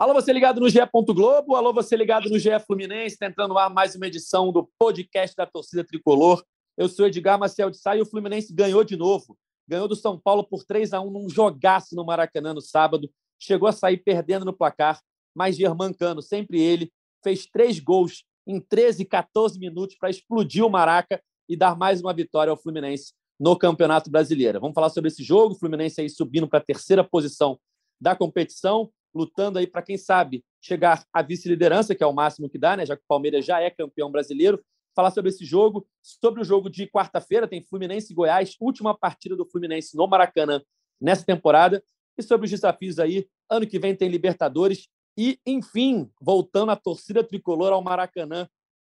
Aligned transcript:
Alô, 0.00 0.14
você 0.14 0.32
ligado 0.32 0.62
no 0.62 0.68
GE. 0.70 0.78
Globo, 1.08 1.54
alô, 1.54 1.74
você 1.74 1.94
ligado 1.94 2.30
no 2.30 2.38
GE 2.38 2.58
Fluminense, 2.66 3.18
tentando 3.18 3.52
tá 3.52 3.64
entrando 3.66 3.74
mais 3.74 3.94
uma 3.94 4.06
edição 4.06 4.50
do 4.50 4.66
podcast 4.78 5.36
da 5.36 5.44
torcida 5.44 5.84
tricolor. 5.84 6.42
Eu 6.74 6.88
sou 6.88 7.06
Edgar 7.06 7.38
Maciel 7.38 7.68
de 7.68 7.76
Sá 7.76 7.94
e 7.94 8.00
o 8.00 8.06
Fluminense 8.06 8.50
ganhou 8.50 8.82
de 8.82 8.96
novo. 8.96 9.36
Ganhou 9.68 9.86
do 9.86 9.94
São 9.94 10.18
Paulo 10.18 10.42
por 10.42 10.64
3 10.64 10.94
a 10.94 11.02
1 11.02 11.10
num 11.10 11.28
jogaço 11.28 11.94
no 11.94 12.02
Maracanã 12.02 12.54
no 12.54 12.62
sábado. 12.62 13.10
Chegou 13.38 13.68
a 13.68 13.72
sair 13.72 13.98
perdendo 13.98 14.46
no 14.46 14.54
placar, 14.54 15.02
mas 15.34 15.56
Germán 15.56 15.92
Cano, 15.92 16.22
sempre 16.22 16.58
ele, 16.58 16.90
fez 17.22 17.44
três 17.44 17.78
gols 17.78 18.24
em 18.46 18.58
13, 18.58 19.04
14 19.04 19.58
minutos 19.58 19.98
para 20.00 20.08
explodir 20.08 20.64
o 20.64 20.70
Maraca 20.70 21.22
e 21.46 21.54
dar 21.54 21.76
mais 21.76 22.00
uma 22.00 22.14
vitória 22.14 22.50
ao 22.50 22.56
Fluminense 22.56 23.12
no 23.38 23.54
Campeonato 23.54 24.10
Brasileiro. 24.10 24.60
Vamos 24.60 24.74
falar 24.74 24.88
sobre 24.88 25.08
esse 25.08 25.22
jogo. 25.22 25.52
O 25.52 25.58
Fluminense 25.58 26.00
aí 26.00 26.08
subindo 26.08 26.48
para 26.48 26.58
a 26.58 26.64
terceira 26.64 27.04
posição 27.04 27.60
da 28.00 28.16
competição 28.16 28.90
lutando 29.14 29.58
aí 29.58 29.66
para, 29.66 29.82
quem 29.82 29.96
sabe, 29.96 30.44
chegar 30.60 31.04
à 31.12 31.22
vice-liderança, 31.22 31.94
que 31.94 32.02
é 32.02 32.06
o 32.06 32.12
máximo 32.12 32.48
que 32.48 32.58
dá, 32.58 32.76
né? 32.76 32.86
já 32.86 32.96
que 32.96 33.02
o 33.02 33.08
Palmeiras 33.08 33.44
já 33.44 33.60
é 33.60 33.70
campeão 33.70 34.10
brasileiro. 34.10 34.62
Falar 34.94 35.10
sobre 35.10 35.30
esse 35.30 35.44
jogo, 35.44 35.86
sobre 36.02 36.40
o 36.40 36.44
jogo 36.44 36.68
de 36.68 36.86
quarta-feira, 36.86 37.46
tem 37.46 37.62
Fluminense 37.62 38.12
e 38.12 38.14
Goiás, 38.14 38.56
última 38.60 38.96
partida 38.96 39.36
do 39.36 39.46
Fluminense 39.46 39.96
no 39.96 40.06
Maracanã 40.06 40.60
nessa 41.00 41.24
temporada, 41.24 41.82
e 42.18 42.22
sobre 42.22 42.44
os 42.44 42.50
desafios 42.50 42.98
aí. 42.98 43.26
Ano 43.48 43.66
que 43.66 43.78
vem 43.78 43.96
tem 43.96 44.08
Libertadores 44.08 44.88
e, 45.16 45.38
enfim, 45.46 46.10
voltando 46.20 46.70
a 46.70 46.76
torcida 46.76 47.24
tricolor 47.24 47.72
ao 47.72 47.82
Maracanã 47.82 48.48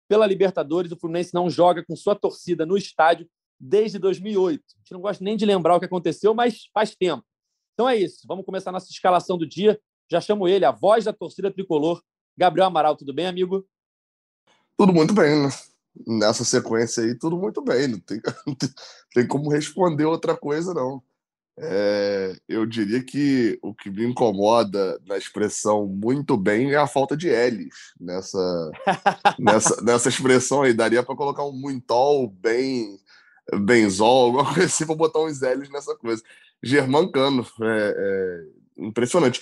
pela 0.07 0.27
Libertadores. 0.27 0.91
O 0.91 0.97
Fluminense 0.97 1.33
não 1.33 1.49
joga 1.49 1.83
com 1.85 1.95
sua 1.95 2.15
torcida 2.15 2.65
no 2.65 2.77
estádio 2.77 3.27
desde 3.59 3.97
2008. 3.97 4.61
A 4.61 4.79
gente 4.79 4.91
não 4.91 5.01
gosta 5.01 5.23
nem 5.23 5.37
de 5.37 5.45
lembrar 5.45 5.75
o 5.75 5.79
que 5.79 5.85
aconteceu, 5.85 6.33
mas 6.33 6.69
faz 6.73 6.95
tempo. 6.95 7.23
Então 7.73 7.89
é 7.89 7.95
isso. 7.95 8.27
Vamos 8.27 8.45
começar 8.45 8.71
nossa 8.71 8.91
escalação 8.91 9.37
do 9.37 9.47
dia. 9.47 9.79
Já 10.13 10.21
chamo 10.21 10.47
ele, 10.47 10.63
a 10.63 10.69
voz 10.69 11.05
da 11.05 11.11
torcida 11.11 11.49
tricolor, 11.49 11.99
Gabriel 12.37 12.67
Amaral. 12.67 12.95
Tudo 12.95 13.11
bem, 13.11 13.25
amigo? 13.25 13.65
Tudo 14.77 14.93
muito 14.93 15.11
bem, 15.11 15.41
né? 15.41 15.49
Nessa 16.05 16.45
sequência 16.45 17.03
aí, 17.03 17.17
tudo 17.17 17.35
muito 17.35 17.63
bem. 17.63 17.87
Não 17.89 17.99
tem, 17.99 18.21
não 18.45 18.55
tem 19.11 19.27
como 19.27 19.49
responder 19.49 20.05
outra 20.05 20.37
coisa, 20.37 20.71
não. 20.71 21.01
É, 21.57 22.35
eu 22.47 22.63
diria 22.63 23.03
que 23.03 23.57
o 23.63 23.73
que 23.73 23.89
me 23.89 24.05
incomoda 24.05 24.99
na 25.07 25.17
expressão 25.17 25.87
muito 25.87 26.37
bem 26.37 26.73
é 26.73 26.77
a 26.77 26.85
falta 26.85 27.17
de 27.17 27.29
L's 27.29 27.93
nessa, 27.99 28.71
nessa, 29.39 29.81
nessa 29.81 30.09
expressão 30.09 30.61
aí. 30.61 30.75
Daria 30.75 31.01
para 31.01 31.15
colocar 31.15 31.43
um 31.43 31.53
muitol, 31.53 32.27
bem, 32.27 32.99
benzol, 33.61 34.25
alguma 34.25 34.45
coisa 34.45 34.65
assim, 34.65 34.85
para 34.85 34.95
botar 34.95 35.21
uns 35.21 35.41
L's 35.41 35.71
nessa 35.71 35.95
coisa. 35.95 36.21
Germancano, 36.61 37.43
é, 37.63 37.95
é 38.77 38.83
impressionante. 38.85 39.41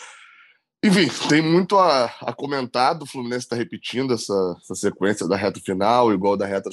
Enfim, 0.83 1.07
tem 1.29 1.41
muito 1.43 1.77
a, 1.77 2.05
a 2.05 2.33
comentar. 2.33 2.99
O 3.01 3.05
Fluminense 3.05 3.45
está 3.45 3.55
repetindo 3.55 4.13
essa, 4.13 4.57
essa, 4.59 4.73
sequência 4.73 5.27
da 5.27 5.35
reta 5.35 5.59
final, 5.59 6.11
igual 6.11 6.35
da 6.35 6.45
reta 6.45 6.69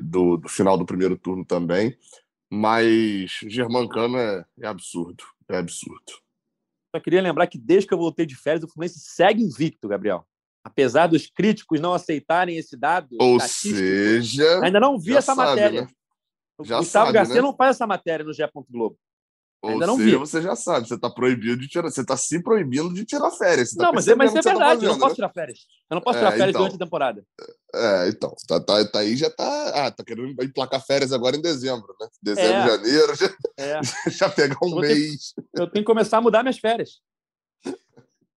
do, 0.00 0.36
do 0.36 0.48
final 0.48 0.78
do 0.78 0.86
primeiro 0.86 1.18
turno 1.18 1.44
também. 1.44 1.96
Mas 2.48 3.40
Germancano 3.48 4.16
é, 4.16 4.44
é 4.60 4.66
absurdo. 4.66 5.24
É 5.48 5.56
absurdo. 5.56 6.12
Só 6.94 7.00
queria 7.00 7.22
lembrar 7.22 7.48
que 7.48 7.58
desde 7.58 7.88
que 7.88 7.94
eu 7.94 7.98
voltei 7.98 8.24
de 8.24 8.36
férias, 8.36 8.62
o 8.62 8.68
Fluminense 8.68 9.00
segue 9.00 9.42
invicto, 9.42 9.88
Gabriel. 9.88 10.24
Apesar 10.62 11.08
dos 11.08 11.26
críticos 11.26 11.80
não 11.80 11.92
aceitarem 11.92 12.56
esse 12.56 12.76
dado. 12.76 13.16
Ou 13.20 13.40
seja. 13.40 14.60
Ainda 14.62 14.78
não 14.78 14.98
vi 14.98 15.16
essa 15.16 15.34
sabe, 15.34 15.48
matéria. 15.48 15.82
Né? 15.82 15.88
O 16.56 16.62
Gustavo 16.62 16.84
sabe, 16.84 17.12
Garcia 17.12 17.36
né? 17.36 17.42
não 17.42 17.56
faz 17.56 17.76
essa 17.76 17.86
matéria 17.86 18.24
no 18.24 18.32
GE. 18.32 18.42
Globo. 18.68 18.96
Ou 19.62 19.72
Ainda 19.72 19.86
não 19.86 19.96
seja, 19.96 20.10
vi. 20.10 20.16
você 20.16 20.40
já 20.40 20.56
sabe, 20.56 20.88
você 20.88 20.94
está 20.94 21.10
proibido 21.10 21.60
de 21.60 21.68
tirar, 21.68 21.90
você 21.90 22.00
está 22.00 22.16
se 22.16 22.42
proibindo 22.42 22.94
de 22.94 23.04
tirar 23.04 23.30
férias. 23.30 23.72
Tá 23.72 23.84
não, 23.84 23.92
mas, 23.92 24.08
é, 24.08 24.14
mas 24.14 24.34
é 24.34 24.40
tá 24.40 24.50
verdade, 24.50 24.58
tá 24.58 24.68
fazendo, 24.68 24.84
eu 24.84 24.92
não 24.92 24.98
posso 24.98 25.10
né? 25.10 25.14
tirar 25.16 25.28
férias. 25.28 25.58
Eu 25.90 25.94
não 25.94 26.00
posso 26.00 26.18
tirar 26.18 26.28
é, 26.28 26.32
férias 26.32 26.48
então, 26.48 26.60
durante 26.62 26.76
a 26.76 26.84
temporada. 26.84 27.26
É, 27.74 28.08
então, 28.08 28.34
tá, 28.48 28.60
tá, 28.60 28.84
tá 28.86 28.98
aí 29.00 29.16
já 29.16 29.28
tá. 29.28 29.72
Ah, 29.74 29.90
tá 29.90 30.02
querendo 30.02 30.28
emplacar 30.42 30.82
férias 30.82 31.12
agora 31.12 31.36
em 31.36 31.42
dezembro, 31.42 31.94
né? 32.00 32.08
Dezembro, 32.22 32.52
é. 32.52 32.68
janeiro, 32.68 33.14
já, 33.14 33.26
é. 33.58 33.80
já 34.10 34.30
pegar 34.30 34.56
um 34.62 34.70
eu 34.70 34.80
mês. 34.80 35.34
Ter, 35.34 35.62
eu 35.62 35.66
tenho 35.66 35.84
que 35.84 35.92
começar 35.92 36.18
a 36.18 36.22
mudar 36.22 36.42
minhas 36.42 36.58
férias. 36.58 37.00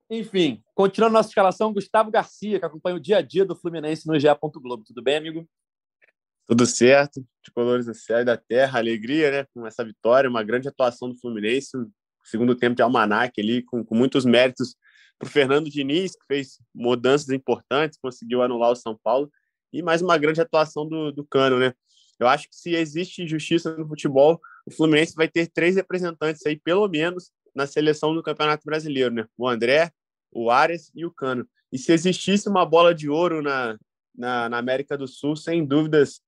Enfim, 0.09 0.62
continuando 0.75 1.14
nossa 1.14 1.30
escalação, 1.30 1.74
Gustavo 1.74 2.12
Garcia, 2.12 2.59
que 2.59 2.66
acompanha 2.66 2.98
o 2.98 3.00
dia 3.00 3.18
a 3.18 3.22
dia 3.22 3.46
do 3.46 3.56
Fluminense 3.56 4.06
no 4.06 4.19
GE. 4.19 4.28
Globo. 4.62 4.84
Tudo 4.86 5.02
bem, 5.02 5.16
amigo? 5.16 5.48
Tudo 6.46 6.66
certo, 6.66 7.26
de 7.44 7.52
colores 7.52 7.86
do 7.86 7.94
céu 7.94 8.20
e 8.20 8.26
da 8.26 8.36
terra, 8.36 8.80
alegria, 8.80 9.31
né? 9.31 9.48
Com 9.54 9.66
essa 9.66 9.84
vitória, 9.84 10.30
uma 10.30 10.44
grande 10.44 10.68
atuação 10.68 11.09
do 11.09 11.18
Fluminense, 11.18 11.78
um 11.78 11.90
segundo 12.24 12.56
tempo 12.56 12.76
de 12.76 12.81
almanac 12.81 13.40
ali, 13.40 13.64
com, 13.64 13.84
com 13.84 13.96
muitos 13.96 14.26
méritos 14.26 14.76
para 15.18 15.28
o 15.28 15.31
Fernando 15.31 15.70
Diniz, 15.70 16.16
que 16.16 16.26
fez 16.28 16.59
mudanças 16.74 17.30
importantes, 17.30 17.98
conseguiu 18.02 18.42
anular 18.42 18.72
o 18.72 18.76
São 18.76 19.00
Paulo, 19.02 19.31
e 19.72 19.81
mais 19.81 20.02
uma 20.02 20.18
grande 20.18 20.42
atuação 20.42 20.88
do, 20.88 21.12
do 21.12 21.26
Cano, 21.26 21.59
né? 21.59 21.74
Eu 22.20 22.28
acho 22.28 22.48
que 22.48 22.56
se 22.56 22.75
existe 22.75 23.28
justiça 23.28 23.75
no 23.75 23.88
futebol, 23.88 24.40
o 24.66 24.72
Fluminense 24.72 25.16
vai 25.16 25.28
ter 25.28 25.48
três 25.48 25.75
representantes 25.75 26.46
aí, 26.46 26.58
pelo 26.58 26.88
menos, 26.88 27.31
na 27.56 27.66
seleção 27.66 28.14
do 28.14 28.24
Campeonato 28.24 28.64
Brasileiro, 28.66 29.14
né? 29.14 29.25
O 29.38 29.48
André, 29.48 29.92
o 30.31 30.50
Ares 30.52 30.92
e 30.96 31.06
o 31.06 31.12
Cano. 31.12 31.48
E 31.72 31.78
se 31.78 31.92
existisse 31.92 32.48
uma 32.48 32.66
bola 32.66 32.94
de 32.94 33.10
ouro 33.10 33.42
na, 33.42 33.78
na, 34.16 34.50
na 34.50 34.58
América 34.58 34.98
do 34.98 35.08
Sul, 35.08 35.36
sem 35.36 35.66
dúvidas, 35.66 36.22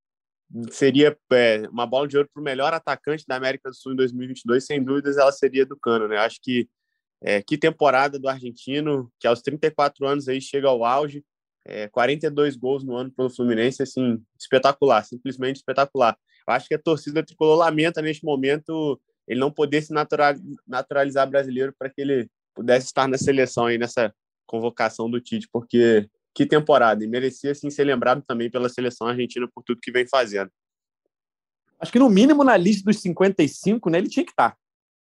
seria 0.71 1.17
é, 1.31 1.63
uma 1.69 1.85
bola 1.85 2.07
de 2.07 2.17
ouro 2.17 2.29
para 2.33 2.41
o 2.41 2.43
melhor 2.43 2.73
atacante 2.73 3.25
da 3.27 3.35
América 3.35 3.69
do 3.69 3.75
Sul 3.75 3.93
em 3.93 3.95
2022, 3.95 4.65
sem 4.65 4.83
dúvidas 4.83 5.17
ela 5.17 5.31
seria 5.31 5.65
do 5.65 5.77
Cano, 5.77 6.07
né? 6.07 6.17
Acho 6.17 6.39
que 6.41 6.67
é, 7.21 7.41
que 7.41 7.57
temporada 7.57 8.19
do 8.19 8.29
argentino, 8.29 9.11
que 9.19 9.27
aos 9.27 9.41
34 9.41 10.05
anos 10.05 10.27
aí 10.27 10.39
chega 10.39 10.67
ao 10.67 10.85
auge, 10.85 11.23
é, 11.65 11.87
42 11.87 12.55
gols 12.55 12.83
no 12.83 12.95
ano 12.95 13.11
pelo 13.11 13.29
Fluminense, 13.29 13.81
assim, 13.81 14.21
espetacular, 14.39 15.03
simplesmente 15.03 15.57
espetacular. 15.57 16.15
Acho 16.47 16.67
que 16.67 16.75
a 16.75 16.79
torcida 16.79 17.23
tricolor 17.23 17.57
lamenta 17.57 18.01
neste 18.01 18.23
momento 18.23 19.01
ele 19.27 19.39
não 19.39 19.51
poder 19.51 19.81
se 19.81 19.91
naturalizar 20.67 21.27
brasileiro 21.27 21.73
para 21.77 21.89
que 21.89 22.01
ele 22.01 22.29
pudesse 22.53 22.85
estar 22.85 23.07
na 23.07 23.17
seleção 23.17 23.65
aí 23.65 23.77
nessa 23.77 24.13
convocação 24.45 25.09
do 25.09 25.19
Tite, 25.19 25.49
porque 25.51 26.07
que 26.35 26.45
temporada. 26.45 27.03
E 27.03 27.07
merecia 27.07 27.55
sim 27.55 27.69
ser 27.69 27.85
lembrado 27.85 28.21
também 28.27 28.51
pela 28.51 28.67
seleção 28.67 29.07
argentina 29.07 29.47
por 29.55 29.63
tudo 29.63 29.79
que 29.81 29.91
vem 29.91 30.05
fazendo. 30.05 30.51
Acho 31.79 31.91
que 31.91 31.99
no 31.99 32.09
mínimo 32.09 32.43
na 32.43 32.57
lista 32.57 32.83
dos 32.83 33.01
55, 33.01 33.89
né, 33.89 33.97
ele 33.97 34.09
tinha 34.09 34.25
que 34.25 34.31
estar. 34.31 34.55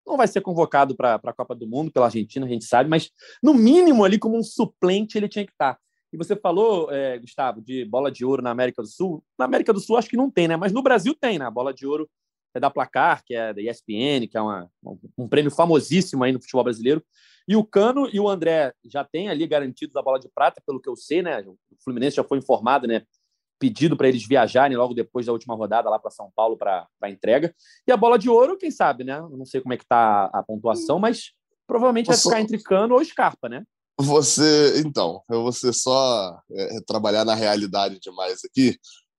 Não 0.06 0.16
vai 0.16 0.28
ser 0.28 0.40
convocado 0.40 0.94
para 0.94 1.14
a 1.16 1.32
Copa 1.32 1.54
do 1.54 1.66
Mundo 1.66 1.90
pela 1.90 2.06
Argentina, 2.06 2.46
a 2.46 2.48
gente 2.48 2.64
sabe, 2.64 2.88
mas 2.88 3.10
no 3.42 3.54
mínimo 3.54 4.04
ali 4.04 4.18
como 4.18 4.38
um 4.38 4.42
suplente 4.42 5.16
ele 5.18 5.28
tinha 5.28 5.44
que 5.44 5.52
estar. 5.52 5.78
E 6.12 6.16
você 6.16 6.36
falou, 6.36 6.92
é, 6.92 7.18
Gustavo, 7.18 7.60
de 7.60 7.84
bola 7.86 8.12
de 8.12 8.24
ouro 8.24 8.40
na 8.40 8.50
América 8.50 8.80
do 8.80 8.86
Sul. 8.86 9.24
Na 9.36 9.46
América 9.46 9.72
do 9.72 9.80
Sul 9.80 9.96
acho 9.96 10.08
que 10.08 10.16
não 10.16 10.30
tem, 10.30 10.46
né? 10.46 10.56
Mas 10.56 10.72
no 10.72 10.82
Brasil 10.82 11.16
tem, 11.20 11.40
né? 11.40 11.44
A 11.44 11.50
bola 11.50 11.74
de 11.74 11.84
ouro 11.86 12.08
é 12.54 12.60
da 12.60 12.70
Placar, 12.70 13.25
que 13.25 13.34
é 13.34 13.53
da 13.53 13.60
ESPN, 13.60 14.28
que 14.31 14.37
é 14.37 14.41
uma, 14.41 14.70
um 15.19 15.28
prêmio 15.28 15.50
famosíssimo 15.50 16.25
aí 16.25 16.32
no 16.32 16.41
futebol 16.41 16.65
brasileiro. 16.65 17.04
E 17.47 17.56
o 17.56 17.65
Cano 17.65 18.09
e 18.12 18.19
o 18.19 18.28
André 18.28 18.72
já 18.84 19.04
têm 19.04 19.28
ali 19.28 19.47
garantidos 19.47 19.94
a 19.97 20.03
bola 20.03 20.19
de 20.19 20.28
prata, 20.28 20.62
pelo 20.64 20.81
que 20.81 20.88
eu 20.88 20.97
sei, 20.97 21.22
né? 21.22 21.41
O 21.43 21.56
Fluminense 21.82 22.16
já 22.16 22.25
foi 22.25 22.38
informado, 22.38 22.87
né? 22.87 23.03
Pedido 23.59 23.97
para 23.97 24.09
eles 24.09 24.26
viajarem 24.26 24.76
logo 24.76 24.94
depois 24.94 25.26
da 25.26 25.32
última 25.32 25.54
rodada 25.54 25.91
lá 25.91 25.98
para 25.98 26.10
São 26.10 26.31
Paulo 26.34 26.56
para 26.56 26.87
a 27.03 27.10
entrega. 27.10 27.54
E 27.87 27.93
a 27.93 27.97
bola 27.97 28.19
de 28.19 28.31
ouro, 28.31 28.56
quem 28.56 28.70
sabe, 28.70 29.04
né? 29.04 29.19
Eu 29.19 29.37
não 29.37 29.44
sei 29.44 29.60
como 29.60 29.75
é 29.75 29.76
que 29.76 29.84
está 29.84 30.26
a 30.32 30.43
pontuação, 30.43 30.98
mas 30.98 31.32
provavelmente 31.66 32.06
vai 32.06 32.16
ficar 32.16 32.41
entre 32.41 32.62
Cano 32.62 32.94
ou 32.94 33.04
Scarpa, 33.04 33.48
né? 33.48 33.62
Você, 33.98 34.81
então, 34.81 35.22
eu 35.31 35.43
vou 35.43 35.53
ser 35.53 35.72
só 35.72 36.41
é, 36.50 36.81
trabalhar 36.84 37.25
na 37.25 37.34
realidade 37.34 38.00
demais 38.00 38.41
aqui 38.44 38.76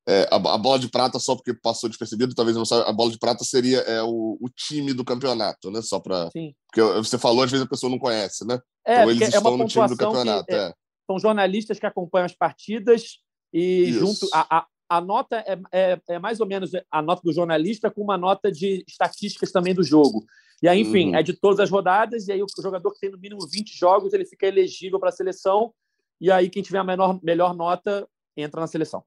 é, 0.07 0.27
a, 0.31 0.35
a, 0.35 0.57
bola 0.57 0.77
de 0.77 0.88
prata 0.88 1.17
só 1.17 1.35
porque 1.35 1.53
passou 1.53 1.89
despercebido, 1.89 2.35
talvez 2.35 2.55
não 2.55 2.66
saiba, 2.66 2.88
a 2.88 2.93
bola 2.93 3.11
de 3.11 3.17
prata 3.17 3.43
seria 3.43 3.79
é, 3.79 4.03
o, 4.03 4.38
o 4.39 4.49
time 4.49 4.93
do 4.93 5.03
campeonato, 5.03 5.71
né? 5.71 5.81
Só 5.81 5.99
para 5.99 6.29
porque 6.31 6.81
você 6.97 7.18
falou 7.18 7.44
às 7.44 7.50
vezes 7.50 7.65
a 7.65 7.69
pessoa 7.69 7.89
não 7.89 7.97
conhece, 7.97 8.45
né? 8.45 8.59
É, 8.85 8.97
então 8.97 9.12
eles 9.12 9.33
é 9.33 9.38
estão 9.38 9.57
no 9.57 9.65
time 9.65 9.88
do 9.88 9.97
campeonato. 9.97 10.53
É, 10.53 10.74
são 11.07 11.18
jornalistas 11.19 11.80
que 11.80 11.85
acompanham 11.85 12.25
as 12.25 12.35
partidas 12.35 13.19
e 13.51 13.89
Isso. 13.89 14.00
junto 14.00 14.30
a, 14.31 14.59
a, 14.59 14.68
a 14.89 15.01
nota 15.01 15.38
é, 15.38 15.59
é, 15.71 16.01
é, 16.09 16.19
mais 16.19 16.39
ou 16.39 16.45
menos 16.45 16.71
a 16.91 17.01
nota 17.01 17.21
do 17.24 17.33
jornalista 17.33 17.89
com 17.89 18.01
uma 18.01 18.18
nota 18.18 18.51
de 18.51 18.83
estatísticas 18.88 19.51
também 19.51 19.74
do 19.74 19.83
jogo. 19.83 20.24
E 20.62 20.68
aí, 20.68 20.81
enfim, 20.81 21.09
uhum. 21.09 21.15
é 21.15 21.24
de 21.24 21.33
todas 21.33 21.59
as 21.59 21.69
rodadas, 21.69 22.27
e 22.27 22.31
aí 22.31 22.41
o 22.41 22.47
jogador 22.62 22.91
que 22.94 23.00
tem 23.00 23.12
no 23.12 23.18
mínimo 23.18 23.45
20 23.47 23.77
jogos, 23.77 24.13
ele 24.13 24.25
fica 24.25 24.47
elegível 24.47 25.00
para 25.00 25.09
a 25.09 25.12
seleção, 25.12 25.74
e 26.19 26.31
aí 26.31 26.50
quem 26.50 26.63
tiver 26.63 26.80
a 26.80 26.83
menor, 26.83 27.19
melhor 27.21 27.53
nota 27.53 28.07
entra 28.38 28.62
na 28.62 28.68
seleção. 28.68 29.03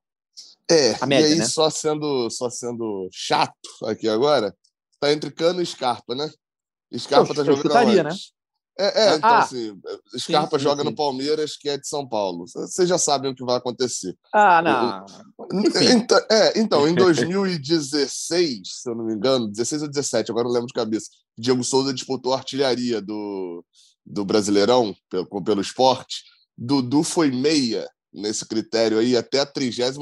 É, 0.70 1.06
média, 1.06 1.28
e 1.28 1.32
aí, 1.32 1.38
né? 1.38 1.46
só, 1.46 1.70
sendo, 1.70 2.28
só 2.30 2.50
sendo 2.50 3.08
chato 3.10 3.54
aqui 3.84 4.08
agora, 4.08 4.54
tá 5.00 5.12
entre 5.12 5.30
Cano 5.30 5.62
e 5.62 5.66
Scarpa, 5.66 6.14
né? 6.14 6.30
Scarpa 6.96 7.32
eu, 7.32 7.34
tá 7.34 7.44
jogando 7.44 7.62
chutaria, 7.62 8.02
né? 8.02 8.10
É, 8.80 9.08
é, 9.08 9.16
então 9.16 9.30
ah, 9.30 9.38
assim, 9.40 9.76
Scarpa 10.16 10.56
sim, 10.56 10.62
sim, 10.62 10.68
joga 10.68 10.82
sim. 10.82 10.88
no 10.88 10.94
Palmeiras, 10.94 11.56
que 11.56 11.68
é 11.68 11.76
de 11.76 11.88
São 11.88 12.06
Paulo. 12.06 12.44
Vocês 12.46 12.88
já 12.88 12.96
sabem 12.96 13.32
o 13.32 13.34
que 13.34 13.44
vai 13.44 13.56
acontecer. 13.56 14.14
Ah, 14.32 14.62
não. 14.62 15.04
Então, 15.90 16.18
é, 16.30 16.58
então, 16.60 16.86
em 16.86 16.94
2016, 16.94 18.60
se 18.64 18.88
eu 18.88 18.94
não 18.94 19.04
me 19.04 19.14
engano, 19.14 19.48
16 19.48 19.82
ou 19.82 19.88
17, 19.88 20.30
agora 20.30 20.44
não 20.44 20.52
lembro 20.52 20.68
de 20.68 20.74
cabeça, 20.74 21.08
Diego 21.36 21.64
Souza 21.64 21.92
disputou 21.92 22.32
a 22.32 22.36
artilharia 22.36 23.00
do, 23.00 23.64
do 24.06 24.24
Brasileirão, 24.24 24.94
pelo, 25.10 25.26
pelo 25.42 25.60
esporte, 25.60 26.22
Dudu 26.56 27.02
foi 27.02 27.32
meia 27.32 27.88
nesse 28.12 28.46
critério 28.46 28.98
aí 28.98 29.16
até 29.16 29.40
a 29.40 29.46
33 29.46 29.96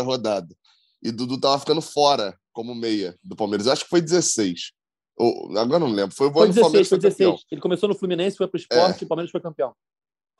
rodada. 0.00 0.54
E 1.02 1.10
Dudu 1.10 1.38
tava 1.38 1.58
ficando 1.58 1.80
fora 1.80 2.36
como 2.52 2.74
meia 2.74 3.16
do 3.22 3.36
Palmeiras. 3.36 3.68
Acho 3.68 3.84
que 3.84 3.90
foi 3.90 4.00
16. 4.00 4.72
Ou, 5.16 5.56
agora 5.56 5.78
não 5.78 5.88
lembro. 5.88 6.14
Foi 6.14 6.28
o 6.28 6.32
foi 6.32 6.48
16, 6.48 6.88
foi 6.88 6.98
16. 6.98 7.40
Ele 7.50 7.60
começou 7.60 7.88
no 7.88 7.94
Fluminense, 7.94 8.36
foi 8.36 8.48
para 8.48 8.58
o 8.58 8.60
esporte 8.60 9.00
é. 9.00 9.02
e 9.02 9.04
o 9.04 9.08
Palmeiras 9.08 9.30
foi 9.30 9.40
campeão. 9.40 9.74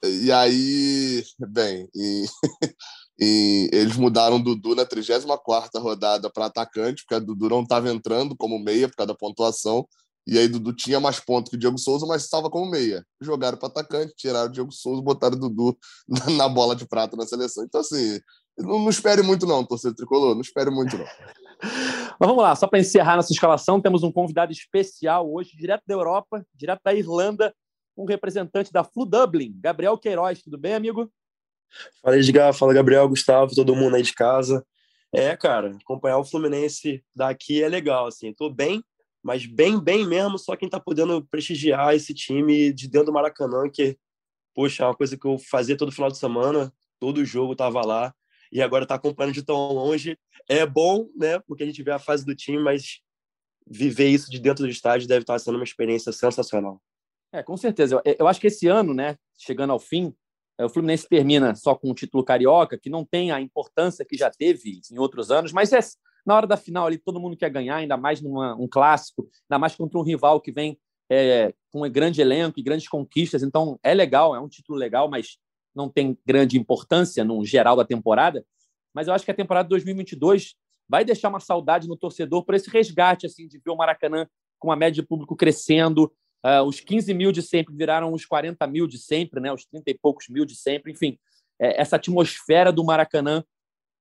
E 0.05 0.31
aí, 0.31 1.25
bem, 1.39 1.89
e, 1.95 2.25
e 3.19 3.71
eles 3.73 3.97
mudaram 3.97 4.41
Dudu 4.41 4.75
na 4.75 4.85
34 4.85 5.81
rodada 5.81 6.31
para 6.31 6.47
atacante, 6.47 7.03
porque 7.03 7.15
a 7.15 7.19
Dudu 7.19 7.49
não 7.49 7.63
estava 7.63 7.91
entrando 7.91 8.37
como 8.37 8.59
meia 8.59 8.89
por 8.89 8.97
causa 8.97 9.09
da 9.09 9.15
pontuação. 9.15 9.87
E 10.27 10.39
aí 10.39 10.49
Dudu 10.49 10.73
tinha 10.73 10.99
mais 10.99 11.21
pontos 11.21 11.51
que 11.51 11.57
o 11.57 11.59
Diego 11.59 11.79
Souza, 11.79 12.05
mas 12.05 12.25
estava 12.25 12.51
como 12.51 12.71
meia. 12.71 13.07
Jogaram 13.21 13.57
para 13.57 13.69
atacante, 13.69 14.15
tiraram 14.17 14.49
o 14.49 14.53
Diego 14.53 14.73
Souza, 14.73 15.01
botaram 15.01 15.37
o 15.37 15.41
Dudu 15.41 15.79
na 16.37 16.49
bola 16.49 16.75
de 16.75 16.87
prata 16.87 17.17
na 17.17 17.27
seleção. 17.27 17.65
Então, 17.65 17.81
assim, 17.81 18.21
não, 18.59 18.81
não 18.81 18.91
espere 18.91 19.23
muito 19.23 19.47
não, 19.47 19.65
torcedor 19.65 19.95
tricolor, 19.95 20.35
não 20.35 20.41
espere 20.41 20.71
muito 20.71 20.99
não. 20.99 21.07
Mas 22.19 22.29
vamos 22.29 22.43
lá, 22.43 22.57
só 22.57 22.67
para 22.67 22.79
encerrar 22.79 23.17
nossa 23.17 23.33
escalação, 23.33 23.81
temos 23.81 24.03
um 24.03 24.11
convidado 24.11 24.51
especial 24.51 25.31
hoje, 25.31 25.57
direto 25.57 25.83
da 25.87 25.95
Europa, 25.95 26.45
direto 26.55 26.81
da 26.85 26.95
Irlanda, 26.95 27.55
um 27.97 28.05
representante 28.05 28.73
da 28.73 28.83
Flu 28.83 29.07
Dublin, 29.07 29.55
Gabriel 29.61 29.97
Queiroz. 29.97 30.43
Tudo 30.43 30.59
bem, 30.59 30.75
amigo? 30.75 31.11
Fala, 32.03 32.19
Edgar. 32.19 32.53
Fala, 32.53 32.75
Gabriel, 32.75 33.09
Gustavo, 33.09 33.55
todo 33.55 33.75
mundo 33.75 33.97
aí 33.97 34.03
de 34.03 34.13
casa. 34.13 34.65
É, 35.13 35.37
cara, 35.37 35.77
acompanhar 35.81 36.19
o 36.19 36.25
Fluminense 36.25 37.03
daqui 37.15 37.63
é 37.63 37.69
legal, 37.69 38.07
assim. 38.07 38.35
Tô 38.35 38.51
bem, 38.51 38.83
mas 39.27 39.45
bem, 39.45 39.81
bem 39.81 40.07
mesmo, 40.07 40.39
só 40.39 40.55
quem 40.55 40.69
tá 40.69 40.79
podendo 40.79 41.21
prestigiar 41.27 41.93
esse 41.97 42.15
time 42.15 42.73
de 42.73 42.87
dentro 42.87 43.07
do 43.07 43.13
Maracanã, 43.13 43.69
que, 43.69 43.99
poxa, 44.55 44.85
é 44.85 44.87
uma 44.87 44.95
coisa 44.95 45.19
que 45.19 45.27
eu 45.27 45.37
fazia 45.37 45.77
todo 45.77 45.91
final 45.91 46.09
de 46.09 46.17
semana, 46.17 46.73
todo 47.01 47.25
jogo 47.25 47.57
tava 47.57 47.85
lá, 47.85 48.15
e 48.53 48.63
agora 48.63 48.87
tá 48.87 48.95
acompanhando 48.95 49.35
de 49.35 49.43
tão 49.43 49.57
longe. 49.73 50.17
É 50.49 50.65
bom, 50.65 51.09
né, 51.17 51.41
porque 51.41 51.65
a 51.65 51.67
gente 51.67 51.83
vê 51.83 51.91
a 51.91 51.99
fase 51.99 52.25
do 52.25 52.37
time, 52.37 52.63
mas 52.63 53.01
viver 53.67 54.07
isso 54.11 54.31
de 54.31 54.39
dentro 54.39 54.65
do 54.65 54.71
estádio 54.71 55.09
deve 55.09 55.25
estar 55.25 55.37
sendo 55.41 55.57
uma 55.57 55.65
experiência 55.65 56.13
sensacional. 56.13 56.81
É, 57.33 57.43
com 57.43 57.57
certeza. 57.57 58.01
Eu, 58.05 58.15
eu 58.21 58.29
acho 58.29 58.41
que 58.41 58.47
esse 58.47 58.69
ano, 58.69 58.95
né, 58.95 59.19
chegando 59.37 59.73
ao 59.73 59.81
fim, 59.81 60.15
é, 60.57 60.65
o 60.65 60.69
Fluminense 60.69 61.09
termina 61.09 61.53
só 61.57 61.75
com 61.75 61.91
o 61.91 61.95
título 61.95 62.23
carioca, 62.23 62.79
que 62.79 62.89
não 62.89 63.05
tem 63.05 63.33
a 63.33 63.41
importância 63.41 64.05
que 64.05 64.17
já 64.17 64.31
teve 64.31 64.81
em 64.89 64.99
outros 64.99 65.33
anos, 65.33 65.51
mas 65.51 65.73
é, 65.73 65.81
na 66.27 66.35
hora 66.35 66.47
da 66.47 66.57
final 66.57 66.87
ali 66.87 66.99
todo 66.99 67.21
mundo 67.21 67.37
quer 67.37 67.51
ganhar, 67.51 67.77
ainda 67.77 67.97
mais 67.97 68.21
num 68.21 68.39
um 68.63 68.69
clássico, 68.69 69.29
ainda 69.49 69.59
mais 69.59 69.75
contra 69.75 69.99
um 69.99 70.03
rival 70.03 70.41
que 70.41 70.51
vem 70.51 70.79
é, 71.11 71.55
com 71.73 71.87
um 71.87 71.91
grande 71.91 72.21
elenco 72.21 72.59
e 72.59 72.63
grandes 72.63 72.89
conquistas. 72.89 73.43
Então 73.43 73.79
é 73.83 73.95
legal, 73.95 74.35
é 74.35 74.41
um 74.41 74.49
título 74.49 74.79
legal, 74.79 75.09
mas 75.09 75.39
não 75.75 75.89
tem 75.89 76.19
grande 76.27 76.59
importância 76.59 77.23
no 77.23 77.45
geral 77.45 77.77
da 77.77 77.85
temporada. 77.85 78.45
Mas 78.93 79.09
eu 79.09 79.15
acho 79.15 79.25
que 79.25 79.31
a 79.31 79.35
temporada 79.35 79.69
2022 79.69 80.55
vai 80.89 81.05
deixar 81.05 81.29
uma 81.29 81.41
saudade 81.41 81.87
no 81.89 81.97
torcedor 81.97 82.45
por 82.45 82.55
esse 82.55 82.69
resgate 82.71 83.27
assim 83.27 83.47
de 83.47 83.59
ver 83.59 83.71
o 83.71 83.77
Maracanã 83.77 84.27
com 84.59 84.73
a 84.73 84.77
média 84.77 85.03
de 85.03 85.07
público 85.07 85.37
crescendo, 85.37 86.11
Uh, 86.47 86.63
os 86.63 86.79
15 86.79 87.13
mil 87.13 87.33
de 87.33 87.43
sempre 87.43 87.75
viraram 87.75 88.13
os 88.13 88.25
40 88.25 88.65
mil 88.69 88.87
de 88.87 88.99
sempre, 88.99 89.41
né? 89.41 89.53
os 89.53 89.65
30 89.65 89.91
e 89.91 89.99
poucos 89.99 90.29
mil 90.29 90.45
de 90.45 90.55
sempre. 90.55 90.93
Enfim, 90.93 91.19
é, 91.59 91.81
essa 91.81 91.97
atmosfera 91.97 92.73
do 92.73 92.85
Maracanã 92.85 93.43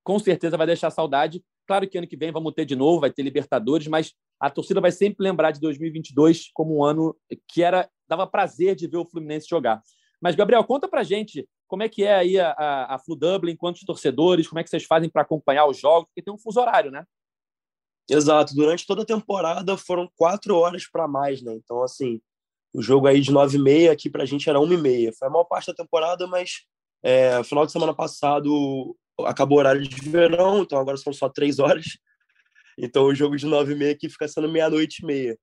com 0.03 0.19
certeza 0.19 0.55
vai 0.55 0.67
deixar 0.67 0.91
saudade. 0.91 1.43
Claro 1.67 1.87
que 1.89 1.97
ano 1.97 2.07
que 2.07 2.17
vem 2.17 2.31
vamos 2.31 2.53
ter 2.53 2.65
de 2.65 2.75
novo, 2.75 3.01
vai 3.01 3.11
ter 3.11 3.23
Libertadores, 3.23 3.87
mas 3.87 4.13
a 4.39 4.49
torcida 4.49 4.79
vai 4.79 4.91
sempre 4.91 5.23
lembrar 5.23 5.51
de 5.51 5.59
2022 5.59 6.51
como 6.53 6.77
um 6.77 6.83
ano 6.83 7.15
que 7.47 7.63
era 7.63 7.89
dava 8.07 8.27
prazer 8.27 8.75
de 8.75 8.87
ver 8.87 8.97
o 8.97 9.05
Fluminense 9.05 9.47
jogar. 9.49 9.81
Mas, 10.21 10.35
Gabriel, 10.35 10.63
conta 10.63 10.87
pra 10.87 11.03
gente 11.03 11.47
como 11.67 11.83
é 11.83 11.89
que 11.89 12.03
é 12.03 12.13
aí 12.13 12.39
a, 12.39 12.51
a, 12.51 12.95
a 12.95 12.99
Flu 12.99 13.15
Dublin, 13.15 13.55
quantos 13.55 13.81
torcedores, 13.83 14.47
como 14.47 14.59
é 14.59 14.63
que 14.63 14.69
vocês 14.69 14.83
fazem 14.83 15.09
para 15.09 15.23
acompanhar 15.23 15.65
os 15.65 15.77
jogos, 15.77 16.07
porque 16.07 16.21
tem 16.21 16.33
um 16.33 16.37
fuso 16.37 16.59
horário, 16.59 16.91
né? 16.91 17.03
Exato, 18.09 18.53
durante 18.53 18.85
toda 18.85 19.01
a 19.01 19.05
temporada 19.05 19.75
foram 19.75 20.07
quatro 20.15 20.55
horas 20.55 20.87
para 20.87 21.07
mais, 21.07 21.41
né? 21.41 21.55
Então, 21.55 21.81
assim, 21.81 22.21
o 22.71 22.81
jogo 22.81 23.07
aí 23.07 23.19
de 23.19 23.31
nove 23.31 23.57
e 23.57 23.61
meia 23.61 23.91
aqui 23.91 24.09
para 24.09 24.23
a 24.23 24.25
gente 24.25 24.47
era 24.47 24.59
uma 24.59 24.73
e 24.73 24.77
meia. 24.77 25.11
Foi 25.17 25.27
a 25.27 25.31
maior 25.31 25.45
parte 25.45 25.67
da 25.67 25.73
temporada, 25.73 26.27
mas 26.27 26.65
é, 27.01 27.43
final 27.43 27.65
de 27.65 27.71
semana 27.71 27.93
passado 27.95 28.95
acabou 29.21 29.57
o 29.57 29.59
horário 29.59 29.81
de 29.81 30.09
verão, 30.09 30.61
então 30.61 30.79
agora 30.79 30.97
são 30.97 31.13
só 31.13 31.29
três 31.29 31.59
horas. 31.59 31.85
Então 32.77 33.05
o 33.05 33.15
jogo 33.15 33.35
de 33.37 33.45
nove 33.45 33.73
e 33.73 33.75
meia 33.75 33.91
aqui 33.93 34.09
fica 34.09 34.27
sendo 34.27 34.49
meia-noite 34.49 35.01
e 35.01 35.05
meia. 35.05 35.37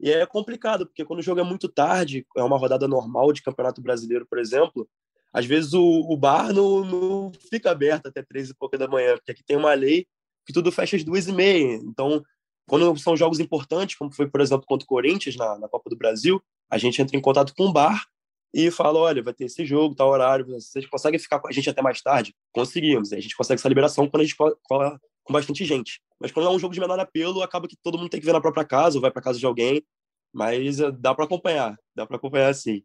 E 0.00 0.10
é 0.10 0.26
complicado, 0.26 0.86
porque 0.86 1.04
quando 1.04 1.20
o 1.20 1.22
jogo 1.22 1.40
é 1.40 1.44
muito 1.44 1.68
tarde, 1.68 2.26
é 2.36 2.42
uma 2.42 2.58
rodada 2.58 2.88
normal 2.88 3.32
de 3.32 3.42
Campeonato 3.42 3.80
Brasileiro, 3.80 4.26
por 4.26 4.38
exemplo, 4.38 4.88
às 5.32 5.46
vezes 5.46 5.72
o, 5.72 5.82
o 5.82 6.16
bar 6.16 6.52
não, 6.52 6.84
não 6.84 7.32
fica 7.50 7.70
aberto 7.70 8.06
até 8.06 8.22
três 8.22 8.50
e 8.50 8.54
pouca 8.54 8.76
da 8.76 8.88
manhã, 8.88 9.14
porque 9.14 9.30
aqui 9.30 9.44
tem 9.44 9.56
uma 9.56 9.72
lei 9.74 10.06
que 10.44 10.52
tudo 10.52 10.72
fecha 10.72 10.96
às 10.96 11.04
duas 11.04 11.28
e 11.28 11.32
meia. 11.32 11.76
Então, 11.76 12.22
quando 12.66 12.98
são 12.98 13.16
jogos 13.16 13.40
importantes, 13.40 13.96
como 13.96 14.12
foi, 14.12 14.28
por 14.28 14.40
exemplo, 14.40 14.66
contra 14.66 14.84
o 14.84 14.88
Corinthians 14.88 15.36
na, 15.36 15.58
na 15.58 15.68
Copa 15.68 15.88
do 15.88 15.96
Brasil, 15.96 16.42
a 16.68 16.78
gente 16.78 17.00
entra 17.00 17.16
em 17.16 17.20
contato 17.20 17.54
com 17.54 17.66
o 17.66 17.72
bar 17.72 18.04
e 18.52 18.70
fala, 18.70 18.98
olha, 18.98 19.22
vai 19.22 19.32
ter 19.32 19.44
esse 19.44 19.64
jogo, 19.64 19.94
tal 19.94 20.10
horário, 20.10 20.44
vocês 20.46 20.86
conseguem 20.86 21.18
ficar 21.18 21.40
com 21.40 21.48
a 21.48 21.52
gente 21.52 21.70
até 21.70 21.80
mais 21.80 22.02
tarde? 22.02 22.34
Conseguimos, 22.52 23.12
a 23.12 23.20
gente 23.20 23.36
consegue 23.36 23.58
essa 23.58 23.68
liberação 23.68 24.08
quando 24.08 24.20
a 24.22 24.24
gente 24.24 24.36
cola 24.36 25.00
com 25.24 25.32
bastante 25.32 25.64
gente. 25.64 26.00
Mas 26.20 26.32
quando 26.32 26.48
é 26.48 26.50
um 26.50 26.58
jogo 26.58 26.74
de 26.74 26.80
menor 26.80 26.98
apelo, 26.98 27.42
acaba 27.42 27.68
que 27.68 27.76
todo 27.82 27.96
mundo 27.96 28.10
tem 28.10 28.20
que 28.20 28.26
ver 28.26 28.32
na 28.32 28.40
própria 28.40 28.64
casa 28.64 28.96
ou 28.96 29.02
vai 29.02 29.10
para 29.10 29.22
casa 29.22 29.38
de 29.38 29.46
alguém, 29.46 29.82
mas 30.32 30.80
eh, 30.80 30.90
dá 30.90 31.14
para 31.14 31.24
acompanhar, 31.24 31.76
dá 31.94 32.06
para 32.06 32.16
acompanhar 32.16 32.54
sim. 32.54 32.82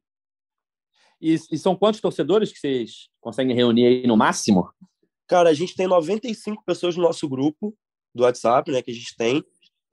E, 1.20 1.34
e, 1.34 1.58
são 1.58 1.76
quantos 1.76 2.00
torcedores 2.00 2.52
que 2.52 2.60
vocês 2.60 3.10
conseguem 3.20 3.56
reunir 3.56 3.88
aí 3.88 4.08
no 4.08 4.16
máximo? 4.16 4.70
Cara, 5.28 5.50
a 5.50 5.54
gente 5.54 5.76
tem 5.76 5.88
95 5.88 6.64
pessoas 6.64 6.96
no 6.96 7.04
nosso 7.04 7.28
grupo 7.28 7.76
do 8.14 8.24
WhatsApp, 8.24 8.72
né, 8.72 8.82
que 8.82 8.92
a 8.92 8.94
gente 8.94 9.16
tem. 9.16 9.44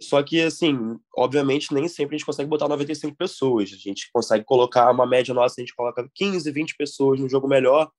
Só 0.01 0.23
que, 0.23 0.41
assim, 0.41 0.99
obviamente, 1.17 1.73
nem 1.73 1.87
sempre 1.89 2.17
a 2.17 2.19
gente 2.19 2.27
consegue 2.27 2.49
botar 2.49 2.69
95 2.69 3.17
pessoas. 3.17 3.73
A 3.73 3.77
gente 3.77 4.11
consegue 4.13 4.45
colocar 4.45 4.91
uma 4.91 5.07
média 5.07 5.33
nossa, 5.33 5.55
a 5.59 5.63
gente 5.63 5.75
coloca 5.75 6.09
15, 6.15 6.51
20 6.51 6.77
pessoas 6.77 7.21
no 7.21 7.29
jogo 7.29 7.47
melhor, 7.47 7.91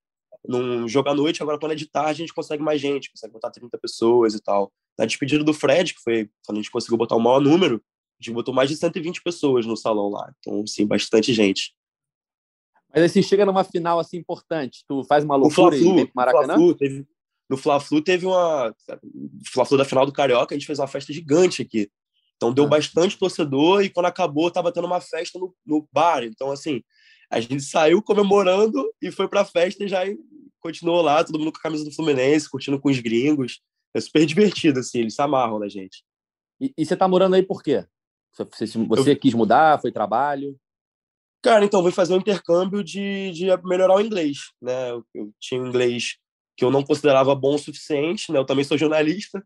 num 0.48 0.88
jogo 0.88 1.10
à 1.10 1.14
noite. 1.14 1.42
Agora, 1.42 1.58
quando 1.58 1.72
é 1.72 1.76
de 1.76 1.90
tarde, 1.90 2.22
a 2.22 2.26
gente 2.26 2.34
consegue 2.34 2.62
mais 2.62 2.82
gente, 2.82 3.12
consegue 3.12 3.34
botar 3.34 3.50
30 3.50 3.78
pessoas 3.78 4.34
e 4.34 4.42
tal. 4.42 4.72
Na 4.98 5.06
despedida 5.06 5.44
do 5.44 5.54
Fred, 5.54 5.94
que 5.94 6.02
foi 6.02 6.30
quando 6.46 6.58
a 6.58 6.62
gente 6.62 6.72
conseguiu 6.72 6.98
botar 6.98 7.16
o 7.16 7.20
maior 7.20 7.40
número, 7.40 7.82
a 8.20 8.24
gente 8.24 8.34
botou 8.34 8.54
mais 8.54 8.70
de 8.70 8.76
120 8.76 9.22
pessoas 9.22 9.66
no 9.66 9.76
salão 9.76 10.10
lá. 10.10 10.32
Então, 10.40 10.66
sim, 10.68 10.86
bastante 10.86 11.34
gente. 11.34 11.74
Mas 12.94 13.04
aí, 13.04 13.10
se 13.10 13.24
chega 13.24 13.46
numa 13.46 13.64
final 13.64 14.00
assim 14.00 14.18
importante, 14.18 14.86
tu 14.88 15.04
faz 15.04 15.24
uma 15.24 15.36
loucura 15.36 15.68
o 15.68 15.72
Fla-Flu, 15.72 15.92
e 15.92 15.96
vem 15.96 16.06
pro 16.06 16.14
Maracanã? 16.16 16.56
Fla-Flu 16.56 16.76
teve, 16.76 17.08
no 17.50 17.58
Fla-Flu 17.58 18.02
teve 18.02 18.26
uma. 18.26 18.74
Fla-Flu 19.54 19.78
da 19.78 19.86
final 19.86 20.06
do 20.06 20.12
Carioca, 20.12 20.54
a 20.54 20.58
gente 20.58 20.68
fez 20.68 20.80
uma 20.80 20.88
festa 20.88 21.14
gigante 21.14 21.62
aqui. 21.62 21.90
Então 22.36 22.54
deu 22.54 22.66
ah. 22.66 22.68
bastante 22.68 23.18
torcedor 23.18 23.84
e 23.84 23.90
quando 23.90 24.08
acabou 24.08 24.52
tava 24.52 24.72
tendo 24.72 24.88
uma 24.88 25.02
festa 25.02 25.40
no, 25.40 25.56
no 25.66 25.88
bar. 25.92 26.24
Então, 26.24 26.52
assim, 26.52 26.84
a 27.30 27.40
gente 27.40 27.62
saiu 27.62 28.02
comemorando 28.02 28.84
e 29.02 29.12
foi 29.12 29.28
pra 29.28 29.46
festa 29.46 29.84
e 29.84 29.88
já 29.88 30.02
continuou 30.60 31.02
lá, 31.02 31.24
todo 31.24 31.38
mundo 31.38 31.52
com 31.52 31.60
a 31.60 31.62
camisa 31.62 31.86
do 31.86 31.94
Fluminense, 31.94 32.50
curtindo 32.50 32.80
com 32.80 32.90
os 32.90 33.00
gringos. 33.00 33.62
É 33.94 34.02
super 34.02 34.26
divertido, 34.26 34.80
assim, 34.80 35.00
eles 35.00 35.16
se 35.16 35.22
amarram 35.22 35.60
na 35.60 35.70
gente. 35.70 36.04
E, 36.60 36.74
e 36.78 36.86
você 36.86 36.98
tá 36.98 37.08
morando 37.08 37.36
aí 37.36 37.44
por 37.44 37.64
quê? 37.64 37.86
Você, 38.34 38.66
você 38.66 39.12
eu... 39.12 39.18
quis 39.18 39.34
mudar? 39.34 39.80
Foi 39.80 39.92
trabalho? 39.92 40.60
Cara, 41.42 41.64
então, 41.64 41.84
vim 41.84 41.92
fazer 41.92 42.14
um 42.14 42.18
intercâmbio 42.18 42.84
de, 42.84 43.32
de 43.32 43.46
melhorar 43.64 43.96
o 43.96 44.02
inglês, 44.02 44.52
né? 44.60 44.92
Eu, 44.92 45.06
eu 45.14 45.32
tinha 45.40 45.62
inglês 45.62 46.18
que 46.56 46.64
eu 46.64 46.72
não 46.72 46.84
considerava 46.84 47.36
bom 47.36 47.56
o 47.56 47.60
suficiente, 47.60 48.32
né? 48.32 48.40
Eu 48.40 48.46
também 48.46 48.64
sou 48.64 48.78
jornalista, 48.78 49.46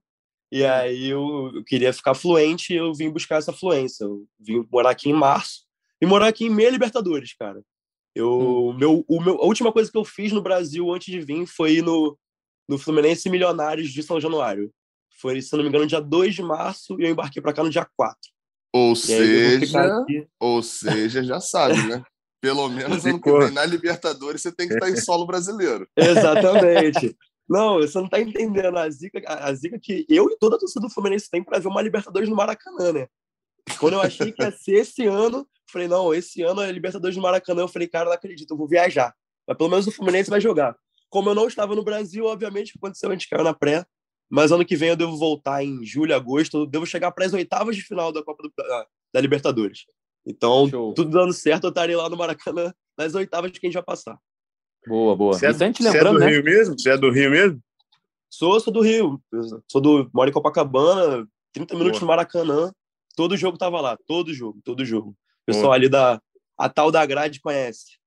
e 0.52 0.66
aí 0.66 1.08
eu, 1.08 1.52
eu 1.54 1.64
queria 1.64 1.94
ficar 1.94 2.16
fluente 2.16 2.74
e 2.74 2.78
eu 2.78 2.94
vim 2.94 3.10
buscar 3.10 3.38
essa 3.38 3.54
fluência. 3.54 4.04
Eu 4.04 4.26
vim 4.40 4.66
morar 4.72 4.92
aqui 4.92 5.10
em 5.10 5.14
março 5.14 5.66
e 6.02 6.06
morar 6.06 6.28
aqui 6.28 6.46
em 6.46 6.50
meia 6.50 6.70
Libertadores, 6.70 7.34
cara. 7.34 7.62
Eu, 8.16 8.70
hum. 8.70 8.74
meu, 8.74 9.06
o 9.08 9.22
meu, 9.22 9.36
a 9.36 9.46
última 9.46 9.72
coisa 9.72 9.92
que 9.92 9.98
eu 9.98 10.04
fiz 10.04 10.32
no 10.32 10.42
Brasil 10.42 10.92
antes 10.92 11.12
de 11.12 11.22
vir 11.22 11.46
foi 11.46 11.74
ir 11.74 11.84
no, 11.84 12.18
no 12.68 12.78
Fluminense 12.78 13.30
Milionários 13.30 13.92
de 13.92 14.02
São 14.02 14.20
Januário. 14.20 14.72
Foi, 15.22 15.40
se 15.42 15.56
não 15.56 15.64
me 15.64 15.70
engano, 15.70 15.86
dia 15.86 16.02
2 16.02 16.34
de 16.34 16.42
março 16.42 17.00
e 17.00 17.04
eu 17.04 17.12
embarquei 17.12 17.42
para 17.42 17.54
cá 17.54 17.64
no 17.64 17.70
dia 17.70 17.88
4. 17.96 18.18
Ou 18.74 18.94
e 18.94 18.96
seja, 18.96 20.06
ou 20.40 20.64
seja, 20.64 21.24
já 21.24 21.40
sabe, 21.40 21.82
né? 21.88 22.04
Pelo 22.42 22.70
menos 22.70 23.06
ano 23.06 23.22
que 23.22 23.32
vem, 23.32 23.52
na 23.52 23.66
Libertadores, 23.66 24.42
você 24.42 24.52
tem 24.52 24.68
que 24.68 24.74
estar 24.74 24.90
em 24.90 24.96
solo 24.96 25.26
brasileiro. 25.26 25.88
Exatamente. 25.96 27.16
Não, 27.48 27.76
você 27.76 27.98
não 27.98 28.06
está 28.06 28.20
entendendo 28.20 28.78
a 28.78 28.90
zica, 28.90 29.22
a 29.26 29.54
zica 29.54 29.80
que 29.80 30.06
eu 30.08 30.30
e 30.30 30.38
toda 30.38 30.56
a 30.56 30.60
torcida 30.60 30.82
do 30.82 30.94
Fluminense 30.94 31.30
tem 31.30 31.44
para 31.44 31.60
ver 31.60 31.68
uma 31.68 31.82
Libertadores 31.82 32.30
no 32.30 32.36
Maracanã, 32.36 32.94
né? 32.94 33.08
Quando 33.80 33.94
eu 33.94 34.02
achei 34.02 34.32
que 34.32 34.42
ia 34.42 34.52
ser 34.52 34.76
esse 34.76 35.06
ano, 35.06 35.48
falei, 35.70 35.88
não, 35.88 36.14
esse 36.14 36.42
ano 36.42 36.62
é 36.62 36.72
Libertadores 36.72 37.18
no 37.18 37.24
Maracanã. 37.24 37.62
Eu 37.62 37.68
falei, 37.68 37.88
cara, 37.88 38.06
não 38.06 38.14
acredito, 38.14 38.52
eu 38.52 38.58
vou 38.58 38.68
viajar. 38.68 39.14
Mas 39.48 39.58
pelo 39.58 39.70
menos 39.70 39.88
o 39.88 39.92
Fluminense 39.92 40.30
vai 40.30 40.40
jogar. 40.40 40.76
Como 41.10 41.30
eu 41.30 41.36
não 41.36 41.48
estava 41.48 41.76
no 41.76 41.84
Brasil, 41.84 42.26
obviamente, 42.26 42.74
aconteceu? 42.78 43.10
A 43.10 43.14
gente 43.14 43.28
caiu 43.28 43.44
na 43.44 43.54
pré. 43.54 43.86
Mas 44.30 44.52
ano 44.52 44.64
que 44.64 44.76
vem 44.76 44.90
eu 44.90 44.96
devo 44.96 45.18
voltar 45.18 45.64
em 45.64 45.84
julho, 45.84 46.16
agosto. 46.16 46.60
Eu 46.60 46.66
devo 46.68 46.86
chegar 46.86 47.12
para 47.12 47.26
as 47.26 47.34
oitavas 47.34 47.76
de 47.76 47.82
final 47.82 48.12
da 48.12 48.24
Copa 48.24 48.44
do, 48.44 48.54
da 49.12 49.20
Libertadores. 49.20 49.86
Então, 50.30 50.70
Show. 50.70 50.94
tudo 50.94 51.10
dando 51.10 51.34
certo, 51.34 51.64
eu 51.64 51.70
estarei 51.70 51.96
lá 51.96 52.08
no 52.08 52.16
Maracanã 52.16 52.72
nas 52.96 53.16
oitavas 53.16 53.52
de 53.52 53.60
quem 53.60 53.72
já 53.72 53.82
passar. 53.82 54.16
Boa, 54.88 55.16
boa. 55.16 55.34
Você 55.34 55.48
é, 55.48 55.52
você 55.54 55.66
é 55.66 56.04
do 56.04 56.20
né? 56.20 56.28
Rio 56.28 56.44
mesmo? 56.44 56.80
Você 56.80 56.92
é 56.92 56.98
do 56.98 57.10
Rio 57.10 57.32
mesmo? 57.32 57.60
Sou, 58.30 58.60
sou 58.60 58.72
do 58.72 58.82
Rio. 58.82 59.20
Sou 59.68 59.82
do. 59.82 60.08
Moro 60.14 60.30
em 60.30 60.34
Copacabana, 60.34 61.28
30 61.52 61.74
minutos 61.74 62.00
boa. 62.00 62.02
no 62.02 62.08
Maracanã. 62.08 62.72
Todo 63.16 63.36
jogo 63.36 63.58
tava 63.58 63.82
lá, 63.82 63.98
todo 64.06 64.32
jogo, 64.32 64.62
todo 64.64 64.86
jogo. 64.86 65.10
O 65.10 65.46
pessoal 65.48 65.66
boa. 65.66 65.76
ali 65.76 65.90
da. 65.90 66.22
A 66.56 66.70
tal 66.70 66.92
da 66.92 67.04
grade 67.06 67.42
conhece. 67.42 67.98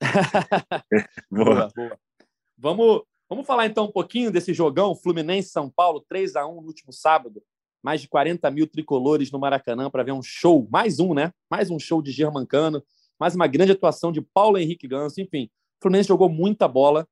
boa, 1.30 1.68
boa. 1.76 1.98
Vamos, 2.56 3.02
vamos 3.28 3.46
falar 3.46 3.66
então 3.66 3.84
um 3.84 3.92
pouquinho 3.92 4.32
desse 4.32 4.52
jogão 4.52 4.96
Fluminense 4.96 5.50
São 5.50 5.70
Paulo 5.70 6.04
3 6.08 6.34
a 6.34 6.46
1 6.46 6.60
no 6.60 6.66
último 6.66 6.92
sábado. 6.92 7.40
Mais 7.82 8.00
de 8.00 8.08
40 8.08 8.50
mil 8.50 8.66
tricolores 8.66 9.30
no 9.30 9.38
Maracanã 9.38 9.90
para 9.90 10.02
ver 10.02 10.12
um 10.12 10.22
show, 10.22 10.66
mais 10.70 10.98
um, 10.98 11.14
né? 11.14 11.32
Mais 11.50 11.70
um 11.70 11.78
show 11.78 12.02
de 12.02 12.10
Germancano, 12.10 12.82
mais 13.18 13.34
uma 13.34 13.46
grande 13.46 13.72
atuação 13.72 14.12
de 14.12 14.20
Paulo 14.20 14.58
Henrique 14.58 14.88
Ganso. 14.88 15.20
Enfim, 15.20 15.44
o 15.44 15.82
Fluminense 15.82 16.08
jogou 16.08 16.28
muita 16.28 16.66
bola. 16.66 17.06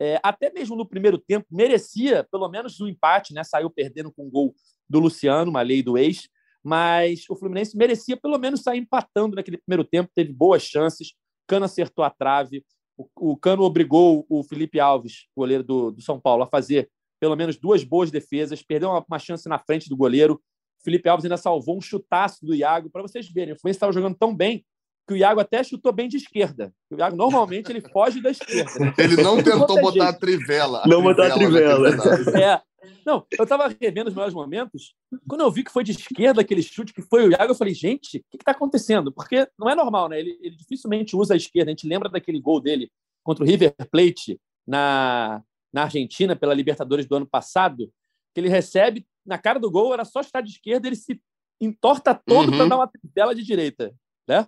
É, 0.00 0.18
até 0.22 0.50
mesmo 0.52 0.74
no 0.74 0.86
primeiro 0.86 1.18
tempo, 1.18 1.46
merecia 1.50 2.26
pelo 2.30 2.48
menos 2.48 2.80
um 2.80 2.88
empate, 2.88 3.34
né? 3.34 3.44
Saiu 3.44 3.70
perdendo 3.70 4.10
com 4.12 4.26
o 4.26 4.30
gol 4.30 4.54
do 4.88 4.98
Luciano, 4.98 5.50
uma 5.50 5.62
lei 5.62 5.82
do 5.82 5.96
ex, 5.96 6.28
mas 6.62 7.24
o 7.28 7.36
Fluminense 7.36 7.76
merecia 7.76 8.16
pelo 8.16 8.38
menos 8.38 8.62
sair 8.62 8.78
empatando 8.78 9.36
naquele 9.36 9.58
primeiro 9.58 9.84
tempo, 9.84 10.10
teve 10.14 10.32
boas 10.32 10.62
chances. 10.62 11.14
Cano 11.46 11.64
acertou 11.64 12.04
a 12.04 12.10
trave, 12.10 12.64
o, 12.96 13.36
Cano 13.36 13.62
obrigou 13.62 14.24
o 14.28 14.42
Felipe 14.42 14.78
Alves, 14.78 15.26
goleiro 15.36 15.62
do, 15.62 15.90
do 15.90 16.02
São 16.02 16.20
Paulo, 16.20 16.44
a 16.44 16.46
fazer 16.46 16.90
pelo 17.22 17.36
menos 17.36 17.56
duas 17.56 17.84
boas 17.84 18.10
defesas, 18.10 18.64
perdeu 18.64 18.90
uma, 18.90 19.04
uma 19.08 19.18
chance 19.20 19.48
na 19.48 19.56
frente 19.56 19.88
do 19.88 19.96
goleiro. 19.96 20.34
O 20.34 20.82
Felipe 20.82 21.08
Alves 21.08 21.24
ainda 21.24 21.36
salvou 21.36 21.78
um 21.78 21.80
chutaço 21.80 22.44
do 22.44 22.52
Iago, 22.52 22.90
para 22.90 23.00
vocês 23.00 23.28
verem. 23.28 23.54
O 23.54 23.56
Fluminense 23.56 23.76
estava 23.76 23.92
jogando 23.92 24.16
tão 24.16 24.34
bem 24.34 24.64
que 25.06 25.14
o 25.14 25.16
Iago 25.16 25.38
até 25.38 25.62
chutou 25.62 25.92
bem 25.92 26.08
de 26.08 26.16
esquerda. 26.16 26.74
O 26.90 26.96
Iago 26.96 27.14
normalmente 27.14 27.70
ele 27.70 27.80
foge 27.80 28.20
da 28.20 28.32
esquerda. 28.32 28.76
Né? 28.76 28.94
Ele 28.98 29.22
não 29.22 29.40
tentou 29.40 29.80
botar 29.80 30.08
a 30.08 30.12
trivela. 30.12 30.82
A 30.84 30.88
não 30.88 31.00
botar 31.00 31.28
a 31.28 31.34
trivela. 31.34 31.90
É. 32.36 32.60
Não, 33.06 33.24
eu 33.38 33.44
estava 33.44 33.68
revendo 33.68 34.08
os 34.08 34.14
melhores 34.14 34.34
momentos. 34.34 34.96
Quando 35.28 35.42
eu 35.42 35.50
vi 35.50 35.62
que 35.62 35.70
foi 35.70 35.84
de 35.84 35.92
esquerda 35.92 36.40
aquele 36.40 36.62
chute 36.62 36.92
que 36.92 37.02
foi 37.02 37.28
o 37.28 37.30
Iago, 37.30 37.52
eu 37.52 37.56
falei, 37.56 37.72
gente, 37.72 38.18
o 38.18 38.36
que 38.36 38.42
está 38.42 38.50
acontecendo? 38.50 39.12
Porque 39.12 39.46
não 39.56 39.70
é 39.70 39.76
normal, 39.76 40.08
né? 40.08 40.18
Ele, 40.18 40.36
ele 40.42 40.56
dificilmente 40.56 41.14
usa 41.14 41.34
a 41.34 41.36
esquerda. 41.36 41.70
A 41.70 41.74
gente 41.74 41.86
lembra 41.86 42.08
daquele 42.08 42.40
gol 42.40 42.60
dele 42.60 42.90
contra 43.22 43.44
o 43.44 43.46
River 43.46 43.72
Plate 43.92 44.40
na, 44.66 45.40
na 45.72 45.84
Argentina 45.84 46.36
pela 46.36 46.54
Libertadores 46.54 47.06
do 47.06 47.16
ano 47.16 47.26
passado, 47.26 47.92
que 48.34 48.40
ele 48.40 48.48
recebe 48.48 49.06
na 49.24 49.38
cara 49.38 49.58
do 49.58 49.70
gol, 49.70 49.94
era 49.94 50.04
só 50.04 50.20
estar 50.20 50.40
de 50.40 50.50
esquerda, 50.50 50.86
ele 50.86 50.96
se 50.96 51.20
entorta 51.60 52.14
todo 52.14 52.50
uhum. 52.50 52.56
para 52.56 52.68
dar 52.68 52.76
uma 52.76 52.88
trivela 52.88 53.34
de 53.34 53.42
direita, 53.42 53.94
né? 54.28 54.46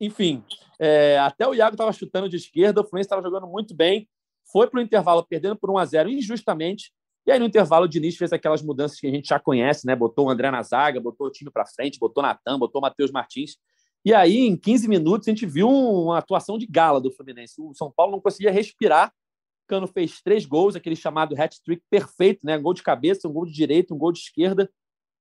Enfim, 0.00 0.42
é, 0.78 1.18
até 1.18 1.46
o 1.46 1.54
Iago 1.54 1.74
estava 1.74 1.92
chutando 1.92 2.28
de 2.28 2.36
esquerda, 2.36 2.80
o 2.80 2.84
Fluminense 2.84 3.06
estava 3.06 3.22
jogando 3.22 3.46
muito 3.46 3.74
bem, 3.74 4.08
foi 4.50 4.68
para 4.68 4.78
o 4.78 4.82
intervalo 4.82 5.24
perdendo 5.24 5.56
por 5.56 5.70
1 5.70 5.78
a 5.78 5.84
0 5.84 6.10
injustamente, 6.10 6.92
e 7.26 7.30
aí 7.30 7.38
no 7.38 7.46
intervalo 7.46 7.84
o 7.84 7.88
Diniz 7.88 8.16
fez 8.16 8.32
aquelas 8.32 8.62
mudanças 8.62 8.98
que 8.98 9.06
a 9.06 9.10
gente 9.10 9.28
já 9.28 9.38
conhece, 9.38 9.86
né? 9.86 9.94
Botou 9.94 10.26
o 10.26 10.30
André 10.30 10.50
na 10.50 10.62
zaga, 10.62 11.00
botou 11.00 11.26
o 11.26 11.30
time 11.30 11.50
para 11.50 11.66
frente, 11.66 11.98
botou 11.98 12.22
Natan, 12.22 12.58
botou 12.58 12.80
o 12.80 12.82
Matheus 12.82 13.10
Martins. 13.10 13.56
E 14.04 14.14
aí, 14.14 14.38
em 14.38 14.56
15 14.56 14.88
minutos, 14.88 15.28
a 15.28 15.30
gente 15.30 15.44
viu 15.44 15.68
uma 15.68 16.18
atuação 16.18 16.56
de 16.56 16.66
gala 16.66 17.00
do 17.00 17.12
Fluminense. 17.12 17.60
O 17.60 17.74
São 17.74 17.92
Paulo 17.94 18.12
não 18.12 18.20
conseguia 18.20 18.50
respirar. 18.50 19.12
Cano 19.70 19.86
fez 19.86 20.20
três 20.20 20.44
gols, 20.44 20.74
aquele 20.74 20.96
chamado 20.96 21.40
hat-trick 21.40 21.80
perfeito, 21.88 22.40
né? 22.42 22.58
Um 22.58 22.62
gol 22.62 22.74
de 22.74 22.82
cabeça, 22.82 23.28
um 23.28 23.32
gol 23.32 23.46
de 23.46 23.52
direita, 23.52 23.94
um 23.94 23.98
gol 23.98 24.10
de 24.10 24.18
esquerda. 24.18 24.68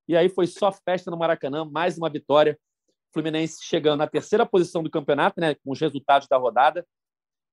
E 0.07 0.17
aí 0.17 0.27
foi 0.27 0.47
só 0.47 0.71
festa 0.71 1.11
no 1.11 1.17
Maracanã, 1.17 1.63
mais 1.63 1.99
uma 1.99 2.09
vitória. 2.09 2.57
Fluminense 3.13 3.63
chegando 3.63 3.99
na 3.99 4.07
terceira 4.07 4.47
posição 4.47 4.81
do 4.81 4.89
campeonato, 4.89 5.39
né, 5.39 5.53
com 5.53 5.71
os 5.71 5.79
resultados 5.79 6.27
da 6.27 6.35
rodada, 6.35 6.83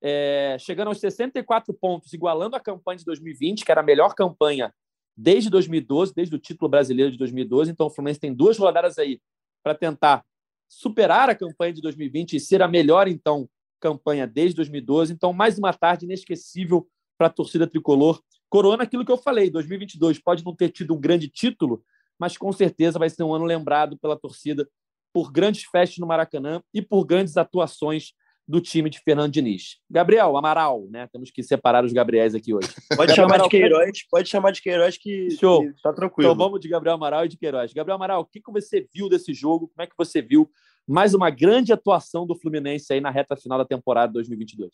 é, 0.03 0.57
chegando 0.59 0.89
aos 0.89 0.99
64 0.99 1.75
pontos, 1.75 2.15
igualando 2.15 2.57
a 2.57 2.61
campanha 2.61 2.97
de 2.97 3.05
2020, 3.05 3.63
que 3.63 3.71
era 3.71 3.83
a 3.83 3.85
melhor 3.85 4.15
campanha 4.15 4.73
desde 5.15 5.51
2012, 5.51 6.15
desde 6.15 6.35
o 6.35 6.39
título 6.39 6.71
brasileiro 6.71 7.13
de 7.13 7.19
2012. 7.19 7.73
Então, 7.73 7.89
o 7.89 7.91
Fluminense 7.91 8.21
tem 8.21 8.33
duas 8.33 8.57
rodadas 8.57 8.99
aí 8.99 9.21
para 9.63 9.75
tentar 9.75 10.25
superar 10.67 11.29
a 11.29 11.35
campanha 11.35 11.75
de 11.75 11.83
2020 11.83 12.37
e 12.37 12.41
ser 12.41 12.63
a 12.63 12.69
melhor, 12.69 13.07
então, 13.07 13.47
campanha 13.81 14.27
desde 14.27 14.57
2012. 14.57 15.13
Então, 15.13 15.33
mais 15.33 15.59
uma 15.59 15.73
tarde 15.73 16.05
inesquecível 16.05 16.87
para 17.17 17.29
a 17.29 17.31
torcida 17.31 17.67
tricolor. 17.67 18.21
Corona 18.49 18.85
aquilo 18.85 19.05
que 19.05 19.13
eu 19.13 19.17
falei, 19.17 19.51
2022 19.51 20.19
pode 20.19 20.45
não 20.45 20.55
ter 20.55 20.71
tido 20.71 20.95
um 20.95 21.01
grande 21.01 21.29
título, 21.29 21.83
mas 22.19 22.37
com 22.37 22.53
certeza 22.53 22.99
vai 22.99 23.11
ser 23.11 23.23
um 23.23 23.35
ano 23.35 23.45
lembrado 23.45 23.99
pela 23.99 24.19
torcida 24.19 24.69
por 25.13 25.33
grandes 25.33 25.65
festas 25.65 25.99
no 25.99 26.07
Maracanã 26.07 26.63
e 26.73 26.83
por 26.83 27.05
grandes 27.05 27.37
atuações 27.37 28.13
do 28.49 28.61
time 28.61 28.89
de 28.89 29.01
Fernando 29.01 29.33
Diniz. 29.33 29.79
Gabriel, 29.91 30.37
Amaral, 30.37 30.87
né? 30.89 31.09
Temos 31.13 31.31
que 31.31 31.43
separar 31.43 31.85
os 31.85 31.93
Gabriéis 31.93 32.35
aqui 32.35 32.55
hoje. 32.55 32.69
Pode 32.97 33.15
chamar 33.15 33.35
Amaral, 33.35 33.49
de 33.49 33.51
Queiroz, 33.51 34.07
pode 34.09 34.29
chamar 34.29 34.51
de 34.53 34.63
Queiroz 34.63 34.97
que, 34.97 35.31
Show. 35.33 35.63
Que 35.63 35.83
tá 35.83 35.93
tranquilo. 35.93 36.31
Então 36.31 36.45
vamos 36.45 36.61
de 36.61 36.69
Gabriel 36.69 36.95
Amaral 36.95 37.25
e 37.25 37.29
de 37.29 37.37
Queiroz. 37.37 37.73
Gabriel 37.73 37.97
Amaral, 37.97 38.21
o 38.21 38.25
que, 38.25 38.41
que 38.41 38.53
você 38.53 38.87
viu 38.95 39.09
desse 39.09 39.35
jogo? 39.35 39.69
Como 39.69 39.83
é 39.83 39.87
que 39.87 39.97
você 39.99 40.23
viu 40.23 40.49
mais 40.87 41.15
uma 41.15 41.31
grande 41.31 41.73
atuação 41.73 42.27
do 42.27 42.39
Fluminense 42.39 42.93
aí 42.93 43.01
na 43.01 43.11
reta 43.11 43.37
final 43.37 43.59
da 43.59 43.65
temporada 43.65 44.13
2022? 44.13 44.71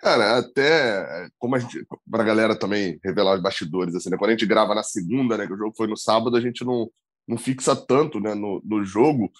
Cara, 0.00 0.38
até 0.38 1.28
como 1.38 1.54
a 1.54 1.58
gente, 1.58 1.86
para 2.10 2.22
a 2.22 2.26
galera 2.26 2.58
também 2.58 2.98
revelar 3.04 3.34
os 3.34 3.42
bastidores, 3.42 3.94
assim, 3.94 4.08
né? 4.08 4.16
Quando 4.16 4.30
a 4.30 4.32
gente 4.32 4.46
grava 4.46 4.74
na 4.74 4.82
segunda, 4.82 5.36
né? 5.36 5.46
Que 5.46 5.52
o 5.52 5.58
jogo 5.58 5.74
foi 5.76 5.86
no 5.86 5.96
sábado, 5.96 6.36
a 6.36 6.40
gente 6.40 6.64
não, 6.64 6.90
não 7.28 7.36
fixa 7.36 7.76
tanto 7.76 8.18
né, 8.18 8.34
no, 8.34 8.62
no 8.64 8.82
jogo. 8.82 9.30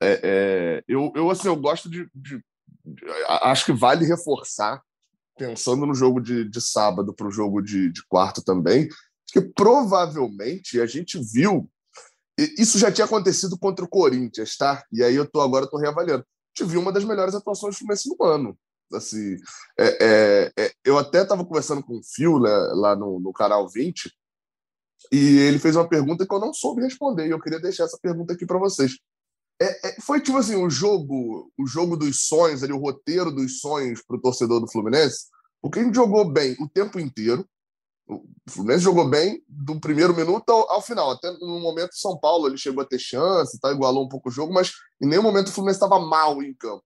É, 0.00 0.20
é, 0.22 0.84
eu, 0.88 1.12
eu, 1.14 1.30
assim, 1.30 1.48
eu 1.48 1.56
gosto 1.56 1.90
de, 1.90 2.08
de, 2.14 2.42
de, 2.84 3.04
Acho 3.28 3.66
que 3.66 3.72
vale 3.72 4.06
reforçar, 4.06 4.82
pensando 5.36 5.84
no 5.84 5.94
jogo 5.94 6.20
de, 6.20 6.48
de 6.48 6.60
sábado 6.60 7.12
para 7.12 7.28
o 7.28 7.30
jogo 7.30 7.60
de, 7.60 7.92
de 7.92 8.02
quarto 8.06 8.42
também, 8.42 8.88
que 9.26 9.42
provavelmente 9.42 10.80
a 10.80 10.86
gente 10.86 11.20
viu. 11.32 11.70
Isso 12.58 12.78
já 12.78 12.90
tinha 12.92 13.04
acontecido 13.04 13.58
contra 13.58 13.84
o 13.84 13.88
Corinthians, 13.88 14.56
tá? 14.56 14.84
E 14.92 15.02
aí 15.02 15.14
eu 15.14 15.28
tô 15.28 15.40
agora 15.40 15.66
tô 15.66 15.76
reavaliando. 15.76 16.24
Viu 16.60 16.80
uma 16.80 16.92
das 16.92 17.04
melhores 17.04 17.34
atuações 17.34 17.74
do 17.74 17.78
Fluminense 17.78 18.08
no 18.08 18.24
ano. 18.24 18.58
Assim, 18.92 19.36
é, 19.78 19.98
é, 20.00 20.52
é 20.56 20.72
eu 20.84 20.96
até 20.96 21.22
estava 21.22 21.44
conversando 21.44 21.82
com 21.82 21.98
o 21.98 22.02
Phil 22.02 22.40
né, 22.40 22.50
lá 22.72 22.96
no, 22.96 23.20
no 23.20 23.32
canal 23.32 23.68
20, 23.68 24.10
e 25.12 25.38
ele 25.38 25.58
fez 25.58 25.76
uma 25.76 25.88
pergunta 25.88 26.26
que 26.26 26.34
eu 26.34 26.40
não 26.40 26.52
soube 26.52 26.82
responder, 26.82 27.26
e 27.26 27.30
eu 27.30 27.40
queria 27.40 27.60
deixar 27.60 27.84
essa 27.84 27.98
pergunta 28.00 28.32
aqui 28.32 28.46
para 28.46 28.58
vocês. 28.58 28.98
É, 29.60 29.88
é, 29.88 30.00
foi 30.00 30.20
tipo 30.20 30.38
assim, 30.38 30.54
o 30.54 30.70
jogo, 30.70 31.50
o 31.58 31.66
jogo 31.66 31.96
dos 31.96 32.26
sonhos, 32.26 32.62
ali, 32.62 32.72
o 32.72 32.78
roteiro 32.78 33.30
dos 33.30 33.60
sonhos 33.60 34.02
para 34.02 34.16
o 34.16 34.20
torcedor 34.20 34.60
do 34.60 34.70
Fluminense, 34.70 35.26
porque 35.60 35.80
a 35.80 35.82
gente 35.82 35.94
jogou 35.94 36.30
bem 36.30 36.56
o 36.60 36.68
tempo 36.68 37.00
inteiro. 37.00 37.46
O 38.08 38.24
Fluminense 38.48 38.84
jogou 38.84 39.08
bem 39.08 39.42
do 39.46 39.78
primeiro 39.78 40.16
minuto 40.16 40.48
ao, 40.48 40.70
ao 40.72 40.82
final. 40.82 41.10
Até 41.10 41.30
no 41.32 41.60
momento 41.60 41.90
São 41.92 42.18
Paulo 42.18 42.46
ele 42.46 42.56
chegou 42.56 42.82
a 42.82 42.86
ter 42.86 42.98
chance, 42.98 43.60
tá, 43.60 43.70
igualou 43.70 44.06
um 44.06 44.08
pouco 44.08 44.28
o 44.28 44.32
jogo, 44.32 44.52
mas 44.52 44.72
em 45.00 45.06
nenhum 45.06 45.22
momento 45.22 45.48
o 45.48 45.52
Fluminense 45.52 45.76
estava 45.76 46.00
mal 46.00 46.42
em 46.42 46.54
campo. 46.54 46.82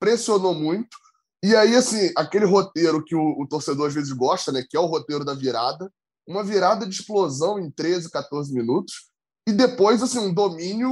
Pressionou 0.00 0.54
muito. 0.54 0.96
E 1.42 1.54
aí, 1.54 1.76
assim, 1.76 2.10
aquele 2.16 2.44
roteiro 2.44 3.04
que 3.04 3.14
o, 3.14 3.40
o 3.40 3.46
torcedor 3.46 3.86
às 3.86 3.94
vezes 3.94 4.10
gosta, 4.10 4.50
né, 4.50 4.64
que 4.68 4.76
é 4.76 4.80
o 4.80 4.86
roteiro 4.86 5.24
da 5.24 5.34
virada, 5.34 5.90
uma 6.26 6.42
virada 6.42 6.84
de 6.84 6.94
explosão 6.94 7.58
em 7.58 7.70
13, 7.70 8.10
14 8.10 8.52
minutos, 8.52 9.08
e 9.48 9.52
depois, 9.52 10.02
assim, 10.02 10.18
um 10.18 10.34
domínio, 10.34 10.90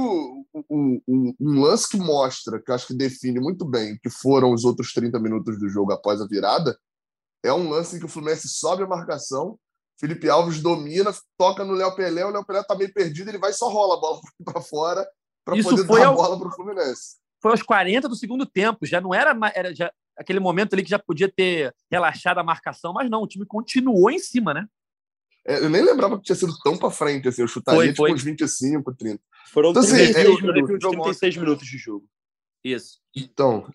um, 0.67 0.99
um, 1.07 1.35
um, 1.39 1.61
lance 1.61 1.87
que 1.87 1.97
mostra, 1.97 2.59
que 2.59 2.71
eu 2.71 2.75
acho 2.75 2.87
que 2.87 2.93
define 2.95 3.39
muito 3.39 3.63
bem 3.63 3.99
que 4.01 4.09
foram 4.09 4.51
os 4.51 4.65
outros 4.65 4.93
30 4.93 5.19
minutos 5.19 5.59
do 5.59 5.69
jogo 5.69 5.91
após 5.91 6.19
a 6.19 6.25
virada, 6.25 6.75
é 7.43 7.53
um 7.53 7.69
lance 7.69 7.95
em 7.95 7.99
que 7.99 8.05
o 8.05 8.09
Fluminense 8.09 8.47
sobe 8.47 8.83
a 8.83 8.87
marcação, 8.87 9.57
Felipe 9.99 10.29
Alves 10.29 10.61
domina, 10.61 11.13
toca 11.37 11.65
no 11.65 11.73
Léo 11.73 11.95
Pelé, 11.95 12.25
o 12.25 12.29
Léo 12.29 12.45
Pelé 12.45 12.63
tá 12.63 12.75
meio 12.75 12.93
perdido, 12.93 13.29
ele 13.29 13.39
vai 13.39 13.51
só 13.51 13.67
rola 13.69 13.95
a 13.95 13.99
bola 13.99 14.19
para 14.45 14.61
fora 14.61 15.07
para 15.43 15.61
poder 15.61 15.85
dar 15.85 16.09
a 16.09 16.11
bola 16.11 16.37
para 16.37 16.47
o 16.47 16.51
Fluminense. 16.51 17.17
Foi 17.41 17.51
aos 17.51 17.61
40 17.61 18.09
do 18.09 18.15
segundo 18.15 18.45
tempo, 18.45 18.85
já 18.85 18.99
não 18.99 19.13
era, 19.13 19.35
era 19.53 19.73
já, 19.73 19.91
aquele 20.17 20.39
momento 20.39 20.73
ali 20.73 20.83
que 20.83 20.89
já 20.89 20.99
podia 20.99 21.31
ter 21.31 21.73
relaxado 21.89 22.39
a 22.39 22.43
marcação, 22.43 22.93
mas 22.93 23.09
não, 23.09 23.21
o 23.21 23.27
time 23.27 23.45
continuou 23.45 24.09
em 24.11 24.19
cima, 24.19 24.53
né? 24.53 24.67
É, 25.45 25.59
eu 25.59 25.69
nem 25.69 25.81
lembrava 25.81 26.17
que 26.17 26.23
tinha 26.23 26.35
sido 26.35 26.53
tão 26.61 26.77
para 26.77 26.91
frente, 26.91 27.27
assim, 27.27 27.41
eu 27.41 27.47
chutaria 27.47 27.79
foi, 27.79 27.87
tipo 27.87 27.97
foi. 27.97 28.13
uns 28.13 28.23
25, 28.23 28.93
30. 28.93 29.23
Foram 29.53 29.69
então, 29.69 29.81
36, 29.81 30.09
assim, 30.09 30.19
é, 30.19 30.41
minutos, 30.41 30.89
36 30.89 31.37
minutos 31.37 31.67
de 31.67 31.77
jogo. 31.77 32.05
Isso. 32.63 32.99
Então, 33.15 33.71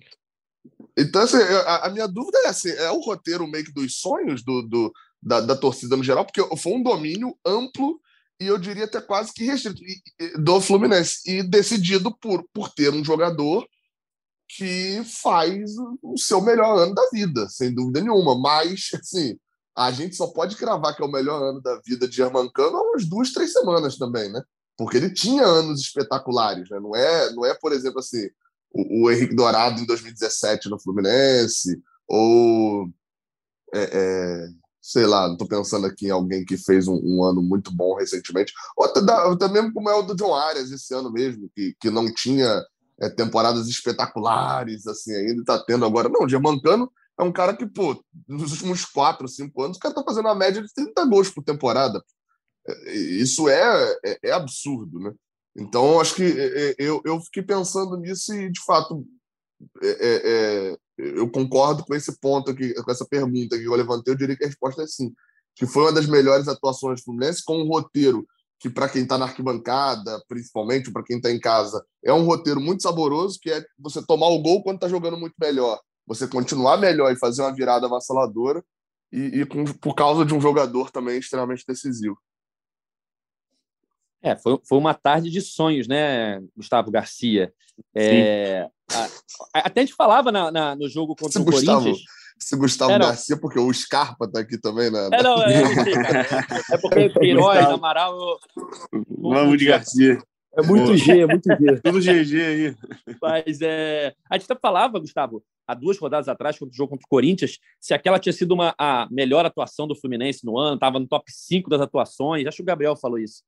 então 0.96 1.22
assim, 1.22 1.36
a, 1.36 1.86
a, 1.86 1.90
minha 1.90 2.06
dúvida 2.06 2.38
é 2.44 2.48
assim, 2.48 2.70
é 2.70 2.90
o 2.90 3.00
roteiro 3.00 3.46
meio 3.46 3.64
que 3.64 3.72
dos 3.72 3.96
sonhos 3.96 4.42
do, 4.44 4.62
do 4.62 4.92
da, 5.22 5.40
da, 5.40 5.56
torcida 5.56 5.96
no 5.96 6.04
geral, 6.04 6.24
porque 6.24 6.42
foi 6.56 6.72
um 6.72 6.82
domínio 6.82 7.36
amplo 7.44 8.00
e 8.40 8.46
eu 8.46 8.58
diria 8.58 8.84
até 8.84 9.00
quase 9.00 9.32
que 9.32 9.44
restrito 9.44 9.80
do 10.38 10.60
Fluminense 10.60 11.20
e 11.26 11.42
decidido 11.42 12.16
por, 12.18 12.44
por 12.52 12.70
ter 12.70 12.92
um 12.92 13.04
jogador 13.04 13.66
que 14.48 15.02
faz 15.04 15.70
o 16.02 16.18
seu 16.18 16.40
melhor 16.42 16.76
ano 16.76 16.94
da 16.94 17.08
vida, 17.12 17.48
sem 17.48 17.72
dúvida 17.72 18.00
nenhuma. 18.00 18.38
Mas, 18.38 18.90
assim, 18.94 19.38
a 19.76 19.90
gente 19.92 20.16
só 20.16 20.26
pode 20.26 20.56
cravar 20.56 20.94
que 20.94 21.02
é 21.02 21.06
o 21.06 21.10
melhor 21.10 21.40
ano 21.40 21.62
da 21.62 21.80
vida 21.86 22.06
de 22.06 22.16
Germancano 22.16 22.76
há 22.76 22.82
umas 22.82 23.06
duas, 23.06 23.32
três 23.32 23.52
semanas 23.52 23.96
também, 23.96 24.30
né? 24.30 24.42
porque 24.76 24.96
ele 24.96 25.12
tinha 25.12 25.44
anos 25.44 25.80
espetaculares, 25.80 26.68
né? 26.70 26.80
Não 26.80 26.94
é, 26.96 27.32
não 27.32 27.44
é, 27.44 27.54
por 27.54 27.72
exemplo, 27.72 28.00
assim, 28.00 28.28
o, 28.72 29.04
o 29.04 29.10
Henrique 29.10 29.34
Dourado 29.34 29.80
em 29.80 29.86
2017 29.86 30.68
no 30.68 30.80
Fluminense, 30.80 31.80
ou 32.08 32.88
é, 33.74 33.82
é, 33.82 34.48
sei 34.80 35.06
lá, 35.06 35.26
não 35.26 35.34
estou 35.34 35.48
pensando 35.48 35.86
aqui 35.86 36.06
em 36.06 36.10
alguém 36.10 36.44
que 36.44 36.56
fez 36.56 36.88
um, 36.88 37.00
um, 37.02 37.24
ano 37.24 37.40
muito 37.40 37.74
bom 37.74 37.94
recentemente, 37.94 38.52
ou 38.76 38.84
até, 38.84 39.48
mesmo 39.48 39.72
como 39.72 39.88
é 39.88 39.94
o 39.94 40.02
do 40.02 40.16
John 40.16 40.34
Arias 40.34 40.70
esse 40.70 40.92
ano 40.94 41.10
mesmo, 41.10 41.48
que, 41.54 41.74
que 41.80 41.90
não 41.90 42.12
tinha 42.12 42.62
é, 43.00 43.08
temporadas 43.08 43.68
espetaculares 43.68 44.86
assim 44.86 45.14
ainda, 45.14 45.40
está 45.40 45.58
tendo 45.64 45.84
agora. 45.84 46.08
Não, 46.08 46.24
o 46.24 46.28
Germancano 46.28 46.90
é 47.18 47.22
um 47.22 47.32
cara 47.32 47.56
que, 47.56 47.66
pô, 47.66 48.02
nos 48.26 48.52
últimos 48.52 48.84
quatro, 48.84 49.28
cinco 49.28 49.62
anos, 49.62 49.76
o 49.76 49.80
cara 49.80 49.92
está 49.92 50.02
fazendo 50.04 50.26
uma 50.26 50.34
média 50.34 50.62
de 50.62 50.72
30 50.72 51.04
gols 51.06 51.30
por 51.30 51.44
temporada. 51.44 52.02
É, 52.66 52.94
isso 52.94 53.48
é, 53.48 53.96
é, 54.04 54.18
é 54.24 54.32
absurdo, 54.32 54.98
né? 54.98 55.12
Então, 55.56 56.00
acho 56.00 56.14
que 56.14 56.24
é, 56.24 56.70
é, 56.70 56.74
eu, 56.78 57.02
eu 57.04 57.20
fiquei 57.20 57.42
pensando 57.42 57.96
nisso 57.96 58.32
e, 58.34 58.50
de 58.50 58.60
fato, 58.64 59.04
é, 59.82 59.88
é, 59.90 60.76
eu 60.98 61.30
concordo 61.30 61.84
com 61.84 61.94
esse 61.94 62.18
ponto 62.18 62.50
aqui, 62.50 62.72
com 62.74 62.90
essa 62.90 63.06
pergunta 63.06 63.58
que 63.58 63.64
eu 63.64 63.74
levantei. 63.74 64.12
Eu 64.12 64.18
diria 64.18 64.36
que 64.36 64.44
a 64.44 64.48
resposta 64.48 64.82
é 64.82 64.86
sim. 64.86 65.12
Que 65.54 65.66
foi 65.66 65.84
uma 65.84 65.92
das 65.92 66.06
melhores 66.06 66.48
atuações 66.48 67.00
do 67.00 67.04
Fluminense, 67.04 67.44
com 67.44 67.58
um 67.58 67.68
roteiro 67.68 68.26
que, 68.58 68.70
para 68.70 68.88
quem 68.88 69.02
está 69.02 69.18
na 69.18 69.26
arquibancada, 69.26 70.22
principalmente 70.28 70.90
para 70.92 71.02
quem 71.02 71.16
está 71.16 71.30
em 71.30 71.40
casa, 71.40 71.84
é 72.02 72.12
um 72.12 72.24
roteiro 72.24 72.60
muito 72.60 72.82
saboroso, 72.82 73.38
que 73.42 73.50
é 73.50 73.64
você 73.76 74.00
tomar 74.06 74.28
o 74.28 74.40
gol 74.40 74.62
quando 74.62 74.76
está 74.76 74.88
jogando 74.88 75.18
muito 75.18 75.34
melhor, 75.38 75.80
você 76.06 76.28
continuar 76.28 76.76
melhor 76.76 77.12
e 77.12 77.18
fazer 77.18 77.42
uma 77.42 77.52
virada 77.52 77.86
avassaladora, 77.86 78.64
e, 79.12 79.40
e 79.40 79.46
com, 79.46 79.64
por 79.64 79.94
causa 79.94 80.24
de 80.24 80.32
um 80.32 80.40
jogador 80.40 80.92
também 80.92 81.18
extremamente 81.18 81.64
decisivo. 81.66 82.16
É, 84.22 84.36
foi, 84.36 84.58
foi 84.66 84.78
uma 84.78 84.94
tarde 84.94 85.30
de 85.30 85.40
sonhos, 85.40 85.88
né, 85.88 86.40
Gustavo 86.56 86.90
Garcia? 86.90 87.52
É, 87.94 88.68
a, 88.90 89.08
até 89.54 89.80
a 89.80 89.84
gente 89.84 89.96
falava 89.96 90.30
na, 90.30 90.50
na, 90.52 90.76
no 90.76 90.88
jogo 90.88 91.16
contra 91.16 91.40
o 91.40 91.44
Gustavo, 91.44 91.80
Corinthians. 91.80 92.04
Se 92.38 92.56
Gustavo 92.56 92.92
é, 92.92 92.98
Garcia, 92.98 93.36
porque 93.36 93.58
o 93.58 93.72
Scarpa 93.72 94.30
tá 94.30 94.40
aqui 94.40 94.58
também, 94.58 94.90
né? 94.90 95.08
É, 95.12 95.22
não, 95.22 95.42
é, 95.42 95.62
é 96.72 96.78
porque 96.78 97.08
Queiroz, 97.18 97.66
Amaral. 97.66 98.16
Eu... 98.16 99.04
Vamos 99.08 99.58
de 99.58 99.66
Garcia. 99.66 100.18
É 100.54 100.62
muito 100.62 100.96
G, 100.96 101.20
é 101.20 101.26
muito 101.26 101.48
G. 101.48 101.80
Tudo 101.82 102.00
GG 102.00 102.42
aí. 102.42 102.76
Mas 103.20 103.60
é, 103.62 104.12
a 104.28 104.36
gente 104.36 104.50
até 104.50 104.60
falava, 104.60 104.98
Gustavo, 104.98 105.42
há 105.66 105.74
duas 105.74 105.98
rodadas 105.98 106.28
atrás, 106.28 106.58
contra 106.58 106.72
o 106.72 106.76
jogo 106.76 106.90
contra 106.90 107.04
o 107.06 107.08
Corinthians, 107.08 107.58
se 107.80 107.94
aquela 107.94 108.18
tinha 108.18 108.32
sido 108.32 108.52
uma, 108.52 108.74
a 108.76 109.08
melhor 109.10 109.46
atuação 109.46 109.86
do 109.86 109.96
Fluminense 109.96 110.44
no 110.44 110.58
ano, 110.58 110.74
estava 110.74 110.98
no 110.98 111.06
top 111.06 111.24
5 111.32 111.70
das 111.70 111.80
atuações. 111.80 112.46
Acho 112.46 112.58
que 112.58 112.62
o 112.62 112.66
Gabriel 112.66 112.96
falou 112.96 113.18
isso 113.18 113.42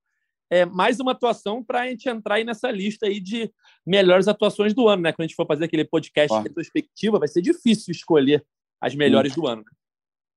é, 0.51 0.65
mais 0.65 1.01
uma 1.01 1.13
atuação 1.13 1.63
para 1.63 1.83
a 1.83 1.89
gente 1.89 2.09
entrar 2.09 2.37
aí 2.37 2.45
nessa 2.45 2.71
lista 2.71 3.07
aí 3.07 3.21
de 3.21 3.51
melhores 3.87 4.29
atuações 4.29 4.75
do 4.75 4.89
ano, 4.89 5.03
né? 5.03 5.13
Quando 5.13 5.25
a 5.25 5.27
gente 5.27 5.37
for 5.37 5.47
fazer 5.47 5.65
aquele 5.65 5.85
podcast 5.85 6.35
ah. 6.35 6.41
retrospectiva, 6.41 7.19
vai 7.19 7.29
ser 7.29 7.43
difícil 7.43 7.93
escolher 7.93 8.45
as 8.81 8.95
melhores 8.95 9.33
Sim. 9.33 9.41
do 9.41 9.47
ano. 9.47 9.65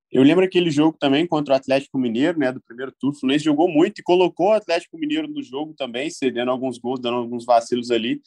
Eu 0.09 0.23
lembro 0.23 0.45
aquele 0.45 0.71
jogo 0.71 0.97
também 0.97 1.27
contra 1.27 1.53
o 1.53 1.57
Atlético 1.57 1.97
Mineiro, 1.97 2.39
né, 2.39 2.51
do 2.51 2.61
primeiro 2.61 2.93
turno. 2.97 3.15
O 3.15 3.19
Fluminense 3.19 3.43
jogou 3.43 3.67
muito 3.67 3.99
e 3.99 4.03
colocou 4.03 4.49
o 4.49 4.53
Atlético 4.53 4.97
Mineiro 4.97 5.27
no 5.27 5.43
jogo 5.43 5.73
também, 5.73 6.09
cedendo 6.09 6.49
alguns 6.49 6.77
gols, 6.77 7.01
dando 7.01 7.17
alguns 7.17 7.45
vacilos 7.45 7.91
ali. 7.91 8.21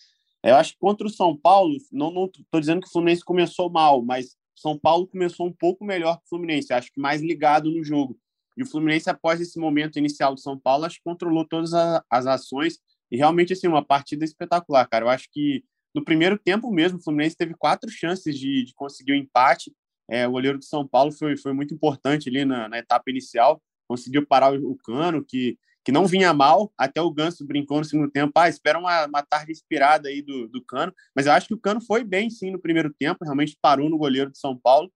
Eu 0.45 0.57
acho 0.57 0.73
que 0.73 0.79
contra 0.79 1.07
o 1.07 1.11
São 1.11 1.37
Paulo, 1.37 1.75
não 1.91 2.11
não 2.11 2.31
tô 2.51 2.61
dizendo 2.61 2.81
que 2.83 2.89
o 2.89 2.91
Fluminense 2.91 3.25
começou 3.25 3.71
mal, 3.71 4.03
mas 4.03 4.37
São 4.55 4.79
Paulo 4.79 5.07
começou 5.07 5.47
um 5.47 5.53
pouco 5.53 5.85
melhor 5.85 6.17
que 6.19 6.25
o 6.27 6.29
Fluminense, 6.29 6.73
acho 6.73 6.93
que 6.93 7.01
mais 7.01 7.23
ligado 7.23 7.71
no 7.71 7.83
jogo. 7.83 8.17
E 8.61 8.63
o 8.63 8.67
Fluminense, 8.67 9.09
após 9.09 9.41
esse 9.41 9.59
momento 9.59 9.99
inicial 9.99 10.35
de 10.35 10.43
São 10.43 10.59
Paulo, 10.59 10.85
acho 10.85 10.97
que 10.97 11.03
controlou 11.03 11.47
todas 11.47 11.73
as 11.73 12.27
ações. 12.27 12.79
E 13.11 13.17
realmente, 13.17 13.55
assim, 13.55 13.67
uma 13.67 13.83
partida 13.83 14.23
espetacular, 14.23 14.87
cara. 14.87 15.07
Eu 15.07 15.09
acho 15.09 15.29
que 15.33 15.65
no 15.95 16.05
primeiro 16.05 16.39
tempo 16.39 16.71
mesmo, 16.71 16.99
o 16.99 17.03
Fluminense 17.03 17.35
teve 17.35 17.55
quatro 17.55 17.89
chances 17.89 18.39
de, 18.39 18.67
de 18.67 18.75
conseguir 18.75 19.13
o 19.13 19.15
um 19.15 19.19
empate. 19.19 19.75
É, 20.11 20.29
o 20.29 20.33
goleiro 20.33 20.59
de 20.59 20.67
São 20.67 20.87
Paulo 20.87 21.11
foi, 21.11 21.39
foi 21.39 21.55
muito 21.55 21.73
importante 21.73 22.29
ali 22.29 22.45
na, 22.45 22.69
na 22.69 22.79
etapa 22.79 23.09
inicial, 23.09 23.63
conseguiu 23.89 24.27
parar 24.27 24.53
o, 24.53 24.73
o, 24.73 24.77
Cano, 24.77 25.25
que, 25.25 25.57
que 25.83 25.91
não 25.91 26.07
vinha 26.07 26.35
mal, 26.35 26.71
até 26.77 27.01
o 27.01 27.11
Ganso 27.11 27.47
brincou 27.47 27.79
no 27.79 27.85
segundo 27.85 28.11
tempo, 28.11 28.33
ah, 28.37 28.49
espera 28.49 28.79
uma, 28.79 29.07
uma 29.07 29.23
tarde 29.23 29.53
inspirada 29.53 30.11
aí 30.11 30.21
do, 30.21 30.47
do 30.49 30.63
Cano, 30.63 30.93
mas 31.17 31.25
eu 31.25 31.33
acho 31.33 31.49
que 31.49 31.55
o 31.55 31.59
Cano 31.59 31.81
foi 31.81 32.05
bem 32.05 32.29
sim 32.29 32.51
no 32.51 32.61
primeiro 32.61 32.93
tempo, 32.93 33.25
realmente 33.25 33.57
parou 33.63 33.89
no 33.89 33.97
goleiro 33.97 34.31
de 34.31 34.39
São 34.39 34.55
Paulo, 34.55 34.93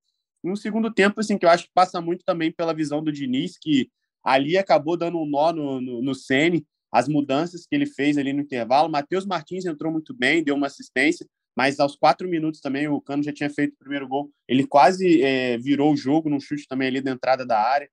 um 0.53 0.57
segundo 0.57 0.93
tempo, 0.93 1.21
assim, 1.21 1.39
que 1.39 1.47
eu 1.47 1.51
acho 1.51 1.65
que 1.65 1.71
passa 1.75 2.01
muito 2.01 2.25
também 2.25 2.53
pela 2.53 2.75
visão 2.75 3.03
do 3.03 3.13
Diniz, 3.13 3.57
que 3.59 3.91
ali 4.23 4.57
acabou 4.57 4.97
dando 4.97 5.19
um 5.19 5.27
nó 5.27 5.53
no, 5.53 5.81
no, 5.81 6.03
no 6.03 6.15
Sene, 6.15 6.67
as 6.91 7.09
mudanças 7.09 7.67
que 7.67 7.75
ele 7.75 7.87
fez 7.87 8.17
ali 8.17 8.33
no 8.33 8.41
intervalo. 8.41 8.89
Matheus 8.89 9.27
Martins 9.27 9.65
entrou 9.65 9.93
muito 9.93 10.15
bem, 10.15 10.45
deu 10.45 10.55
uma 10.55 10.67
assistência, 10.67 11.27
mas 11.57 11.79
aos 11.81 11.97
quatro 11.97 12.29
minutos 12.29 12.61
também 12.61 12.89
o 12.89 13.01
Cano 13.01 13.23
já 13.23 13.33
tinha 13.33 13.51
feito 13.51 13.75
o 13.75 13.79
primeiro 13.79 14.09
gol. 14.09 14.31
Ele 14.49 14.67
quase 14.67 15.23
é, 15.23 15.59
virou 15.59 15.93
o 15.93 15.97
jogo 15.97 16.31
num 16.31 16.41
chute 16.41 16.67
também 16.69 16.89
ali 16.89 17.01
da 17.01 17.11
entrada 17.11 17.45
da 17.45 17.59
área. 17.59 17.89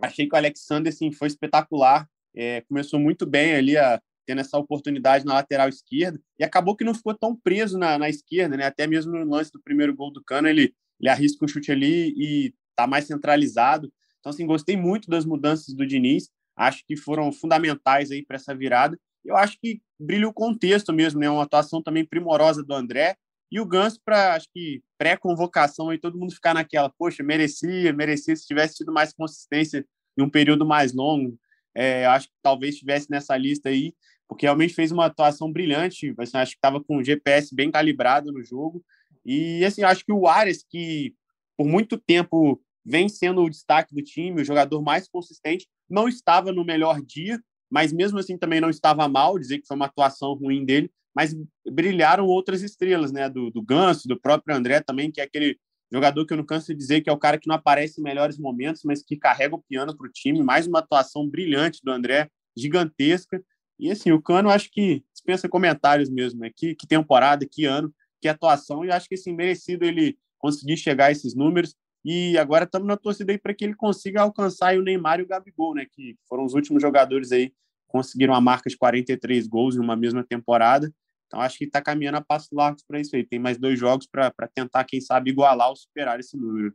Achei 0.00 0.28
que 0.28 0.34
o 0.34 0.38
Alexander 0.38 0.92
assim, 0.92 1.12
foi 1.12 1.28
espetacular, 1.28 2.08
é, 2.34 2.60
começou 2.62 2.98
muito 3.00 3.26
bem 3.26 3.54
ali 3.54 3.76
a, 3.76 4.00
tendo 4.26 4.40
essa 4.40 4.58
oportunidade 4.58 5.24
na 5.24 5.34
lateral 5.34 5.68
esquerda 5.68 6.20
e 6.38 6.44
acabou 6.44 6.76
que 6.76 6.84
não 6.84 6.94
ficou 6.94 7.14
tão 7.14 7.34
preso 7.34 7.78
na, 7.78 7.98
na 7.98 8.08
esquerda, 8.08 8.56
né? 8.56 8.66
Até 8.66 8.86
mesmo 8.86 9.12
no 9.12 9.30
lance 9.30 9.50
do 9.52 9.62
primeiro 9.62 9.94
gol 9.94 10.12
do 10.12 10.22
Cano, 10.22 10.48
ele 10.48 10.74
ele 11.00 11.10
arrisca 11.10 11.44
um 11.44 11.48
chute 11.48 11.70
ali 11.70 12.12
e 12.16 12.54
está 12.70 12.86
mais 12.86 13.06
centralizado. 13.06 13.92
Então, 14.20 14.30
assim, 14.30 14.46
gostei 14.46 14.76
muito 14.76 15.08
das 15.08 15.24
mudanças 15.24 15.74
do 15.74 15.86
Diniz, 15.86 16.30
acho 16.56 16.84
que 16.86 16.96
foram 16.96 17.30
fundamentais 17.32 18.10
aí 18.10 18.24
para 18.24 18.36
essa 18.36 18.54
virada. 18.54 18.98
Eu 19.24 19.36
acho 19.36 19.58
que 19.60 19.80
brilha 19.98 20.28
o 20.28 20.32
contexto 20.32 20.92
mesmo, 20.92 21.20
né? 21.20 21.28
Uma 21.28 21.42
atuação 21.42 21.82
também 21.82 22.04
primorosa 22.04 22.62
do 22.62 22.74
André 22.74 23.16
e 23.50 23.60
o 23.60 23.66
Ganso 23.66 24.00
para, 24.04 24.34
acho 24.34 24.48
que 24.52 24.82
pré-convocação 24.98 25.90
aí 25.90 25.98
todo 25.98 26.18
mundo 26.18 26.34
ficar 26.34 26.54
naquela, 26.54 26.90
poxa, 26.90 27.22
merecia, 27.22 27.92
merecia 27.92 28.34
se 28.34 28.46
tivesse 28.46 28.76
tido 28.76 28.92
mais 28.92 29.12
consistência 29.12 29.84
em 30.18 30.22
um 30.22 30.30
período 30.30 30.66
mais 30.66 30.92
longo. 30.92 31.38
É, 31.74 32.06
acho 32.06 32.28
que 32.28 32.34
talvez 32.42 32.74
estivesse 32.74 33.10
nessa 33.10 33.36
lista 33.36 33.68
aí, 33.68 33.94
porque 34.28 34.46
realmente 34.46 34.74
fez 34.74 34.90
uma 34.90 35.06
atuação 35.06 35.52
brilhante. 35.52 36.14
Assim, 36.18 36.38
acho 36.38 36.52
que 36.52 36.58
estava 36.58 36.82
com 36.82 36.96
o 36.96 37.04
GPS 37.04 37.54
bem 37.54 37.70
calibrado 37.70 38.32
no 38.32 38.42
jogo 38.42 38.84
e 39.26 39.64
assim, 39.64 39.82
acho 39.82 40.04
que 40.04 40.12
o 40.12 40.28
Ares, 40.28 40.64
que 40.68 41.12
por 41.56 41.66
muito 41.66 41.98
tempo 41.98 42.62
vem 42.84 43.08
sendo 43.08 43.42
o 43.42 43.50
destaque 43.50 43.92
do 43.92 44.02
time, 44.02 44.40
o 44.40 44.44
jogador 44.44 44.80
mais 44.80 45.08
consistente, 45.08 45.66
não 45.90 46.06
estava 46.06 46.52
no 46.52 46.64
melhor 46.64 47.02
dia, 47.02 47.40
mas 47.68 47.92
mesmo 47.92 48.18
assim 48.18 48.38
também 48.38 48.60
não 48.60 48.70
estava 48.70 49.08
mal, 49.08 49.38
dizer 49.38 49.58
que 49.58 49.66
foi 49.66 49.76
uma 49.76 49.86
atuação 49.86 50.34
ruim 50.34 50.64
dele, 50.64 50.90
mas 51.14 51.34
brilharam 51.68 52.26
outras 52.26 52.62
estrelas, 52.62 53.10
né? 53.10 53.28
Do, 53.28 53.50
do 53.50 53.62
Ganso, 53.62 54.06
do 54.06 54.20
próprio 54.20 54.54
André 54.54 54.80
também, 54.80 55.10
que 55.10 55.20
é 55.20 55.24
aquele 55.24 55.58
jogador 55.92 56.26
que 56.26 56.32
eu 56.32 56.36
não 56.36 56.44
canso 56.44 56.68
de 56.68 56.78
dizer 56.78 57.00
que 57.00 57.10
é 57.10 57.12
o 57.12 57.18
cara 57.18 57.38
que 57.38 57.48
não 57.48 57.56
aparece 57.56 58.00
em 58.00 58.04
melhores 58.04 58.38
momentos, 58.38 58.82
mas 58.84 59.02
que 59.02 59.16
carrega 59.16 59.54
o 59.54 59.62
piano 59.62 59.96
para 59.96 60.06
o 60.06 60.10
time. 60.10 60.42
Mais 60.42 60.66
uma 60.66 60.80
atuação 60.80 61.28
brilhante 61.28 61.80
do 61.82 61.90
André, 61.90 62.28
gigantesca. 62.56 63.42
E 63.78 63.90
assim, 63.90 64.12
o 64.12 64.20
Cano 64.20 64.50
acho 64.50 64.70
que 64.70 65.02
dispensa 65.12 65.48
comentários 65.48 66.10
mesmo, 66.10 66.40
né? 66.40 66.50
Que, 66.54 66.74
que 66.74 66.86
temporada, 66.86 67.46
que 67.50 67.64
ano 67.64 67.92
que 68.26 68.28
atuação, 68.28 68.84
e 68.84 68.90
acho 68.90 69.08
que 69.08 69.14
assim, 69.14 69.32
merecido 69.32 69.84
ele 69.84 70.18
conseguir 70.38 70.76
chegar 70.76 71.06
a 71.06 71.10
esses 71.12 71.34
números. 71.34 71.74
E 72.04 72.36
agora 72.38 72.64
estamos 72.64 72.86
na 72.86 72.96
torcida 72.96 73.32
aí 73.32 73.38
para 73.38 73.54
que 73.54 73.64
ele 73.64 73.74
consiga 73.74 74.22
alcançar 74.22 74.76
o 74.76 74.82
Neymar 74.82 75.20
e 75.20 75.22
o 75.22 75.26
Gabigol, 75.26 75.74
né? 75.74 75.86
Que 75.90 76.16
foram 76.28 76.44
os 76.44 76.54
últimos 76.54 76.82
jogadores 76.82 77.32
aí 77.32 77.52
conseguiram 77.88 78.34
a 78.34 78.40
marca 78.40 78.68
de 78.68 78.76
43 78.76 79.46
gols 79.46 79.76
em 79.76 79.80
uma 79.80 79.96
mesma 79.96 80.24
temporada. 80.24 80.92
Então 81.26 81.40
acho 81.40 81.58
que 81.58 81.64
está 81.64 81.80
caminhando 81.80 82.18
a 82.18 82.20
passos 82.20 82.50
largos 82.52 82.84
para 82.86 83.00
isso 83.00 83.14
aí. 83.16 83.24
Tem 83.24 83.38
mais 83.38 83.58
dois 83.58 83.78
jogos 83.78 84.06
para 84.06 84.32
tentar, 84.54 84.84
quem 84.84 85.00
sabe, 85.00 85.30
igualar 85.30 85.70
ou 85.70 85.76
superar 85.76 86.20
esse 86.20 86.36
número. 86.36 86.74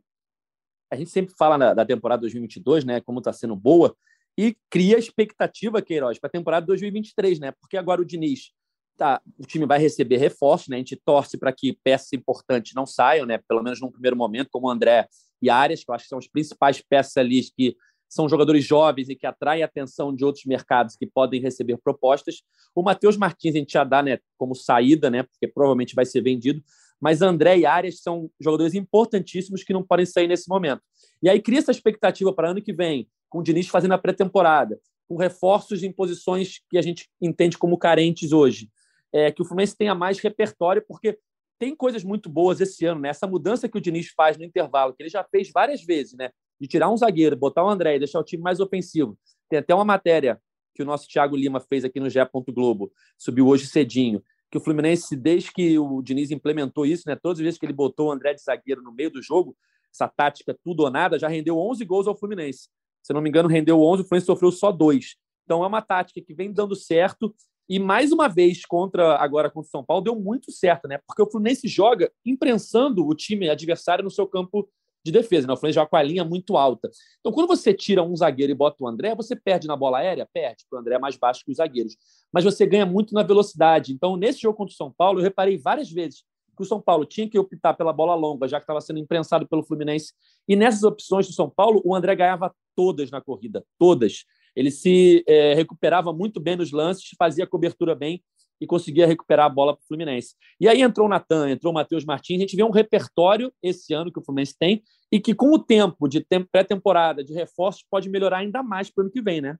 A 0.90 0.96
gente 0.96 1.10
sempre 1.10 1.34
fala 1.38 1.56
na, 1.56 1.74
da 1.74 1.86
temporada 1.86 2.20
2022, 2.22 2.84
né? 2.84 3.00
Como 3.00 3.18
está 3.18 3.32
sendo 3.32 3.56
boa 3.56 3.96
e 4.36 4.56
cria 4.70 4.98
expectativa, 4.98 5.80
Queiroz, 5.80 6.18
para 6.18 6.28
a 6.28 6.30
temporada 6.30 6.66
2023, 6.66 7.38
né? 7.38 7.52
Porque 7.52 7.76
agora 7.76 8.00
o 8.00 8.04
Diniz 8.04 8.52
tá, 8.96 9.20
o 9.38 9.44
time 9.44 9.66
vai 9.66 9.78
receber 9.78 10.16
reforços, 10.16 10.68
né? 10.68 10.76
A 10.76 10.78
gente 10.78 10.96
torce 10.96 11.38
para 11.38 11.52
que 11.52 11.78
peças 11.82 12.12
importantes 12.12 12.72
não 12.74 12.86
saiam, 12.86 13.26
né? 13.26 13.38
Pelo 13.48 13.62
menos 13.62 13.80
num 13.80 13.90
primeiro 13.90 14.16
momento, 14.16 14.48
como 14.50 14.70
André 14.70 15.08
e 15.40 15.50
Arias, 15.50 15.84
que 15.84 15.90
eu 15.90 15.94
acho 15.94 16.04
que 16.04 16.08
são 16.08 16.18
as 16.18 16.28
principais 16.28 16.80
peças 16.80 17.16
ali 17.16 17.42
que 17.56 17.76
são 18.08 18.28
jogadores 18.28 18.64
jovens 18.64 19.08
e 19.08 19.16
que 19.16 19.26
atraem 19.26 19.62
a 19.62 19.66
atenção 19.66 20.14
de 20.14 20.24
outros 20.24 20.44
mercados 20.44 20.96
que 20.96 21.06
podem 21.06 21.40
receber 21.40 21.78
propostas. 21.78 22.42
O 22.74 22.82
Matheus 22.82 23.16
Martins 23.16 23.54
a 23.54 23.58
gente 23.58 23.72
já 23.72 23.84
dá, 23.84 24.02
né, 24.02 24.18
como 24.36 24.54
saída, 24.54 25.08
né? 25.10 25.22
Porque 25.22 25.48
provavelmente 25.48 25.94
vai 25.94 26.04
ser 26.04 26.20
vendido. 26.20 26.62
Mas 27.00 27.22
André 27.22 27.58
e 27.58 27.66
Arias 27.66 28.00
são 28.00 28.30
jogadores 28.38 28.74
importantíssimos 28.74 29.64
que 29.64 29.72
não 29.72 29.82
podem 29.82 30.06
sair 30.06 30.28
nesse 30.28 30.48
momento. 30.48 30.82
E 31.22 31.28
aí 31.28 31.40
cria 31.40 31.58
essa 31.58 31.70
expectativa 31.70 32.32
para 32.32 32.50
ano 32.50 32.62
que 32.62 32.72
vem, 32.72 33.08
com 33.28 33.38
o 33.38 33.42
Diniz 33.42 33.66
fazendo 33.66 33.92
a 33.92 33.98
pré-temporada, 33.98 34.78
com 35.08 35.16
reforços 35.16 35.82
em 35.82 35.90
posições 35.90 36.60
que 36.70 36.78
a 36.78 36.82
gente 36.82 37.08
entende 37.20 37.58
como 37.58 37.78
carentes 37.78 38.30
hoje 38.30 38.68
é, 39.12 39.30
que 39.30 39.42
o 39.42 39.44
Fluminense 39.44 39.76
tenha 39.76 39.94
mais 39.94 40.18
repertório, 40.18 40.82
porque 40.86 41.18
tem 41.58 41.76
coisas 41.76 42.02
muito 42.02 42.28
boas 42.28 42.60
esse 42.60 42.84
ano, 42.86 43.00
né? 43.00 43.10
Essa 43.10 43.26
mudança 43.26 43.68
que 43.68 43.78
o 43.78 43.80
Diniz 43.80 44.08
faz 44.16 44.36
no 44.36 44.44
intervalo, 44.44 44.94
que 44.94 45.02
ele 45.02 45.10
já 45.10 45.22
fez 45.22 45.50
várias 45.52 45.84
vezes, 45.84 46.14
né? 46.14 46.30
De 46.60 46.66
tirar 46.66 46.90
um 46.90 46.96
zagueiro, 46.96 47.36
botar 47.36 47.64
o 47.64 47.68
André 47.68 47.96
e 47.96 47.98
deixar 47.98 48.18
o 48.18 48.24
time 48.24 48.42
mais 48.42 48.58
ofensivo. 48.58 49.16
Tem 49.48 49.58
até 49.58 49.74
uma 49.74 49.84
matéria 49.84 50.40
que 50.74 50.82
o 50.82 50.86
nosso 50.86 51.06
Thiago 51.06 51.36
Lima 51.36 51.60
fez 51.60 51.84
aqui 51.84 52.00
no 52.00 52.10
GE. 52.10 52.18
Globo, 52.48 52.90
subiu 53.18 53.46
hoje 53.46 53.66
cedinho, 53.66 54.22
que 54.50 54.58
o 54.58 54.60
Fluminense, 54.60 55.14
desde 55.14 55.52
que 55.52 55.78
o 55.78 56.02
Diniz 56.02 56.30
implementou 56.30 56.84
isso, 56.84 57.04
né, 57.06 57.16
todas 57.16 57.38
as 57.38 57.44
vezes 57.44 57.58
que 57.58 57.66
ele 57.66 57.72
botou 57.72 58.08
o 58.08 58.12
André 58.12 58.34
de 58.34 58.42
zagueiro 58.42 58.82
no 58.82 58.92
meio 58.92 59.10
do 59.10 59.22
jogo, 59.22 59.56
essa 59.92 60.08
tática 60.08 60.56
tudo 60.64 60.80
ou 60.82 60.90
nada, 60.90 61.18
já 61.18 61.28
rendeu 61.28 61.58
11 61.58 61.84
gols 61.84 62.06
ao 62.06 62.16
Fluminense. 62.16 62.68
Se 63.02 63.12
não 63.12 63.20
me 63.20 63.28
engano, 63.28 63.48
rendeu 63.48 63.80
11, 63.80 64.02
o 64.02 64.04
Fluminense 64.04 64.26
sofreu 64.26 64.50
só 64.50 64.72
dois. 64.72 65.16
Então 65.44 65.62
é 65.62 65.66
uma 65.66 65.82
tática 65.82 66.20
que 66.20 66.34
vem 66.34 66.52
dando 66.52 66.74
certo 66.74 67.34
e 67.68 67.78
mais 67.78 68.12
uma 68.12 68.28
vez 68.28 68.64
contra 68.64 69.16
agora 69.16 69.50
contra 69.50 69.68
o 69.68 69.70
São 69.70 69.84
Paulo 69.84 70.02
deu 70.02 70.16
muito 70.16 70.50
certo, 70.50 70.88
né? 70.88 70.98
Porque 71.06 71.22
o 71.22 71.30
Fluminense 71.30 71.68
joga 71.68 72.10
imprensando 72.24 73.06
o 73.06 73.14
time 73.14 73.48
adversário 73.48 74.04
no 74.04 74.10
seu 74.10 74.26
campo 74.26 74.68
de 75.04 75.10
defesa, 75.10 75.46
né? 75.46 75.52
O 75.52 75.56
Fluminense 75.56 75.76
joga 75.76 75.90
com 75.90 75.96
a 75.96 76.02
linha 76.02 76.24
muito 76.24 76.56
alta. 76.56 76.90
Então, 77.20 77.32
quando 77.32 77.48
você 77.48 77.72
tira 77.74 78.02
um 78.02 78.16
zagueiro 78.16 78.52
e 78.52 78.54
bota 78.54 78.76
o 78.80 78.86
André, 78.86 79.14
você 79.14 79.34
perde 79.34 79.66
na 79.66 79.76
bola 79.76 79.98
aérea, 79.98 80.28
perde, 80.32 80.64
porque 80.64 80.76
o 80.76 80.78
André 80.78 80.94
é 80.94 80.98
mais 80.98 81.16
baixo 81.16 81.44
que 81.44 81.50
os 81.50 81.56
zagueiros. 81.56 81.96
Mas 82.32 82.44
você 82.44 82.66
ganha 82.66 82.86
muito 82.86 83.14
na 83.14 83.22
velocidade. 83.22 83.92
Então, 83.92 84.16
nesse 84.16 84.40
jogo 84.40 84.56
contra 84.56 84.72
o 84.72 84.76
São 84.76 84.92
Paulo, 84.92 85.20
eu 85.20 85.22
reparei 85.22 85.56
várias 85.56 85.90
vezes 85.90 86.24
que 86.56 86.62
o 86.62 86.66
São 86.66 86.80
Paulo 86.80 87.04
tinha 87.04 87.28
que 87.28 87.38
optar 87.38 87.74
pela 87.74 87.92
bola 87.92 88.14
longa, 88.14 88.46
já 88.46 88.58
que 88.58 88.64
estava 88.64 88.80
sendo 88.80 88.98
imprensado 88.98 89.48
pelo 89.48 89.62
Fluminense. 89.62 90.12
E 90.46 90.54
nessas 90.54 90.82
opções 90.82 91.26
do 91.26 91.32
São 91.32 91.48
Paulo, 91.48 91.80
o 91.84 91.94
André 91.94 92.14
ganhava 92.14 92.54
todas 92.76 93.10
na 93.10 93.20
corrida, 93.20 93.64
todas. 93.78 94.24
Ele 94.54 94.70
se 94.70 95.24
é, 95.26 95.54
recuperava 95.54 96.12
muito 96.12 96.40
bem 96.40 96.56
nos 96.56 96.72
lances, 96.72 97.10
fazia 97.18 97.46
cobertura 97.46 97.94
bem 97.94 98.22
e 98.60 98.66
conseguia 98.66 99.06
recuperar 99.06 99.46
a 99.46 99.48
bola 99.48 99.74
para 99.74 99.82
o 99.82 99.86
Fluminense. 99.86 100.36
E 100.60 100.68
aí 100.68 100.82
entrou 100.82 101.06
o 101.06 101.10
Natan, 101.10 101.50
entrou 101.50 101.72
o 101.72 101.74
Matheus 101.74 102.04
Martins. 102.04 102.36
A 102.36 102.40
gente 102.42 102.54
vê 102.54 102.62
um 102.62 102.70
repertório 102.70 103.52
esse 103.60 103.92
ano 103.92 104.12
que 104.12 104.20
o 104.20 104.24
Fluminense 104.24 104.56
tem 104.56 104.84
e 105.10 105.18
que, 105.18 105.34
com 105.34 105.52
o 105.52 105.58
tempo 105.58 106.06
de 106.06 106.24
pré-temporada, 106.50 107.24
de 107.24 107.32
reforços, 107.32 107.84
pode 107.90 108.08
melhorar 108.08 108.38
ainda 108.38 108.62
mais 108.62 108.88
para 108.88 109.02
o 109.02 109.04
ano 109.04 109.12
que 109.12 109.20
vem, 109.20 109.40
né? 109.40 109.56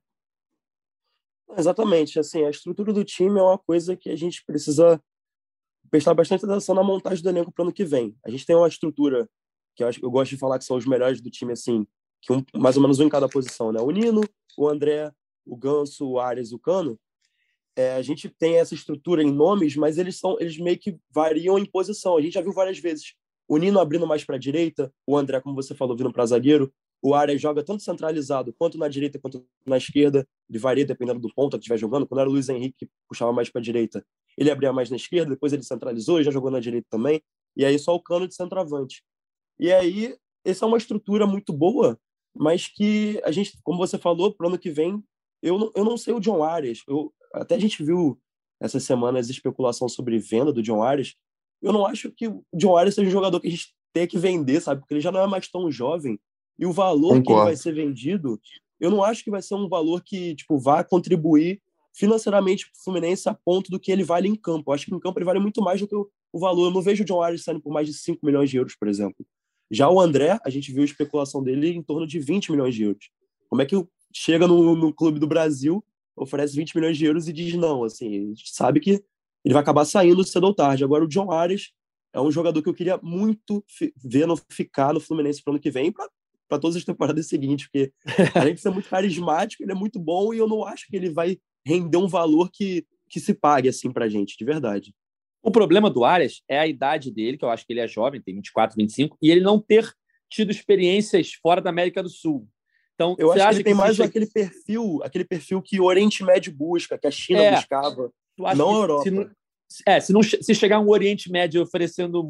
Exatamente. 1.57 2.17
Assim, 2.17 2.45
a 2.45 2.49
estrutura 2.49 2.93
do 2.93 3.03
time 3.03 3.39
é 3.39 3.43
uma 3.43 3.57
coisa 3.57 3.95
que 3.95 4.09
a 4.09 4.15
gente 4.15 4.43
precisa 4.45 5.01
prestar 5.91 6.13
bastante 6.13 6.45
atenção 6.45 6.73
na 6.73 6.83
montagem 6.83 7.21
do 7.21 7.29
elenco 7.29 7.51
para 7.51 7.63
o 7.63 7.65
ano 7.65 7.73
que 7.73 7.83
vem. 7.83 8.15
A 8.25 8.29
gente 8.29 8.45
tem 8.45 8.55
uma 8.55 8.67
estrutura 8.67 9.29
que 9.75 9.83
eu, 9.83 9.87
acho, 9.87 10.03
eu 10.03 10.09
gosto 10.09 10.31
de 10.31 10.37
falar 10.37 10.57
que 10.57 10.65
são 10.65 10.77
os 10.77 10.85
melhores 10.85 11.21
do 11.21 11.29
time, 11.29 11.51
assim, 11.51 11.85
que 12.23 12.31
um, 12.31 12.43
mais 12.55 12.77
ou 12.77 12.81
menos 12.81 12.99
um 12.99 13.05
em 13.05 13.09
cada 13.09 13.27
posição, 13.27 13.71
né? 13.71 13.79
O 13.81 13.91
Nino, 13.91 14.21
o 14.57 14.67
André, 14.67 15.11
o 15.45 15.55
Ganso, 15.55 16.07
o 16.07 16.19
Ares, 16.19 16.53
o 16.53 16.59
Cano. 16.59 16.97
É, 17.75 17.95
a 17.95 18.01
gente 18.01 18.29
tem 18.29 18.55
essa 18.55 18.73
estrutura 18.73 19.21
em 19.21 19.31
nomes, 19.31 19.75
mas 19.75 19.97
eles 19.97 20.17
são 20.17 20.37
eles 20.39 20.57
meio 20.57 20.77
que 20.77 20.97
variam 21.13 21.59
em 21.59 21.65
posição. 21.65 22.17
A 22.17 22.21
gente 22.21 22.33
já 22.33 22.41
viu 22.41 22.53
várias 22.53 22.79
vezes 22.79 23.13
o 23.47 23.57
Nino 23.57 23.79
abrindo 23.79 24.07
mais 24.07 24.23
para 24.23 24.35
a 24.35 24.39
direita, 24.39 24.91
o 25.05 25.17
André, 25.17 25.39
como 25.41 25.55
você 25.55 25.75
falou, 25.75 25.95
vindo 25.95 26.11
para 26.11 26.25
zagueiro. 26.25 26.73
O 27.01 27.13
Ares 27.13 27.41
joga 27.41 27.61
tanto 27.61 27.83
centralizado 27.83 28.53
quanto 28.53 28.77
na 28.77 28.87
direita 28.87 29.19
quanto 29.19 29.45
na 29.65 29.75
esquerda. 29.75 30.25
Ele 30.49 30.57
varia 30.57 30.85
dependendo 30.85 31.19
do 31.19 31.33
ponto 31.33 31.57
que 31.57 31.57
estiver 31.57 31.77
jogando. 31.77 32.07
Quando 32.07 32.21
era 32.21 32.29
o 32.29 32.31
Luiz 32.31 32.47
Henrique 32.47 32.85
que 32.85 32.91
puxava 33.09 33.33
mais 33.33 33.49
para 33.49 33.59
a 33.59 33.63
direita, 33.63 34.05
ele 34.37 34.49
abria 34.49 34.71
mais 34.71 34.89
na 34.89 34.95
esquerda, 34.95 35.31
depois 35.31 35.51
ele 35.51 35.63
centralizou 35.63 36.21
e 36.21 36.23
já 36.23 36.31
jogou 36.31 36.49
na 36.49 36.61
direita 36.61 36.87
também. 36.89 37.21
E 37.57 37.65
aí 37.65 37.77
só 37.77 37.93
o 37.93 38.01
Cano 38.01 38.25
de 38.25 38.33
centroavante. 38.33 39.03
E 39.59 39.71
aí, 39.71 40.15
essa 40.45 40.65
é 40.65 40.67
uma 40.67 40.77
estrutura 40.77 41.27
muito 41.27 41.51
boa 41.51 41.99
mas 42.35 42.67
que 42.67 43.21
a 43.23 43.31
gente, 43.31 43.57
como 43.63 43.77
você 43.77 43.97
falou, 43.97 44.33
para 44.33 44.45
o 44.45 44.47
ano 44.49 44.59
que 44.59 44.71
vem, 44.71 45.03
eu 45.41 45.57
não, 45.57 45.71
eu 45.75 45.83
não 45.83 45.97
sei 45.97 46.13
o 46.13 46.19
John 46.19 46.43
Arias. 46.43 46.81
Eu, 46.87 47.13
até 47.33 47.55
a 47.55 47.59
gente 47.59 47.83
viu 47.83 48.19
essa 48.59 48.79
semana 48.79 49.19
as 49.19 49.29
especulação 49.29 49.89
sobre 49.89 50.17
venda 50.17 50.53
do 50.53 50.63
John 50.63 50.81
Arias. 50.81 51.15
Eu 51.61 51.73
não 51.73 51.85
acho 51.85 52.11
que 52.11 52.27
o 52.27 52.43
John 52.53 52.75
Arias 52.77 52.95
seja 52.95 53.07
um 53.07 53.11
jogador 53.11 53.39
que 53.39 53.47
a 53.47 53.51
gente 53.51 53.73
tem 53.93 54.07
que 54.07 54.17
vender, 54.17 54.61
sabe? 54.61 54.81
Porque 54.81 54.93
ele 54.93 55.01
já 55.01 55.11
não 55.11 55.19
é 55.19 55.27
mais 55.27 55.47
tão 55.47 55.69
jovem. 55.69 56.19
E 56.57 56.65
o 56.65 56.71
valor 56.71 57.15
Concordo. 57.15 57.23
que 57.23 57.31
ele 57.31 57.43
vai 57.43 57.55
ser 57.55 57.73
vendido, 57.73 58.39
eu 58.79 58.89
não 58.89 59.03
acho 59.03 59.23
que 59.23 59.31
vai 59.31 59.41
ser 59.41 59.55
um 59.55 59.67
valor 59.67 60.03
que 60.03 60.35
tipo 60.35 60.57
vá 60.57 60.83
contribuir 60.83 61.61
financeiramente 61.95 62.65
para 62.65 62.79
o 62.79 62.83
Fluminense 62.83 63.29
a 63.29 63.33
ponto 63.33 63.69
do 63.69 63.79
que 63.79 63.91
ele 63.91 64.03
vale 64.03 64.27
em 64.27 64.35
campo. 64.35 64.69
Eu 64.71 64.73
acho 64.73 64.85
que 64.85 64.93
em 64.93 64.99
campo 64.99 65.19
ele 65.19 65.25
vale 65.25 65.39
muito 65.39 65.61
mais 65.61 65.79
do 65.79 65.87
que 65.87 65.95
o, 65.95 66.09
o 66.31 66.39
valor. 66.39 66.67
Eu 66.67 66.71
não 66.71 66.81
vejo 66.81 67.03
o 67.03 67.05
John 67.05 67.21
Arias 67.21 67.43
saindo 67.43 67.61
por 67.61 67.71
mais 67.71 67.87
de 67.87 67.93
5 67.93 68.25
milhões 68.25 68.49
de 68.49 68.57
euros, 68.57 68.75
por 68.75 68.87
exemplo. 68.87 69.25
Já 69.73 69.89
o 69.89 69.99
André, 69.99 70.39
a 70.45 70.49
gente 70.51 70.71
viu 70.71 70.83
a 70.83 70.85
especulação 70.85 71.41
dele 71.41 71.69
em 71.69 71.81
torno 71.81 72.05
de 72.05 72.19
20 72.19 72.51
milhões 72.51 72.75
de 72.75 72.83
euros. 72.83 73.09
Como 73.49 73.59
é 73.59 73.65
que 73.65 73.75
chega 74.13 74.47
no, 74.47 74.75
no 74.75 74.93
clube 74.93 75.19
do 75.19 75.25
Brasil, 75.25 75.83
oferece 76.15 76.55
20 76.55 76.75
milhões 76.75 76.95
de 76.95 77.05
euros 77.05 77.27
e 77.27 77.33
diz 77.33 77.55
não? 77.55 77.83
Assim, 77.83 78.07
a 78.07 78.27
gente 78.27 78.53
sabe 78.53 78.79
que 78.79 79.03
ele 79.43 79.53
vai 79.53 79.63
acabar 79.63 79.83
saindo 79.83 80.23
cedo 80.23 80.43
ou 80.43 80.53
tarde. 80.53 80.83
Agora, 80.83 81.03
o 81.03 81.07
John 81.07 81.31
Ares 81.31 81.71
é 82.13 82.21
um 82.21 82.31
jogador 82.31 82.61
que 82.61 82.69
eu 82.69 82.73
queria 82.73 82.99
muito 83.01 83.65
ver 83.97 84.27
no, 84.27 84.37
ficar 84.51 84.93
no 84.93 84.99
Fluminense 84.99 85.41
para 85.43 85.51
o 85.51 85.53
ano 85.55 85.61
que 85.61 85.71
vem 85.71 85.91
para 85.91 86.59
todas 86.59 86.75
as 86.75 86.85
temporadas 86.85 87.25
seguintes, 87.27 87.65
porque 87.65 87.91
além 88.35 88.53
de 88.53 88.61
ser 88.61 88.69
muito 88.69 88.87
carismático, 88.87 89.63
ele 89.63 89.71
é 89.71 89.75
muito 89.75 89.99
bom 89.99 90.35
e 90.35 90.37
eu 90.37 90.47
não 90.47 90.63
acho 90.63 90.85
que 90.87 90.95
ele 90.95 91.09
vai 91.09 91.39
render 91.65 91.97
um 91.97 92.07
valor 92.07 92.51
que, 92.51 92.85
que 93.09 93.19
se 93.19 93.33
pague 93.33 93.69
assim 93.69 93.91
para 93.91 94.07
gente, 94.07 94.37
de 94.37 94.45
verdade. 94.45 94.93
O 95.43 95.51
problema 95.51 95.89
do 95.89 96.05
Arias 96.05 96.41
é 96.47 96.57
a 96.57 96.65
idade 96.65 97.11
dele, 97.11 97.37
que 97.37 97.43
eu 97.43 97.49
acho 97.49 97.65
que 97.67 97.73
ele 97.73 97.81
é 97.81 97.87
jovem, 97.87 98.21
tem 98.21 98.33
24, 98.33 98.77
25, 98.77 99.17
e 99.21 99.29
ele 99.29 99.41
não 99.41 99.59
ter 99.59 99.93
tido 100.29 100.51
experiências 100.51 101.33
fora 101.33 101.61
da 101.61 101.69
América 101.69 102.01
do 102.01 102.09
Sul. 102.09 102.47
Então, 102.95 103.15
eu 103.19 103.31
acho 103.31 103.47
que 103.47 103.55
ele 103.55 103.63
tem 103.63 103.73
mais 103.73 103.99
aquele 103.99 104.27
perfil, 104.27 105.01
aquele 105.03 105.25
perfil 105.25 105.61
que 105.61 105.81
o 105.81 105.83
Oriente 105.83 106.23
Médio 106.23 106.53
busca, 106.53 106.97
que 106.97 107.07
a 107.07 107.11
China 107.11 107.41
é, 107.41 107.55
buscava, 107.55 108.11
não 108.55 108.69
a 108.69 108.73
Europa. 108.73 109.03
Se 109.03 109.11
não, 109.11 109.29
é, 109.85 109.99
se, 109.99 110.13
não, 110.13 110.21
se 110.23 110.55
chegar 110.55 110.79
um 110.79 110.89
Oriente 110.89 111.31
Médio 111.31 111.61
oferecendo 111.61 112.23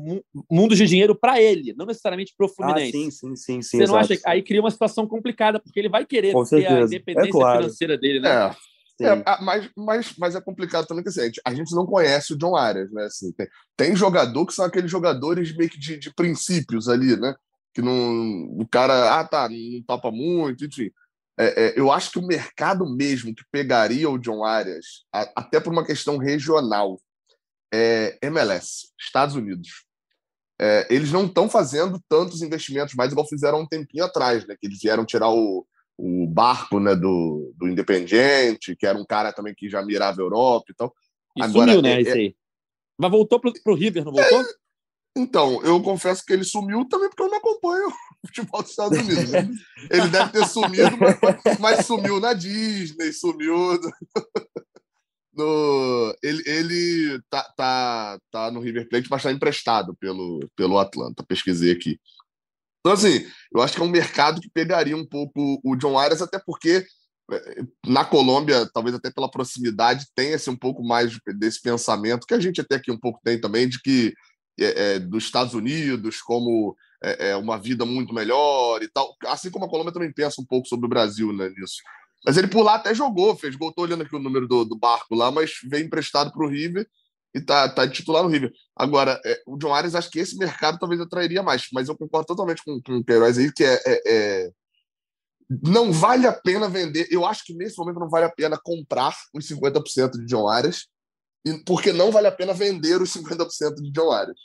mundos 0.49 0.77
de 0.77 0.85
dinheiro 0.85 1.13
para 1.13 1.41
ele, 1.41 1.73
não 1.77 1.85
necessariamente 1.85 2.33
para 2.35 2.45
o 2.45 2.49
Fluminense. 2.49 2.97
Ah, 2.97 3.01
sim, 3.01 3.11
sim, 3.11 3.35
sim, 3.35 3.61
sim. 3.61 3.77
Você 3.77 3.85
não 3.85 3.95
acha 3.95 4.15
que 4.15 4.23
aí 4.25 4.41
cria 4.41 4.61
uma 4.61 4.71
situação 4.71 5.05
complicada, 5.05 5.59
porque 5.59 5.79
ele 5.79 5.89
vai 5.89 6.05
querer 6.05 6.31
Com 6.31 6.43
ter 6.43 6.49
certeza. 6.49 6.75
a 6.75 6.81
é 6.81 6.85
independência 6.85 7.29
é 7.29 7.31
claro. 7.31 7.59
financeira 7.59 7.97
dele, 7.97 8.19
né? 8.21 8.29
É. 8.29 8.72
É, 9.01 9.41
mas, 9.41 9.69
mas, 9.75 10.13
mas 10.17 10.35
é 10.35 10.41
complicado 10.41 10.85
também 10.85 11.03
que 11.03 11.09
assim, 11.09 11.31
a 11.45 11.53
gente 11.53 11.73
não 11.73 11.85
conhece 11.85 12.33
o 12.33 12.37
John 12.37 12.55
Arias, 12.55 12.91
né? 12.91 13.05
Assim, 13.05 13.31
tem, 13.31 13.47
tem 13.75 13.95
jogador 13.95 14.45
que 14.45 14.53
são 14.53 14.65
aqueles 14.65 14.91
jogadores 14.91 15.55
meio 15.55 15.69
que 15.69 15.79
de, 15.79 15.97
de 15.97 16.13
princípios 16.13 16.87
ali, 16.87 17.19
né? 17.19 17.35
Que 17.73 17.81
não. 17.81 18.45
O 18.59 18.67
cara, 18.69 19.19
ah, 19.19 19.25
tá, 19.25 19.49
não 19.49 19.83
topa 19.87 20.11
muito, 20.11 20.65
enfim. 20.65 20.91
É, 21.37 21.65
é, 21.65 21.79
eu 21.79 21.91
acho 21.91 22.11
que 22.11 22.19
o 22.19 22.25
mercado 22.25 22.85
mesmo 22.85 23.33
que 23.33 23.43
pegaria 23.51 24.07
o 24.09 24.19
John 24.19 24.43
Arias, 24.43 25.05
a, 25.11 25.21
até 25.37 25.59
por 25.59 25.73
uma 25.73 25.85
questão 25.85 26.17
regional, 26.17 27.01
é 27.73 28.19
MLS, 28.21 28.89
Estados 28.99 29.35
Unidos. 29.35 29.85
É, 30.61 30.87
eles 30.91 31.11
não 31.11 31.25
estão 31.25 31.49
fazendo 31.49 31.99
tantos 32.07 32.43
investimentos 32.43 32.93
mais 32.93 33.11
igual 33.11 33.27
fizeram 33.27 33.61
um 33.61 33.67
tempinho 33.67 34.05
atrás, 34.05 34.45
né? 34.45 34.55
Que 34.59 34.67
eles 34.67 34.79
vieram 34.79 35.03
tirar 35.03 35.29
o, 35.29 35.65
o 35.97 36.27
Barco 36.27 36.79
né, 36.79 36.95
do, 36.95 37.53
do 37.55 37.67
Independiente, 37.67 38.75
que 38.75 38.85
era 38.85 38.97
um 38.97 39.05
cara 39.05 39.31
também 39.31 39.53
que 39.55 39.69
já 39.69 39.83
mirava 39.83 40.21
a 40.21 40.23
Europa 40.23 40.65
e 40.69 40.75
tal. 40.75 40.93
E 41.37 41.43
Agora, 41.43 41.71
sumiu, 41.71 41.81
né, 41.81 41.93
é, 41.93 42.01
isso 42.01 42.13
aí. 42.13 42.35
Mas 42.97 43.11
voltou 43.11 43.39
para 43.39 43.51
o 43.65 43.75
River, 43.75 44.05
não 44.05 44.11
voltou? 44.11 44.41
É, 44.41 44.45
então, 45.15 45.63
eu 45.63 45.81
confesso 45.81 46.25
que 46.25 46.33
ele 46.33 46.43
sumiu 46.43 46.85
também 46.85 47.07
porque 47.09 47.21
eu 47.21 47.29
não 47.29 47.37
acompanho 47.37 47.87
o 47.87 47.93
futebol 48.27 48.61
dos 48.61 48.71
Estados 48.71 48.97
Unidos. 48.97 49.31
Né? 49.31 49.49
Ele 49.91 50.09
deve 50.09 50.31
ter 50.31 50.47
sumido, 50.47 50.97
mas, 50.97 51.59
mas 51.59 51.85
sumiu 51.85 52.19
na 52.19 52.33
Disney, 52.33 53.13
sumiu 53.13 53.55
no... 53.55 53.93
no... 55.33 56.15
Ele, 56.23 56.43
ele 56.47 57.21
tá, 57.29 57.43
tá, 57.55 58.19
tá 58.31 58.51
no 58.51 58.59
River 58.59 58.89
Plate, 58.89 59.07
mas 59.09 59.19
está 59.19 59.31
emprestado 59.31 59.95
pelo, 59.95 60.39
pelo 60.55 60.79
Atlanta. 60.79 61.23
Pesquisei 61.23 61.71
aqui. 61.71 61.99
Então, 62.83 62.91
assim, 62.91 63.25
eu 63.55 63.61
acho 63.61 63.75
que 63.75 63.81
é 63.81 63.85
um 63.85 63.89
mercado 63.89 64.41
que 64.41 64.49
pegaria 64.49 64.95
um 64.95 65.05
pouco 65.05 65.57
o 65.63 65.73
John 65.77 65.97
Arias, 65.97 66.21
até 66.21 66.37
porque 66.37 66.85
é, 67.31 67.63
na 67.87 68.03
Colômbia, 68.03 68.69
talvez 68.73 68.93
até 68.93 69.09
pela 69.09 69.31
proximidade, 69.31 70.05
tenha 70.13 70.35
esse 70.35 70.49
um 70.49 70.55
pouco 70.55 70.83
mais 70.83 71.17
desse 71.39 71.61
pensamento, 71.61 72.27
que 72.27 72.33
a 72.33 72.39
gente 72.41 72.59
até 72.59 72.75
aqui 72.75 72.91
um 72.91 72.99
pouco 72.99 73.21
tem 73.23 73.39
também, 73.39 73.69
de 73.69 73.81
que 73.81 74.13
é, 74.59 74.95
é, 74.95 74.99
dos 74.99 75.23
Estados 75.23 75.53
Unidos 75.53 76.21
como 76.21 76.75
é, 77.01 77.29
é, 77.29 77.35
uma 77.37 77.57
vida 77.57 77.85
muito 77.85 78.13
melhor 78.13 78.83
e 78.83 78.89
tal. 78.89 79.15
Assim 79.27 79.49
como 79.49 79.63
a 79.63 79.69
Colômbia 79.69 79.93
também 79.93 80.11
pensa 80.11 80.41
um 80.41 80.45
pouco 80.45 80.67
sobre 80.67 80.85
o 80.85 80.89
Brasil 80.89 81.31
né, 81.31 81.49
nisso. 81.57 81.77
Mas 82.25 82.35
ele 82.35 82.47
por 82.47 82.63
lá 82.63 82.75
até 82.75 82.93
jogou, 82.93 83.35
fez 83.35 83.55
gol. 83.55 83.69
Estou 83.69 83.85
olhando 83.85 84.03
aqui 84.03 84.15
o 84.15 84.19
número 84.19 84.45
do, 84.45 84.65
do 84.65 84.77
barco 84.77 85.15
lá, 85.15 85.31
mas 85.31 85.51
veio 85.69 85.85
emprestado 85.85 86.31
para 86.33 86.45
o 86.45 86.49
River 86.49 86.85
e 87.33 87.41
tá, 87.41 87.67
tá 87.67 87.87
titular 87.87 88.23
no 88.23 88.29
River. 88.29 88.51
Agora, 88.75 89.19
é, 89.25 89.41
o 89.47 89.57
John 89.57 89.73
Arias, 89.73 89.95
acho 89.95 90.09
que 90.09 90.19
esse 90.19 90.37
mercado 90.37 90.77
talvez 90.77 91.01
atrairia 91.01 91.41
mais, 91.41 91.67
mas 91.73 91.89
eu 91.89 91.97
concordo 91.97 92.27
totalmente 92.27 92.63
com, 92.63 92.79
com 92.81 92.97
o 92.97 93.03
Queiroz 93.03 93.37
aí, 93.37 93.51
que 93.51 93.63
é, 93.63 93.81
é, 93.85 94.01
é, 94.05 94.51
não 95.63 95.91
vale 95.91 96.27
a 96.27 96.33
pena 96.33 96.69
vender. 96.69 97.07
Eu 97.09 97.25
acho 97.25 97.43
que 97.43 97.53
nesse 97.53 97.77
momento 97.77 97.99
não 97.99 98.09
vale 98.09 98.25
a 98.25 98.31
pena 98.31 98.59
comprar 98.61 99.15
os 99.33 99.47
50% 99.47 100.11
de 100.11 100.25
John 100.25 100.47
Arias, 100.47 100.87
porque 101.65 101.91
não 101.91 102.11
vale 102.11 102.27
a 102.27 102.31
pena 102.31 102.53
vender 102.53 103.01
os 103.01 103.11
50% 103.11 103.75
de 103.75 103.91
John 103.91 104.11
Arias. 104.11 104.39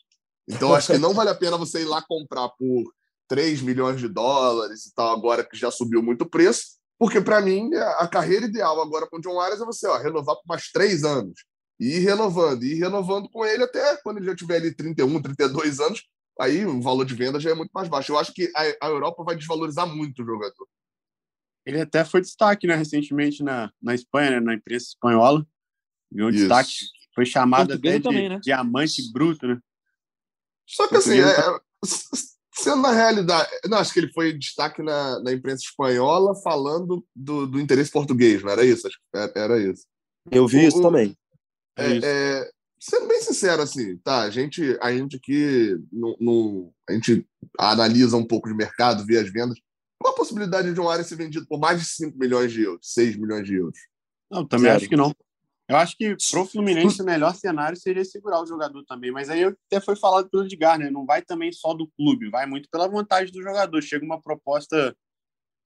Então, 0.48 0.74
acho 0.74 0.92
que 0.92 0.98
não 0.98 1.12
vale 1.12 1.28
a 1.28 1.34
pena 1.34 1.58
você 1.58 1.82
ir 1.82 1.84
lá 1.84 2.02
comprar 2.02 2.48
por 2.48 2.90
3 3.28 3.60
milhões 3.60 4.00
de 4.00 4.08
dólares 4.08 4.86
e 4.86 4.94
tal, 4.94 5.12
agora 5.12 5.44
que 5.44 5.56
já 5.56 5.70
subiu 5.70 6.02
muito 6.02 6.22
o 6.22 6.30
preço, 6.30 6.78
porque 6.98 7.20
para 7.20 7.42
mim 7.42 7.70
a 7.98 8.08
carreira 8.08 8.46
ideal 8.46 8.80
agora 8.80 9.06
com 9.06 9.18
o 9.18 9.20
John 9.20 9.38
Arias 9.38 9.60
é 9.60 9.64
você 9.66 9.86
ó, 9.86 9.98
renovar 9.98 10.36
por 10.36 10.46
mais 10.46 10.70
três 10.72 11.04
anos 11.04 11.44
e 11.78 11.96
ir 11.96 12.00
renovando, 12.00 12.62
e 12.64 12.72
ir 12.72 12.78
renovando 12.78 13.28
com 13.28 13.44
ele 13.44 13.62
até 13.62 13.96
quando 13.98 14.18
ele 14.18 14.26
já 14.26 14.34
tiver 14.34 14.56
ali 14.56 14.74
31, 14.74 15.22
32 15.22 15.80
anos, 15.80 16.02
aí 16.40 16.66
o 16.66 16.80
valor 16.80 17.04
de 17.04 17.14
venda 17.14 17.38
já 17.38 17.50
é 17.50 17.54
muito 17.54 17.70
mais 17.70 17.88
baixo. 17.88 18.12
Eu 18.12 18.18
acho 18.18 18.32
que 18.32 18.50
a, 18.54 18.86
a 18.86 18.88
Europa 18.88 19.22
vai 19.24 19.36
desvalorizar 19.36 19.86
muito 19.86 20.22
o 20.22 20.26
jogador. 20.26 20.68
Ele 21.64 21.80
até 21.80 22.04
foi 22.04 22.20
destaque, 22.20 22.66
né, 22.66 22.74
recentemente 22.74 23.42
na, 23.42 23.70
na 23.80 23.94
Espanha, 23.94 24.32
né, 24.32 24.40
na 24.40 24.54
imprensa 24.54 24.86
espanhola. 24.86 25.46
Ganhou 26.10 26.30
destaque. 26.30 26.72
Foi 27.14 27.26
chamado 27.26 27.68
Português 27.68 27.96
até 27.96 28.02
também, 28.02 28.22
de 28.22 28.28
né? 28.30 28.40
diamante 28.42 29.12
bruto, 29.12 29.46
né? 29.46 29.58
Só 30.66 30.86
que 30.86 30.96
assim, 30.96 31.18
é, 31.18 31.34
sendo 32.54 32.82
na 32.82 32.92
realidade. 32.92 33.50
Não, 33.66 33.78
acho 33.78 33.92
que 33.92 34.00
ele 34.00 34.12
foi 34.12 34.32
destaque 34.32 34.82
na, 34.82 35.20
na 35.20 35.32
imprensa 35.32 35.64
espanhola 35.64 36.34
falando 36.34 37.04
do, 37.14 37.46
do 37.46 37.60
interesse 37.60 37.90
português, 37.90 38.42
não 38.42 38.50
era 38.50 38.64
isso? 38.64 38.86
Acho 38.86 38.96
que 38.96 39.18
era, 39.18 39.32
era 39.34 39.62
isso. 39.62 39.84
Eu 40.30 40.46
vi 40.46 40.58
o, 40.58 40.68
isso 40.68 40.80
também. 40.80 41.16
É, 41.78 41.92
é, 41.92 42.00
é, 42.02 42.50
sendo 42.80 43.06
bem 43.06 43.20
sincero, 43.20 43.62
assim, 43.62 43.96
tá? 43.98 44.22
A 44.22 44.30
gente, 44.30 44.76
a 44.80 44.92
gente 44.92 45.16
aqui 45.16 45.76
no, 45.92 46.16
no, 46.20 46.72
a 46.88 46.92
gente 46.92 47.26
analisa 47.58 48.16
um 48.16 48.26
pouco 48.26 48.48
de 48.48 48.54
mercado, 48.54 49.06
vê 49.06 49.18
as 49.18 49.30
vendas. 49.30 49.58
Qual 49.98 50.12
a 50.12 50.16
possibilidade 50.16 50.72
de 50.72 50.80
um 50.80 50.88
área 50.88 51.04
ser 51.04 51.16
vendido 51.16 51.46
por 51.46 51.58
mais 51.58 51.80
de 51.80 51.86
5 51.86 52.18
milhões 52.18 52.52
de 52.52 52.62
euros, 52.62 52.92
6 52.92 53.16
milhões 53.16 53.44
de 53.46 53.54
euros? 53.54 53.78
Não, 54.30 54.46
também 54.46 54.66
Zero. 54.66 54.76
acho 54.76 54.88
que 54.88 54.96
não. 54.96 55.14
Eu 55.68 55.76
acho 55.76 55.96
que 55.98 56.16
pro 56.30 56.46
Fluminense 56.46 57.02
o 57.02 57.04
melhor 57.04 57.34
cenário 57.34 57.76
seria 57.76 58.04
segurar 58.04 58.42
o 58.42 58.46
jogador 58.46 58.82
também, 58.84 59.12
mas 59.12 59.28
aí 59.28 59.44
até 59.44 59.78
foi 59.84 59.96
falado 59.96 60.30
pelo 60.30 60.44
Edgar, 60.44 60.78
né? 60.78 60.90
Não 60.90 61.04
vai 61.04 61.20
também 61.20 61.52
só 61.52 61.74
do 61.74 61.86
clube, 61.88 62.30
vai 62.30 62.46
muito 62.46 62.70
pela 62.70 62.88
vontade 62.88 63.30
do 63.30 63.42
jogador. 63.42 63.82
Chega 63.82 64.04
uma 64.04 64.20
proposta 64.20 64.96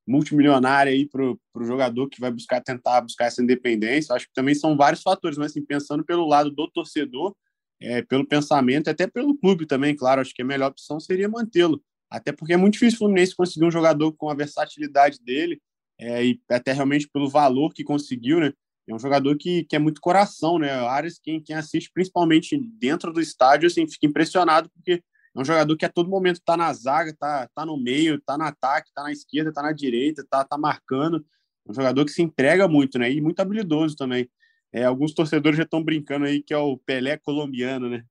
multimilionária 0.06 0.92
aí 0.92 1.08
para 1.08 1.22
o 1.22 1.64
jogador 1.64 2.08
que 2.08 2.20
vai 2.20 2.30
buscar 2.30 2.60
tentar 2.60 3.00
buscar 3.00 3.26
essa 3.26 3.42
independência. 3.42 4.14
Acho 4.14 4.26
que 4.26 4.34
também 4.34 4.54
são 4.54 4.76
vários 4.76 5.02
fatores, 5.02 5.38
mas 5.38 5.52
assim, 5.52 5.64
pensando 5.64 6.04
pelo 6.04 6.26
lado 6.26 6.50
do 6.50 6.70
torcedor, 6.70 7.34
é, 7.80 8.02
pelo 8.02 8.26
pensamento, 8.26 8.88
até 8.88 9.06
pelo 9.06 9.36
clube 9.36 9.66
também, 9.66 9.94
claro, 9.94 10.20
acho 10.20 10.34
que 10.34 10.42
a 10.42 10.44
melhor 10.44 10.70
opção 10.70 11.00
seria 11.00 11.28
mantê-lo. 11.28 11.82
Até 12.10 12.30
porque 12.30 12.52
é 12.52 12.56
muito 12.56 12.74
difícil 12.74 12.96
o 12.96 12.98
Fluminense 13.00 13.34
conseguir 13.34 13.64
um 13.64 13.70
jogador 13.70 14.12
com 14.12 14.28
a 14.28 14.34
versatilidade 14.34 15.18
dele, 15.20 15.60
é, 15.98 16.24
e 16.24 16.40
até 16.50 16.72
realmente 16.72 17.08
pelo 17.08 17.28
valor 17.28 17.72
que 17.72 17.84
conseguiu, 17.84 18.40
né? 18.40 18.52
É 18.88 18.94
um 18.94 18.98
jogador 18.98 19.36
que, 19.36 19.64
que 19.64 19.76
é 19.76 19.78
muito 19.78 20.00
coração, 20.00 20.58
né? 20.58 20.72
Ares, 20.72 21.18
quem, 21.22 21.40
quem 21.40 21.54
assiste 21.54 21.90
principalmente 21.94 22.58
dentro 22.78 23.12
do 23.12 23.20
estádio, 23.20 23.68
assim, 23.68 23.86
fica 23.88 24.06
impressionado, 24.06 24.68
porque 24.70 25.02
é 25.34 25.40
um 25.40 25.44
jogador 25.44 25.76
que 25.76 25.84
a 25.84 25.88
todo 25.88 26.10
momento 26.10 26.36
está 26.36 26.56
na 26.56 26.72
zaga, 26.72 27.10
está 27.10 27.48
tá 27.54 27.64
no 27.64 27.76
meio, 27.76 28.16
está 28.16 28.36
no 28.36 28.44
ataque, 28.44 28.88
está 28.88 29.02
na 29.02 29.12
esquerda, 29.12 29.48
está 29.48 29.62
na 29.62 29.72
direita, 29.72 30.20
está 30.20 30.44
tá 30.44 30.58
marcando. 30.58 31.24
É 31.66 31.70
um 31.70 31.74
jogador 31.74 32.04
que 32.04 32.10
se 32.10 32.22
entrega 32.22 32.68
muito, 32.68 32.98
né? 32.98 33.10
E 33.10 33.20
muito 33.20 33.40
habilidoso 33.40 33.96
também. 33.96 34.28
É, 34.72 34.84
alguns 34.84 35.14
torcedores 35.14 35.56
já 35.56 35.64
estão 35.64 35.82
brincando 35.82 36.26
aí 36.26 36.42
que 36.42 36.52
é 36.52 36.58
o 36.58 36.76
Pelé 36.78 37.16
colombiano, 37.16 37.88
né? 37.88 38.04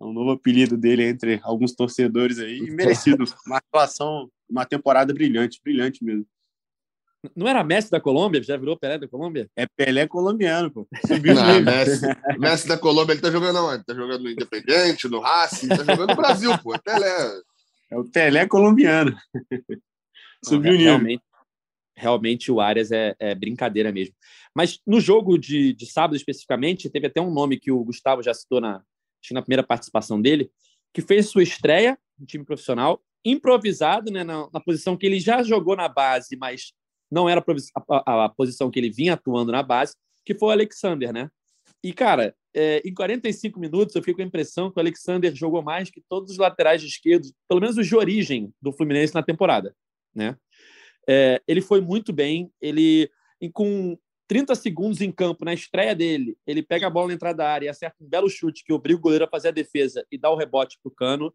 É 0.00 0.04
um 0.04 0.12
novo 0.12 0.30
apelido 0.30 0.76
dele 0.76 1.02
entre 1.04 1.40
alguns 1.42 1.74
torcedores 1.74 2.38
aí, 2.38 2.60
merecido. 2.70 3.24
Uma 3.44 3.58
atuação, 3.58 4.30
uma 4.48 4.64
temporada 4.64 5.12
brilhante, 5.12 5.60
brilhante 5.62 6.04
mesmo. 6.04 6.26
Não 7.34 7.48
era 7.48 7.64
Messi 7.64 7.90
da 7.90 8.00
Colômbia? 8.00 8.42
Já 8.42 8.56
virou 8.56 8.78
Pelé 8.78 8.98
da 8.98 9.08
Colômbia? 9.08 9.50
É 9.56 9.66
Pelé 9.66 10.06
colombiano, 10.06 10.70
pô. 10.70 10.86
Subiu 11.06 11.34
não, 11.34 11.60
Messi, 11.60 12.06
Messi 12.38 12.68
da 12.68 12.78
Colômbia, 12.78 13.14
ele 13.14 13.20
tá 13.20 13.30
jogando 13.30 13.58
onde? 13.58 13.84
Tá 13.84 13.94
jogando 13.94 14.22
no 14.22 14.30
Independente, 14.30 15.08
no 15.08 15.20
Racing, 15.20 15.68
tá 15.68 15.78
jogando 15.84 16.10
no 16.10 16.16
Brasil, 16.16 16.56
pô. 16.58 16.74
É 16.74 16.78
Pelé. 16.78 17.40
É 17.90 17.98
o 17.98 18.04
Pelé 18.04 18.46
colombiano. 18.46 19.16
Subiu 20.44 20.72
o 20.72 20.76
nível. 20.76 20.92
Realmente, 20.92 21.22
realmente 21.96 22.52
o 22.52 22.60
Arias 22.60 22.92
é, 22.92 23.16
é, 23.18 23.34
brincadeira 23.34 23.90
mesmo. 23.90 24.14
Mas 24.54 24.78
no 24.86 25.00
jogo 25.00 25.36
de, 25.36 25.72
de 25.72 25.86
sábado, 25.86 26.14
especificamente, 26.14 26.88
teve 26.88 27.08
até 27.08 27.20
um 27.20 27.32
nome 27.32 27.58
que 27.58 27.72
o 27.72 27.82
Gustavo 27.84 28.22
já 28.22 28.32
citou 28.32 28.60
na, 28.60 28.82
na 29.32 29.42
primeira 29.42 29.64
participação 29.64 30.22
dele, 30.22 30.50
que 30.94 31.02
fez 31.02 31.28
sua 31.28 31.42
estreia 31.42 31.98
no 32.16 32.26
time 32.26 32.44
profissional, 32.44 33.02
improvisado, 33.24 34.12
né, 34.12 34.22
na, 34.22 34.48
na 34.52 34.60
posição 34.60 34.96
que 34.96 35.06
ele 35.06 35.18
já 35.18 35.42
jogou 35.42 35.74
na 35.74 35.88
base, 35.88 36.36
mas 36.36 36.72
não 37.10 37.28
era 37.28 37.44
a, 37.88 38.28
posição 38.28 38.70
que 38.70 38.78
ele 38.78 38.90
vinha 38.90 39.14
atuando 39.14 39.52
na 39.52 39.62
base, 39.62 39.94
que 40.24 40.34
foi 40.34 40.48
o 40.48 40.52
Alexander, 40.52 41.12
né? 41.12 41.30
E, 41.82 41.92
cara, 41.92 42.34
é, 42.54 42.82
em 42.84 42.92
45 42.92 43.58
minutos 43.60 43.94
eu 43.94 44.02
fiquei 44.02 44.14
com 44.14 44.22
a 44.22 44.26
impressão 44.26 44.70
que 44.70 44.78
o 44.78 44.80
Alexander 44.80 45.34
jogou 45.34 45.62
mais 45.62 45.90
que 45.90 46.02
todos 46.08 46.32
os 46.32 46.38
laterais 46.38 46.80
de 46.80 46.88
esquerdo, 46.88 47.28
pelo 47.48 47.60
menos 47.60 47.76
os 47.76 47.86
de 47.86 47.96
origem 47.96 48.52
do 48.60 48.72
Fluminense 48.72 49.14
na 49.14 49.22
temporada, 49.22 49.74
né? 50.14 50.36
É, 51.08 51.40
ele 51.48 51.62
foi 51.62 51.80
muito 51.80 52.12
bem, 52.12 52.52
ele 52.60 53.10
com 53.52 53.96
30 54.28 54.54
segundos 54.54 55.00
em 55.00 55.10
campo, 55.10 55.44
na 55.44 55.54
estreia 55.54 55.94
dele, 55.94 56.36
ele 56.46 56.62
pega 56.62 56.86
a 56.86 56.90
bola 56.90 57.08
na 57.08 57.14
entrada 57.14 57.38
da 57.38 57.48
área 57.48 57.66
e 57.66 57.68
acerta 57.68 57.96
um 57.98 58.08
belo 58.08 58.28
chute 58.28 58.62
que 58.62 58.72
obriga 58.72 58.98
o 58.98 59.02
goleiro 59.02 59.24
a 59.24 59.28
fazer 59.28 59.48
a 59.48 59.52
defesa 59.52 60.04
e 60.12 60.18
dá 60.18 60.30
o 60.30 60.36
rebote 60.36 60.78
para 60.82 60.90
o 60.90 60.94
Cano. 60.94 61.34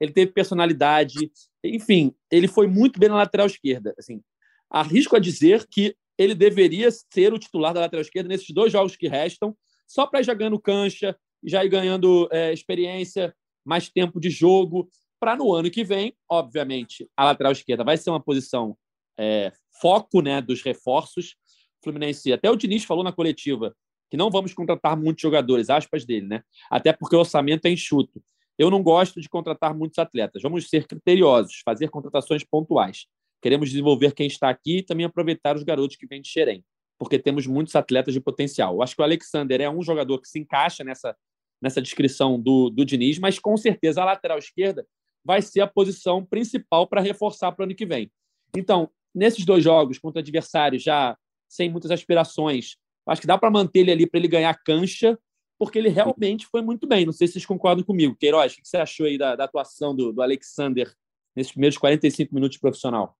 Ele 0.00 0.12
teve 0.12 0.32
personalidade, 0.32 1.30
enfim, 1.62 2.14
ele 2.30 2.48
foi 2.48 2.66
muito 2.66 2.98
bem 2.98 3.10
na 3.10 3.16
lateral 3.16 3.46
esquerda. 3.46 3.94
Assim, 3.98 4.22
arrisco 4.70 5.16
a 5.16 5.18
dizer 5.18 5.66
que 5.68 5.96
ele 6.16 6.34
deveria 6.34 6.90
ser 6.90 7.32
o 7.32 7.38
titular 7.38 7.72
da 7.72 7.80
lateral 7.80 8.02
esquerda 8.02 8.28
nesses 8.28 8.50
dois 8.50 8.70
jogos 8.70 8.96
que 8.96 9.08
restam, 9.08 9.56
só 9.86 10.06
para 10.06 10.20
ir 10.20 10.24
jogando 10.24 10.60
cancha, 10.60 11.16
já 11.42 11.64
ir 11.64 11.68
ganhando 11.68 12.28
é, 12.30 12.52
experiência, 12.52 13.34
mais 13.64 13.88
tempo 13.88 14.20
de 14.20 14.30
jogo, 14.30 14.88
para 15.18 15.36
no 15.36 15.52
ano 15.52 15.70
que 15.70 15.84
vem, 15.84 16.14
obviamente, 16.28 17.08
a 17.16 17.24
lateral 17.24 17.52
esquerda 17.52 17.84
vai 17.84 17.96
ser 17.96 18.10
uma 18.10 18.20
posição 18.20 18.76
é, 19.18 19.52
foco 19.80 20.20
né, 20.20 20.40
dos 20.40 20.62
reforços. 20.62 21.36
Fluminense, 21.82 22.32
até 22.32 22.50
o 22.50 22.56
Diniz 22.56 22.84
falou 22.84 23.04
na 23.04 23.12
coletiva 23.12 23.74
que 24.10 24.16
não 24.16 24.30
vamos 24.30 24.52
contratar 24.52 24.96
muitos 24.96 25.22
jogadores, 25.22 25.70
aspas 25.70 26.04
dele, 26.04 26.26
né? 26.26 26.42
Até 26.68 26.92
porque 26.92 27.14
o 27.14 27.20
orçamento 27.20 27.66
é 27.66 27.70
enxuto. 27.70 28.20
Eu 28.58 28.68
não 28.68 28.82
gosto 28.82 29.20
de 29.20 29.28
contratar 29.28 29.74
muitos 29.74 29.98
atletas. 29.98 30.42
Vamos 30.42 30.68
ser 30.68 30.86
criteriosos, 30.86 31.62
fazer 31.64 31.88
contratações 31.88 32.44
pontuais. 32.44 33.06
Queremos 33.40 33.70
desenvolver 33.70 34.12
quem 34.12 34.26
está 34.26 34.48
aqui 34.50 34.78
e 34.78 34.82
também 34.82 35.06
aproveitar 35.06 35.56
os 35.56 35.62
garotos 35.62 35.96
que 35.96 36.06
vêm 36.06 36.20
de 36.20 36.28
Xerém, 36.28 36.64
porque 36.98 37.18
temos 37.18 37.46
muitos 37.46 37.74
atletas 37.74 38.12
de 38.12 38.20
potencial. 38.20 38.74
Eu 38.74 38.82
acho 38.82 38.94
que 38.94 39.00
o 39.00 39.04
Alexander 39.04 39.60
é 39.60 39.70
um 39.70 39.82
jogador 39.82 40.20
que 40.20 40.28
se 40.28 40.38
encaixa 40.38 40.84
nessa, 40.84 41.16
nessa 41.60 41.80
descrição 41.80 42.40
do, 42.40 42.70
do 42.70 42.84
Diniz, 42.84 43.18
mas 43.18 43.38
com 43.38 43.56
certeza 43.56 44.02
a 44.02 44.04
lateral 44.04 44.38
esquerda 44.38 44.86
vai 45.24 45.42
ser 45.42 45.60
a 45.60 45.66
posição 45.66 46.24
principal 46.24 46.86
para 46.86 47.00
reforçar 47.00 47.52
para 47.52 47.62
o 47.62 47.66
ano 47.66 47.74
que 47.74 47.86
vem. 47.86 48.10
Então, 48.56 48.90
nesses 49.14 49.44
dois 49.44 49.62
jogos 49.62 49.98
contra 49.98 50.20
adversários 50.20 50.82
já 50.82 51.16
sem 51.48 51.68
muitas 51.68 51.90
aspirações, 51.90 52.76
acho 53.06 53.20
que 53.20 53.26
dá 53.26 53.36
para 53.36 53.50
manter 53.50 53.80
ele 53.80 53.92
ali 53.92 54.06
para 54.06 54.18
ele 54.18 54.28
ganhar 54.28 54.54
cancha, 54.62 55.18
porque 55.58 55.78
ele 55.78 55.88
realmente 55.88 56.46
foi 56.46 56.62
muito 56.62 56.86
bem. 56.86 57.04
Não 57.04 57.12
sei 57.12 57.26
se 57.26 57.34
vocês 57.34 57.46
concordam 57.46 57.84
comigo. 57.84 58.16
Queiroz, 58.16 58.52
o 58.52 58.56
que 58.56 58.68
você 58.68 58.78
achou 58.78 59.06
aí 59.06 59.18
da, 59.18 59.36
da 59.36 59.44
atuação 59.44 59.94
do, 59.94 60.12
do 60.12 60.22
Alexander 60.22 60.90
nesses 61.36 61.52
primeiros 61.52 61.76
45 61.76 62.34
minutos 62.34 62.54
de 62.54 62.60
profissional? 62.60 63.16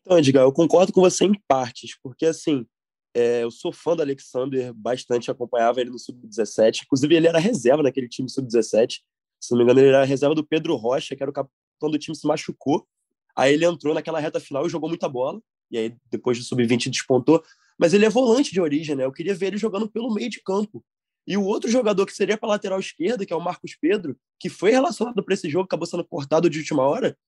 Então, 0.00 0.18
Edgar, 0.18 0.44
eu 0.44 0.52
concordo 0.52 0.92
com 0.92 1.00
você 1.00 1.24
em 1.24 1.34
partes, 1.48 1.98
porque 2.02 2.26
assim, 2.26 2.66
é, 3.14 3.42
eu 3.42 3.50
sou 3.50 3.72
fã 3.72 3.96
do 3.96 4.02
Alexander 4.02 4.72
bastante, 4.72 5.30
acompanhava 5.30 5.80
ele 5.80 5.90
no 5.90 5.98
Sub-17, 5.98 6.82
inclusive 6.84 7.14
ele 7.14 7.26
era 7.26 7.38
reserva 7.38 7.82
naquele 7.82 8.08
time 8.08 8.28
Sub-17, 8.28 9.00
se 9.40 9.50
não 9.50 9.58
me 9.58 9.64
engano 9.64 9.80
ele 9.80 9.88
era 9.88 10.04
reserva 10.04 10.34
do 10.34 10.46
Pedro 10.46 10.76
Rocha, 10.76 11.16
que 11.16 11.22
era 11.22 11.30
o 11.30 11.34
capitão 11.34 11.90
do 11.90 11.98
time, 11.98 12.16
se 12.16 12.26
machucou, 12.26 12.86
aí 13.34 13.54
ele 13.54 13.64
entrou 13.64 13.94
naquela 13.94 14.20
reta 14.20 14.38
final 14.38 14.66
e 14.66 14.68
jogou 14.68 14.88
muita 14.88 15.08
bola, 15.08 15.40
e 15.70 15.78
aí 15.78 15.96
depois 16.10 16.38
do 16.38 16.44
Sub-20 16.44 16.90
despontou, 16.90 17.42
mas 17.78 17.92
ele 17.92 18.04
é 18.04 18.08
volante 18.08 18.52
de 18.52 18.60
origem, 18.60 18.94
né? 18.94 19.04
Eu 19.04 19.12
queria 19.12 19.34
ver 19.34 19.48
ele 19.48 19.58
jogando 19.58 19.88
pelo 19.88 20.12
meio 20.12 20.30
de 20.30 20.42
campo. 20.42 20.84
E 21.26 21.36
o 21.36 21.44
outro 21.44 21.70
jogador 21.70 22.06
que 22.06 22.12
seria 22.12 22.38
para 22.38 22.48
lateral 22.48 22.78
esquerda, 22.78 23.26
que 23.26 23.32
é 23.32 23.36
o 23.36 23.40
Marcos 23.40 23.76
Pedro, 23.80 24.16
que 24.38 24.48
foi 24.48 24.70
relacionado 24.70 25.22
para 25.22 25.34
esse 25.34 25.50
jogo, 25.50 25.64
acabou 25.64 25.86
sendo 25.86 26.04
cortado 26.04 26.48
de 26.48 26.58
última 26.58 26.82
hora, 26.84 27.18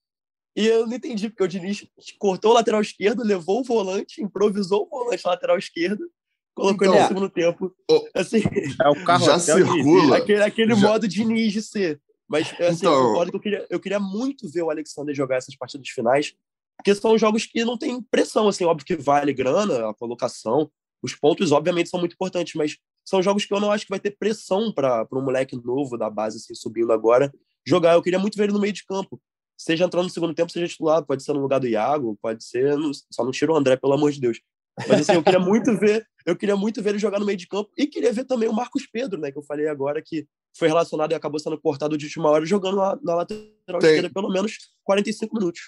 e 0.56 0.66
eu 0.66 0.86
não 0.86 0.96
entendi, 0.96 1.28
porque 1.28 1.44
o 1.44 1.48
Diniz 1.48 1.86
cortou 2.18 2.50
o 2.50 2.54
lateral 2.54 2.80
esquerdo, 2.80 3.22
levou 3.22 3.60
o 3.60 3.64
volante, 3.64 4.22
improvisou 4.22 4.86
o 4.86 4.88
volante 4.88 5.26
lateral 5.26 5.56
esquerdo, 5.56 6.10
colocou 6.54 6.86
então, 6.86 6.94
ele 6.94 7.02
no 7.02 7.08
segundo 7.08 7.30
tempo. 7.30 7.76
Assim, 8.14 8.42
é 8.82 8.88
o 8.88 9.04
carro 9.04 9.24
já 9.24 9.38
circula. 9.38 10.16
Aquele, 10.16 10.42
aquele 10.42 10.74
já... 10.74 10.88
modo 10.88 11.06
Diniz 11.06 11.52
de 11.52 11.62
ser. 11.62 12.00
Mas 12.28 12.52
assim, 12.60 12.78
então... 12.78 12.92
eu 12.92 13.08
concordo 13.08 13.30
que 13.30 13.36
eu 13.36 13.40
queria, 13.40 13.66
eu 13.70 13.80
queria 13.80 14.00
muito 14.00 14.50
ver 14.50 14.62
o 14.62 14.70
Alexander 14.70 15.14
jogar 15.14 15.36
essas 15.36 15.56
partidas 15.56 15.88
finais, 15.88 16.34
porque 16.76 16.94
são 16.94 17.16
jogos 17.16 17.46
que 17.46 17.64
não 17.64 17.78
tem 17.78 18.02
pressão, 18.02 18.48
assim, 18.48 18.64
óbvio 18.64 18.86
que 18.86 18.96
vale 18.96 19.32
grana, 19.32 19.88
a 19.88 19.94
colocação, 19.94 20.70
os 21.02 21.14
pontos 21.14 21.52
obviamente 21.52 21.88
são 21.88 22.00
muito 22.00 22.14
importantes, 22.14 22.54
mas 22.54 22.76
são 23.04 23.22
jogos 23.22 23.44
que 23.44 23.54
eu 23.54 23.60
não 23.60 23.72
acho 23.72 23.84
que 23.84 23.90
vai 23.90 24.00
ter 24.00 24.16
pressão 24.18 24.72
para 24.72 25.06
um 25.12 25.22
moleque 25.22 25.56
novo 25.56 25.96
da 25.96 26.10
base 26.10 26.36
assim, 26.36 26.54
subindo 26.54 26.92
agora 26.92 27.32
jogar. 27.66 27.94
Eu 27.94 28.02
queria 28.02 28.18
muito 28.18 28.36
ver 28.36 28.44
ele 28.44 28.52
no 28.52 28.60
meio 28.60 28.72
de 28.72 28.84
campo 28.84 29.20
seja 29.58 29.84
entrando 29.84 30.04
no 30.04 30.10
segundo 30.10 30.32
tempo, 30.32 30.52
seja 30.52 30.68
titular, 30.68 31.04
pode 31.04 31.22
ser 31.22 31.32
no 31.32 31.40
lugar 31.40 31.58
do 31.58 31.66
Iago, 31.66 32.16
pode 32.22 32.44
ser, 32.44 32.76
só 33.10 33.24
não 33.24 33.32
tira 33.32 33.52
o 33.52 33.56
André, 33.56 33.76
pelo 33.76 33.92
amor 33.92 34.12
de 34.12 34.20
Deus. 34.20 34.40
Mas 34.86 35.00
assim, 35.00 35.14
eu 35.14 35.22
queria 35.22 35.40
muito 35.40 35.76
ver, 35.76 36.06
eu 36.24 36.36
queria 36.36 36.56
muito 36.56 36.80
ver 36.80 36.90
ele 36.90 36.98
jogar 37.00 37.18
no 37.18 37.26
meio 37.26 37.36
de 37.36 37.48
campo 37.48 37.68
e 37.76 37.86
queria 37.88 38.12
ver 38.12 38.24
também 38.24 38.48
o 38.48 38.52
Marcos 38.52 38.86
Pedro, 38.86 39.20
né, 39.20 39.32
que 39.32 39.38
eu 39.38 39.42
falei 39.42 39.66
agora 39.66 40.00
que 40.00 40.26
foi 40.56 40.68
relacionado 40.68 41.10
e 41.10 41.14
acabou 41.14 41.40
sendo 41.40 41.60
cortado 41.60 41.98
de 41.98 42.06
última 42.06 42.28
hora 42.30 42.46
jogando 42.46 42.76
na, 42.76 42.98
na 43.02 43.14
lateral 43.16 43.80
Tem. 43.80 43.90
esquerda 43.90 44.10
pelo 44.10 44.32
menos 44.32 44.56
45 44.84 45.36
minutos. 45.36 45.62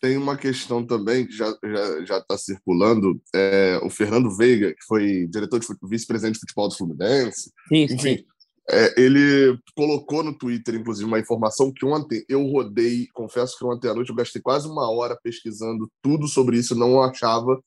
Tem 0.00 0.16
uma 0.16 0.36
questão 0.36 0.84
também 0.84 1.26
que 1.26 1.32
já 1.32 1.56
já 1.64 2.04
já 2.04 2.18
está 2.18 2.38
circulando, 2.38 3.20
é, 3.34 3.80
o 3.82 3.90
Fernando 3.90 4.36
Veiga, 4.36 4.72
que 4.72 4.84
foi 4.86 5.26
diretor 5.28 5.58
de 5.58 5.66
vice-presidente 5.84 6.34
de 6.34 6.40
futebol 6.40 6.68
do 6.68 6.76
Fluminense, 6.76 7.52
sim, 7.68 7.82
enfim, 7.84 7.98
sim. 7.98 8.24
É, 8.70 9.00
ele 9.00 9.58
colocou 9.74 10.22
no 10.22 10.36
Twitter, 10.36 10.74
inclusive, 10.74 11.06
uma 11.06 11.18
informação 11.18 11.72
que 11.72 11.86
ontem 11.86 12.22
eu 12.28 12.44
rodei, 12.44 13.06
confesso 13.14 13.56
que 13.58 13.64
ontem 13.64 13.88
à 13.88 13.94
noite 13.94 14.10
eu 14.10 14.16
gastei 14.16 14.42
quase 14.42 14.68
uma 14.68 14.90
hora 14.90 15.18
pesquisando 15.22 15.90
tudo 16.02 16.28
sobre 16.28 16.58
isso, 16.58 16.74
não 16.74 17.02
achava 17.02 17.58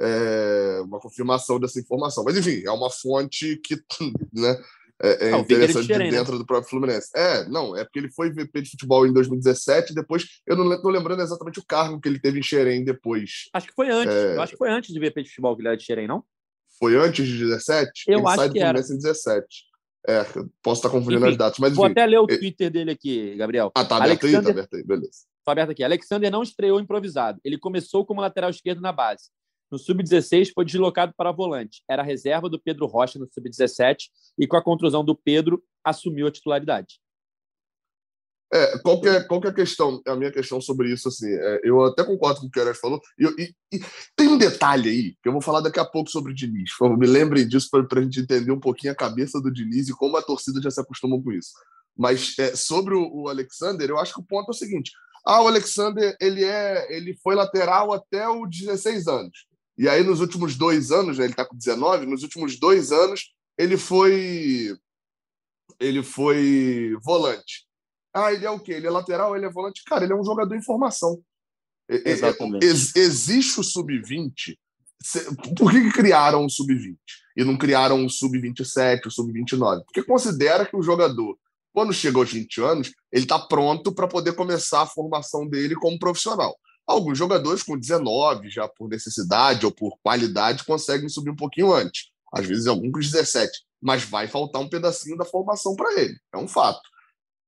é, 0.00 0.80
uma 0.82 0.98
confirmação 0.98 1.60
dessa 1.60 1.78
informação. 1.78 2.24
Mas, 2.24 2.38
enfim, 2.38 2.62
é 2.64 2.70
uma 2.70 2.90
fonte 2.90 3.60
que 3.62 3.76
né, 4.32 4.58
é, 5.02 5.28
é 5.28 5.34
Ah, 5.34 5.38
interessante 5.38 5.86
de 5.86 5.92
de 5.92 6.10
dentro 6.10 6.38
do 6.38 6.46
próprio 6.46 6.70
Fluminense. 6.70 7.10
É, 7.14 7.46
não, 7.48 7.76
é 7.76 7.84
porque 7.84 7.98
ele 7.98 8.10
foi 8.10 8.30
VP 8.30 8.62
de 8.62 8.70
futebol 8.70 9.06
em 9.06 9.12
2017, 9.12 9.94
depois, 9.94 10.24
eu 10.46 10.56
não 10.56 10.72
estou 10.72 10.90
lembrando 10.90 11.22
exatamente 11.22 11.58
o 11.58 11.64
cargo 11.66 12.00
que 12.00 12.08
ele 12.08 12.18
teve 12.18 12.38
em 12.38 12.42
Xerém 12.42 12.84
depois. 12.84 13.48
Acho 13.52 13.66
que 13.66 13.74
foi 13.74 13.90
antes. 13.90 14.14
É. 14.14 14.36
Eu 14.36 14.42
acho 14.42 14.52
que 14.52 14.58
foi 14.58 14.70
antes 14.70 14.92
de 14.92 14.98
VP 14.98 15.22
de 15.22 15.28
futebol 15.30 15.54
que 15.54 15.62
ele 15.62 15.68
era 15.68 15.76
de 15.76 15.84
Xerém, 15.84 16.06
não? 16.06 16.24
Foi 16.78 16.96
antes 16.96 17.26
de 17.26 17.38
17? 17.38 18.04
Eu 18.06 18.18
ele 18.18 18.26
acho 18.26 18.36
sai 18.36 18.48
do 18.48 18.52
que 18.52 18.58
era. 18.58 18.68
Fluminense 18.68 18.94
em 18.94 18.96
17. 18.96 19.69
É, 20.08 20.24
posso 20.62 20.78
estar 20.80 20.88
confundindo 20.90 21.20
Enfim, 21.24 21.32
as 21.32 21.36
datas, 21.36 21.58
mas 21.58 21.74
Vou 21.74 21.84
enfim. 21.84 21.92
até 21.92 22.06
ler 22.06 22.18
o 22.18 22.26
Twitter 22.26 22.70
dele 22.70 22.90
aqui, 22.90 23.34
Gabriel. 23.36 23.70
Ah, 23.74 23.84
tá 23.84 23.96
aberto 23.96 24.24
aí? 24.26 24.32
Tá 24.32 24.38
Alexander- 24.38 24.50
aberto 24.52 24.74
aí, 24.76 24.84
beleza. 24.84 25.26
Tô 25.44 25.50
aberto 25.50 25.70
aqui. 25.70 25.84
Alexander 25.84 26.30
não 26.30 26.42
estreou 26.42 26.80
improvisado. 26.80 27.38
Ele 27.44 27.58
começou 27.58 28.04
como 28.06 28.20
lateral 28.20 28.50
esquerdo 28.50 28.80
na 28.80 28.92
base. 28.92 29.24
No 29.70 29.78
sub-16 29.78 30.50
foi 30.54 30.64
deslocado 30.64 31.12
para 31.16 31.30
volante. 31.30 31.82
Era 31.88 32.02
reserva 32.02 32.48
do 32.48 32.58
Pedro 32.58 32.86
Rocha 32.86 33.18
no 33.18 33.28
sub-17 33.32 34.08
e 34.38 34.46
com 34.46 34.56
a 34.56 34.62
contusão 34.62 35.04
do 35.04 35.14
Pedro 35.14 35.62
assumiu 35.84 36.26
a 36.26 36.30
titularidade. 36.30 36.98
É, 38.52 38.78
qual 38.78 39.00
que 39.00 39.08
é, 39.08 39.22
qual 39.22 39.40
que 39.40 39.46
é 39.46 39.50
a 39.50 39.54
questão, 39.54 40.02
a 40.06 40.16
minha 40.16 40.32
questão 40.32 40.60
sobre 40.60 40.92
isso, 40.92 41.06
assim, 41.06 41.28
é, 41.32 41.60
eu 41.62 41.84
até 41.84 42.02
concordo 42.02 42.40
com 42.40 42.46
o 42.46 42.50
que 42.50 42.58
o 42.58 42.62
Queiroz 42.62 42.78
falou, 42.80 43.00
e, 43.16 43.24
e- 43.40 43.54
e 43.76 43.80
tem 44.16 44.26
um 44.26 44.36
detalhe 44.36 44.90
aí, 44.90 45.16
que 45.22 45.28
eu 45.28 45.32
vou 45.32 45.40
falar 45.40 45.60
daqui 45.60 45.78
a 45.78 45.84
pouco 45.84 46.10
sobre 46.10 46.32
o 46.32 46.34
Diniz, 46.34 46.72
favor, 46.72 46.98
me 46.98 47.06
lembrem 47.06 47.46
disso 47.46 47.68
para 47.70 48.00
a 48.00 48.02
gente 48.02 48.18
entender 48.20 48.50
um 48.50 48.58
pouquinho 48.58 48.92
a 48.92 48.96
cabeça 48.96 49.40
do 49.40 49.52
Diniz 49.52 49.88
e 49.88 49.94
como 49.94 50.16
a 50.16 50.22
torcida 50.22 50.60
já 50.60 50.68
se 50.70 50.80
acostumou 50.80 51.22
com 51.22 51.30
isso. 51.30 51.50
Mas 51.96 52.36
é, 52.40 52.56
sobre 52.56 52.94
o, 52.94 53.22
o 53.22 53.28
Alexander, 53.28 53.88
eu 53.88 53.98
acho 53.98 54.14
que 54.14 54.20
o 54.20 54.24
ponto 54.26 54.48
é 54.48 54.50
o 54.50 54.54
seguinte, 54.54 54.90
ah, 55.24 55.42
o 55.42 55.48
Alexander, 55.48 56.16
ele, 56.20 56.42
é, 56.42 56.96
ele 56.96 57.14
foi 57.22 57.36
lateral 57.36 57.92
até 57.92 58.28
os 58.28 58.50
16 58.50 59.06
anos, 59.06 59.46
e 59.78 59.88
aí 59.88 60.02
nos 60.02 60.20
últimos 60.20 60.56
dois 60.56 60.90
anos, 60.90 61.18
né, 61.18 61.24
ele 61.24 61.32
está 61.34 61.44
com 61.44 61.56
19, 61.56 62.04
nos 62.04 62.24
últimos 62.24 62.58
dois 62.58 62.90
anos, 62.90 63.32
ele 63.56 63.76
foi 63.76 64.76
ele 65.78 66.02
foi 66.02 66.96
volante. 67.02 67.69
Ah, 68.14 68.32
ele 68.32 68.44
é 68.44 68.50
o 68.50 68.58
quê? 68.58 68.72
Ele 68.72 68.86
é 68.86 68.90
lateral, 68.90 69.36
ele 69.36 69.46
é 69.46 69.50
volante? 69.50 69.82
Cara, 69.84 70.04
ele 70.04 70.12
é 70.12 70.16
um 70.16 70.24
jogador 70.24 70.54
em 70.54 70.62
formação. 70.62 71.20
Exatamente. 71.88 72.64
ex- 72.64 72.94
existe 72.96 73.60
o 73.60 73.64
sub-20. 73.64 74.56
Se- 75.02 75.24
Por 75.56 75.70
que, 75.70 75.80
que 75.82 75.92
criaram 75.92 76.44
o 76.44 76.50
sub-20 76.50 76.96
e 77.36 77.44
não 77.44 77.56
criaram 77.56 78.04
o 78.04 78.10
sub-27, 78.10 79.06
o 79.06 79.10
sub-29? 79.10 79.82
Porque 79.84 80.02
considera 80.02 80.66
que 80.66 80.76
o 80.76 80.82
jogador, 80.82 81.36
quando 81.72 81.92
chega 81.92 82.18
aos 82.18 82.30
20 82.32 82.60
anos, 82.60 82.92
ele 83.12 83.24
está 83.24 83.38
pronto 83.38 83.92
para 83.92 84.06
poder 84.06 84.34
começar 84.34 84.82
a 84.82 84.86
formação 84.86 85.46
dele 85.48 85.74
como 85.74 85.98
profissional. 85.98 86.56
Alguns 86.86 87.16
jogadores 87.16 87.62
com 87.62 87.78
19, 87.78 88.50
já 88.50 88.68
por 88.68 88.88
necessidade 88.88 89.64
ou 89.64 89.72
por 89.72 89.96
qualidade, 90.02 90.64
conseguem 90.64 91.08
subir 91.08 91.30
um 91.30 91.36
pouquinho 91.36 91.72
antes. 91.72 92.10
Às 92.32 92.46
vezes 92.46 92.66
algum 92.66 92.90
com 92.90 92.98
17. 93.00 93.50
Mas 93.80 94.02
vai 94.04 94.26
faltar 94.28 94.60
um 94.60 94.68
pedacinho 94.68 95.16
da 95.16 95.24
formação 95.24 95.74
para 95.74 96.00
ele. 96.00 96.16
É 96.34 96.38
um 96.38 96.46
fato. 96.48 96.80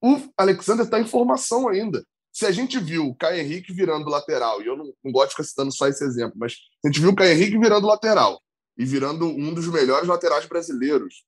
O 0.03 0.19
Alexander 0.37 0.85
está 0.85 1.01
em 1.01 1.07
formação 1.07 1.69
ainda. 1.69 2.05
Se 2.33 2.47
a 2.47 2.51
gente 2.51 2.79
viu 2.79 3.07
o 3.07 3.15
Caio 3.15 3.41
Henrique 3.41 3.73
virando 3.73 4.11
lateral, 4.11 4.63
e 4.63 4.67
eu 4.67 4.77
não, 4.77 4.93
não 5.05 5.13
gosto 5.13 5.29
de 5.29 5.33
ficar 5.33 5.45
citando 5.45 5.73
só 5.73 5.87
esse 5.87 6.03
exemplo, 6.03 6.35
mas 6.37 6.55
a 6.85 6.89
gente 6.89 7.01
viu 7.01 7.11
o 7.11 7.15
Caio 7.15 7.33
Henrique 7.33 7.59
virando 7.59 7.87
lateral 7.87 8.41
e 8.77 8.85
virando 8.85 9.27
um 9.27 9.53
dos 9.53 9.69
melhores 9.69 10.09
laterais 10.09 10.47
brasileiros 10.47 11.25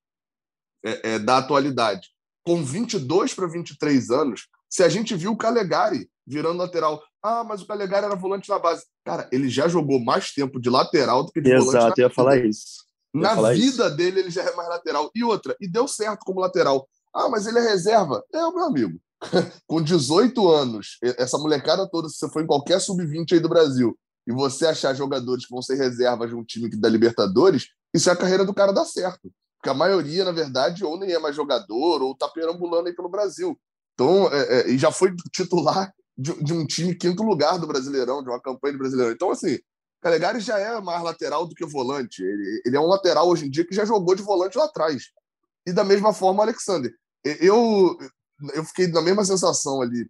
é, 0.85 1.15
é, 1.15 1.19
da 1.19 1.39
atualidade, 1.39 2.09
com 2.45 2.65
22 2.65 3.35
para 3.35 3.47
23 3.47 4.11
anos, 4.11 4.49
se 4.69 4.83
a 4.83 4.89
gente 4.89 5.15
viu 5.15 5.33
o 5.33 5.37
Calegari 5.37 6.09
virando 6.27 6.59
lateral, 6.59 7.03
ah, 7.23 7.45
mas 7.45 7.63
o 7.63 7.67
Calegari 7.67 8.07
era 8.07 8.17
volante 8.17 8.49
na 8.49 8.59
base. 8.59 8.85
Cara, 9.05 9.29
ele 9.31 9.49
já 9.49 9.69
jogou 9.69 10.01
mais 10.01 10.33
tempo 10.33 10.61
de 10.61 10.69
lateral 10.69 11.25
do 11.25 11.33
que 11.33 11.41
de 11.41 11.51
volante 11.51 11.77
Exato, 11.77 12.01
eu 12.01 12.09
ia 12.09 12.15
falar 12.15 12.39
isso. 12.39 12.85
Eu 13.15 13.21
Na 13.21 13.53
vida 13.53 13.91
dele, 13.91 14.21
ele 14.21 14.31
já 14.31 14.43
é 14.43 14.55
mais 14.55 14.69
lateral. 14.69 15.11
E 15.15 15.23
outra, 15.23 15.57
e 15.61 15.69
deu 15.69 15.87
certo 15.87 16.25
como 16.25 16.41
lateral. 16.41 16.89
Ah, 17.15 17.29
mas 17.29 17.47
ele 17.47 17.59
é 17.59 17.63
reserva. 17.63 18.25
É, 18.33 18.39
meu 18.39 18.65
amigo. 18.65 18.99
Com 19.67 19.81
18 19.81 20.49
anos, 20.51 20.99
essa 21.03 21.39
molecada 21.39 21.89
toda, 21.89 22.09
se 22.09 22.17
você 22.17 22.29
for 22.29 22.43
em 22.43 22.47
qualquer 22.47 22.81
sub-20 22.81 23.33
aí 23.33 23.41
do 23.41 23.49
Brasil, 23.49 23.97
e 24.27 24.33
você 24.33 24.67
achar 24.67 24.95
jogadores 24.95 25.47
que 25.47 25.53
vão 25.53 25.63
ser 25.63 25.77
reservas 25.77 26.31
de 26.31 26.35
um 26.35 26.45
time 26.45 26.71
que 26.71 26.77
da 26.77 26.89
Libertadores, 26.89 27.69
isso 27.93 28.09
é 28.09 28.13
a 28.13 28.17
carreira 28.17 28.45
do 28.45 28.55
cara 28.55 28.73
dar 28.73 28.85
certo. 28.85 29.31
Porque 29.59 29.71
a 29.71 29.75
maioria, 29.75 30.25
na 30.25 30.33
verdade, 30.33 30.85
ou 30.85 30.99
nem 30.99 31.13
é 31.13 31.19
mais 31.19 31.37
jogador, 31.37 32.03
ou 32.03 32.17
tá 32.17 32.29
perambulando 32.29 32.89
aí 32.89 32.95
pelo 32.95 33.09
Brasil. 33.09 33.59
Então, 33.95 34.29
é, 34.33 34.61
é, 34.61 34.71
e 34.71 34.79
já 34.79 34.91
foi 34.91 35.15
titular 35.33 35.93
de, 36.17 36.33
de 36.43 36.53
um 36.53 36.67
time 36.67 36.95
quinto 36.95 37.23
lugar 37.23 37.59
do 37.59 37.67
Brasileirão, 37.67 38.23
de 38.23 38.29
uma 38.29 38.41
campanha 38.41 38.73
do 38.73 38.79
Brasileirão. 38.79 39.13
Então, 39.13 39.31
assim, 39.31 39.59
Calegari 40.03 40.41
já 40.41 40.59
é 40.59 40.81
mais 40.81 41.03
lateral 41.03 41.47
do 41.47 41.55
que 41.55 41.65
volante. 41.65 42.23
Ele, 42.23 42.63
ele 42.67 42.77
é 42.77 42.81
um 42.81 42.87
lateral 42.87 43.29
hoje 43.29 43.47
em 43.47 43.51
dia 43.51 43.67
que 43.67 43.75
já 43.75 43.85
jogou 43.85 44.15
de 44.15 44.23
volante 44.23 44.59
lá 44.59 44.65
atrás. 44.65 45.05
E 45.67 45.73
da 45.73 45.85
mesma 45.85 46.13
forma 46.13 46.41
o 46.41 46.43
Alexander. 46.43 46.93
Eu, 47.25 47.97
eu 48.55 48.65
fiquei 48.65 48.87
na 48.89 49.01
mesma 49.01 49.25
sensação 49.25 49.81
ali 49.81 50.09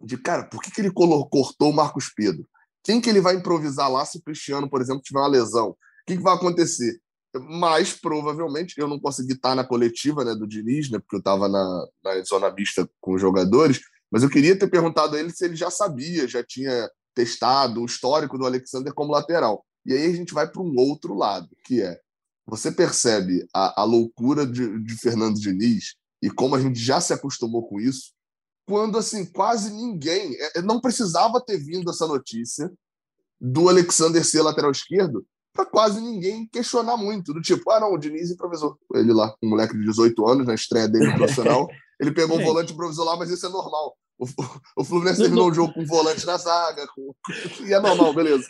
de, 0.00 0.16
cara, 0.16 0.44
por 0.44 0.62
que, 0.62 0.70
que 0.70 0.80
ele 0.80 0.92
cortou 0.92 1.70
o 1.70 1.74
Marcos 1.74 2.12
Pedro? 2.14 2.48
Quem 2.84 3.00
que 3.00 3.10
ele 3.10 3.20
vai 3.20 3.34
improvisar 3.34 3.90
lá 3.90 4.04
se 4.04 4.18
o 4.18 4.22
Cristiano, 4.22 4.70
por 4.70 4.80
exemplo, 4.80 5.02
tiver 5.02 5.18
uma 5.18 5.28
lesão? 5.28 5.70
O 5.70 5.76
que, 6.06 6.16
que 6.16 6.22
vai 6.22 6.34
acontecer? 6.34 7.00
Mas, 7.34 7.92
provavelmente, 7.92 8.74
eu 8.78 8.88
não 8.88 8.98
consegui 8.98 9.34
estar 9.34 9.54
na 9.54 9.64
coletiva 9.64 10.24
né, 10.24 10.34
do 10.34 10.46
Diniz, 10.46 10.90
né, 10.90 10.98
porque 10.98 11.16
eu 11.16 11.20
estava 11.20 11.48
na, 11.48 11.86
na 12.02 12.22
zona 12.22 12.50
mista 12.50 12.88
com 13.00 13.14
os 13.14 13.20
jogadores, 13.20 13.80
mas 14.10 14.22
eu 14.22 14.30
queria 14.30 14.58
ter 14.58 14.68
perguntado 14.68 15.16
a 15.16 15.20
ele 15.20 15.30
se 15.30 15.44
ele 15.44 15.56
já 15.56 15.70
sabia, 15.70 16.26
já 16.26 16.42
tinha 16.42 16.88
testado 17.14 17.82
o 17.82 17.84
histórico 17.84 18.38
do 18.38 18.46
Alexander 18.46 18.94
como 18.94 19.12
lateral. 19.12 19.64
E 19.84 19.92
aí 19.92 20.06
a 20.06 20.14
gente 20.14 20.32
vai 20.32 20.48
para 20.50 20.62
um 20.62 20.74
outro 20.76 21.14
lado, 21.14 21.48
que 21.64 21.82
é 21.82 21.98
você 22.46 22.72
percebe 22.72 23.46
a, 23.54 23.82
a 23.82 23.84
loucura 23.84 24.46
de, 24.46 24.82
de 24.82 24.94
Fernando 24.96 25.38
Diniz 25.38 25.96
e 26.22 26.30
como 26.30 26.54
a 26.54 26.60
gente 26.60 26.78
já 26.78 27.00
se 27.00 27.12
acostumou 27.12 27.66
com 27.68 27.80
isso, 27.80 28.12
quando 28.66 28.98
assim 28.98 29.24
quase 29.24 29.72
ninguém 29.72 30.36
é, 30.54 30.62
não 30.62 30.80
precisava 30.80 31.40
ter 31.40 31.58
vindo 31.58 31.90
essa 31.90 32.06
notícia 32.06 32.70
do 33.40 33.68
Alexander 33.68 34.24
ser 34.24 34.42
lateral 34.42 34.70
esquerdo 34.70 35.24
para 35.52 35.64
quase 35.64 36.00
ninguém 36.00 36.46
questionar 36.46 36.96
muito, 36.96 37.32
do 37.32 37.40
tipo, 37.40 37.68
ah 37.70 37.80
não, 37.80 37.92
o 37.92 37.98
Diniz 37.98 38.30
improvisou. 38.30 38.78
Ele 38.94 39.12
lá, 39.12 39.34
um 39.42 39.48
moleque 39.48 39.76
de 39.76 39.84
18 39.84 40.28
anos, 40.28 40.46
na 40.46 40.54
estreia 40.54 40.86
dele 40.86 41.08
no 41.08 41.16
profissional, 41.16 41.68
ele 42.00 42.12
pegou 42.12 42.38
o 42.38 42.42
volante 42.44 42.70
e 42.70 42.74
improvisou 42.74 43.04
lá, 43.04 43.16
mas 43.16 43.28
isso 43.28 43.44
é 43.44 43.48
normal. 43.48 43.96
O, 44.18 44.26
o 44.76 44.84
Fluminense 44.84 45.20
terminou 45.20 45.50
o 45.50 45.54
jogo 45.54 45.72
com 45.72 45.80
um 45.80 45.86
volante 45.86 46.24
na 46.26 46.36
zaga, 46.36 46.86
com... 46.94 47.12
e 47.66 47.72
é 47.72 47.80
normal, 47.80 48.14
beleza. 48.14 48.48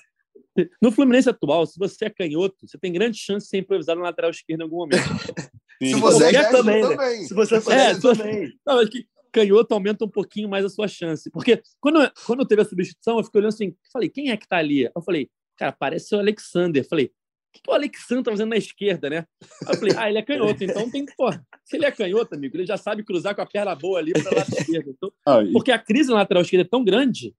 No 0.83 0.91
Fluminense 0.91 1.31
atual, 1.31 1.67
se 1.67 1.79
você 1.79 2.07
é 2.07 2.11
canhoto, 2.11 2.67
você 2.67 2.77
tem 2.79 2.93
grande 2.93 3.17
chance 3.17 3.45
de 3.45 3.51
ser 3.51 3.59
improvisado 3.59 4.01
na 4.01 4.07
lateral 4.07 4.31
esquerda 4.31 4.65
em 4.65 4.67
algum 4.67 4.79
momento. 4.79 5.03
Se 5.83 5.95
você 5.95 6.37
é 6.37 6.51
também, 6.51 6.83
né? 6.83 6.88
também. 6.88 7.25
Se 7.25 7.35
você 7.35 7.61
for 7.61 7.73
É, 7.73 7.91
é, 7.91 8.01
também. 8.01 8.53
Não, 8.67 8.79
acho 8.79 8.91
que 8.91 9.07
canhoto 9.31 9.75
aumenta 9.75 10.05
um 10.05 10.09
pouquinho 10.09 10.49
mais 10.49 10.64
a 10.64 10.69
sua 10.69 10.88
chance. 10.88 11.31
Porque 11.31 11.62
quando, 11.81 11.99
quando 12.27 12.47
teve 12.47 12.62
a 12.62 12.64
substituição, 12.64 13.19
eu 13.19 13.25
fiquei 13.25 13.41
olhando 13.41 13.53
assim, 13.53 13.77
falei, 13.93 14.09
quem 14.09 14.31
é 14.31 14.37
que 14.37 14.49
tá 14.49 14.57
ali? 14.57 14.91
Eu 14.95 15.03
falei, 15.03 15.31
cara, 15.57 15.71
parece 15.73 16.14
o 16.14 16.19
Alexander. 16.19 16.83
Eu 16.83 16.88
falei, 16.88 17.07
o 17.07 17.11
que, 17.53 17.62
que 17.62 17.71
o 17.71 17.75
Alexander 17.75 18.25
tá 18.25 18.31
fazendo 18.31 18.51
na 18.51 18.57
esquerda, 18.57 19.09
né? 19.09 19.27
Aí 19.67 19.75
eu 19.75 19.79
falei, 19.79 19.95
ah, 19.97 20.09
ele 20.09 20.19
é 20.19 20.23
canhoto, 20.23 20.64
então 20.64 20.91
tem 20.91 21.05
que, 21.07 21.14
pô, 21.17 21.31
se 21.64 21.77
ele 21.77 21.85
é 21.87 21.91
canhoto, 21.91 22.35
amigo, 22.35 22.57
ele 22.57 22.67
já 22.67 22.77
sabe 22.77 23.03
cruzar 23.05 23.35
com 23.35 23.41
a 23.43 23.47
perna 23.47 23.75
boa 23.75 23.99
ali 23.99 24.12
para 24.12 24.35
lado 24.37 24.51
esquerdo. 24.51 24.91
Então, 24.91 25.12
Ah, 25.27 25.43
e- 25.43 25.53
porque 25.53 25.71
a 25.73 25.79
crise 25.79 26.11
na 26.11 26.17
lateral 26.17 26.43
esquerda 26.43 26.64
é 26.67 26.69
tão 26.69 26.85
grande 26.85 27.35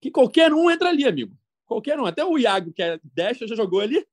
que 0.00 0.10
qualquer 0.10 0.52
um 0.52 0.70
entra 0.70 0.88
ali, 0.88 1.06
amigo. 1.06 1.36
Qualquer 1.66 1.98
um. 1.98 2.04
Até 2.06 2.24
o 2.24 2.36
Iago, 2.38 2.72
que 2.72 2.82
é 2.82 2.98
destro, 3.14 3.46
já 3.46 3.54
jogou 3.54 3.80
ali. 3.80 4.04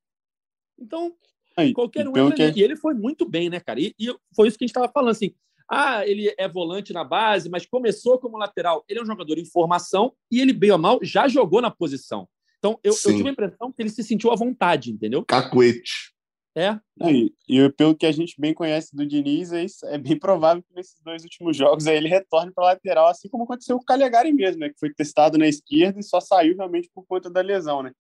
Então, 0.80 1.14
aí, 1.60 1.74
qualquer 1.74 2.08
um 2.08 2.12
pelo 2.14 2.28
entra 2.32 2.52
que-. 2.52 2.60
E 2.60 2.64
ele 2.64 2.76
foi 2.76 2.94
muito 2.94 3.28
bem, 3.28 3.50
né, 3.50 3.60
cara? 3.60 3.80
E, 3.80 3.94
e 4.00 4.08
foi 4.36 4.48
isso 4.48 4.58
que 4.58 4.64
a 4.64 4.68
gente 4.68 4.76
estava 4.76 4.92
falando, 4.92 5.12
assim. 5.12 5.32
Ah, 5.72 6.06
ele 6.08 6.34
é 6.38 6.48
volante 6.48 6.92
na 6.92 7.04
base, 7.04 7.48
mas 7.48 7.66
começou 7.66 8.18
como 8.18 8.38
lateral. 8.38 8.84
Ele 8.90 9.00
é 9.00 9.04
um 9.04 9.06
jogador 9.06 9.38
em 9.38 9.46
formação 9.46 10.14
e 10.32 10.42
ele, 10.42 10.52
bem 10.52 10.72
ou 10.72 10.80
mal, 10.80 11.00
já 11.04 11.28
jogou 11.28 11.62
na 11.62 11.70
posição. 11.70 12.28
Então, 12.58 12.80
eu, 12.84 12.92
eu 12.92 12.96
tive 13.18 13.30
a 13.30 13.32
impressão 13.32 13.72
que 13.72 13.82
ele 13.82 13.90
se 13.90 14.04
sentiu 14.04 14.32
à 14.32 14.36
vontade, 14.36 14.92
entendeu? 14.92 15.24
Cacuete. 15.24 16.12
É. 16.58 16.80
E, 17.12 17.32
e 17.48 17.70
pelo 17.74 17.96
que 17.96 18.06
a 18.08 18.12
gente 18.12 18.34
bem 18.42 18.54
conhece 18.54 18.96
do 18.96 19.06
Diniz, 19.06 19.54
é, 19.54 19.64
isso- 19.64 19.86
é 19.86 19.98
bem 20.00 20.18
provável 20.20 20.64
que 20.64 20.74
nesses 20.76 21.00
dois 21.04 21.24
últimos 21.24 21.56
jogos 21.56 21.86
aí 21.86 21.96
ele 21.96 22.10
retorne 22.10 22.52
para 22.52 22.66
lateral, 22.66 23.08
assim 23.08 23.30
como 23.30 23.44
aconteceu 23.44 23.78
com 23.78 23.84
o 23.84 23.86
Calegari 23.86 24.34
mesmo, 24.34 24.60
né? 24.62 24.70
Que 24.70 24.80
foi 24.80 24.92
testado 24.92 25.38
na 25.38 25.48
esquerda 25.48 26.00
e 26.00 26.04
só 26.04 26.20
saiu 26.20 26.58
realmente 26.58 26.90
por 26.94 27.06
conta 27.06 27.30
da 27.30 27.42
lesão, 27.42 27.84
né? 27.84 27.92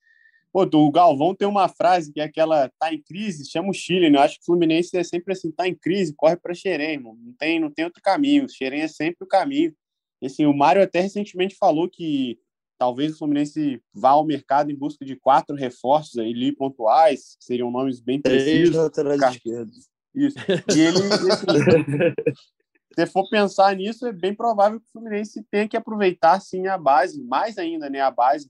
Pô, 0.51 0.63
o 0.63 0.91
Galvão 0.91 1.35
tem 1.35 1.47
uma 1.47 1.67
frase 1.67 2.11
que 2.11 2.19
é 2.19 2.23
aquela 2.23 2.69
tá 2.79 2.91
em 2.91 3.01
crise, 3.01 3.49
chama 3.49 3.69
o 3.69 3.73
Chile, 3.73 4.09
né? 4.09 4.17
Eu 4.17 4.23
acho 4.23 4.35
que 4.35 4.41
o 4.41 4.45
Fluminense 4.45 4.97
é 4.97 5.03
sempre 5.03 5.33
assim, 5.33 5.51
tá 5.51 5.67
em 5.67 5.75
crise, 5.75 6.13
corre 6.15 6.35
para 6.35 6.55
Xerém, 6.55 6.93
irmão. 6.93 7.15
Não 7.21 7.33
tem, 7.33 7.59
não 7.59 7.69
tem 7.69 7.85
outro 7.85 8.01
caminho. 8.01 8.45
O 8.45 8.49
Xerém 8.49 8.81
é 8.81 8.87
sempre 8.87 9.23
o 9.23 9.27
caminho. 9.27 9.73
E, 10.21 10.25
assim, 10.25 10.45
o 10.45 10.53
Mário 10.53 10.81
até 10.81 11.01
recentemente 11.01 11.55
falou 11.55 11.87
que 11.87 12.39
talvez 12.79 13.13
o 13.13 13.17
Fluminense 13.19 13.81
vá 13.93 14.09
ao 14.11 14.25
mercado 14.25 14.71
em 14.71 14.75
busca 14.75 15.05
de 15.05 15.15
quatro 15.15 15.55
reforços 15.55 16.17
ali 16.17 16.51
pontuais, 16.51 17.35
que 17.37 17.45
seriam 17.45 17.69
nomes 17.69 17.99
bem 17.99 18.19
Três 18.19 18.43
precisos. 18.43 18.75
laterais 18.75 19.19
Cara. 19.19 19.33
esquerdos. 19.33 19.87
Isso. 20.15 20.37
E 20.75 20.79
ele, 20.79 20.97
assim, 20.97 21.45
se 22.97 23.05
for 23.05 23.29
pensar 23.29 23.75
nisso, 23.75 24.07
é 24.07 24.11
bem 24.11 24.33
provável 24.33 24.79
que 24.79 24.87
o 24.87 24.91
Fluminense 24.91 25.45
tenha 25.51 25.67
que 25.67 25.77
aproveitar 25.77 26.39
sim 26.39 26.67
a 26.67 26.77
base, 26.77 27.21
mais 27.21 27.57
ainda, 27.57 27.89
né, 27.89 28.01
a 28.01 28.09
base, 28.09 28.49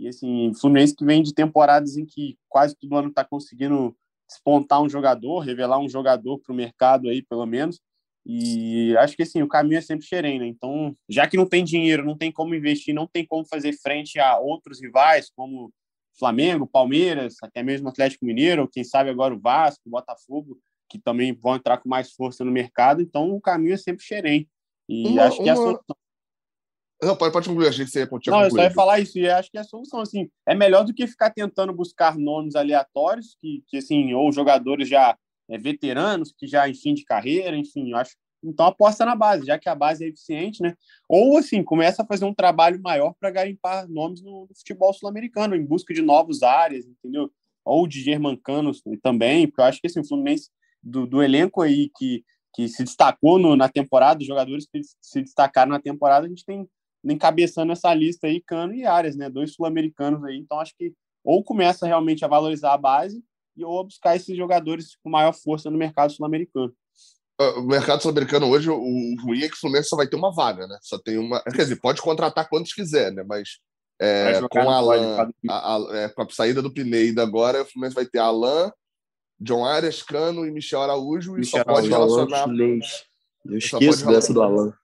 E 0.00 0.08
assim, 0.08 0.54
Fluminense 0.54 0.96
que 0.96 1.04
vem 1.04 1.22
de 1.22 1.34
temporadas 1.34 1.98
em 1.98 2.06
que 2.06 2.38
quase 2.48 2.74
todo 2.74 2.96
ano 2.96 3.08
está 3.08 3.22
conseguindo 3.22 3.94
despontar 4.26 4.80
um 4.80 4.88
jogador, 4.88 5.40
revelar 5.40 5.78
um 5.78 5.90
jogador 5.90 6.38
para 6.38 6.52
o 6.54 6.56
mercado 6.56 7.06
aí, 7.06 7.20
pelo 7.20 7.44
menos. 7.44 7.78
E 8.24 8.96
acho 8.96 9.14
que 9.14 9.24
assim, 9.24 9.42
o 9.42 9.48
caminho 9.48 9.76
é 9.76 9.82
sempre 9.82 10.06
Xerém, 10.06 10.38
né? 10.38 10.46
Então, 10.46 10.94
já 11.06 11.26
que 11.26 11.36
não 11.36 11.44
tem 11.44 11.62
dinheiro, 11.62 12.02
não 12.02 12.16
tem 12.16 12.32
como 12.32 12.54
investir, 12.54 12.94
não 12.94 13.06
tem 13.06 13.26
como 13.26 13.44
fazer 13.44 13.74
frente 13.74 14.18
a 14.18 14.38
outros 14.38 14.80
rivais, 14.80 15.30
como 15.36 15.70
Flamengo, 16.18 16.66
Palmeiras, 16.66 17.34
até 17.42 17.62
mesmo 17.62 17.88
Atlético 17.88 18.24
Mineiro, 18.24 18.62
ou 18.62 18.68
quem 18.68 18.84
sabe 18.84 19.10
agora 19.10 19.34
o 19.34 19.40
Vasco, 19.40 19.82
o 19.84 19.90
Botafogo, 19.90 20.58
que 20.88 20.98
também 20.98 21.34
vão 21.34 21.56
entrar 21.56 21.76
com 21.76 21.90
mais 21.90 22.12
força 22.12 22.42
no 22.42 22.50
mercado. 22.50 23.02
Então, 23.02 23.30
o 23.34 23.40
caminho 23.40 23.74
é 23.74 23.78
sempre 23.78 24.02
Xerém. 24.02 24.48
E 24.88 25.08
uma, 25.08 25.24
acho 25.24 25.42
que 25.42 25.48
é 25.48 25.52
a 25.52 25.56
solução. 25.56 25.96
Não, 27.02 27.16
pode, 27.16 27.32
pode 27.32 27.48
concluir, 27.48 27.68
achei 27.68 27.84
que 27.84 27.90
você 27.90 28.00
ia 28.00 28.06
continuar. 28.06 28.38
Não, 28.38 28.44
eu 28.46 28.50
só 28.50 28.62
ia 28.62 28.70
falar 28.70 29.00
isso, 29.00 29.18
e 29.18 29.28
acho 29.28 29.50
que 29.50 29.56
é 29.56 29.60
a 29.60 29.64
solução, 29.64 30.00
assim, 30.00 30.28
é 30.46 30.54
melhor 30.54 30.84
do 30.84 30.92
que 30.92 31.06
ficar 31.06 31.30
tentando 31.30 31.72
buscar 31.72 32.18
nomes 32.18 32.54
aleatórios, 32.54 33.36
que, 33.40 33.64
que 33.66 33.78
assim, 33.78 34.12
ou 34.12 34.30
jogadores 34.30 34.88
já 34.88 35.16
é, 35.48 35.58
veteranos, 35.58 36.32
que 36.36 36.46
já 36.46 36.68
em 36.68 36.74
fim 36.74 36.94
de 36.94 37.04
carreira, 37.04 37.56
enfim, 37.56 37.90
eu 37.90 37.96
acho. 37.96 38.16
Então 38.42 38.66
aposta 38.66 39.04
na 39.04 39.14
base, 39.14 39.46
já 39.46 39.58
que 39.58 39.68
a 39.68 39.74
base 39.74 40.04
é 40.04 40.08
eficiente, 40.08 40.62
né? 40.62 40.74
Ou 41.08 41.36
assim, 41.36 41.62
começa 41.62 42.02
a 42.02 42.06
fazer 42.06 42.24
um 42.24 42.34
trabalho 42.34 42.80
maior 42.80 43.14
para 43.18 43.30
garimpar 43.30 43.86
nomes 43.88 44.22
no, 44.22 44.46
no 44.48 44.54
futebol 44.56 44.92
sul-americano, 44.94 45.54
em 45.54 45.64
busca 45.64 45.92
de 45.92 46.00
novas 46.00 46.42
áreas, 46.42 46.86
entendeu? 46.86 47.30
Ou 47.64 47.86
de 47.86 48.00
germancanos 48.00 48.82
também, 49.02 49.46
porque 49.46 49.60
eu 49.60 49.64
acho 49.66 49.80
que 49.80 49.86
assim, 49.86 50.00
o 50.00 50.06
Fluminense, 50.06 50.50
do, 50.82 51.06
do 51.06 51.22
elenco 51.22 51.60
aí 51.60 51.90
que, 51.98 52.24
que 52.54 52.68
se 52.68 52.82
destacou 52.82 53.38
no, 53.38 53.54
na 53.56 53.68
temporada, 53.68 54.20
os 54.20 54.26
jogadores 54.26 54.66
que 54.66 54.80
se 55.00 55.20
destacaram 55.20 55.72
na 55.72 55.80
temporada, 55.80 56.24
a 56.24 56.28
gente 56.28 56.44
tem 56.44 56.66
encabeçando 57.04 57.72
essa 57.72 57.92
lista 57.94 58.26
aí, 58.26 58.40
Cano 58.40 58.74
e 58.74 58.84
Arias, 58.84 59.16
né? 59.16 59.30
Dois 59.30 59.54
sul-americanos 59.54 60.22
aí. 60.24 60.36
Então, 60.36 60.60
acho 60.60 60.74
que 60.76 60.92
ou 61.24 61.44
começa 61.44 61.86
realmente 61.86 62.24
a 62.24 62.28
valorizar 62.28 62.72
a 62.72 62.78
base 62.78 63.22
e 63.56 63.64
ou 63.64 63.84
buscar 63.84 64.16
esses 64.16 64.36
jogadores 64.36 64.96
com 65.02 65.10
maior 65.10 65.32
força 65.32 65.70
no 65.70 65.78
mercado 65.78 66.12
sul-americano. 66.12 66.72
Ah, 67.38 67.58
o 67.58 67.62
mercado 67.62 68.02
sul-americano 68.02 68.46
hoje, 68.48 68.68
o 68.70 69.14
ruim 69.22 69.42
é 69.42 69.48
que 69.48 69.54
o 69.54 69.58
Fluminense 69.58 69.88
só 69.88 69.96
vai 69.96 70.06
ter 70.06 70.16
uma 70.16 70.32
vaga, 70.32 70.66
né? 70.66 70.78
Só 70.82 70.98
tem 70.98 71.18
uma. 71.18 71.42
Quer 71.42 71.62
dizer, 71.62 71.76
pode 71.76 72.02
contratar 72.02 72.48
quantos 72.48 72.72
quiser, 72.72 73.12
né? 73.12 73.24
Mas 73.26 73.58
é, 74.00 74.40
com, 74.50 74.58
a 74.58 74.76
Alan, 74.76 75.30
a, 75.48 75.76
a, 75.76 75.98
é, 75.98 76.08
com 76.08 76.22
a 76.22 76.28
saída 76.30 76.62
do 76.62 76.72
Pineda 76.72 77.22
agora, 77.22 77.62
o 77.62 77.66
Fluminense 77.66 77.94
vai 77.94 78.06
ter 78.06 78.18
Alan, 78.18 78.72
John 79.38 79.64
Arias, 79.64 80.02
Cano 80.02 80.46
e 80.46 80.50
Michel 80.50 80.82
Araújo 80.82 81.34
Michel 81.34 81.60
e 81.60 81.64
só 81.64 81.64
pode 81.64 81.88
relacionar. 81.88 82.46
Eu 83.44 83.56
esqueço 83.56 84.06
dessa 84.06 84.32
do 84.32 84.42
Alan. 84.42 84.74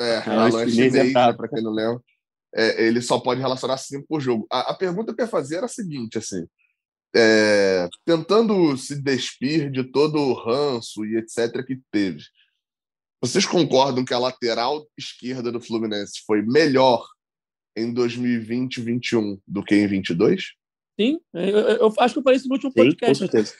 É, 0.00 0.22
chinês, 0.68 0.92
né, 0.92 1.32
para 1.32 1.48
quem 1.48 1.62
não 1.62 1.72
lembra. 1.72 2.00
É, 2.54 2.86
ele 2.86 3.02
só 3.02 3.18
pode 3.18 3.40
relacionar 3.40 3.76
cinco 3.76 4.06
por 4.08 4.20
jogo. 4.20 4.46
A, 4.50 4.72
a, 4.72 4.74
pergunta 4.74 5.14
que 5.14 5.20
eu 5.20 5.24
ia 5.24 5.30
fazer 5.30 5.56
era 5.56 5.66
a 5.66 5.68
seguinte, 5.68 6.16
assim, 6.18 6.46
é, 7.14 7.88
tentando 8.04 8.76
se 8.76 9.00
despir 9.02 9.70
de 9.70 9.84
todo 9.84 10.18
o 10.18 10.32
ranço 10.32 11.04
e 11.04 11.16
etc 11.16 11.64
que 11.66 11.80
teve, 11.90 12.22
vocês 13.20 13.44
concordam 13.44 14.04
que 14.04 14.14
a 14.14 14.18
lateral 14.18 14.86
esquerda 14.96 15.50
do 15.50 15.60
Fluminense 15.60 16.22
foi 16.26 16.40
melhor 16.42 17.04
em 17.76 17.92
2020 17.92 18.80
2021 18.80 19.40
do 19.46 19.62
que 19.62 19.74
em 19.74 19.86
22? 19.86 20.52
Sim, 20.98 21.20
eu, 21.34 21.40
eu 21.40 21.94
acho 21.98 22.14
que 22.14 22.18
eu 22.18 22.22
falei 22.22 22.36
isso 22.36 22.48
no 22.48 22.54
último 22.54 22.72
podcast. 22.72 23.18
Sim, 23.18 23.26
com 23.26 23.32
certeza. 23.32 23.54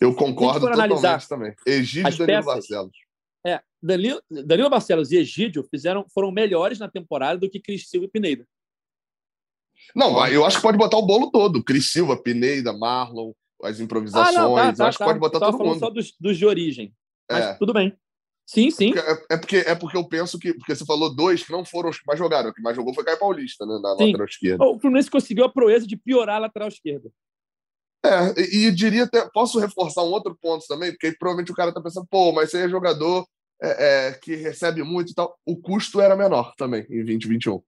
Eu 0.00 0.14
concordo 0.14 0.68
totalmente 0.68 1.28
também. 1.28 1.54
Egídio 1.66 2.12
e 2.12 2.18
Danilo 2.18 2.44
Barcelos. 2.44 3.05
É, 3.46 3.62
Danilo, 3.80 4.20
Danilo 4.28 4.68
Barcelos 4.68 5.12
e 5.12 5.16
Egídio 5.18 5.62
fizeram, 5.70 6.04
foram 6.12 6.32
melhores 6.32 6.80
na 6.80 6.88
temporada 6.88 7.38
do 7.38 7.48
que 7.48 7.60
Cris 7.60 7.88
Silva 7.88 8.06
e 8.06 8.10
Pineda. 8.10 8.44
Não, 9.94 10.26
eu 10.26 10.44
acho 10.44 10.56
que 10.56 10.62
pode 10.62 10.76
botar 10.76 10.96
o 10.96 11.06
bolo 11.06 11.30
todo. 11.30 11.62
Cris 11.62 11.92
Silva, 11.92 12.20
Pineda, 12.20 12.72
Marlon, 12.72 13.32
as 13.62 13.78
improvisações. 13.78 14.36
Ah, 14.36 14.40
não, 14.40 14.54
tá, 14.56 14.72
tá, 14.72 14.82
eu 14.82 14.86
acho 14.88 14.98
tá, 14.98 15.04
que 15.04 15.10
pode 15.10 15.20
botar 15.20 15.38
todo 15.38 15.64
mundo. 15.64 15.78
só 15.78 15.90
dos, 15.90 16.12
dos 16.18 16.36
de 16.36 16.44
origem. 16.44 16.92
Mas 17.30 17.44
é. 17.44 17.54
tudo 17.54 17.72
bem. 17.72 17.96
Sim, 18.48 18.70
sim. 18.70 18.92
É, 18.96 19.34
é, 19.34 19.36
porque, 19.36 19.56
é 19.56 19.74
porque 19.74 19.96
eu 19.96 20.08
penso 20.08 20.38
que. 20.38 20.54
Porque 20.54 20.74
você 20.74 20.84
falou 20.84 21.14
dois 21.14 21.44
que 21.44 21.52
não 21.52 21.64
foram 21.64 21.90
os 21.90 21.98
que 21.98 22.06
mais 22.06 22.18
jogaram. 22.18 22.50
O 22.50 22.54
que 22.54 22.62
mais 22.62 22.76
jogou 22.76 22.94
foi 22.94 23.04
Caio 23.04 23.18
Paulista, 23.18 23.64
né? 23.66 23.78
Na 23.80 23.96
sim. 23.96 24.06
lateral 24.06 24.26
esquerda. 24.26 24.64
O 24.64 24.78
Fluminense 24.80 25.10
conseguiu 25.10 25.44
a 25.44 25.52
proeza 25.52 25.86
de 25.86 25.96
piorar 25.96 26.36
a 26.36 26.40
lateral 26.40 26.68
esquerda. 26.68 27.10
É, 28.04 28.40
e, 28.40 28.66
e 28.66 28.72
diria 28.72 29.04
até. 29.04 29.28
Posso 29.30 29.58
reforçar 29.58 30.02
um 30.02 30.12
outro 30.12 30.36
ponto 30.40 30.64
também? 30.68 30.92
Porque 30.92 31.12
provavelmente 31.18 31.50
o 31.50 31.56
cara 31.56 31.72
tá 31.72 31.80
pensando, 31.80 32.06
pô, 32.08 32.32
mas 32.32 32.50
você 32.50 32.64
é 32.64 32.68
jogador 32.68 33.26
é, 33.62 34.08
é, 34.08 34.12
que 34.12 34.34
recebe 34.36 34.82
muito 34.82 35.12
e 35.12 35.14
tal, 35.14 35.38
o 35.44 35.56
custo 35.56 36.00
era 36.00 36.16
menor 36.16 36.54
também 36.56 36.82
em 36.90 37.04
2021. 37.04 37.62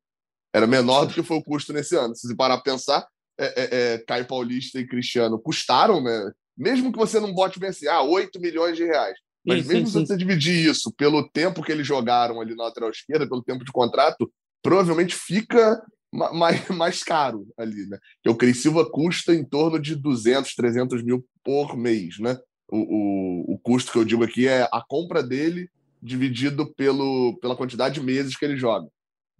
Era 0.53 0.66
menor 0.66 1.07
do 1.07 1.14
que 1.14 1.22
foi 1.22 1.36
o 1.36 1.45
custo 1.45 1.72
nesse 1.72 1.97
ano. 1.97 2.14
Se 2.14 2.26
você 2.26 2.34
parar 2.34 2.55
a 2.55 2.62
pensar, 2.62 3.07
é, 3.39 3.47
é, 3.47 3.95
é, 3.95 3.99
Caio 3.99 4.26
Paulista 4.26 4.78
e 4.80 4.86
Cristiano 4.86 5.39
custaram, 5.39 6.03
né? 6.03 6.32
Mesmo 6.57 6.93
que 6.93 6.99
você 6.99 7.20
não 7.20 7.32
bote 7.32 7.59
bem 7.59 7.70
assim, 7.70 7.86
ah, 7.86 8.03
8 8.03 8.41
milhões 8.41 8.76
de 8.76 8.84
reais. 8.84 9.16
Mas 9.47 9.64
sim, 9.64 9.68
mesmo 9.68 9.86
sim, 9.86 9.93
se 9.93 10.07
você 10.07 10.14
sim. 10.14 10.18
dividir 10.18 10.68
isso 10.68 10.93
pelo 10.93 11.28
tempo 11.28 11.62
que 11.62 11.70
eles 11.70 11.86
jogaram 11.86 12.41
ali 12.41 12.55
na 12.55 12.64
lateral 12.64 12.91
esquerda, 12.91 13.28
pelo 13.28 13.43
tempo 13.43 13.64
de 13.64 13.70
contrato, 13.70 14.30
provavelmente 14.62 15.14
fica 15.14 15.80
mais, 16.12 16.66
mais 16.68 17.03
caro 17.03 17.47
ali, 17.57 17.86
né? 17.86 17.99
Porque 18.16 18.30
o 18.30 18.36
Cris 18.36 18.61
Silva 18.61 18.91
custa 18.91 19.34
em 19.34 19.45
torno 19.45 19.78
de 19.78 19.95
200, 19.95 20.55
300 20.55 21.03
mil 21.03 21.24
por 21.45 21.76
mês, 21.76 22.18
né? 22.18 22.36
O, 22.70 22.78
o, 22.78 23.55
o 23.55 23.59
custo 23.59 23.93
que 23.93 23.99
eu 23.99 24.05
digo 24.05 24.24
aqui 24.24 24.47
é 24.47 24.68
a 24.70 24.82
compra 24.86 25.22
dele 25.22 25.70
dividido 26.03 26.72
pelo, 26.74 27.38
pela 27.40 27.57
quantidade 27.57 27.96
de 27.96 28.03
meses 28.03 28.36
que 28.36 28.44
ele 28.44 28.57
joga. 28.57 28.88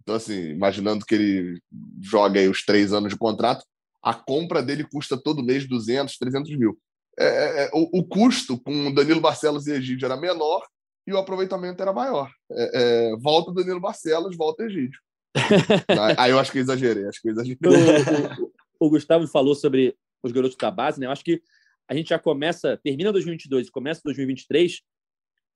Então, 0.01 0.15
assim, 0.15 0.49
imaginando 0.49 1.05
que 1.05 1.15
ele 1.15 1.59
joga 2.01 2.39
aí 2.39 2.47
os 2.47 2.63
três 2.63 2.93
anos 2.93 3.11
de 3.11 3.17
contrato, 3.17 3.63
a 4.01 4.13
compra 4.13 4.63
dele 4.63 4.83
custa 4.83 5.17
todo 5.21 5.43
mês 5.43 5.67
200, 5.67 6.17
300 6.17 6.57
mil. 6.57 6.77
É, 7.19 7.25
é, 7.25 7.63
é, 7.65 7.69
o, 7.73 7.99
o, 7.99 8.03
custo 8.03 8.57
com 8.59 8.93
Danilo 8.93 9.19
Barcelos 9.19 9.67
e 9.67 9.73
Egídio 9.73 10.05
era 10.05 10.15
menor 10.15 10.65
e 11.05 11.11
o 11.11 11.17
aproveitamento 11.17 11.81
era 11.81 11.91
maior. 11.91 12.31
É, 12.51 13.11
é 13.11 13.17
volta 13.17 13.53
Danilo 13.53 13.79
Barcelos, 13.79 14.37
volta 14.37 14.63
Egídio. 14.63 14.99
aí 16.17 16.31
eu 16.31 16.39
acho 16.39 16.51
que 16.51 16.59
exagerei, 16.59 17.05
acho 17.05 17.21
que 17.21 17.29
exagerei. 17.29 17.57
O, 17.65 18.45
o, 18.45 18.87
o, 18.87 18.89
Gustavo 18.89 19.27
falou 19.27 19.53
sobre 19.53 19.95
os 20.23 20.31
garotos 20.31 20.57
da 20.57 20.71
base, 20.71 20.99
né? 20.99 21.07
Eu 21.07 21.11
acho 21.11 21.23
que 21.23 21.41
a 21.87 21.93
gente 21.93 22.09
já 22.09 22.19
começa, 22.19 22.79
termina 22.83 23.11
2022 23.11 23.67
e 23.67 23.71
começa 23.71 24.01
2023 24.05 24.81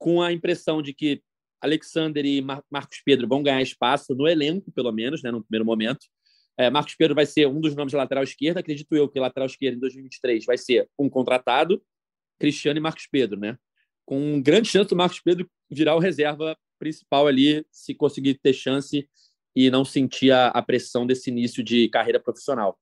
com 0.03 0.21
a 0.21 0.33
impressão 0.33 0.81
de 0.81 0.93
que 0.93 1.21
Alexander 1.61 2.25
e 2.25 2.41
Mar 2.41 2.61
Marcos 2.69 3.01
Pedro 3.05 3.25
vão 3.25 3.41
ganhar 3.41 3.61
espaço 3.61 4.13
no 4.13 4.27
elenco, 4.27 4.69
pelo 4.69 4.91
menos, 4.91 5.23
né, 5.23 5.31
no 5.31 5.41
primeiro 5.41 5.63
momento. 5.63 6.07
É, 6.57 6.69
Marcos 6.69 6.93
Pedro 6.93 7.15
vai 7.15 7.25
ser 7.25 7.47
um 7.47 7.61
dos 7.61 7.73
nomes 7.73 7.93
da 7.93 7.99
lateral 7.99 8.21
esquerda. 8.21 8.59
Acredito 8.59 8.93
eu 8.97 9.07
que 9.07 9.17
lateral 9.17 9.45
esquerda 9.45 9.77
em 9.77 9.79
2023 9.79 10.43
vai 10.43 10.57
ser 10.57 10.89
um 10.99 11.09
contratado, 11.09 11.81
Cristiano 12.37 12.77
e 12.77 12.81
Marcos 12.81 13.07
Pedro, 13.09 13.39
né? 13.39 13.57
Com 14.05 14.41
grande 14.41 14.67
chance 14.67 14.89
do 14.89 14.95
Marcos 14.97 15.21
Pedro 15.21 15.49
virar 15.71 15.95
o 15.95 15.99
reserva 15.99 16.53
principal 16.77 17.25
ali, 17.25 17.65
se 17.71 17.95
conseguir 17.95 18.33
ter 18.43 18.51
chance 18.51 19.07
e 19.55 19.71
não 19.71 19.85
sentir 19.85 20.31
a, 20.31 20.47
a 20.49 20.61
pressão 20.61 21.07
desse 21.07 21.29
início 21.29 21.63
de 21.63 21.87
carreira 21.87 22.19
profissional. 22.19 22.77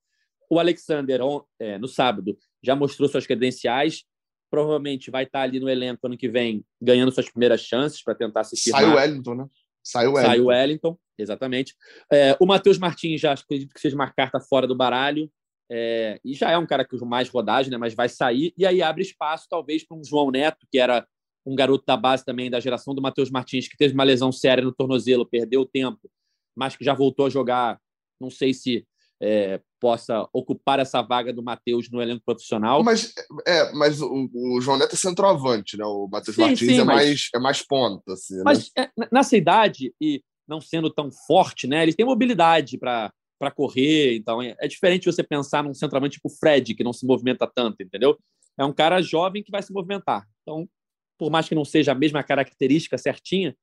O 0.50 0.60
Alexander, 0.60 1.22
é, 1.60 1.78
no 1.78 1.88
sábado, 1.88 2.36
já 2.64 2.76
mostrou 2.76 3.08
suas 3.08 3.28
credenciais, 3.28 4.06
provavelmente 4.52 5.10
vai 5.10 5.24
estar 5.24 5.42
ali 5.42 5.60
no 5.60 5.70
elenco 5.70 6.06
ano 6.06 6.18
que 6.18 6.28
vem, 6.28 6.64
ganhando 6.80 7.12
suas 7.12 7.30
primeiras 7.30 7.62
chances 7.62 8.04
para 8.04 8.14
tentar 8.14 8.44
se 8.44 8.62
firmar. 8.62 8.82
Sai 8.82 8.92
o 8.92 8.96
Wellington, 8.96 9.36
né? 9.36 9.48
Sai 9.82 10.08
o 10.08 10.12
Wellington. 10.12 10.30
Sai 10.30 10.40
o 10.42 10.46
Wellington, 10.48 11.00
exatamente. 11.18 11.76
É, 12.12 12.38
o 12.40 12.46
Matheus 12.46 12.78
Martins 12.78 13.22
já 13.22 13.32
acredito 13.32 13.74
que 13.74 13.80
seja 13.80 13.96
uma 13.96 14.12
carta 14.12 14.40
fora 14.42 14.68
do 14.68 14.76
baralho. 14.76 15.32
É, 15.74 16.20
e 16.26 16.34
já 16.34 16.52
é 16.52 16.58
um 16.58 16.66
cara 16.66 16.86
com 16.86 17.06
mais 17.06 17.30
rodagem, 17.30 17.72
né? 17.72 17.78
Mas 17.78 17.96
vai 17.96 18.10
sair. 18.10 18.54
E 18.58 18.66
aí 18.66 18.82
abre 18.82 19.02
espaço, 19.02 19.48
talvez, 19.50 19.88
para 19.88 19.98
um 19.98 20.04
João 20.04 20.30
Neto, 20.30 20.68
que 20.70 20.78
era 20.78 21.08
um 21.46 21.56
garoto 21.56 21.86
da 21.88 21.96
base 21.96 22.26
também, 22.26 22.52
da 22.52 22.60
geração 22.60 22.94
do 22.94 23.02
Matheus 23.02 23.32
Martins, 23.32 23.70
que 23.70 23.78
teve 23.78 23.94
uma 23.94 24.04
lesão 24.04 24.32
séria 24.34 24.64
no 24.64 24.74
tornozelo, 24.74 25.26
perdeu 25.26 25.62
o 25.62 25.66
tempo, 25.66 26.12
mas 26.54 26.76
que 26.76 26.84
já 26.84 26.94
voltou 26.94 27.26
a 27.26 27.30
jogar. 27.30 27.80
Não 28.20 28.30
sei 28.30 28.54
se 28.54 28.86
é, 29.22 29.62
possa 29.82 30.30
ocupar 30.32 30.80
essa 30.80 31.02
vaga 31.02 31.34
do 31.34 31.42
Matheus 31.42 31.90
no 31.90 32.00
elenco 32.00 32.24
profissional. 32.24 32.84
Mas, 32.84 33.12
é, 33.48 33.74
mas 33.74 34.00
o, 34.00 34.30
o 34.32 34.62
João 34.62 34.78
Neto 34.78 34.94
é 34.94 34.98
centroavante, 34.98 35.76
né? 35.76 35.84
O 35.84 36.08
Matheus 36.08 36.38
Martins 36.38 36.60
sim, 36.60 36.80
é, 36.80 36.84
mas, 36.84 36.96
mais, 36.96 37.30
é 37.34 37.40
mais 37.40 37.62
ponta. 37.64 38.14
Assim, 38.14 38.36
né? 38.36 38.42
mas 38.46 38.72
né? 38.78 38.88
é, 39.00 39.08
nessa 39.12 39.36
idade, 39.36 39.92
e 40.00 40.22
não 40.48 40.62
sendo 40.62 40.90
tão 40.92 41.12
forte, 41.12 41.66
né? 41.66 41.82
Ele 41.82 41.94
tem 41.94 42.06
mobilidade 42.06 42.78
para 42.78 43.12
para 43.40 43.50
correr, 43.50 44.18
então 44.18 44.40
é, 44.40 44.56
é, 44.60 44.68
diferente 44.68 45.08
você 45.08 45.24
pensar 45.24 45.64
num 45.64 45.74
centroavante 45.74 46.18
tipo 46.18 46.30
Fred, 46.30 46.76
que 46.76 46.84
não 46.84 46.94
se 46.94 47.08
movimenta 47.08 47.48
tanto, 47.48 47.82
entendeu? 47.82 48.16
É 48.56 48.64
um 48.64 48.72
cara 48.72 49.02
jovem 49.02 49.42
que 49.42 49.50
vai 49.50 49.64
se 49.64 49.74
movimentar. 49.74 50.28
Então, 50.44 50.70
por 51.18 51.32
mais 51.32 51.50
que 51.50 51.56
não 51.56 51.66
seja 51.66 51.92
a 51.92 51.96
mesma 51.96 52.22
característica 52.22 53.00
certinha, 53.00 53.58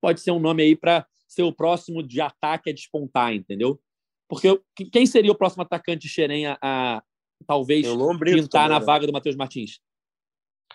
pode 0.00 0.22
ser 0.22 0.30
um 0.30 0.40
nome 0.40 0.62
aí 0.62 0.74
para 0.74 1.06
ser 1.28 1.42
o 1.42 1.52
próximo 1.52 2.02
de 2.02 2.18
ataque 2.18 2.70
a 2.70 2.72
despontar, 2.72 3.34
entendeu? 3.34 3.78
Porque 4.30 4.62
quem 4.92 5.04
seria 5.06 5.32
o 5.32 5.34
próximo 5.34 5.64
atacante 5.64 6.02
de 6.02 6.08
Xerém 6.08 6.46
a, 6.46 6.56
a 6.62 7.02
talvez 7.48 7.84
pintar 8.22 8.68
na 8.68 8.78
né? 8.78 8.86
vaga 8.86 9.04
do 9.04 9.12
Matheus 9.12 9.34
Martins? 9.34 9.80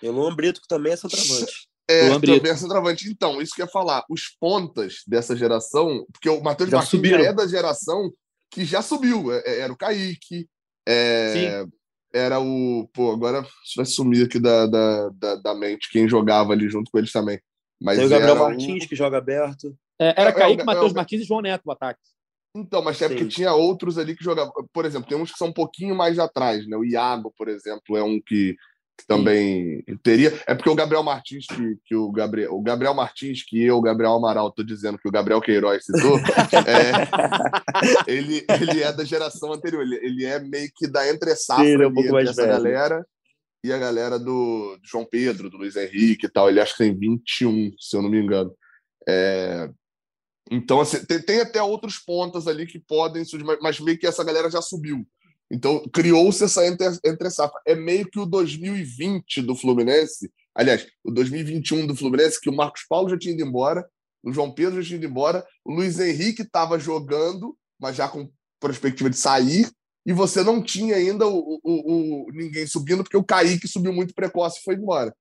Elon 0.04 0.36
Brito, 0.36 0.60
que 0.60 0.68
também 0.68 0.92
é 0.92 0.98
centroavante. 0.98 1.70
É, 1.90 2.10
também 2.10 2.52
é 2.52 2.56
centroavante. 2.58 3.10
Então, 3.10 3.42
isso 3.42 3.56
que 3.56 3.62
eu 3.62 3.66
ia 3.66 3.72
falar. 3.72 4.04
Os 4.10 4.28
pontas 4.38 5.04
dessa 5.08 5.38
geração, 5.38 6.06
porque 6.12 6.28
o 6.28 6.44
Matheus 6.44 6.70
Martins 6.70 7.10
já 7.10 7.22
é 7.22 7.32
da 7.32 7.48
geração 7.48 8.12
que 8.52 8.66
já 8.66 8.82
subiu. 8.82 9.32
É, 9.32 9.42
é, 9.46 9.60
era 9.62 9.72
o 9.72 9.78
Kaique, 9.78 10.50
é, 10.86 11.64
era 12.14 12.42
o. 12.42 12.90
Pô, 12.94 13.14
agora 13.14 13.48
vai 13.78 13.86
sumir 13.86 14.26
aqui 14.26 14.38
da, 14.38 14.66
da, 14.68 15.10
da, 15.12 15.36
da, 15.36 15.56
mente 15.56 15.90
quem 15.90 16.10
jogava 16.10 16.52
ali 16.52 16.68
junto 16.68 16.92
com 16.92 16.98
eles 16.98 17.14
também. 17.14 17.40
Mas 17.82 18.00
Tem 18.00 18.06
o 18.06 18.10
Gabriel 18.10 18.36
Martins, 18.36 18.86
que 18.86 18.98
joga 18.98 19.18
aberto. 19.18 19.74
É, 19.98 20.14
era 20.22 20.32
é, 20.32 20.34
Kaique, 20.34 20.66
Matheus 20.66 20.92
Martins 20.92 21.22
e 21.22 21.26
João 21.26 21.42
Neto 21.42 21.64
o 21.66 21.72
ataque. 21.72 22.02
Então, 22.56 22.82
mas 22.82 23.02
é 23.02 23.10
porque 23.10 23.26
tinha 23.26 23.54
outros 23.54 23.98
ali 23.98 24.16
que 24.16 24.24
jogavam. 24.24 24.54
Por 24.72 24.86
exemplo, 24.86 25.10
tem 25.10 25.18
uns 25.18 25.32
que 25.32 25.38
são 25.38 25.50
um 25.50 25.54
pouquinho 25.54 25.94
mais 25.94 26.18
atrás, 26.18 26.66
né? 26.68 26.78
O 26.78 26.86
Iago, 26.86 27.34
por 27.38 27.50
exemplo, 27.50 27.98
é 27.98 28.04
um 28.04 28.20
que 28.20 28.56
que 28.98 29.06
também 29.06 29.84
Sim. 29.88 29.98
teria. 30.02 30.34
É 30.48 30.56
porque 30.56 30.70
o 30.70 30.76
Gabriel 30.76 31.04
Martins, 31.04 31.46
que, 31.46 31.78
que 31.86 31.96
o 31.96 32.10
Gabriel, 32.12 32.54
o 32.54 32.62
Gabriel 32.62 32.94
Martins, 32.94 33.44
que 33.44 33.62
eu, 33.62 33.78
o 33.78 33.82
Gabriel 33.82 34.14
Amaral, 34.14 34.48
estou 34.48 34.64
dizendo 34.64 34.98
que 34.98 35.08
o 35.08 35.12
Gabriel 35.12 35.42
Queiroz 35.42 35.84
citou, 35.84 36.18
é, 36.66 38.08
ele, 38.08 38.46
ele 38.62 38.82
é 38.82 38.94
da 38.94 39.04
geração 39.04 39.52
anterior, 39.52 39.82
ele, 39.82 39.96
ele 39.98 40.26
é 40.26 40.40
meio 40.40 40.70
que 40.74 40.88
da 40.88 41.08
entre 41.10 41.36
safra 41.36 41.84
é 41.84 41.88
um 41.88 41.94
pouco 41.94 42.14
mais 42.14 42.30
essa 42.30 42.44
velho. 42.44 42.54
galera 42.54 43.06
e 43.64 43.74
a 43.74 43.78
galera 43.78 44.18
do, 44.18 44.78
do, 44.78 44.88
João 44.88 45.06
Pedro, 45.06 45.50
do 45.50 45.58
Luiz 45.58 45.76
Henrique 45.76 46.28
e 46.28 46.30
tal. 46.30 46.50
Ele 46.50 46.62
acho 46.62 46.74
que 46.74 46.84
tem 46.84 46.98
21, 46.98 47.74
se 47.78 47.98
eu 47.98 48.02
não 48.02 48.10
me 48.10 48.20
engano. 48.20 48.56
É, 49.08 49.70
então, 50.50 50.80
assim, 50.80 51.04
tem, 51.06 51.22
tem, 51.22 51.42
até 51.42 51.62
outros 51.62 51.98
pontas 51.98 52.48
ali 52.48 52.68
que 52.68 52.80
podem 52.80 53.26
surgir, 53.26 53.46
mas 53.62 53.80
meio 53.80 53.98
que 53.98 54.06
essa 54.06 54.24
galera 54.24 54.50
já 54.50 54.62
subiu. 54.62 55.06
Então, 55.52 55.84
criou-se 55.94 56.44
essa 56.44 56.66
entre, 56.66 56.88
entre 57.04 57.30
safra. 57.30 57.60
É 57.66 57.76
meio 57.76 58.10
que 58.10 58.20
o 58.20 58.26
2020 58.26 59.42
do 59.42 59.56
Fluminense, 59.56 60.32
aliás, 60.54 60.88
o 61.04 61.12
2021 61.12 61.88
do 61.88 61.96
Fluminense, 61.96 62.40
que 62.40 62.50
o 62.50 62.56
Marcos 62.56 62.84
Paulo 62.88 63.10
já 63.10 63.18
tinha 63.18 63.34
ido 63.34 63.44
embora, 63.44 63.88
o 64.24 64.32
João 64.32 64.52
Pedro 64.52 64.82
já 64.82 64.88
tinha 64.88 64.98
ido 64.98 65.08
embora, 65.08 65.46
o 65.64 65.74
Luiz 65.74 66.00
Henrique 66.00 66.42
estava 66.42 66.80
jogando, 66.80 67.58
mas 67.80 67.96
já 67.96 68.08
com 68.08 68.30
perspectiva 68.60 69.10
de 69.10 69.18
sair, 69.18 69.70
e 70.06 70.14
você 70.14 70.44
não 70.44 70.62
tinha 70.62 70.96
ainda 70.96 71.28
o, 71.28 71.60
o, 71.64 72.28
o, 72.28 72.32
ninguém 72.32 72.68
subindo, 72.68 73.04
porque 73.04 73.18
o 73.18 73.24
Kaique 73.24 73.68
subiu 73.68 73.92
muito 73.92 74.14
precoce 74.14 74.60
e 74.60 74.64
foi 74.64 74.76
embora. 74.76 75.16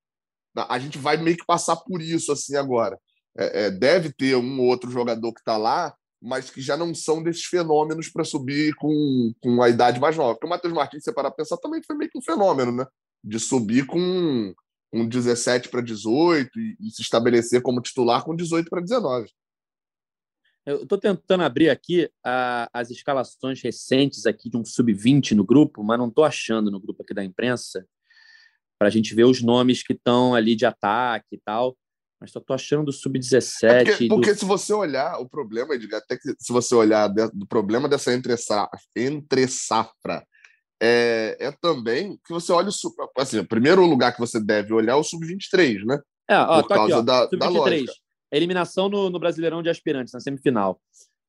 A 0.68 0.78
gente 0.78 0.98
vai 0.98 1.16
meio 1.16 1.36
que 1.36 1.44
passar 1.44 1.76
por 1.76 2.00
isso 2.00 2.30
assim 2.30 2.54
agora. 2.54 2.98
É, 3.36 3.64
é, 3.64 3.70
deve 3.70 4.12
ter 4.12 4.36
um 4.36 4.60
outro 4.60 4.90
jogador 4.90 5.32
que 5.32 5.40
está 5.40 5.56
lá, 5.56 5.94
mas 6.22 6.50
que 6.50 6.60
já 6.60 6.76
não 6.76 6.94
são 6.94 7.22
desses 7.22 7.44
fenômenos 7.44 8.08
para 8.08 8.24
subir 8.24 8.74
com, 8.76 9.32
com 9.42 9.62
a 9.62 9.68
idade 9.68 10.00
mais 10.00 10.16
nova. 10.16 10.34
Porque 10.34 10.46
o 10.46 10.50
Matheus 10.50 10.72
Martins, 10.72 11.02
se 11.02 11.10
você 11.10 11.14
parar 11.14 11.30
pensar, 11.30 11.56
também 11.58 11.82
foi 11.82 11.96
meio 11.96 12.10
que 12.10 12.18
um 12.18 12.22
fenômeno, 12.22 12.72
né? 12.72 12.86
De 13.22 13.38
subir 13.38 13.86
com, 13.86 14.54
com 14.90 15.06
17 15.06 15.68
para 15.68 15.82
18 15.82 16.58
e, 16.58 16.76
e, 16.80 16.90
se 16.90 17.02
estabelecer 17.02 17.60
como 17.60 17.82
titular 17.82 18.24
com 18.24 18.34
18 18.34 18.70
para 18.70 18.80
19. 18.80 19.28
Eu 20.64 20.84
estou 20.84 20.96
tentando 20.96 21.42
abrir 21.42 21.68
aqui 21.68 22.08
a, 22.24 22.70
as 22.72 22.90
escalações 22.90 23.60
recentes 23.60 24.24
aqui 24.24 24.48
de 24.48 24.56
um 24.56 24.64
sub-20 24.64 25.32
no 25.32 25.44
grupo, 25.44 25.82
mas 25.82 25.98
não 25.98 26.08
estou 26.08 26.24
achando 26.24 26.70
no 26.70 26.80
grupo 26.80 27.02
aqui 27.02 27.12
da 27.12 27.22
imprensa 27.22 27.86
para 28.78 28.88
a 28.88 28.90
gente 28.90 29.14
ver 29.14 29.24
os 29.24 29.42
nomes 29.42 29.82
que 29.82 29.92
estão 29.92 30.34
ali 30.34 30.56
de 30.56 30.64
ataque 30.64 31.36
e 31.36 31.40
tal 31.44 31.76
mas 32.24 32.32
só 32.32 32.40
tô 32.40 32.54
achando 32.54 32.86
do 32.86 32.92
sub-17. 32.92 33.64
É 33.64 33.84
porque, 33.84 34.08
porque 34.08 34.32
do... 34.32 34.38
se 34.38 34.44
você 34.46 34.72
olhar, 34.72 35.20
o 35.20 35.28
problema, 35.28 35.74
Edgar, 35.74 36.00
até 36.00 36.16
que 36.16 36.34
se 36.38 36.52
você 36.52 36.74
olhar 36.74 37.06
do 37.08 37.46
problema 37.46 37.86
dessa 37.86 38.14
entre 38.14 38.34
safra, 38.38 38.78
entre 38.96 39.46
safra 39.46 40.26
é, 40.82 41.36
é 41.38 41.52
também 41.52 42.18
que 42.26 42.32
você 42.32 42.50
olha 42.50 42.70
o 42.70 43.20
assim, 43.20 43.38
o 43.38 43.46
primeiro 43.46 43.84
lugar 43.84 44.12
que 44.12 44.20
você 44.20 44.42
deve 44.42 44.72
olhar 44.72 44.94
é 44.94 44.96
o 44.96 45.04
sub-23, 45.04 45.84
né? 45.84 46.00
É, 46.28 46.38
ó, 46.38 46.62
Por 46.62 46.68
causa 46.68 46.84
aqui, 46.84 46.92
ó, 46.94 47.02
da, 47.02 47.26
da 47.26 47.48
lógica. 47.50 47.92
Eliminação 48.32 48.88
no, 48.88 49.10
no 49.10 49.18
Brasileirão 49.18 49.62
de 49.62 49.68
Aspirantes, 49.68 50.14
na 50.14 50.20
semifinal. 50.20 50.80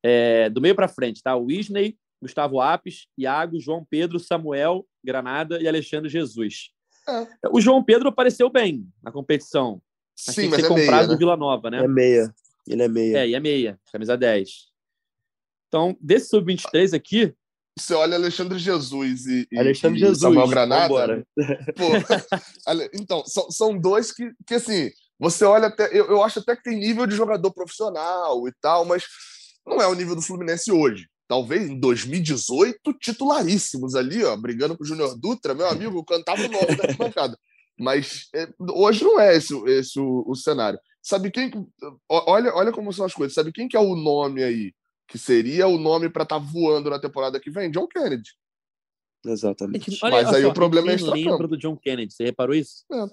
É, 0.01 0.49
do 0.49 0.61
meio 0.61 0.75
para 0.75 0.87
frente, 0.87 1.21
tá? 1.21 1.35
O 1.35 1.47
Wisney, 1.47 1.97
Gustavo 2.21 2.61
Apes, 2.61 3.07
Iago, 3.17 3.59
João 3.59 3.85
Pedro, 3.87 4.17
Samuel, 4.17 4.85
Granada 5.03 5.61
e 5.61 5.67
Alexandre 5.67 6.09
Jesus. 6.09 6.69
É. 7.07 7.27
O 7.51 7.59
João 7.59 7.83
Pedro 7.83 8.07
apareceu 8.07 8.49
bem 8.49 8.87
na 9.03 9.11
competição. 9.11 9.81
Mas 10.27 10.35
Sim, 10.35 10.47
mas 10.47 10.63
é 10.63 10.67
comprado 10.67 10.85
meia, 10.85 11.01
né? 11.01 11.07
do 11.07 11.17
Vila 11.17 11.35
Nova, 11.35 11.69
né? 11.69 11.83
É 11.83 11.87
meia. 11.87 12.33
Ele 12.67 12.81
é 12.81 12.87
meia. 12.87 13.17
É, 13.19 13.27
e 13.29 13.35
é 13.35 13.39
meia, 13.39 13.79
camisa 13.91 14.17
10. 14.17 14.49
Então, 15.67 15.95
desse 15.99 16.29
sub-23 16.29 16.95
aqui. 16.95 17.33
Você 17.77 17.93
olha 17.93 18.15
Alexandre 18.15 18.57
Jesus 18.57 19.25
e, 19.25 19.47
Alexandre 19.57 19.97
e 19.97 19.99
Jesus, 19.99 20.19
Samuel 20.19 20.47
Granada. 20.47 21.27
Pô, 21.75 21.89
então, 22.93 23.25
são, 23.25 23.51
são 23.51 23.77
dois 23.77 24.13
que, 24.13 24.31
que, 24.47 24.53
assim, 24.53 24.89
você 25.19 25.43
olha 25.43 25.67
até. 25.67 25.87
Eu, 25.87 26.05
eu 26.05 26.23
acho 26.23 26.39
até 26.39 26.55
que 26.55 26.63
tem 26.63 26.79
nível 26.79 27.05
de 27.05 27.15
jogador 27.15 27.51
profissional 27.51 28.47
e 28.47 28.53
tal, 28.61 28.85
mas 28.85 29.03
não 29.67 29.81
é 29.81 29.87
o 29.87 29.93
nível 29.93 30.15
do 30.15 30.21
Fluminense 30.21 30.71
hoje. 30.71 31.07
Talvez 31.27 31.69
em 31.69 31.79
2018, 31.79 32.93
titularíssimos 32.99 33.95
ali, 33.95 34.23
ó, 34.23 34.37
brigando 34.37 34.77
com 34.77 34.83
o 34.83 34.87
Júnior 34.87 35.17
Dutra, 35.19 35.53
meu 35.53 35.67
amigo, 35.67 36.05
cantava 36.05 36.41
o 36.41 36.47
nome 36.47 36.75
da 36.75 36.93
bancada. 36.93 37.37
Mas 37.77 38.29
é, 38.33 38.47
hoje 38.71 39.03
não 39.03 39.19
é 39.19 39.35
esse, 39.35 39.53
esse 39.67 39.99
o, 39.99 40.23
o, 40.27 40.35
cenário. 40.35 40.79
Sabe 41.01 41.29
quem. 41.29 41.51
Olha, 42.09 42.53
olha 42.55 42.71
como 42.71 42.93
são 42.93 43.05
as 43.05 43.13
coisas. 43.13 43.33
Sabe 43.33 43.51
quem 43.51 43.67
que 43.67 43.75
é 43.75 43.79
o 43.79 43.95
nome 43.95 44.43
aí? 44.43 44.73
Que 45.07 45.17
seria 45.17 45.67
o 45.67 45.77
nome 45.77 46.09
para 46.09 46.23
estar 46.23 46.39
tá 46.39 46.45
voando 46.45 46.89
na 46.89 46.99
temporada 46.99 47.39
que 47.39 47.51
vem? 47.51 47.69
John 47.69 47.87
Kennedy. 47.87 48.31
Exatamente. 49.25 49.99
Olha, 50.03 50.23
Mas 50.23 50.33
aí 50.33 50.43
só, 50.43 50.49
o 50.49 50.53
problema 50.53 50.91
é 50.91 50.95
lembra 50.95 51.47
do 51.47 51.57
John 51.57 51.75
Kennedy. 51.75 52.13
Você 52.13 52.23
reparou 52.23 52.55
isso? 52.55 52.85
É. 52.91 53.05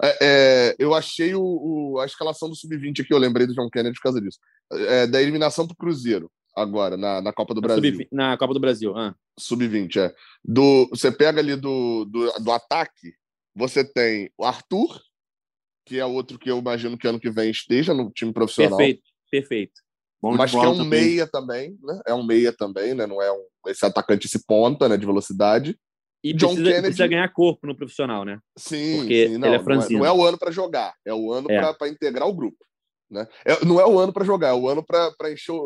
É, 0.00 0.16
é, 0.20 0.76
eu 0.78 0.94
achei 0.94 1.34
o, 1.34 1.42
o, 1.42 1.98
a 1.98 2.06
escalação 2.06 2.48
do 2.48 2.54
Sub-20 2.54 3.00
aqui, 3.00 3.12
eu 3.12 3.18
lembrei 3.18 3.46
do 3.46 3.54
John 3.54 3.68
Kennedy 3.68 3.96
por 3.96 4.04
causa 4.04 4.20
disso. 4.20 4.38
É, 4.70 5.06
da 5.06 5.20
eliminação 5.20 5.66
para 5.66 5.74
o 5.74 5.76
Cruzeiro, 5.76 6.30
agora, 6.54 6.96
na, 6.96 7.20
na 7.20 7.32
Copa 7.32 7.52
do 7.52 7.60
na 7.60 7.66
Brasil. 7.66 8.06
na 8.12 8.38
Copa 8.38 8.54
do 8.54 8.60
Brasil. 8.60 8.96
Ah. 8.96 9.14
Sub-20, 9.38 9.96
é. 9.96 10.14
Do, 10.44 10.88
você 10.90 11.10
pega 11.10 11.40
ali 11.40 11.56
do, 11.56 12.04
do, 12.04 12.32
do 12.40 12.52
ataque, 12.52 13.12
você 13.58 13.84
tem 13.84 14.30
o 14.38 14.44
Arthur, 14.44 15.00
que 15.84 15.98
é 15.98 16.06
outro 16.06 16.38
que 16.38 16.50
eu 16.50 16.58
imagino 16.58 16.96
que 16.96 17.08
ano 17.08 17.18
que 17.18 17.30
vem 17.30 17.50
esteja 17.50 17.92
no 17.92 18.10
time 18.10 18.32
profissional. 18.32 18.78
Perfeito, 18.78 19.02
perfeito. 19.30 19.80
Bom 20.22 20.36
Mas 20.36 20.50
que 20.50 20.56
é 20.56 20.60
um 20.60 20.76
também. 20.76 21.00
meia 21.00 21.26
também, 21.26 21.78
né? 21.82 22.00
É 22.06 22.14
um 22.14 22.24
meia 22.24 22.52
também, 22.52 22.94
né? 22.94 23.06
Não 23.06 23.20
é 23.20 23.32
um, 23.32 23.44
esse 23.66 23.84
atacante, 23.84 24.26
esse 24.26 24.44
ponta, 24.44 24.88
né? 24.88 24.96
De 24.96 25.06
velocidade. 25.06 25.78
E 26.22 26.32
John 26.32 26.48
precisa, 26.48 26.64
Kennedy 26.64 26.82
precisa 26.82 27.06
ganhar 27.06 27.28
corpo 27.32 27.66
no 27.66 27.76
profissional, 27.76 28.24
né? 28.24 28.38
Sim, 28.56 28.98
Porque 28.98 29.28
sim, 29.28 29.38
não, 29.38 29.48
ele 29.48 29.56
é 29.56 29.62
franzino. 29.62 30.00
Não 30.00 30.06
é, 30.06 30.08
não 30.08 30.16
é 30.16 30.18
o 30.18 30.26
ano 30.26 30.38
para 30.38 30.50
jogar, 30.50 30.94
é 31.04 31.14
o 31.14 31.32
ano 31.32 31.50
é. 31.50 31.72
para 31.72 31.88
integrar 31.88 32.28
o 32.28 32.34
grupo. 32.34 32.58
Né? 33.08 33.26
É, 33.44 33.64
não 33.64 33.80
é 33.80 33.86
o 33.86 33.98
ano 33.98 34.12
para 34.12 34.24
jogar, 34.24 34.48
é 34.48 34.52
o 34.52 34.68
ano 34.68 34.84
para 34.84 35.14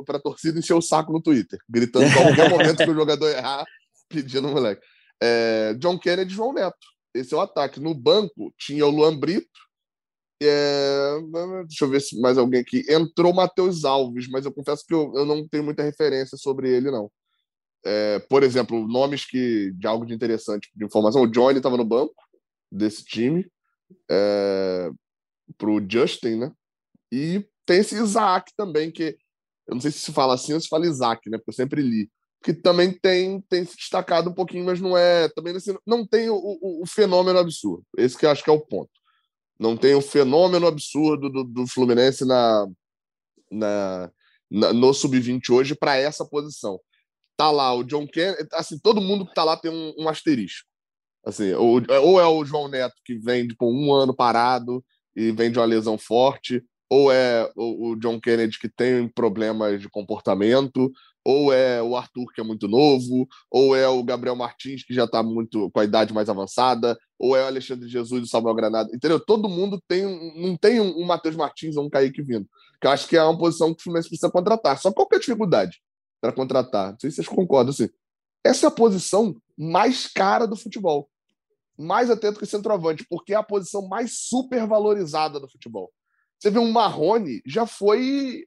a 0.08 0.18
torcida 0.20 0.58
encher 0.58 0.74
o 0.74 0.82
saco 0.82 1.12
no 1.12 1.22
Twitter, 1.22 1.58
gritando 1.68 2.06
a 2.06 2.12
qualquer 2.12 2.48
momento 2.50 2.84
que 2.84 2.90
o 2.90 2.94
jogador 2.94 3.28
errar, 3.30 3.64
pedindo 4.08 4.48
o 4.48 4.52
moleque. 4.52 4.82
É, 5.20 5.74
John 5.78 5.98
Kennedy 5.98 6.32
e 6.32 6.36
João 6.36 6.52
Neto 6.52 6.92
esse 7.14 7.34
é 7.34 7.36
o 7.36 7.40
ataque. 7.40 7.80
No 7.80 7.94
banco 7.94 8.52
tinha 8.58 8.86
o 8.86 8.90
Luan 8.90 9.18
Brito. 9.18 9.48
É... 10.42 11.18
Deixa 11.66 11.84
eu 11.84 11.88
ver 11.88 12.00
se 12.00 12.20
mais 12.20 12.38
alguém 12.38 12.60
aqui. 12.60 12.84
Entrou 12.88 13.32
o 13.32 13.36
Matheus 13.36 13.84
Alves, 13.84 14.28
mas 14.28 14.44
eu 14.44 14.52
confesso 14.52 14.84
que 14.86 14.94
eu, 14.94 15.12
eu 15.14 15.24
não 15.24 15.46
tenho 15.46 15.64
muita 15.64 15.82
referência 15.82 16.36
sobre 16.36 16.70
ele, 16.70 16.90
não. 16.90 17.10
É, 17.84 18.20
por 18.20 18.42
exemplo, 18.44 18.86
nomes 18.86 19.24
que 19.24 19.72
de 19.72 19.86
algo 19.86 20.06
de 20.06 20.14
interessante 20.14 20.70
de 20.74 20.84
informação. 20.84 21.22
O 21.22 21.26
Johnny 21.26 21.58
estava 21.58 21.76
no 21.76 21.84
banco 21.84 22.14
desse 22.70 23.04
time 23.04 23.50
é, 24.10 24.88
para 25.58 25.70
o 25.70 25.80
Justin, 25.88 26.36
né? 26.36 26.52
E 27.10 27.44
tem 27.66 27.80
esse 27.80 27.96
Isaac 27.96 28.52
também, 28.56 28.90
que 28.90 29.16
eu 29.66 29.74
não 29.74 29.80
sei 29.80 29.90
se 29.90 29.98
se 29.98 30.12
fala 30.12 30.34
assim 30.34 30.54
ou 30.54 30.60
se 30.60 30.68
fala 30.68 30.86
Isaac, 30.86 31.28
né? 31.28 31.38
Porque 31.38 31.50
eu 31.50 31.54
sempre 31.54 31.82
li 31.82 32.10
que 32.42 32.52
também 32.52 32.92
tem, 32.92 33.40
tem 33.42 33.64
se 33.64 33.76
destacado 33.76 34.30
um 34.30 34.34
pouquinho, 34.34 34.64
mas 34.64 34.80
não 34.80 34.96
é 34.96 35.28
também 35.28 35.54
assim, 35.54 35.76
não 35.86 36.06
tem 36.06 36.28
o, 36.28 36.34
o, 36.34 36.82
o, 36.82 36.86
fenômeno 36.86 37.38
absurdo. 37.38 37.84
Esse 37.96 38.18
que 38.18 38.26
eu 38.26 38.30
acho 38.30 38.42
que 38.42 38.50
é 38.50 38.52
o 38.52 38.60
ponto. 38.60 38.90
Não 39.58 39.76
tem 39.76 39.94
o 39.94 40.02
fenômeno 40.02 40.66
absurdo 40.66 41.30
do, 41.30 41.44
do 41.44 41.66
Fluminense 41.66 42.24
na, 42.24 42.66
na, 43.50 44.10
na 44.50 44.72
no 44.72 44.92
sub-20 44.92 45.50
hoje 45.50 45.74
para 45.74 45.96
essa 45.96 46.24
posição. 46.24 46.80
Tá 47.36 47.50
lá 47.50 47.72
o 47.74 47.84
John 47.84 48.06
Kennedy, 48.06 48.48
assim, 48.54 48.78
todo 48.78 49.00
mundo 49.00 49.24
que 49.24 49.34
tá 49.34 49.44
lá 49.44 49.56
tem 49.56 49.70
um, 49.70 49.94
um 49.98 50.08
asterisco. 50.08 50.68
Assim, 51.24 51.52
ou, 51.52 51.80
ou 52.02 52.20
é 52.20 52.26
o 52.26 52.44
João 52.44 52.68
Neto 52.68 52.96
que 53.04 53.16
vem 53.16 53.46
tipo 53.46 53.70
um 53.70 53.92
ano 53.92 54.14
parado 54.14 54.84
e 55.14 55.30
vem 55.30 55.52
de 55.52 55.58
uma 55.58 55.64
lesão 55.64 55.96
forte, 55.96 56.64
ou 56.90 57.12
é 57.12 57.50
o, 57.54 57.90
o 57.90 57.96
John 57.96 58.20
Kennedy 58.20 58.58
que 58.58 58.68
tem 58.68 59.08
problemas 59.08 59.80
de 59.80 59.88
comportamento, 59.88 60.90
ou 61.24 61.52
é 61.52 61.80
o 61.82 61.96
Arthur, 61.96 62.32
que 62.32 62.40
é 62.40 62.44
muito 62.44 62.66
novo, 62.66 63.28
ou 63.50 63.76
é 63.76 63.88
o 63.88 64.02
Gabriel 64.02 64.34
Martins, 64.34 64.82
que 64.82 64.94
já 64.94 65.04
está 65.04 65.22
muito 65.22 65.70
com 65.70 65.80
a 65.80 65.84
idade 65.84 66.12
mais 66.12 66.28
avançada, 66.28 66.98
ou 67.18 67.36
é 67.36 67.44
o 67.44 67.46
Alexandre 67.46 67.88
Jesus 67.88 68.22
e 68.22 68.24
o 68.24 68.28
Samuel 68.28 68.54
Granada. 68.54 68.90
Entendeu? 68.94 69.20
Todo 69.20 69.48
mundo 69.48 69.80
tem 69.86 70.02
não 70.36 70.56
tem 70.56 70.80
um, 70.80 70.98
um 70.98 71.04
Matheus 71.04 71.36
Martins 71.36 71.76
ou 71.76 71.86
um 71.86 71.90
Kaique 71.90 72.22
vindo. 72.22 72.48
Que 72.80 72.86
eu 72.86 72.90
acho 72.90 73.08
que 73.08 73.16
é 73.16 73.22
uma 73.22 73.38
posição 73.38 73.72
que 73.72 73.80
o 73.80 73.82
Fluminense 73.84 74.08
precisa 74.08 74.30
contratar. 74.30 74.78
Só 74.78 74.92
qual 74.92 75.06
que 75.06 75.14
é 75.14 75.18
a 75.18 75.20
dificuldade 75.20 75.80
para 76.20 76.32
contratar? 76.32 76.92
Não 76.92 76.98
sei 77.00 77.10
se 77.10 77.16
vocês 77.16 77.28
concordam. 77.28 77.70
Assim. 77.70 77.88
Essa 78.44 78.66
é 78.66 78.68
a 78.68 78.72
posição 78.72 79.36
mais 79.56 80.08
cara 80.08 80.46
do 80.46 80.56
futebol. 80.56 81.08
Mais 81.78 82.10
atento 82.10 82.38
que 82.38 82.46
centroavante, 82.46 83.06
porque 83.08 83.32
é 83.32 83.36
a 83.36 83.42
posição 83.42 83.86
mais 83.88 84.18
supervalorizada 84.18 85.38
do 85.38 85.48
futebol. 85.48 85.92
Você 86.38 86.50
vê 86.50 86.58
um 86.58 86.72
Marrone, 86.72 87.40
já 87.46 87.66
foi 87.66 88.44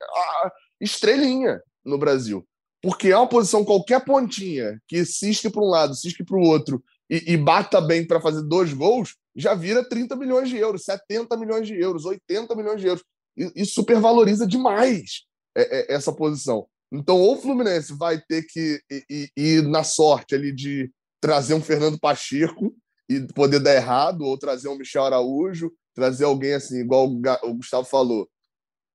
estrelinha 0.82 1.62
no 1.84 1.98
Brasil 1.98 2.46
porque 2.86 3.08
é 3.08 3.18
uma 3.18 3.28
posição, 3.28 3.66
qualquer 3.66 4.06
pontinha 4.06 4.80
que 4.88 5.04
cisque 5.04 5.50
para 5.50 5.64
um 5.64 5.70
lado, 5.70 5.96
cisque 5.96 6.24
para 6.24 6.38
o 6.38 6.42
outro 6.42 6.84
e, 7.10 7.34
e, 7.34 7.36
bata 7.36 7.82
bem 7.82 8.06
para 8.06 8.22
fazer 8.22 8.44
dois 8.44 8.74
gols, 8.74 9.16
já 9.36 9.56
vira 9.56 9.84
30 9.84 10.16
milhões 10.16 10.50
de 10.50 10.58
euros, 10.58 10.84
70 10.84 11.36
milhões 11.36 11.66
de 11.66 11.74
euros, 11.74 12.06
80 12.06 12.56
milhões 12.56 12.80
de 12.80 12.86
euros. 12.86 13.04
E, 13.36 13.52
e 13.56 13.66
supervaloriza 13.66 14.46
demais 14.46 15.24
é, 15.58 15.80
é, 15.80 15.96
essa 15.96 16.14
posição. 16.14 16.68
Então, 16.92 17.20
ou 17.20 17.34
o 17.34 17.42
Fluminense 17.42 17.92
vai 17.92 18.22
ter 18.22 18.44
que 18.44 18.80
ir, 19.10 19.32
ir 19.36 19.64
na 19.64 19.84
sorte 19.84 20.36
ali 20.36 20.54
de 20.54 20.92
trazer 21.20 21.56
um 21.56 21.62
Fernando 21.64 22.00
Pacheco 22.00 22.72
e 23.10 23.20
poder 23.34 23.62
dar 23.62 23.74
errado, 23.74 24.22
ou 24.22 24.38
trazer 24.38 24.68
um 24.68 24.78
Michel 24.78 25.06
Araújo, 25.06 25.74
trazer 25.96 26.26
alguém 26.26 26.54
assim, 26.54 26.82
igual 26.82 27.08
o 27.08 27.54
Gustavo 27.56 27.88
falou, 27.88 28.30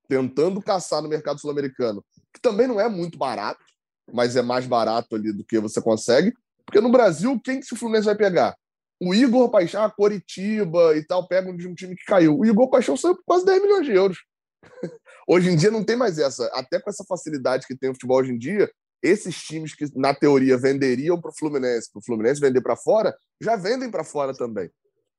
tentando 0.09 0.63
caçar 0.63 1.03
no 1.03 1.09
mercado 1.09 1.41
sul-americano, 1.41 2.05
que 2.33 2.41
também 2.41 2.69
não 2.69 2.81
é 2.81 2.89
muito 2.89 3.19
barato, 3.19 3.65
mas 4.13 4.37
é 4.37 4.43
mais 4.43 4.67
barato 4.67 5.17
ali 5.17 5.33
do 5.33 5.45
que 5.45 5.59
você 5.59 5.81
consegue. 5.81 6.33
Porque 6.65 6.81
no 6.81 6.91
Brasil, 6.91 7.41
quem 7.43 7.61
que 7.61 7.75
o 7.75 7.77
Fluminense 7.77 8.07
vai 8.07 8.17
pegar? 8.17 8.57
O 9.03 9.15
Igor 9.15 9.51
Paixão, 9.51 9.83
a 9.83 9.91
Coritiba 9.91 10.97
e 10.97 11.05
tal, 11.05 11.27
pegam 11.27 11.57
de 11.57 11.67
um 11.67 11.75
time 11.75 11.97
que 11.97 12.05
caiu. 12.05 12.39
O 12.39 12.45
Igor 12.45 12.69
Paixão 12.69 12.97
saiu 12.97 13.17
por 13.17 13.25
quase 13.25 13.45
10 13.47 13.63
milhões 13.63 13.87
de 13.87 13.93
euros. 13.93 14.19
hoje 15.27 15.51
em 15.51 15.57
dia 15.57 15.71
não 15.71 15.85
tem 15.85 15.97
mais 15.97 16.19
essa. 16.19 16.47
Até 16.53 16.81
com 16.81 16.91
essa 16.91 17.05
facilidade 17.05 17.67
que 17.67 17.77
tem 17.77 17.91
o 17.91 17.95
futebol 17.95 18.19
hoje 18.19 18.33
em 18.33 18.39
dia, 18.39 18.71
esses 19.03 19.37
times 19.37 19.75
que, 19.75 19.87
na 19.97 20.15
teoria, 20.15 20.59
venderiam 20.59 21.21
para 21.21 21.31
o 21.31 21.35
Fluminense, 21.37 21.91
para 21.91 22.01
o 22.01 22.05
Fluminense 22.05 22.41
vender 22.41 22.61
para 22.61 22.77
fora, 22.77 23.17
já 23.41 23.57
vendem 23.57 23.91
para 23.91 24.05
fora 24.05 24.35
também. 24.35 24.71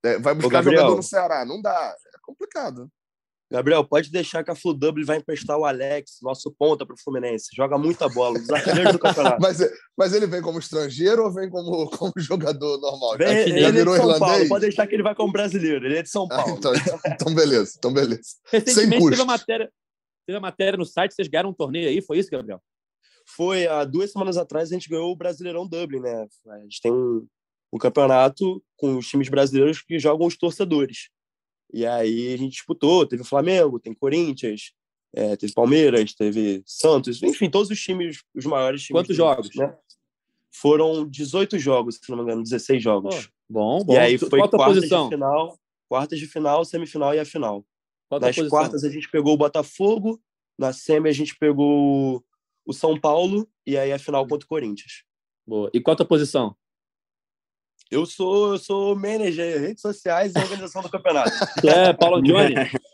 É, 0.03 0.19
vai 0.19 0.35
buscar 0.35 0.63
jogador 0.63 0.95
no 0.95 1.03
Ceará. 1.03 1.45
Não 1.45 1.61
dá. 1.61 1.95
É 2.13 2.17
complicado. 2.21 2.89
Gabriel, 3.51 3.83
pode 3.83 4.09
deixar 4.09 4.45
que 4.45 4.49
a 4.49 4.55
Flu 4.55 4.73
W 4.73 5.05
vai 5.05 5.17
emprestar 5.17 5.57
o 5.57 5.65
Alex, 5.65 6.19
nosso 6.21 6.49
ponta, 6.57 6.85
para 6.85 6.93
o 6.93 6.97
Fluminense. 6.97 7.49
Joga 7.53 7.77
muita 7.77 8.07
bola, 8.07 8.39
os 8.39 8.49
artilheiros 8.49 8.93
do 8.93 8.99
campeonato. 8.99 9.39
mas, 9.43 9.59
mas 9.97 10.13
ele 10.13 10.25
vem 10.25 10.41
como 10.41 10.57
estrangeiro 10.57 11.25
ou 11.25 11.33
vem 11.33 11.49
como, 11.49 11.89
como 11.89 12.13
jogador 12.15 12.79
normal? 12.79 13.17
Vem, 13.17 13.39
ele 13.39 13.59
é 13.65 13.71
de 13.71 13.83
São 13.83 13.95
irlandês? 13.95 14.19
Paulo, 14.19 14.47
pode 14.47 14.61
deixar 14.61 14.87
que 14.87 14.95
ele 14.95 15.03
vai 15.03 15.13
como 15.13 15.33
brasileiro, 15.33 15.85
ele 15.85 15.97
é 15.97 16.01
de 16.01 16.09
São 16.09 16.29
ah, 16.31 16.35
Paulo. 16.37 16.53
Ah, 16.53 16.57
então, 16.57 16.73
então, 17.07 17.35
beleza, 17.35 17.73
então 17.77 17.93
beleza. 17.93 18.21
Recentemente 18.49 19.09
teve 19.09 19.21
a, 19.21 19.25
matéria, 19.25 19.69
teve 20.25 20.37
a 20.37 20.41
matéria 20.41 20.77
no 20.77 20.85
site, 20.85 21.13
vocês 21.13 21.27
ganharam 21.27 21.49
um 21.49 21.53
torneio 21.53 21.89
aí, 21.89 22.01
foi 22.01 22.19
isso, 22.19 22.31
Gabriel? 22.31 22.61
Foi, 23.35 23.67
há 23.67 23.83
duas 23.83 24.13
semanas 24.13 24.37
atrás 24.37 24.71
a 24.71 24.73
gente 24.73 24.87
ganhou 24.87 25.11
o 25.11 25.15
Brasileirão 25.15 25.67
Dublin, 25.67 25.99
né? 25.99 26.25
A 26.47 26.59
gente 26.59 26.79
tem 26.81 26.91
um, 26.91 27.27
um 27.73 27.77
campeonato 27.77 28.63
com 28.77 28.97
os 28.97 29.07
times 29.07 29.27
brasileiros 29.27 29.81
que 29.81 29.99
jogam 29.99 30.25
os 30.25 30.37
torcedores. 30.37 31.09
E 31.73 31.85
aí 31.85 32.33
a 32.33 32.37
gente 32.37 32.53
disputou, 32.53 33.05
teve 33.05 33.21
o 33.21 33.25
Flamengo, 33.25 33.79
tem 33.79 33.93
Corinthians, 33.93 34.73
é, 35.13 35.35
teve 35.35 35.53
Palmeiras, 35.53 36.13
teve 36.13 36.61
Santos, 36.65 37.21
enfim, 37.23 37.49
todos 37.49 37.69
os 37.69 37.79
times, 37.79 38.23
os 38.35 38.45
maiores 38.45 38.83
times. 38.83 39.01
Quantos 39.01 39.15
jogos? 39.15 39.49
Né? 39.55 39.73
Foram 40.51 41.07
18 41.07 41.57
jogos, 41.59 41.99
se 42.01 42.09
não 42.09 42.17
me 42.17 42.23
engano, 42.23 42.43
16 42.43 42.81
jogos. 42.81 43.29
Oh, 43.49 43.53
bom, 43.53 43.83
bom. 43.83 43.93
E 43.93 43.97
aí 43.97 44.17
foi 44.17 44.39
Qual 44.39 44.49
quartas 44.49 44.75
posição? 44.75 45.03
de 45.09 45.15
final, 45.15 45.59
quartas 45.87 46.19
de 46.19 46.27
final, 46.27 46.65
semifinal 46.65 47.13
e 47.13 47.19
a 47.19 47.25
final. 47.25 47.65
Qual 48.09 48.19
Nas 48.19 48.35
quartas 48.49 48.83
a 48.83 48.89
gente 48.89 49.09
pegou 49.09 49.33
o 49.33 49.37
Botafogo, 49.37 50.21
na 50.57 50.73
semi 50.73 51.09
a 51.09 51.13
gente 51.13 51.37
pegou 51.37 52.23
o 52.65 52.73
São 52.73 52.99
Paulo 52.99 53.47
e 53.65 53.77
aí 53.77 53.91
a 53.91 53.99
final 53.99 54.27
contra 54.27 54.45
o 54.45 54.49
Corinthians. 54.49 55.03
Boa. 55.47 55.69
E 55.73 55.79
qual 55.79 55.93
a 55.93 55.97
tua 55.97 56.05
posição? 56.05 56.55
Eu 57.91 58.05
sou, 58.05 58.53
eu 58.53 58.57
sou 58.57 58.95
manager, 58.95 59.59
redes 59.59 59.81
sociais 59.81 60.33
e 60.33 60.39
organização 60.39 60.81
do 60.81 60.89
campeonato. 60.89 61.31
É, 61.67 61.91
Paulo 61.91 62.21
Johnny. 62.21 62.55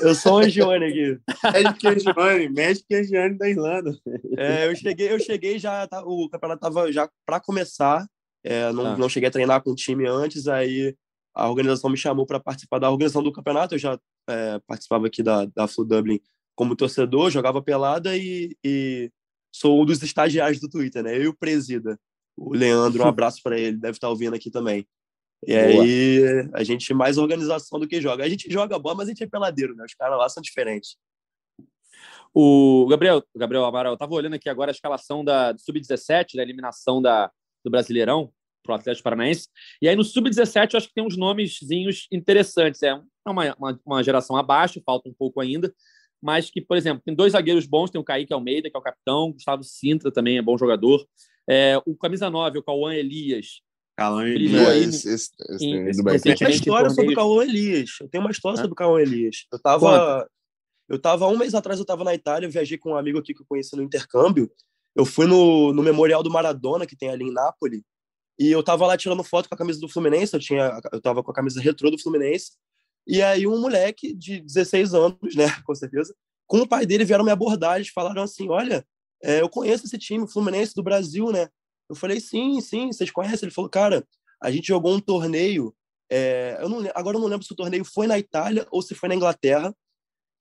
Eu 0.00 0.14
sou 0.14 0.34
o 0.34 0.38
Angione 0.38 0.84
aqui. 0.84 1.18
Médico 1.50 1.88
Angione, 1.88 2.48
médico 2.50 2.94
Angione 2.94 3.38
da 3.38 3.48
Irlanda. 3.48 3.98
É, 4.36 4.66
eu 4.66 4.76
cheguei, 4.76 5.10
eu 5.10 5.18
cheguei 5.18 5.58
já, 5.58 5.86
tá, 5.86 6.02
o 6.04 6.28
campeonato 6.28 6.60
tava 6.60 6.92
já 6.92 7.08
para 7.24 7.40
começar. 7.40 8.06
É, 8.44 8.70
não, 8.72 8.86
ah. 8.86 8.96
não 8.98 9.08
cheguei 9.08 9.30
a 9.30 9.32
treinar 9.32 9.62
com 9.62 9.70
o 9.70 9.74
time 9.74 10.06
antes, 10.06 10.46
aí 10.46 10.94
a 11.34 11.48
organização 11.48 11.88
me 11.88 11.96
chamou 11.96 12.26
para 12.26 12.38
participar 12.38 12.78
da 12.78 12.90
organização 12.90 13.22
do 13.22 13.32
campeonato. 13.32 13.74
Eu 13.74 13.78
já 13.78 13.98
é, 14.28 14.60
participava 14.66 15.06
aqui 15.06 15.22
da, 15.22 15.46
da 15.46 15.66
Flu 15.66 15.86
Dublin 15.86 16.20
como 16.54 16.76
torcedor, 16.76 17.30
jogava 17.30 17.62
pelada 17.62 18.14
e, 18.14 18.54
e 18.62 19.10
sou 19.50 19.80
um 19.80 19.86
dos 19.86 20.02
estagiários 20.02 20.60
do 20.60 20.68
Twitter, 20.68 21.02
né? 21.02 21.16
Eu 21.16 21.22
e 21.22 21.28
o 21.28 21.36
Presida 21.36 21.98
o 22.36 22.54
Leandro, 22.54 23.02
um 23.02 23.06
abraço 23.08 23.42
para 23.42 23.58
ele, 23.58 23.76
deve 23.76 23.92
estar 23.92 24.06
tá 24.06 24.10
ouvindo 24.10 24.34
aqui 24.34 24.50
também. 24.50 24.86
E 25.46 25.54
Boa. 25.54 25.84
aí, 25.84 26.50
a 26.54 26.64
gente 26.64 26.92
mais 26.94 27.18
organização 27.18 27.78
do 27.78 27.86
que 27.86 28.00
joga. 28.00 28.24
A 28.24 28.28
gente 28.28 28.50
joga 28.50 28.78
bola, 28.78 28.96
mas 28.96 29.08
a 29.08 29.10
gente 29.10 29.22
é 29.22 29.26
peladeiro, 29.28 29.74
né? 29.74 29.84
Os 29.84 29.94
caras 29.94 30.18
lá 30.18 30.28
são 30.28 30.42
diferentes. 30.42 30.96
O 32.34 32.86
Gabriel, 32.88 33.22
Gabriel 33.34 33.64
Amaral, 33.64 33.92
eu 33.92 33.94
estava 33.94 34.14
olhando 34.14 34.34
aqui 34.34 34.48
agora 34.48 34.70
a 34.70 34.72
escalação 34.74 35.24
da 35.24 35.56
Sub-17, 35.56 36.36
da 36.36 36.42
eliminação 36.42 37.00
da, 37.00 37.30
do 37.64 37.70
Brasileirão 37.70 38.32
para 38.62 38.72
o 38.72 38.76
Atlético 38.76 39.04
Paranaense. 39.04 39.48
E 39.80 39.88
aí 39.88 39.96
no 39.96 40.04
Sub-17 40.04 40.74
eu 40.74 40.78
acho 40.78 40.88
que 40.88 40.94
tem 40.94 41.04
uns 41.04 41.16
nomezinhos 41.16 42.06
interessantes. 42.12 42.82
É 42.82 42.94
uma, 43.26 43.54
uma, 43.56 43.80
uma, 43.86 44.02
geração 44.02 44.36
abaixo, 44.36 44.82
falta 44.84 45.08
um 45.08 45.14
pouco 45.14 45.40
ainda, 45.40 45.72
mas 46.20 46.50
que, 46.50 46.60
por 46.60 46.76
exemplo, 46.76 47.02
tem 47.04 47.14
dois 47.14 47.32
zagueiros 47.32 47.66
bons, 47.66 47.90
tem 47.90 48.00
o 48.00 48.04
Kaique 48.04 48.34
Almeida, 48.34 48.68
que 48.68 48.76
é 48.76 48.78
o 48.78 48.82
capitão, 48.82 49.32
Gustavo 49.32 49.62
Sintra 49.62 50.12
também 50.12 50.36
é 50.36 50.42
bom 50.42 50.58
jogador. 50.58 51.06
É, 51.48 51.80
o 51.86 51.96
camisa 51.96 52.28
9, 52.28 52.58
o 52.58 52.62
Cauã 52.62 52.94
Elias. 52.94 53.60
Cauã 53.96 54.26
Elias. 54.26 55.04
Esse, 55.04 55.30
eu 55.38 55.58
tenho 55.58 56.36
uma 56.40 56.50
história 56.50 56.90
sobre 56.90 57.12
o 57.12 57.16
Cauã 57.16 57.44
Elias. 57.44 57.90
Eu 58.00 58.08
tenho 58.08 58.24
uma 58.24 58.30
história 58.30 58.56
sobre 58.56 58.72
o 58.72 58.76
Cauã 58.76 59.00
Elias. 59.00 59.46
Eu 59.52 59.58
tava, 59.58 60.28
eu 60.88 60.98
tava, 60.98 61.26
um 61.28 61.38
mês 61.38 61.54
atrás, 61.54 61.78
eu 61.78 61.84
estava 61.84 62.04
na 62.04 62.14
Itália, 62.14 62.46
eu 62.46 62.50
viajei 62.50 62.76
com 62.76 62.90
um 62.90 62.96
amigo 62.96 63.18
aqui 63.18 63.32
que 63.32 63.42
eu 63.42 63.46
conheci 63.48 63.74
no 63.76 63.82
intercâmbio. 63.82 64.50
Eu 64.94 65.04
fui 65.04 65.26
no, 65.26 65.72
no 65.72 65.82
Memorial 65.82 66.22
do 66.22 66.30
Maradona, 66.30 66.86
que 66.86 66.96
tem 66.96 67.10
ali 67.10 67.24
em 67.24 67.32
Nápoles, 67.32 67.82
e 68.38 68.50
eu 68.50 68.62
tava 68.62 68.86
lá 68.86 68.96
tirando 68.96 69.24
foto 69.24 69.48
com 69.48 69.54
a 69.54 69.58
camisa 69.58 69.80
do 69.80 69.88
Fluminense, 69.88 70.34
eu, 70.34 70.40
tinha, 70.40 70.78
eu 70.92 71.00
tava 71.00 71.22
com 71.22 71.30
a 71.30 71.34
camisa 71.34 71.60
retrô 71.60 71.90
do 71.90 71.98
Fluminense, 71.98 72.52
e 73.06 73.22
aí 73.22 73.46
um 73.46 73.60
moleque 73.60 74.14
de 74.14 74.40
16 74.40 74.94
anos, 74.94 75.34
né, 75.34 75.46
com 75.64 75.74
certeza, 75.74 76.14
com 76.46 76.60
o 76.60 76.68
pai 76.68 76.86
dele 76.86 77.04
vieram 77.04 77.24
me 77.24 77.30
abordar, 77.30 77.76
eles 77.76 77.88
falaram 77.88 78.22
assim, 78.22 78.48
olha, 78.48 78.86
é, 79.22 79.40
eu 79.40 79.48
conheço 79.48 79.86
esse 79.86 79.98
time, 79.98 80.30
Fluminense 80.30 80.74
do 80.74 80.82
Brasil, 80.82 81.30
né? 81.30 81.48
Eu 81.88 81.94
falei, 81.94 82.20
sim, 82.20 82.60
sim, 82.60 82.92
vocês 82.92 83.10
conhecem? 83.10 83.46
Ele 83.46 83.54
falou, 83.54 83.70
cara, 83.70 84.06
a 84.42 84.50
gente 84.50 84.66
jogou 84.66 84.94
um 84.94 85.00
torneio, 85.00 85.74
é, 86.10 86.58
eu 86.60 86.68
não, 86.68 86.78
agora 86.94 87.16
eu 87.16 87.20
não 87.20 87.28
lembro 87.28 87.46
se 87.46 87.52
o 87.52 87.56
torneio 87.56 87.84
foi 87.84 88.06
na 88.06 88.18
Itália 88.18 88.66
ou 88.70 88.82
se 88.82 88.94
foi 88.94 89.08
na 89.08 89.14
Inglaterra, 89.14 89.74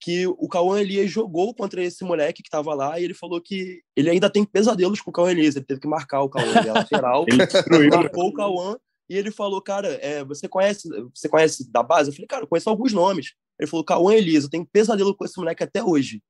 que 0.02 0.28
o 0.28 0.48
Cauã 0.48 0.80
Elias 0.80 1.10
jogou 1.10 1.54
contra 1.56 1.84
esse 1.84 2.04
moleque 2.04 2.44
que 2.44 2.48
estava 2.48 2.74
lá 2.74 3.00
e 3.00 3.04
ele 3.04 3.14
falou 3.14 3.42
que 3.42 3.82
ele 3.96 4.10
ainda 4.10 4.30
tem 4.30 4.44
pesadelos 4.44 5.02
com 5.02 5.10
o 5.10 5.14
Cauã 5.14 5.32
Elias, 5.32 5.56
ele 5.56 5.66
teve 5.66 5.80
que 5.80 5.88
marcar 5.88 6.22
o 6.22 6.30
Cauã, 6.30 6.46
ele 6.60 6.70
é 6.70 6.74
lateral, 6.74 7.26
ele 7.28 7.90
marcou 7.90 8.28
o 8.28 8.34
Cauã 8.34 8.78
e 9.10 9.16
ele 9.16 9.32
falou, 9.32 9.62
cara, 9.62 9.88
é, 10.02 10.24
você 10.24 10.48
conhece 10.48 10.90
você 11.14 11.30
conhece 11.30 11.72
da 11.72 11.82
base? 11.82 12.10
Eu 12.10 12.14
falei, 12.14 12.28
cara, 12.28 12.44
eu 12.44 12.48
conheço 12.48 12.70
alguns 12.70 12.92
nomes. 12.92 13.34
Ele 13.60 13.70
falou, 13.70 13.86
Cauã 13.86 14.14
Elias, 14.14 14.44
eu 14.44 14.50
tenho 14.50 14.66
pesadelo 14.66 15.16
com 15.16 15.24
esse 15.24 15.38
moleque 15.38 15.64
até 15.64 15.84
hoje. 15.84 16.22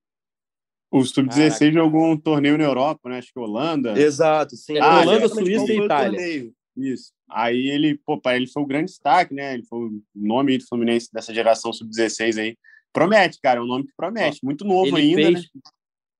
O 0.96 1.04
Sub-16 1.04 1.74
jogou 1.74 2.06
um 2.06 2.18
torneio 2.18 2.58
na 2.58 2.64
Europa, 2.64 3.10
né? 3.10 3.18
Acho 3.18 3.34
que 3.34 3.38
Holanda. 3.38 4.00
Exato, 4.00 4.56
sim. 4.56 4.78
Ah, 4.78 5.02
Holanda, 5.02 5.28
Suíça 5.28 5.74
e 5.74 5.78
Itália. 5.78 6.52
Isso. 6.78 7.12
Aí 7.30 7.70
ele, 7.70 8.00
pô, 8.06 8.18
para 8.18 8.38
ele 8.38 8.48
foi 8.48 8.64
o 8.64 8.66
grande 8.66 8.92
destaque, 8.92 9.34
né? 9.34 9.56
Ele 9.56 9.66
foi 9.66 9.78
o 9.78 10.02
nome 10.16 10.58
do 10.58 10.66
Fluminense 10.66 11.10
dessa 11.12 11.34
geração 11.34 11.74
Sub-16 11.74 12.38
aí. 12.42 12.58
Promete, 12.94 13.40
cara, 13.42 13.60
é 13.60 13.62
um 13.62 13.68
nome 13.68 13.86
que 13.86 13.94
promete. 13.98 14.40
Muito 14.42 14.64
novo 14.64 14.98
ele 14.98 15.22
ainda, 15.22 15.40
fez, 15.40 15.50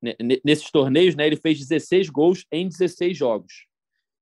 né? 0.02 0.14
Nesses 0.44 0.70
torneios, 0.70 1.16
né? 1.16 1.26
Ele 1.26 1.38
fez 1.38 1.58
16 1.58 2.10
gols 2.10 2.46
em 2.52 2.68
16 2.68 3.18
jogos. 3.18 3.54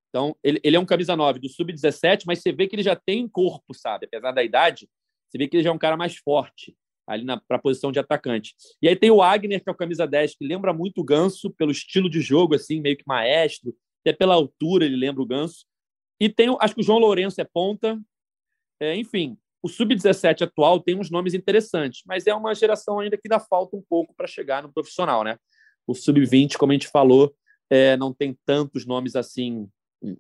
Então, 0.10 0.36
ele, 0.43 0.60
ele 0.64 0.76
é 0.76 0.80
um 0.80 0.86
camisa 0.86 1.16
9 1.16 1.39
do 1.39 1.49
Sub-17, 1.49 2.26
mas 2.28 2.43
você 2.43 2.51
vê 2.51 2.68
que 2.68 2.76
ele 2.76 2.84
já 2.84 2.95
tem 2.95 3.28
corpo, 3.28 3.74
sabe? 3.74 4.06
Apesar 4.06 4.32
da 4.32 4.43
idade, 4.43 4.88
você 5.28 5.39
vê 5.39 5.47
que 5.47 5.58
ele 5.58 5.64
já 5.64 5.72
é 5.72 5.74
um 5.74 5.80
cara 5.80 5.97
mais 5.97 6.16
forte 6.18 6.76
ali 7.08 7.26
para 7.26 7.58
a 7.58 7.60
posição 7.60 7.91
de 7.91 7.99
atacante. 7.99 8.56
E 8.82 8.88
aí 8.88 8.95
tem 8.95 9.12
o 9.12 9.22
Agner, 9.22 9.62
que 9.62 9.70
é 9.70 9.72
o 9.72 9.76
camisa 9.76 10.08
10, 10.08 10.36
que 10.36 10.45
lembra 10.45 10.74
muito 10.74 11.01
o 11.01 11.04
Ganso 11.04 11.51
pelo 11.51 11.72
estilo 11.72 12.10
de 12.10 12.22
jogo, 12.22 12.56
assim, 12.56 12.82
meio 12.82 12.97
que 12.97 13.04
maestro, 13.06 13.76
até 14.01 14.14
pela 14.14 14.36
altura 14.36 14.86
ele 14.86 14.95
lembra 14.95 15.22
o 15.22 15.26
Ganso. 15.26 15.66
E 16.20 16.30
tem, 16.30 16.56
acho 16.60 16.76
que 16.76 16.82
o 16.82 16.84
João 16.84 16.99
Lourenço 16.99 17.39
é 17.41 17.43
ponta. 17.43 17.99
É, 18.80 18.95
enfim, 18.95 19.38
o 19.62 19.70
sub-17 19.70 20.41
atual 20.41 20.80
tem 20.80 20.99
uns 20.99 21.10
nomes 21.10 21.34
interessantes, 21.34 22.04
mas 22.06 22.28
é 22.28 22.34
uma 22.34 22.54
geração 22.54 22.99
ainda 22.99 23.18
que 23.18 23.30
dá 23.30 23.39
falta 23.39 23.76
um 23.78 23.82
pouco 23.82 24.14
para 24.16 24.28
chegar 24.28 24.62
no 24.62 24.72
profissional, 24.72 25.24
né? 25.24 25.38
O 25.88 25.93
sub-20, 25.93 26.58
como 26.58 26.72
a 26.72 26.76
gente 26.76 26.88
falou, 26.88 27.34
é, 27.70 27.95
não 27.97 28.14
tem 28.14 28.38
tantos 28.45 28.86
nomes 28.86 29.16
assim 29.16 29.68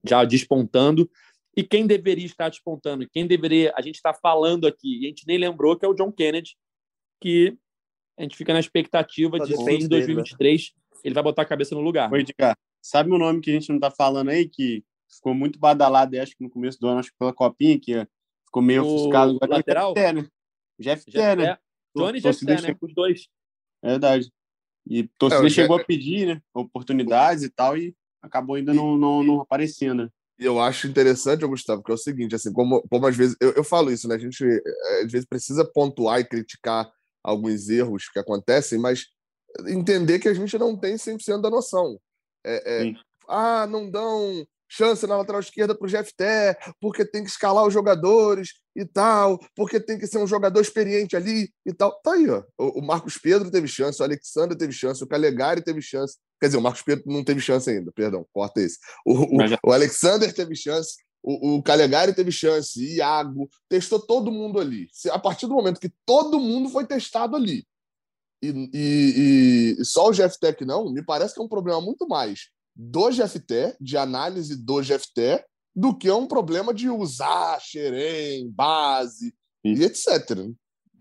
já 0.07 0.23
despontando. 0.23 1.09
E 1.55 1.63
quem 1.63 1.85
deveria 1.85 2.25
estar 2.25 2.49
despontando, 2.49 3.07
quem 3.11 3.27
deveria, 3.27 3.73
a 3.75 3.81
gente 3.81 3.95
está 3.95 4.13
falando 4.13 4.65
aqui, 4.65 5.01
e 5.01 5.05
a 5.05 5.09
gente 5.09 5.27
nem 5.27 5.37
lembrou 5.37 5.77
que 5.77 5.85
é 5.85 5.87
o 5.87 5.93
John 5.93 6.11
Kennedy, 6.11 6.55
que 7.23 7.57
a 8.19 8.23
gente 8.23 8.35
fica 8.35 8.51
na 8.51 8.59
expectativa 8.59 9.39
de 9.39 9.55
se 9.55 9.71
em 9.71 9.87
2023 9.87 10.73
né? 10.75 10.99
ele 11.05 11.15
vai 11.15 11.23
botar 11.23 11.43
a 11.43 11.45
cabeça 11.45 11.73
no 11.73 11.79
lugar. 11.79 12.11
Oi, 12.11 12.19
Edgar. 12.19 12.57
Sabe 12.81 13.09
o 13.11 13.17
nome 13.17 13.39
que 13.39 13.49
a 13.49 13.53
gente 13.53 13.69
não 13.69 13.77
está 13.77 13.89
falando 13.89 14.29
aí, 14.29 14.47
que 14.47 14.83
ficou 15.09 15.33
muito 15.33 15.57
badalado, 15.57 16.19
acho 16.19 16.35
que 16.35 16.43
no 16.43 16.49
começo 16.49 16.77
do 16.81 16.87
ano, 16.87 16.99
acho 16.99 17.11
que 17.11 17.17
pela 17.17 17.33
copinha, 17.33 17.79
que 17.79 18.05
ficou 18.45 18.61
meio 18.61 18.83
o 18.83 18.95
ofuscado. 18.95 19.39
O 19.41 19.47
lateral? 19.47 19.93
Jeff 19.93 20.03
Té, 20.03 20.13
né? 20.13 20.27
Jeff 20.79 21.11
Té, 21.11 21.35
né? 21.35 21.57
Johnny 21.95 22.17
e 22.17 22.21
Jeff 22.21 22.45
Té, 22.45 22.61
né? 22.61 22.75
Os 22.81 22.93
dois. 22.93 23.27
É 23.81 23.91
verdade. 23.91 24.29
E 24.85 25.03
torcida 25.17 25.47
é, 25.47 25.49
chegou 25.49 25.77
a 25.77 25.83
pedir 25.83 26.27
né, 26.27 26.41
oportunidades 26.53 27.43
e 27.43 27.49
tal, 27.49 27.77
e 27.77 27.95
acabou 28.21 28.57
ainda 28.57 28.73
não, 28.73 28.97
não, 28.97 29.23
não 29.23 29.39
aparecendo. 29.39 30.11
Eu 30.37 30.59
acho 30.59 30.87
interessante, 30.87 31.45
Gustavo, 31.45 31.81
que 31.81 31.91
é 31.91 31.95
o 31.95 31.97
seguinte, 31.97 32.35
assim, 32.35 32.51
como, 32.51 32.81
como 32.89 33.07
às 33.07 33.15
vezes, 33.15 33.37
eu, 33.39 33.53
eu 33.53 33.63
falo 33.63 33.91
isso, 33.91 34.09
né? 34.09 34.15
A 34.15 34.19
gente 34.19 34.43
às 35.01 35.11
vezes 35.11 35.25
precisa 35.25 35.63
pontuar 35.63 36.19
e 36.19 36.25
criticar 36.25 36.91
alguns 37.23 37.69
erros 37.69 38.09
que 38.09 38.19
acontecem, 38.19 38.79
mas 38.79 39.05
entender 39.67 40.19
que 40.19 40.27
a 40.27 40.33
gente 40.33 40.57
não 40.57 40.77
tem 40.77 40.95
100% 40.95 41.41
da 41.41 41.49
noção. 41.49 41.99
É, 42.45 42.87
é, 42.87 42.93
ah, 43.27 43.65
não 43.67 43.89
dão 43.89 44.45
chance 44.67 45.05
na 45.05 45.17
lateral 45.17 45.39
esquerda 45.39 45.75
para 45.75 45.85
o 45.85 45.89
Jefté, 45.89 46.57
porque 46.81 47.05
tem 47.05 47.23
que 47.23 47.29
escalar 47.29 47.65
os 47.65 47.73
jogadores 47.73 48.53
e 48.75 48.83
tal, 48.83 49.39
porque 49.55 49.79
tem 49.79 49.99
que 49.99 50.07
ser 50.07 50.17
um 50.17 50.25
jogador 50.25 50.59
experiente 50.59 51.15
ali 51.15 51.49
e 51.63 51.71
tal. 51.71 51.91
Tá 52.01 52.13
aí, 52.13 52.27
ó. 52.27 52.43
O, 52.57 52.81
Marcos 52.81 53.17
Pedro 53.19 53.51
teve 53.51 53.67
chance, 53.67 54.01
o 54.01 54.03
Alexandre 54.03 54.57
teve 54.57 54.73
chance, 54.73 55.03
o 55.03 55.07
Calegari 55.07 55.61
teve 55.61 55.81
chance. 55.81 56.17
Quer 56.41 56.47
dizer, 56.47 56.57
o 56.57 56.61
Marcos 56.61 56.81
Pedro 56.81 57.03
não 57.05 57.23
teve 57.23 57.39
chance 57.39 57.69
ainda, 57.69 57.91
perdão, 57.91 58.25
corta 58.33 58.61
esse. 58.61 58.79
O, 59.05 59.13
o, 59.13 59.37
o 59.67 59.71
Alexander 59.71 60.33
teve 60.33 60.55
chance, 60.55 60.95
o, 61.23 61.55
o 61.55 61.63
Calegari 61.63 62.13
teve 62.13 62.31
chance, 62.31 62.95
Iago, 62.97 63.49
testou 63.69 63.99
todo 63.99 64.31
mundo 64.31 64.59
ali. 64.59 64.87
A 65.11 65.17
partir 65.17 65.47
do 65.47 65.55
momento 65.55 65.79
que 65.79 65.91
todo 66.05 66.39
mundo 66.39 66.69
foi 66.69 66.85
testado 66.85 67.35
ali, 67.35 67.65
e, 68.41 68.69
e, 68.73 69.75
e 69.79 69.85
só 69.85 70.09
o 70.09 70.11
GFT 70.11 70.65
não, 70.65 70.91
me 70.91 71.01
parece 71.01 71.33
que 71.33 71.39
é 71.39 71.43
um 71.43 71.47
problema 71.47 71.79
muito 71.79 72.05
mais 72.05 72.49
do 72.75 73.09
GFT, 73.09 73.77
de 73.79 73.95
análise 73.97 74.55
do 74.61 74.81
GFT, 74.81 75.45
do 75.75 75.95
que 75.95 76.11
um 76.11 76.27
problema 76.27 76.73
de 76.73 76.89
usar 76.89 77.59
xerém, 77.61 78.49
base 78.49 79.33
e 79.63 79.83
etc. 79.83 80.51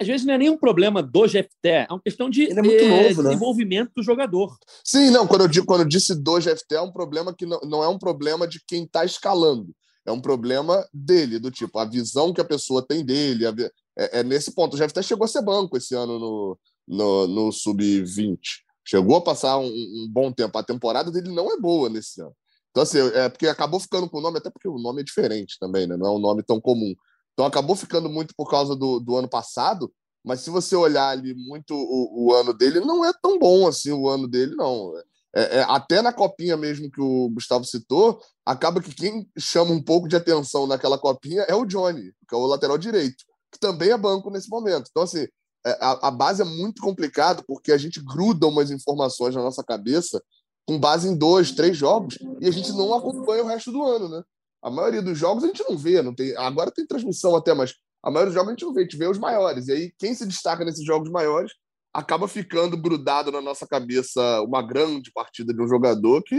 Às 0.00 0.06
vezes 0.06 0.26
não 0.26 0.34
é 0.34 0.38
nem 0.38 0.50
um 0.50 0.58
problema 0.58 1.02
do 1.02 1.22
GFT, 1.22 1.68
é 1.68 1.86
uma 1.90 2.00
questão 2.00 2.28
de 2.28 2.50
é 2.50 2.54
novo, 2.54 3.22
né? 3.22 3.30
desenvolvimento 3.30 3.88
né? 3.88 3.92
do 3.96 4.02
jogador. 4.02 4.56
Sim, 4.84 5.10
não, 5.10 5.26
quando 5.26 5.42
eu, 5.42 5.48
digo, 5.48 5.66
quando 5.66 5.82
eu 5.82 5.88
disse 5.88 6.14
do 6.14 6.38
GFT, 6.38 6.74
é 6.74 6.80
um 6.80 6.92
problema 6.92 7.34
que 7.34 7.46
não, 7.46 7.60
não 7.60 7.84
é 7.84 7.88
um 7.88 7.98
problema 7.98 8.46
de 8.46 8.60
quem 8.66 8.84
está 8.84 9.04
escalando. 9.04 9.72
É 10.05 10.12
um 10.12 10.20
problema 10.20 10.86
dele, 10.92 11.38
do 11.38 11.50
tipo, 11.50 11.78
a 11.78 11.84
visão 11.84 12.32
que 12.32 12.40
a 12.40 12.44
pessoa 12.44 12.84
tem 12.86 13.05
dele. 13.05 13.46
A, 13.46 13.55
é, 13.96 14.20
é, 14.20 14.22
nesse 14.22 14.53
ponto. 14.53 14.74
O 14.74 14.78
GFT 14.78 15.03
chegou 15.03 15.24
a 15.24 15.28
ser 15.28 15.42
banco 15.42 15.76
esse 15.76 15.94
ano 15.94 16.18
no, 16.18 16.59
no, 16.88 17.26
no 17.28 17.53
Sub-20. 17.53 18.38
Chegou 18.84 19.16
a 19.16 19.20
passar 19.20 19.59
um, 19.59 19.66
um, 19.66 20.09
bom 20.11 20.32
tempo. 20.32 20.59
A 20.59 20.62
temporada 20.62 21.11
dele 21.11 21.30
não 21.30 21.53
é 21.53 21.59
boa 21.59 21.88
nesse 21.88 22.20
ano. 22.20 22.34
Então, 22.70 22.82
assim, 22.82 22.98
é 22.98 23.28
porque 23.28 23.46
acabou 23.46 23.78
ficando 23.78 24.09
com 24.09 24.18
o 24.18 24.20
nome, 24.20 24.38
até 24.38 24.50
porque 24.50 24.68
o 24.68 24.78
nome 24.78 25.03
é 25.03 25.05
diferente 25.05 25.57
também, 25.61 25.86
né? 25.86 25.96
Não 25.96 26.07
é 26.07 26.11
um 26.11 26.18
nome 26.18 26.42
tão 26.42 26.61
comum. 26.61 26.94
Então, 27.32 27.46
acabou 27.46 27.76
ficando 27.76 28.09
muito 28.09 28.34
por 28.36 28.50
causa 28.50 28.74
do, 28.74 28.98
do 28.98 29.16
ano 29.16 29.28
passado, 29.28 29.92
mas 30.24 30.40
se 30.40 30.50
você 30.50 30.74
olhar 30.74 31.09
ali 31.09 31.34
muito 31.34 31.74
o, 31.74 32.26
o, 32.26 32.34
ano 32.34 32.53
dele, 32.53 32.80
não 32.80 33.05
é 33.05 33.12
tão 33.22 33.38
bom 33.38 33.66
assim 33.66 33.92
o 33.92 34.09
ano 34.09 34.26
dele, 34.26 34.55
não. 34.55 34.92
É, 35.35 35.59
é, 35.59 35.62
até 35.62 36.03
na 36.03 36.12
copinha 36.12 36.57
mesmo 36.57 36.91
que 36.91 37.01
o 37.01 37.30
Gustavo 37.30 37.64
citou, 37.64 38.20
acaba 38.45 38.83
que 38.83 38.95
quem 38.95 39.26
chama 39.39 39.72
um 39.72 39.83
pouco 39.83 40.07
de 40.07 40.14
atenção 40.14 40.66
naquela 40.66 40.99
copinha 40.99 41.43
é 41.43 41.55
o 41.55 41.64
Johnny, 41.64 42.12
que 42.28 42.35
é 42.35 42.37
o 42.37 42.47
lateral 42.47 42.76
direito, 42.76 43.24
que 43.51 43.59
também 43.59 43.91
é 43.91 43.97
banco 43.97 44.30
nesse 44.30 44.51
momento. 44.51 44.89
Então, 44.91 45.03
assim, 45.03 45.26
é, 45.64 45.78
a, 45.80 46.09
a 46.09 46.11
base 46.11 46.43
é 46.43 46.45
muito 46.45 46.83
complicado 46.83 47.43
porque 47.47 47.72
a 47.72 47.78
gente 47.78 48.01
gruda 48.01 48.47
umas 48.47 48.70
informações 48.70 49.35
na 49.35 49.43
nossa 49.43 49.64
cabeça 49.64 50.22
com 50.66 50.78
base 50.78 51.09
em 51.09 51.16
dois, 51.16 51.53
três 51.53 51.76
jogos 51.76 52.18
e 52.41 52.47
a 52.47 52.51
gente 52.51 52.70
não 52.72 52.95
acompanha 52.95 53.43
o 53.43 53.47
resto 53.47 53.72
do 53.72 53.83
ano, 53.83 54.09
né? 54.09 54.22
A 54.62 54.70
maioria 54.70 55.03
dos 55.03 55.18
jogos 55.18 55.43
a 55.43 55.49
gente 55.49 55.64
não 55.68 55.76
vê, 55.76 56.03
não 56.03 56.14
tem. 56.14 56.37
Agora 56.37 56.70
tem 56.70 56.87
transmissão 56.87 57.35
até, 57.35 57.53
mas 57.53 57.74
a 58.03 58.11
maioria 58.11 58.26
dos 58.26 58.35
jogos 58.35 58.49
a 58.49 58.53
gente 58.53 58.64
não 58.64 58.72
vê, 58.72 58.80
a 58.80 58.85
gente 58.85 58.97
vê 58.97 59.09
os 59.09 59.18
maiores. 59.18 59.66
E 59.68 59.72
aí 59.72 59.93
quem 59.99 60.14
se 60.14 60.26
destaca 60.26 60.64
nesses 60.64 60.85
jogos 60.85 61.11
maiores 61.11 61.53
acaba 61.93 62.26
ficando 62.26 62.76
grudado 62.76 63.30
na 63.30 63.40
nossa 63.40 63.66
cabeça 63.66 64.40
uma 64.43 64.62
grande 64.62 65.12
partida 65.12 65.53
de 65.53 65.62
um 65.62 65.68
jogador 65.68 66.22
que 66.22 66.36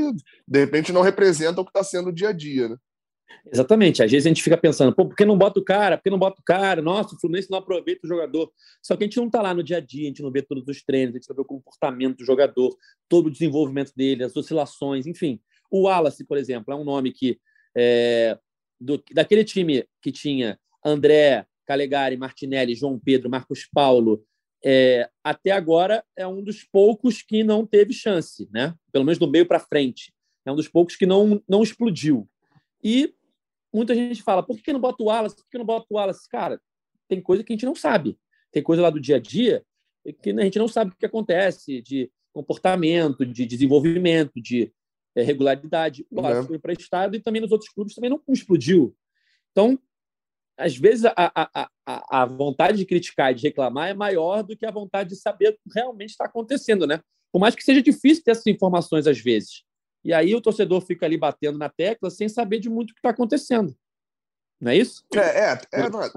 de 0.48 0.60
repente 0.60 0.92
não 0.92 1.02
representa 1.02 1.62
o 1.62 1.64
que 1.64 1.70
está 1.70 1.84
sendo 1.84 2.10
o 2.10 2.14
dia 2.14 2.30
a 2.30 2.34
dia, 2.34 2.70
né? 2.70 2.78
Exatamente. 3.52 4.02
Às 4.02 4.12
vezes 4.12 4.26
a 4.26 4.30
gente 4.30 4.44
fica 4.44 4.58
pensando, 4.58 4.94
pô, 4.94 5.08
por 5.08 5.16
que 5.16 5.26
não 5.26 5.38
bota 5.38 5.60
o 5.60 5.64
cara? 5.64 5.98
Por 5.98 6.04
que 6.04 6.10
não 6.10 6.20
bota 6.20 6.40
o 6.40 6.44
cara? 6.44 6.82
Nossa, 6.82 7.16
o 7.16 7.20
Fluminense 7.20 7.52
não 7.52 7.58
aproveita 7.58 8.02
o 8.04 8.08
jogador. 8.08 8.52
Só 8.82 8.96
que 8.96 9.04
a 9.04 9.08
gente 9.08 9.18
não 9.18 9.28
está 9.28 9.42
lá 9.42 9.54
no 9.54 9.64
dia 9.64 9.78
a 9.78 9.80
dia, 9.80 10.04
a 10.04 10.08
gente 10.08 10.22
não 10.22 10.32
vê 10.32 10.42
todos 10.42 10.68
os 10.68 10.84
treinos, 10.84 11.16
a 11.16 11.18
gente 11.18 11.30
não 11.30 11.36
vê 11.36 11.42
o 11.42 11.46
comportamento 11.46 12.18
do 12.18 12.26
jogador, 12.26 12.76
todo 13.10 13.28
o 13.28 13.32
desenvolvimento 13.32 13.92
dele, 13.96 14.24
as 14.24 14.36
oscilações, 14.36 15.06
enfim. 15.08 15.40
O 15.70 15.84
Wallace, 15.84 16.26
por 16.26 16.38
exemplo, 16.38 16.74
é 16.74 16.78
um 16.78 16.84
nome 16.84 17.12
que, 17.12 17.40
é, 17.76 18.38
do, 18.80 19.04
daquele 19.12 19.44
time 19.44 19.86
que 20.02 20.12
tinha 20.12 20.58
André, 20.86 21.46
Calegari, 21.66 22.18
Martinelli, 22.18 22.76
João 22.76 23.00
Pedro, 23.00 23.30
Marcos 23.30 23.68
Paulo, 23.74 24.24
é, 24.64 25.10
até 25.24 25.52
agora 25.52 26.04
é 26.16 26.26
um 26.26 26.42
dos 26.42 26.64
poucos 26.64 27.22
que 27.22 27.44
não 27.44 27.66
teve 27.66 27.94
chance, 27.94 28.48
né? 28.52 28.74
Pelo 28.92 29.04
menos 29.04 29.20
do 29.20 29.30
meio 29.30 29.46
para 29.46 29.60
frente. 29.60 30.14
É 30.46 30.52
um 30.52 30.56
dos 30.56 30.68
poucos 30.68 30.96
que 30.96 31.06
não, 31.06 31.42
não 31.48 31.64
explodiu. 31.64 32.30
E 32.84 33.14
muita 33.74 33.94
gente 33.94 34.22
fala, 34.24 34.44
por 34.44 34.58
que 34.62 34.72
não 34.72 34.80
bota 34.80 35.04
o 35.04 35.08
Wallace? 35.08 35.36
Por 35.36 35.50
que 35.50 35.58
não 35.58 35.66
bota 35.66 35.86
o 35.90 35.96
Wallace? 35.96 36.28
Cara, 36.30 36.62
tem 37.08 37.22
coisa 37.22 37.44
que 37.44 37.52
a 37.52 37.56
gente 37.56 37.66
não 37.66 37.76
sabe. 37.76 38.18
Tem 38.52 38.64
coisa 38.64 38.82
lá 38.82 38.90
do 38.90 39.00
dia 39.00 39.18
a 39.18 39.20
dia 39.20 39.64
que 40.22 40.32
a 40.32 40.44
gente 40.44 40.60
não 40.60 40.68
sabe 40.68 40.92
o 40.92 40.96
que 40.98 41.06
acontece, 41.06 41.82
de 41.82 42.12
comportamento, 42.34 43.26
de 43.26 43.46
desenvolvimento, 43.46 44.42
de 44.42 44.72
é, 45.16 45.22
regularidade. 45.24 46.06
O 46.12 46.20
Wallace 46.20 46.48
foi 46.48 46.58
emprestado 46.58 47.16
e 47.16 47.22
também 47.22 47.42
nos 47.42 47.52
outros 47.52 47.70
clubes 47.70 47.96
também 47.96 48.10
não 48.10 48.22
explodiu. 48.30 48.96
Então, 49.52 49.80
às 50.58 50.78
vezes, 50.78 51.06
a, 51.06 51.14
a, 51.18 51.70
a, 51.86 52.22
a 52.22 52.26
vontade 52.26 52.78
de 52.78 52.86
criticar 52.86 53.32
e 53.32 53.36
de 53.36 53.44
reclamar 53.44 53.90
é 53.90 53.94
maior 53.94 54.44
do 54.44 54.56
que 54.56 54.66
a 54.66 54.72
vontade 54.72 55.10
de 55.10 55.16
saber 55.16 55.50
o 55.50 55.54
que 55.54 55.60
realmente 55.76 56.12
está 56.12 56.26
acontecendo, 56.26 56.86
né? 56.86 57.00
Por 57.32 57.40
mais 57.40 57.56
que 57.56 57.64
seja 57.64 57.82
difícil 57.82 58.24
ter 58.24 58.32
essas 58.32 58.48
informações 58.48 59.08
às 59.08 59.20
vezes. 59.20 59.64
E 60.04 60.14
aí 60.14 60.36
o 60.36 60.42
torcedor 60.42 60.82
fica 60.82 61.06
ali 61.06 61.18
batendo 61.18 61.58
na 61.58 61.70
tecla 61.70 62.10
sem 62.10 62.30
saber 62.30 62.60
de 62.60 62.70
muito 62.70 62.92
o 62.92 62.94
que 62.94 63.00
está 63.00 63.10
acontecendo. 63.10 63.76
Não 64.60 64.72
é 64.72 64.78
isso? 64.78 65.04
É, 65.14 65.52
é, 65.52 65.62
é, 65.74 65.90
não, 65.90 66.04
é. 66.04 66.10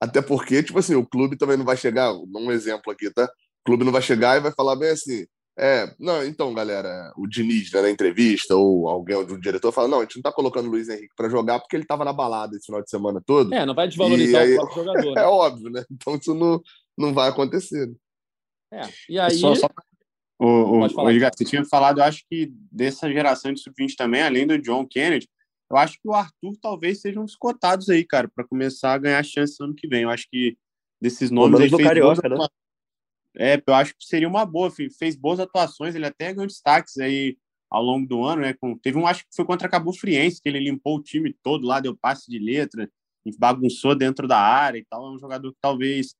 até 0.00 0.22
porque, 0.22 0.62
tipo 0.62 0.78
assim, 0.78 0.94
o 0.94 1.06
clube 1.06 1.36
também 1.36 1.56
não 1.56 1.64
vai 1.64 1.76
chegar, 1.76 2.12
um 2.12 2.50
exemplo 2.50 2.90
aqui, 2.92 3.10
tá? 3.12 3.24
O 3.24 3.64
clube 3.64 3.84
não 3.84 3.92
vai 3.92 4.02
chegar 4.02 4.36
e 4.36 4.40
vai 4.40 4.52
falar 4.52 4.76
bem 4.76 4.90
assim, 4.90 5.26
é, 5.56 5.94
não, 6.00 6.24
então, 6.24 6.52
galera, 6.52 7.12
o 7.16 7.28
Diniz, 7.28 7.70
né, 7.70 7.82
na 7.82 7.90
entrevista, 7.90 8.56
ou 8.56 8.88
alguém, 8.88 9.16
um 9.16 9.38
diretor, 9.38 9.70
fala: 9.70 9.86
não, 9.86 9.98
a 9.98 10.02
gente 10.02 10.16
não 10.16 10.22
tá 10.22 10.32
colocando 10.32 10.66
o 10.66 10.70
Luiz 10.70 10.88
Henrique 10.88 11.14
para 11.16 11.28
jogar 11.28 11.60
porque 11.60 11.76
ele 11.76 11.86
tava 11.86 12.04
na 12.04 12.12
balada 12.12 12.56
esse 12.56 12.66
final 12.66 12.82
de 12.82 12.90
semana 12.90 13.22
todo. 13.24 13.54
É, 13.54 13.64
não 13.64 13.74
vai 13.74 13.86
desvalorizar 13.86 14.42
aí, 14.42 14.54
o 14.54 14.56
próprio 14.56 14.84
jogador. 14.84 15.04
Né? 15.14 15.22
É 15.22 15.26
óbvio, 15.26 15.70
né? 15.70 15.84
Então 15.90 16.16
isso 16.16 16.34
não, 16.34 16.60
não 16.98 17.14
vai 17.14 17.28
acontecer. 17.28 17.92
É, 18.72 18.82
e 19.08 19.18
aí. 19.18 19.38
Só, 19.38 19.54
só 19.54 19.68
o, 20.40 20.46
o, 20.46 20.80
o 20.80 21.10
Edgar, 21.10 21.30
você 21.32 21.44
tinha 21.44 21.64
falado, 21.64 21.98
eu 21.98 22.04
acho 22.04 22.24
que 22.28 22.52
dessa 22.70 23.10
geração 23.10 23.52
de 23.52 23.60
sub-20 23.60 23.94
também, 23.96 24.22
além 24.22 24.46
do 24.46 24.58
John 24.58 24.84
Kennedy, 24.84 25.28
eu 25.70 25.76
acho 25.76 25.94
que 25.94 26.08
o 26.08 26.12
Arthur 26.12 26.54
talvez 26.60 27.00
sejam 27.00 27.22
um 27.22 27.24
dos 27.24 27.36
cotados 27.36 27.88
aí, 27.88 28.04
cara, 28.04 28.28
para 28.34 28.46
começar 28.46 28.92
a 28.92 28.98
ganhar 28.98 29.22
chance 29.24 29.54
no 29.60 29.66
ano 29.66 29.74
que 29.74 29.86
vem. 29.86 30.02
Eu 30.02 30.10
acho 30.10 30.26
que 30.28 30.56
desses 31.00 31.30
nomes. 31.30 31.60
aí, 31.60 31.70
do 31.70 31.78
Carioca, 31.78 32.28
né? 32.28 32.36
É, 33.36 33.60
eu 33.66 33.74
acho 33.74 33.94
que 33.96 34.04
seria 34.04 34.28
uma 34.28 34.44
boa. 34.46 34.70
Fez 34.98 35.16
boas 35.16 35.40
atuações, 35.40 35.94
ele 35.94 36.06
até 36.06 36.32
ganhou 36.32 36.46
destaques 36.46 36.98
aí 36.98 37.36
ao 37.70 37.82
longo 37.82 38.06
do 38.06 38.24
ano, 38.24 38.42
né? 38.42 38.54
Teve 38.82 38.98
um, 38.98 39.06
acho 39.06 39.24
que 39.24 39.34
foi 39.34 39.44
contra 39.44 39.68
Cabo 39.68 39.92
Friense, 39.92 40.40
que 40.40 40.48
ele 40.48 40.60
limpou 40.60 40.96
o 40.98 41.02
time 41.02 41.34
todo 41.42 41.66
lá, 41.66 41.80
deu 41.80 41.96
passe 41.96 42.30
de 42.30 42.38
letra, 42.38 42.88
bagunçou 43.38 43.96
dentro 43.96 44.28
da 44.28 44.38
área 44.38 44.78
e 44.78 44.84
tal. 44.84 45.06
É 45.06 45.10
um 45.16 45.18
jogador 45.18 45.52
que 45.52 45.58
talvez 45.60 46.14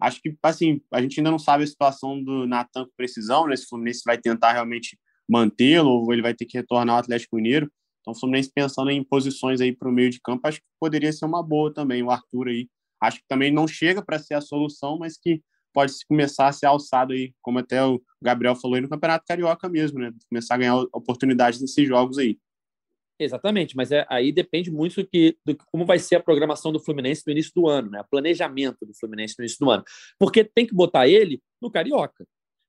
Acho 0.00 0.20
que, 0.20 0.36
assim, 0.42 0.80
a 0.92 1.00
gente 1.00 1.18
ainda 1.18 1.30
não 1.30 1.38
sabe 1.38 1.64
a 1.64 1.66
situação 1.66 2.22
do 2.22 2.46
Natan 2.46 2.84
com 2.84 2.92
precisão, 2.96 3.46
né? 3.46 3.56
Se 3.56 3.64
o 3.64 3.68
Fluminense 3.68 4.02
vai 4.04 4.18
tentar 4.18 4.52
realmente 4.52 4.98
mantê-lo 5.28 5.90
ou 5.90 6.12
ele 6.12 6.22
vai 6.22 6.34
ter 6.34 6.44
que 6.44 6.58
retornar 6.58 6.94
ao 6.96 7.00
Atlético 7.00 7.36
Mineiro. 7.36 7.70
Então, 8.00 8.12
o 8.12 8.18
Fluminense 8.18 8.50
pensando 8.54 8.90
em 8.90 9.02
posições 9.02 9.60
aí 9.60 9.74
para 9.74 9.88
o 9.88 9.92
meio 9.92 10.10
de 10.10 10.20
campo, 10.20 10.46
acho 10.46 10.58
que 10.58 10.66
poderia 10.78 11.12
ser 11.12 11.24
uma 11.24 11.42
boa 11.42 11.72
também. 11.72 12.02
O 12.02 12.10
Arthur 12.10 12.48
aí, 12.48 12.68
acho 13.02 13.18
que 13.18 13.24
também 13.28 13.50
não 13.50 13.66
chega 13.66 14.04
para 14.04 14.18
ser 14.18 14.34
a 14.34 14.40
solução, 14.40 14.98
mas 14.98 15.16
que 15.16 15.42
pode 15.76 15.92
começar 16.08 16.48
a 16.48 16.52
ser 16.52 16.64
alçado 16.64 17.12
aí, 17.12 17.34
como 17.42 17.58
até 17.58 17.84
o 17.84 18.02
Gabriel 18.22 18.56
falou 18.56 18.76
aí 18.76 18.80
no 18.80 18.88
Campeonato 18.88 19.26
Carioca 19.28 19.68
mesmo, 19.68 19.98
né? 19.98 20.10
Começar 20.26 20.54
a 20.54 20.56
ganhar 20.56 20.76
oportunidades 20.90 21.60
nesses 21.60 21.86
jogos 21.86 22.16
aí. 22.16 22.38
Exatamente, 23.20 23.76
mas 23.76 23.92
é, 23.92 24.06
aí 24.08 24.32
depende 24.32 24.70
muito 24.70 25.02
do 25.02 25.06
que, 25.06 25.36
do 25.44 25.54
como 25.70 25.84
vai 25.84 25.98
ser 25.98 26.16
a 26.16 26.22
programação 26.22 26.72
do 26.72 26.80
Fluminense 26.80 27.22
no 27.26 27.32
início 27.32 27.52
do 27.54 27.68
ano, 27.68 27.90
né? 27.90 28.00
O 28.00 28.08
planejamento 28.08 28.86
do 28.86 28.94
Fluminense 28.94 29.34
no 29.38 29.44
início 29.44 29.58
do 29.60 29.70
ano. 29.70 29.84
Porque 30.18 30.44
tem 30.44 30.66
que 30.66 30.74
botar 30.74 31.06
ele 31.06 31.42
no 31.60 31.70
Carioca, 31.70 32.26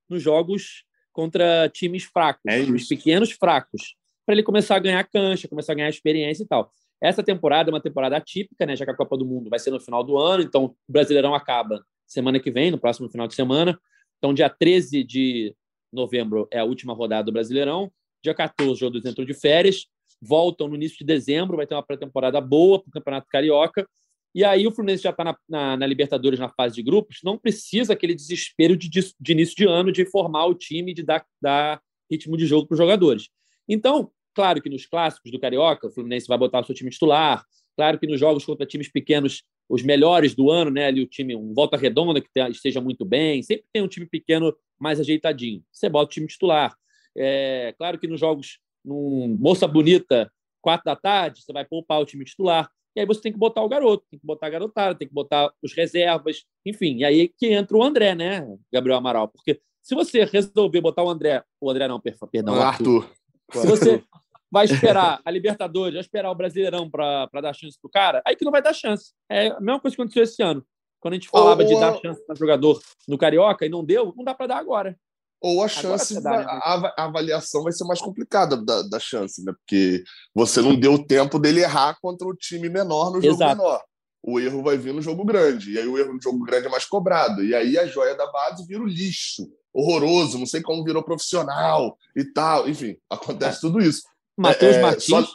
nos 0.10 0.22
jogos 0.22 0.84
contra 1.14 1.70
times 1.70 2.04
fracos, 2.04 2.44
é 2.46 2.62
times 2.62 2.90
pequenos 2.90 3.32
fracos, 3.32 3.96
para 4.26 4.36
ele 4.36 4.44
começar 4.44 4.76
a 4.76 4.80
ganhar 4.80 5.04
cancha, 5.06 5.48
começar 5.48 5.72
a 5.72 5.76
ganhar 5.76 5.90
experiência 5.90 6.44
e 6.44 6.48
tal. 6.48 6.70
Essa 7.02 7.24
temporada 7.24 7.70
é 7.70 7.74
uma 7.74 7.82
temporada 7.82 8.18
atípica, 8.18 8.66
né? 8.66 8.76
Já 8.76 8.84
que 8.84 8.92
a 8.92 8.96
Copa 8.96 9.16
do 9.18 9.26
Mundo 9.26 9.50
vai 9.50 9.60
ser 9.60 9.72
no 9.72 9.80
final 9.80 10.04
do 10.04 10.18
ano, 10.18 10.44
então 10.44 10.66
o 10.66 10.76
Brasileirão 10.92 11.34
acaba 11.34 11.82
semana 12.08 12.40
que 12.40 12.50
vem, 12.50 12.72
no 12.72 12.80
próximo 12.80 13.10
final 13.10 13.28
de 13.28 13.36
semana. 13.36 13.80
Então, 14.18 14.34
dia 14.34 14.50
13 14.50 15.04
de 15.04 15.56
novembro 15.92 16.48
é 16.52 16.60
a 16.60 16.64
última 16.64 16.94
rodada 16.94 17.26
do 17.26 17.32
Brasileirão. 17.32 17.92
Dia 18.24 18.34
14, 18.34 18.72
os 18.72 18.80
jogadores 18.80 19.06
entram 19.06 19.26
de 19.26 19.34
férias 19.34 19.88
voltam 20.22 20.68
no 20.68 20.76
início 20.76 20.98
de 21.00 21.06
dezembro, 21.06 21.58
vai 21.58 21.68
ter 21.68 21.76
uma 21.76 21.84
pré-temporada 21.84 22.40
boa 22.42 22.82
para 22.82 22.90
o 22.90 22.92
Campeonato 22.92 23.28
Carioca, 23.30 23.88
E 24.36 24.44
aí 24.44 24.68
o 24.68 24.72
Fluminense 24.72 25.04
já 25.04 25.10
está 25.10 25.24
na, 25.24 25.38
na, 25.48 25.78
na, 25.78 25.88
Libertadores 25.88 26.40
na 26.40 26.50
fase 26.50 26.76
de 26.76 26.84
grupos, 26.84 27.20
não 27.24 27.38
precisa 27.38 27.94
aquele 27.94 28.14
desespero 28.14 28.76
de, 28.76 28.90
de, 28.90 29.14
de 29.20 29.32
início 29.32 29.56
de 29.56 29.66
ano 29.66 29.92
de 29.92 30.06
formar 30.06 30.46
o 30.46 30.54
time, 30.54 30.94
de 30.94 31.02
dar, 31.02 31.26
dar 31.42 31.82
ritmo 32.12 32.38
de 32.38 32.46
jogo 32.46 32.68
para 32.68 32.76
os 32.76 32.80
jogadores. 32.80 33.30
Então, 33.68 34.12
claro 34.36 34.62
que 34.62 34.70
nos 34.70 34.86
clássicos 34.86 35.32
do 35.32 35.40
Carioca, 35.40 35.88
o 35.88 35.92
Fluminense 35.92 36.28
vai 36.28 36.38
botar 36.38 36.62
o 36.62 36.66
seu 36.66 36.76
time 36.76 36.92
titular. 36.92 37.44
Claro 37.78 38.00
que 38.00 38.08
nos 38.08 38.20
jogos 38.20 38.44
contra 38.44 38.66
times 38.66 38.92
pequenos, 38.92 39.44
os 39.70 39.84
melhores 39.84 40.34
do 40.34 40.50
ano, 40.50 40.72
né? 40.72 40.88
Ali 40.88 41.02
o 41.02 41.08
time, 41.08 41.36
um 41.36 41.54
volta 41.54 41.78
redonda 41.78 42.20
que 42.20 42.28
esteja 42.50 42.82
muito 42.82 43.06
bem. 43.06 43.44
Sempre 43.44 43.66
tem 43.72 43.84
um 43.84 43.88
time 43.88 44.08
pequeno 44.08 44.52
mais 44.80 45.00
ajeitadinho. 45.00 45.64
Você 45.72 45.88
bota 45.88 46.06
o 46.06 46.14
time 46.14 46.26
titular. 46.26 46.76
É, 47.16 47.76
claro 47.78 48.00
que 48.00 48.08
nos 48.08 48.20
jogos, 48.20 48.60
num 48.84 49.38
Moça 49.40 49.68
Bonita, 49.68 50.32
quatro 50.60 50.86
da 50.86 50.96
tarde, 50.96 51.44
você 51.44 51.54
vai 51.54 51.66
poupar 51.66 52.02
o 52.02 52.06
time 52.06 52.26
titular. 52.26 52.68
E 52.96 53.00
aí 53.00 53.06
você 53.06 53.22
tem 53.22 53.32
que 53.32 53.38
botar 53.38 53.62
o 53.62 53.70
garoto, 53.70 54.04
tem 54.10 54.20
que 54.20 54.26
botar 54.26 54.48
a 54.48 54.50
garotada, 54.50 54.96
tem 54.96 55.08
que 55.08 55.14
botar 55.14 55.54
os 55.62 55.72
reservas, 55.74 56.46
enfim. 56.66 56.98
E 56.98 57.06
aí 57.06 57.30
que 57.30 57.54
entra 57.54 57.78
o 57.78 57.84
André, 57.84 58.16
né, 58.16 58.44
Gabriel 58.74 58.98
Amaral? 58.98 59.28
Porque 59.28 59.62
se 59.84 59.94
você 59.94 60.24
resolver 60.26 60.82
botar 60.82 61.04
o 61.04 61.10
André, 61.10 61.44
o 61.62 61.70
André 61.70 61.88
não, 61.88 62.02
perdão, 62.02 62.56
o 62.56 62.60
Arthur. 62.60 63.04
Arthur. 63.04 63.62
Se 63.62 63.68
você 63.68 64.04
vai 64.52 64.66
esperar 64.66 65.22
a 65.24 65.32
Libertadores, 65.32 65.94
vai 65.94 66.02
esperar 66.02 66.32
o 66.32 66.36
Brasileirão 66.36 66.90
para 66.90 67.30
dar 67.42 67.54
chance 67.54 67.78
pro 67.80 67.90
cara, 67.90 68.22
aí 68.26 68.36
que 68.36 68.46
não 68.46 68.52
vai 68.52 68.62
dar 68.62 68.74
chance. 68.74 69.14
É 69.30 69.48
a 69.48 69.60
mesma 69.60 69.80
coisa 69.80 69.96
que 69.96 70.02
aconteceu 70.02 70.24
esse 70.24 70.42
ano. 70.42 70.66
Quando 71.00 71.14
a 71.14 71.18
gente 71.18 71.30
falava 71.30 71.64
de 71.64 71.80
dar 71.80 71.96
chance 72.00 72.26
para 72.26 72.36
jogador 72.36 72.82
no 73.08 73.18
Carioca 73.18 73.66
e 73.66 73.70
não 73.70 73.84
deu, 73.84 74.14
não 74.16 74.24
dá 74.24 74.34
para 74.34 74.48
dar 74.48 74.58
agora. 74.58 74.98
Ou 75.40 75.64
a 75.64 75.68
chance, 75.68 76.20
dá, 76.22 76.32
né? 76.32 76.46
a, 76.48 76.94
a, 76.98 77.06
avaliação 77.06 77.64
vai 77.64 77.72
ser 77.72 77.84
mais 77.84 78.02
complicada 78.02 78.58
da, 78.58 78.82
da 78.82 79.00
chance, 79.00 79.44
né? 79.44 79.54
Porque 79.54 80.04
você 80.34 80.62
não 80.62 80.76
deu 80.76 81.06
tempo 81.06 81.38
dele 81.38 81.62
errar 81.62 81.96
contra 82.02 82.28
o 82.28 82.36
time 82.36 82.68
menor 82.70 83.12
no 83.12 83.22
jogo 83.22 83.36
Exato. 83.36 83.58
menor. 83.58 83.84
O 84.24 84.40
erro 84.40 84.64
vai 84.64 84.78
vir 84.78 84.96
no 84.96 85.02
jogo 85.02 85.24
grande. 85.24 85.74
E 85.74 85.78
aí 85.78 85.88
o 85.88 85.98
erro 85.98 86.14
no 86.14 86.22
jogo 86.22 86.44
grande 86.44 86.66
é 86.66 86.70
mais 86.70 86.86
cobrado. 86.86 87.44
E 87.44 87.54
aí 87.54 87.78
a 87.78 87.86
joia 87.86 88.16
da 88.16 88.26
base 88.32 88.66
vira 88.66 88.82
o 88.82 88.88
lixo. 88.88 89.48
Horroroso, 89.72 90.40
não 90.40 90.48
sei 90.48 90.62
como 90.64 90.84
virou 90.84 91.04
profissional 91.04 91.96
e 92.16 92.26
tal. 92.26 92.68
Enfim, 92.68 92.98
acontece 93.08 93.60
é. 93.60 93.62
tudo 93.62 93.80
isso. 93.80 94.02
Matheus 94.38 94.76
é, 94.76 94.80
é 94.80 94.82
Martins, 94.82 95.06
só... 95.06 95.28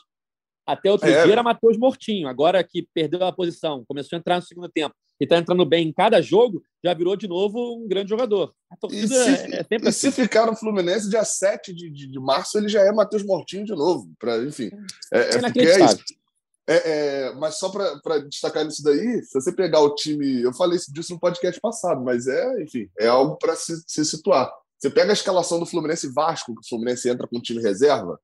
até 0.66 0.90
outro 0.90 1.08
é. 1.08 1.24
dia 1.24 1.32
era 1.32 1.42
Matheus 1.42 1.76
Mortinho. 1.76 2.28
Agora 2.28 2.62
que 2.62 2.86
perdeu 2.94 3.24
a 3.24 3.32
posição, 3.32 3.84
começou 3.86 4.16
a 4.16 4.20
entrar 4.20 4.36
no 4.36 4.42
segundo 4.42 4.68
tempo 4.68 4.94
e 5.20 5.24
está 5.24 5.38
entrando 5.38 5.64
bem 5.64 5.88
em 5.88 5.92
cada 5.92 6.20
jogo, 6.20 6.62
já 6.84 6.92
virou 6.94 7.16
de 7.16 7.28
novo 7.28 7.76
um 7.76 7.86
grande 7.86 8.10
jogador. 8.10 8.52
A 8.70 8.76
torcida 8.76 9.04
e 9.04 9.08
se, 9.08 9.54
é 9.54 9.66
e 9.70 9.76
assim. 9.88 9.92
se 9.92 10.10
ficar 10.10 10.46
no 10.46 10.56
Fluminense, 10.56 11.08
dia 11.08 11.24
7 11.24 11.72
de, 11.72 11.90
de, 11.90 12.06
de 12.08 12.20
março, 12.20 12.58
ele 12.58 12.68
já 12.68 12.80
é 12.82 12.90
Matheus 12.90 13.22
Mortinho 13.22 13.64
de 13.64 13.72
novo. 13.72 14.10
Pra, 14.18 14.38
enfim, 14.38 14.70
é, 15.12 15.18
é, 15.18 15.80
é 15.80 15.84
isso. 15.84 16.04
É, 16.68 16.74
é, 16.74 17.34
mas 17.34 17.58
só 17.58 17.68
para 17.68 18.18
destacar 18.20 18.64
nisso 18.64 18.82
daí, 18.82 19.22
se 19.22 19.34
você 19.34 19.52
pegar 19.52 19.80
o 19.80 19.94
time. 19.94 20.42
Eu 20.42 20.52
falei 20.52 20.78
disso 20.88 21.12
no 21.12 21.20
podcast 21.20 21.60
passado, 21.60 22.02
mas 22.02 22.26
é, 22.26 22.62
enfim, 22.62 22.88
é 22.98 23.06
algo 23.08 23.36
para 23.36 23.56
se, 23.56 23.82
se, 23.86 24.04
situar. 24.04 24.50
Você 24.78 24.90
pega 24.90 25.10
a 25.10 25.12
escalação 25.12 25.58
do 25.58 25.66
Fluminense 25.66 26.12
Vasco, 26.12 26.54
que 26.54 26.60
o 26.60 26.68
Fluminense 26.68 27.08
entra 27.08 27.26
com 27.26 27.38
o 27.38 27.42
time 27.42 27.62
reserva, 27.62 28.18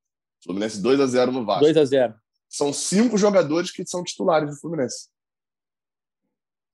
Fluminense 0.45 0.80
2 0.80 1.01
a 1.01 1.07
0 1.07 1.32
no 1.32 1.45
Vasco. 1.45 1.64
2 1.64 1.76
a 1.76 1.84
0 1.84 2.14
São 2.49 2.72
cinco 2.72 3.18
jogadores 3.18 3.70
que 3.70 3.86
são 3.86 4.03
titulares 4.05 4.51
do 4.51 4.57
Fluminense 4.61 5.09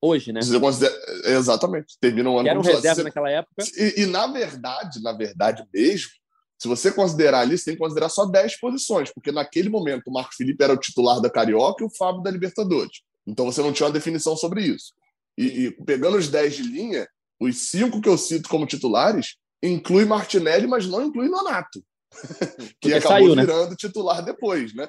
hoje, 0.04 0.32
né? 0.32 0.40
Considera... 0.60 0.94
Exatamente. 1.24 1.96
Termina 1.98 2.28
um 2.30 2.38
ano. 2.38 2.48
Era 2.48 2.58
um 2.58 2.62
reserva 2.62 2.96
você... 2.96 3.02
naquela 3.02 3.30
época. 3.30 3.64
E, 3.76 4.02
e, 4.02 4.06
na 4.06 4.26
verdade, 4.26 5.02
na 5.02 5.12
verdade 5.12 5.66
mesmo, 5.72 6.10
se 6.58 6.68
você 6.68 6.92
considerar 6.92 7.40
ali, 7.40 7.56
você 7.56 7.64
tem 7.64 7.74
que 7.74 7.80
considerar 7.80 8.08
só 8.08 8.26
10 8.26 8.60
posições, 8.60 9.10
porque 9.12 9.32
naquele 9.32 9.68
momento 9.68 10.08
o 10.08 10.12
Marco 10.12 10.34
Felipe 10.34 10.62
era 10.62 10.72
o 10.72 10.78
titular 10.78 11.20
da 11.20 11.30
Carioca 11.30 11.82
e 11.82 11.86
o 11.86 11.90
Fábio 11.90 12.22
da 12.22 12.30
Libertadores. 12.30 13.00
Então 13.26 13.46
você 13.46 13.62
não 13.62 13.72
tinha 13.72 13.86
uma 13.86 13.92
definição 13.92 14.36
sobre 14.36 14.62
isso. 14.62 14.92
E, 15.36 15.64
e 15.64 15.70
pegando 15.84 16.16
os 16.16 16.28
10 16.28 16.56
de 16.56 16.62
linha, 16.62 17.08
os 17.40 17.70
cinco 17.70 18.00
que 18.00 18.08
eu 18.08 18.18
cito 18.18 18.48
como 18.48 18.66
titulares 18.66 19.36
inclui 19.62 20.04
Martinelli, 20.04 20.66
mas 20.66 20.86
não 20.86 21.02
inclui 21.02 21.28
Nonato, 21.28 21.82
que 22.80 22.92
acabou 22.94 23.18
saiu, 23.18 23.36
né? 23.36 23.42
virando 23.42 23.70
né? 23.70 23.76
titular 23.78 24.24
depois, 24.24 24.74
né? 24.74 24.88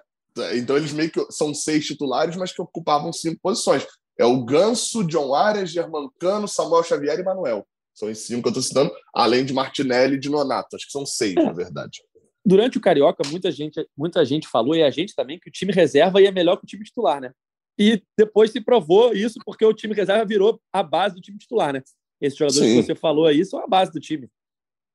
Então 0.53 0.75
eles 0.75 0.91
meio 0.91 1.09
que 1.09 1.25
são 1.31 1.53
seis 1.53 1.85
titulares, 1.85 2.35
mas 2.35 2.51
que 2.51 2.61
ocupavam 2.61 3.13
cinco 3.13 3.39
posições. 3.41 3.85
É 4.17 4.25
o 4.25 4.43
Ganso, 4.43 5.03
John 5.05 5.33
Arias, 5.33 5.71
Germancano, 5.71 6.47
Samuel 6.47 6.83
Xavier 6.83 7.19
e 7.19 7.23
Manuel. 7.23 7.65
São 7.93 8.09
esses 8.09 8.27
cinco 8.27 8.41
que 8.41 8.47
eu 8.49 8.51
estou 8.51 8.63
citando, 8.63 8.91
além 9.13 9.45
de 9.45 9.53
Martinelli 9.53 10.15
e 10.15 10.19
de 10.19 10.29
Nonato. 10.29 10.75
Acho 10.75 10.85
que 10.85 10.91
são 10.91 11.05
seis, 11.05 11.35
na 11.35 11.53
verdade. 11.53 12.01
Durante 12.45 12.77
o 12.77 12.81
Carioca, 12.81 13.23
muita 13.29 13.51
gente, 13.51 13.87
muita 13.97 14.23
gente 14.25 14.47
falou, 14.47 14.75
e 14.75 14.83
a 14.83 14.89
gente 14.89 15.15
também, 15.15 15.39
que 15.39 15.49
o 15.49 15.51
time 15.51 15.71
reserva 15.71 16.21
ia 16.21 16.31
melhor 16.31 16.57
que 16.57 16.65
o 16.65 16.67
time 16.67 16.83
titular, 16.83 17.21
né? 17.21 17.31
E 17.77 18.01
depois 18.17 18.51
se 18.51 18.61
provou 18.61 19.13
isso 19.13 19.39
porque 19.45 19.65
o 19.65 19.73
time 19.73 19.93
reserva 19.93 20.25
virou 20.25 20.61
a 20.71 20.83
base 20.83 21.15
do 21.15 21.21
time 21.21 21.37
titular, 21.37 21.73
né? 21.73 21.81
Esses 22.21 22.37
jogadores 22.37 22.69
Sim. 22.69 22.75
que 22.75 22.85
você 22.85 22.95
falou 22.95 23.25
aí 23.25 23.43
são 23.43 23.59
a 23.59 23.67
base 23.67 23.91
do 23.91 23.99
time. 23.99 24.29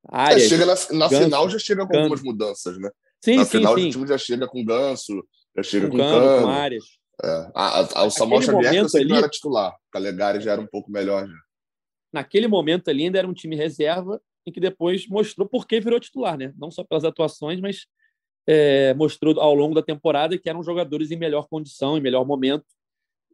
Arias, 0.08 0.44
é, 0.44 0.48
chega 0.48 0.66
na, 0.66 0.74
na 0.74 1.08
Ganso, 1.08 1.24
final 1.24 1.50
já 1.50 1.58
chega 1.58 1.86
com 1.86 1.96
algumas 1.96 2.22
mudanças, 2.22 2.78
né? 2.78 2.90
Sim, 3.22 3.36
na 3.36 3.44
sim, 3.44 3.50
final 3.50 3.78
sim. 3.78 3.88
o 3.88 3.90
time 3.90 4.06
já 4.06 4.18
chega 4.18 4.46
com 4.46 4.64
Ganso, 4.64 5.26
já 5.56 5.62
chega 5.62 5.86
com, 5.88 5.96
com 5.96 6.02
Cano, 6.02 6.26
Cano. 6.26 6.42
com 6.42 6.48
Arias. 6.48 6.84
É. 7.22 7.50
A, 7.54 8.00
a, 8.00 8.04
o 8.04 8.10
Samuel 8.10 8.42
Xavier 8.42 8.74
eu 8.74 8.88
sei 8.88 9.02
ali, 9.02 9.12
era 9.12 9.28
titular. 9.28 9.72
O 9.72 9.90
Calegari 9.92 10.40
já 10.40 10.52
era 10.52 10.60
um 10.60 10.66
pouco 10.66 10.90
melhor. 10.90 11.26
Já. 11.26 11.34
Naquele 12.12 12.48
momento 12.48 12.88
ali 12.88 13.04
ainda 13.04 13.18
era 13.18 13.28
um 13.28 13.34
time 13.34 13.54
reserva 13.54 14.20
em 14.46 14.50
que 14.50 14.58
depois 14.58 15.06
mostrou 15.06 15.46
por 15.46 15.66
que 15.66 15.80
virou 15.80 16.00
titular, 16.00 16.38
né? 16.38 16.52
Não 16.56 16.70
só 16.70 16.82
pelas 16.82 17.04
atuações, 17.04 17.60
mas 17.60 17.86
é, 18.46 18.94
mostrou 18.94 19.38
ao 19.38 19.54
longo 19.54 19.74
da 19.74 19.82
temporada 19.82 20.38
que 20.38 20.48
eram 20.48 20.62
jogadores 20.62 21.10
em 21.10 21.16
melhor 21.16 21.46
condição, 21.46 21.96
em 21.96 22.00
melhor 22.00 22.24
momento 22.26 22.64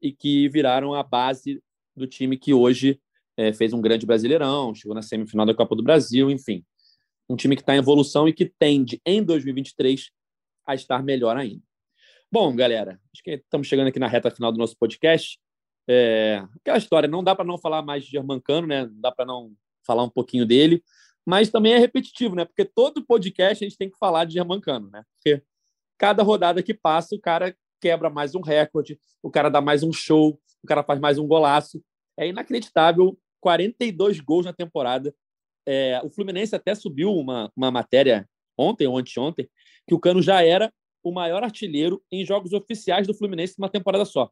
e 0.02 0.12
que 0.12 0.48
viraram 0.48 0.94
a 0.94 1.02
base 1.02 1.62
do 1.94 2.06
time 2.06 2.36
que 2.36 2.52
hoje 2.52 3.00
é, 3.36 3.52
fez 3.52 3.72
um 3.72 3.80
grande 3.80 4.06
Brasileirão, 4.06 4.74
chegou 4.74 4.94
na 4.94 5.02
semifinal 5.02 5.46
da 5.46 5.54
Copa 5.54 5.76
do 5.76 5.82
Brasil, 5.82 6.30
enfim. 6.30 6.64
Um 7.28 7.36
time 7.36 7.56
que 7.56 7.62
está 7.62 7.74
em 7.74 7.78
evolução 7.78 8.28
e 8.28 8.32
que 8.32 8.46
tende, 8.46 9.00
em 9.04 9.22
2023, 9.22 10.10
a 10.66 10.74
estar 10.74 11.02
melhor 11.02 11.36
ainda. 11.36 11.62
Bom, 12.30 12.54
galera, 12.54 13.00
acho 13.12 13.22
que 13.22 13.32
estamos 13.32 13.66
chegando 13.66 13.88
aqui 13.88 13.98
na 13.98 14.08
reta 14.08 14.30
final 14.30 14.50
do 14.50 14.58
nosso 14.58 14.76
podcast. 14.76 15.38
É, 15.88 16.44
aquela 16.60 16.78
história, 16.78 17.08
não 17.08 17.22
dá 17.22 17.34
para 17.34 17.44
não 17.44 17.58
falar 17.58 17.82
mais 17.82 18.04
de 18.04 18.10
Germancano, 18.10 18.66
né? 18.66 18.86
Não 18.86 19.00
dá 19.00 19.12
para 19.12 19.24
não 19.24 19.52
falar 19.86 20.02
um 20.02 20.10
pouquinho 20.10 20.44
dele, 20.44 20.82
mas 21.24 21.50
também 21.50 21.72
é 21.72 21.78
repetitivo, 21.78 22.34
né? 22.34 22.44
Porque 22.44 22.64
todo 22.64 23.04
podcast 23.04 23.64
a 23.64 23.68
gente 23.68 23.78
tem 23.78 23.90
que 23.90 23.98
falar 23.98 24.24
de 24.24 24.34
Germancano, 24.34 24.90
né? 24.90 25.04
Porque 25.14 25.42
cada 25.96 26.22
rodada 26.22 26.62
que 26.62 26.74
passa, 26.74 27.14
o 27.14 27.20
cara 27.20 27.56
quebra 27.80 28.10
mais 28.10 28.34
um 28.34 28.40
recorde, 28.40 28.98
o 29.22 29.30
cara 29.30 29.48
dá 29.48 29.60
mais 29.60 29.82
um 29.82 29.92
show, 29.92 30.40
o 30.62 30.66
cara 30.66 30.82
faz 30.82 30.98
mais 30.98 31.18
um 31.18 31.26
golaço. 31.26 31.82
É 32.16 32.26
inacreditável, 32.26 33.16
42 33.40 34.20
gols 34.20 34.46
na 34.46 34.52
temporada. 34.52 35.14
É, 35.66 36.00
o 36.04 36.10
Fluminense 36.10 36.54
até 36.54 36.74
subiu 36.74 37.12
uma, 37.12 37.50
uma 37.56 37.70
matéria 37.70 38.28
ontem 38.56 38.86
ou 38.86 38.96
anteontem, 38.96 39.48
que 39.86 39.94
o 39.94 40.00
Cano 40.00 40.22
já 40.22 40.42
era 40.42 40.72
o 41.02 41.12
maior 41.12 41.42
artilheiro 41.44 42.02
em 42.10 42.24
jogos 42.24 42.52
oficiais 42.52 43.06
do 43.06 43.14
Fluminense 43.14 43.54
numa 43.58 43.68
temporada 43.68 44.04
só. 44.04 44.30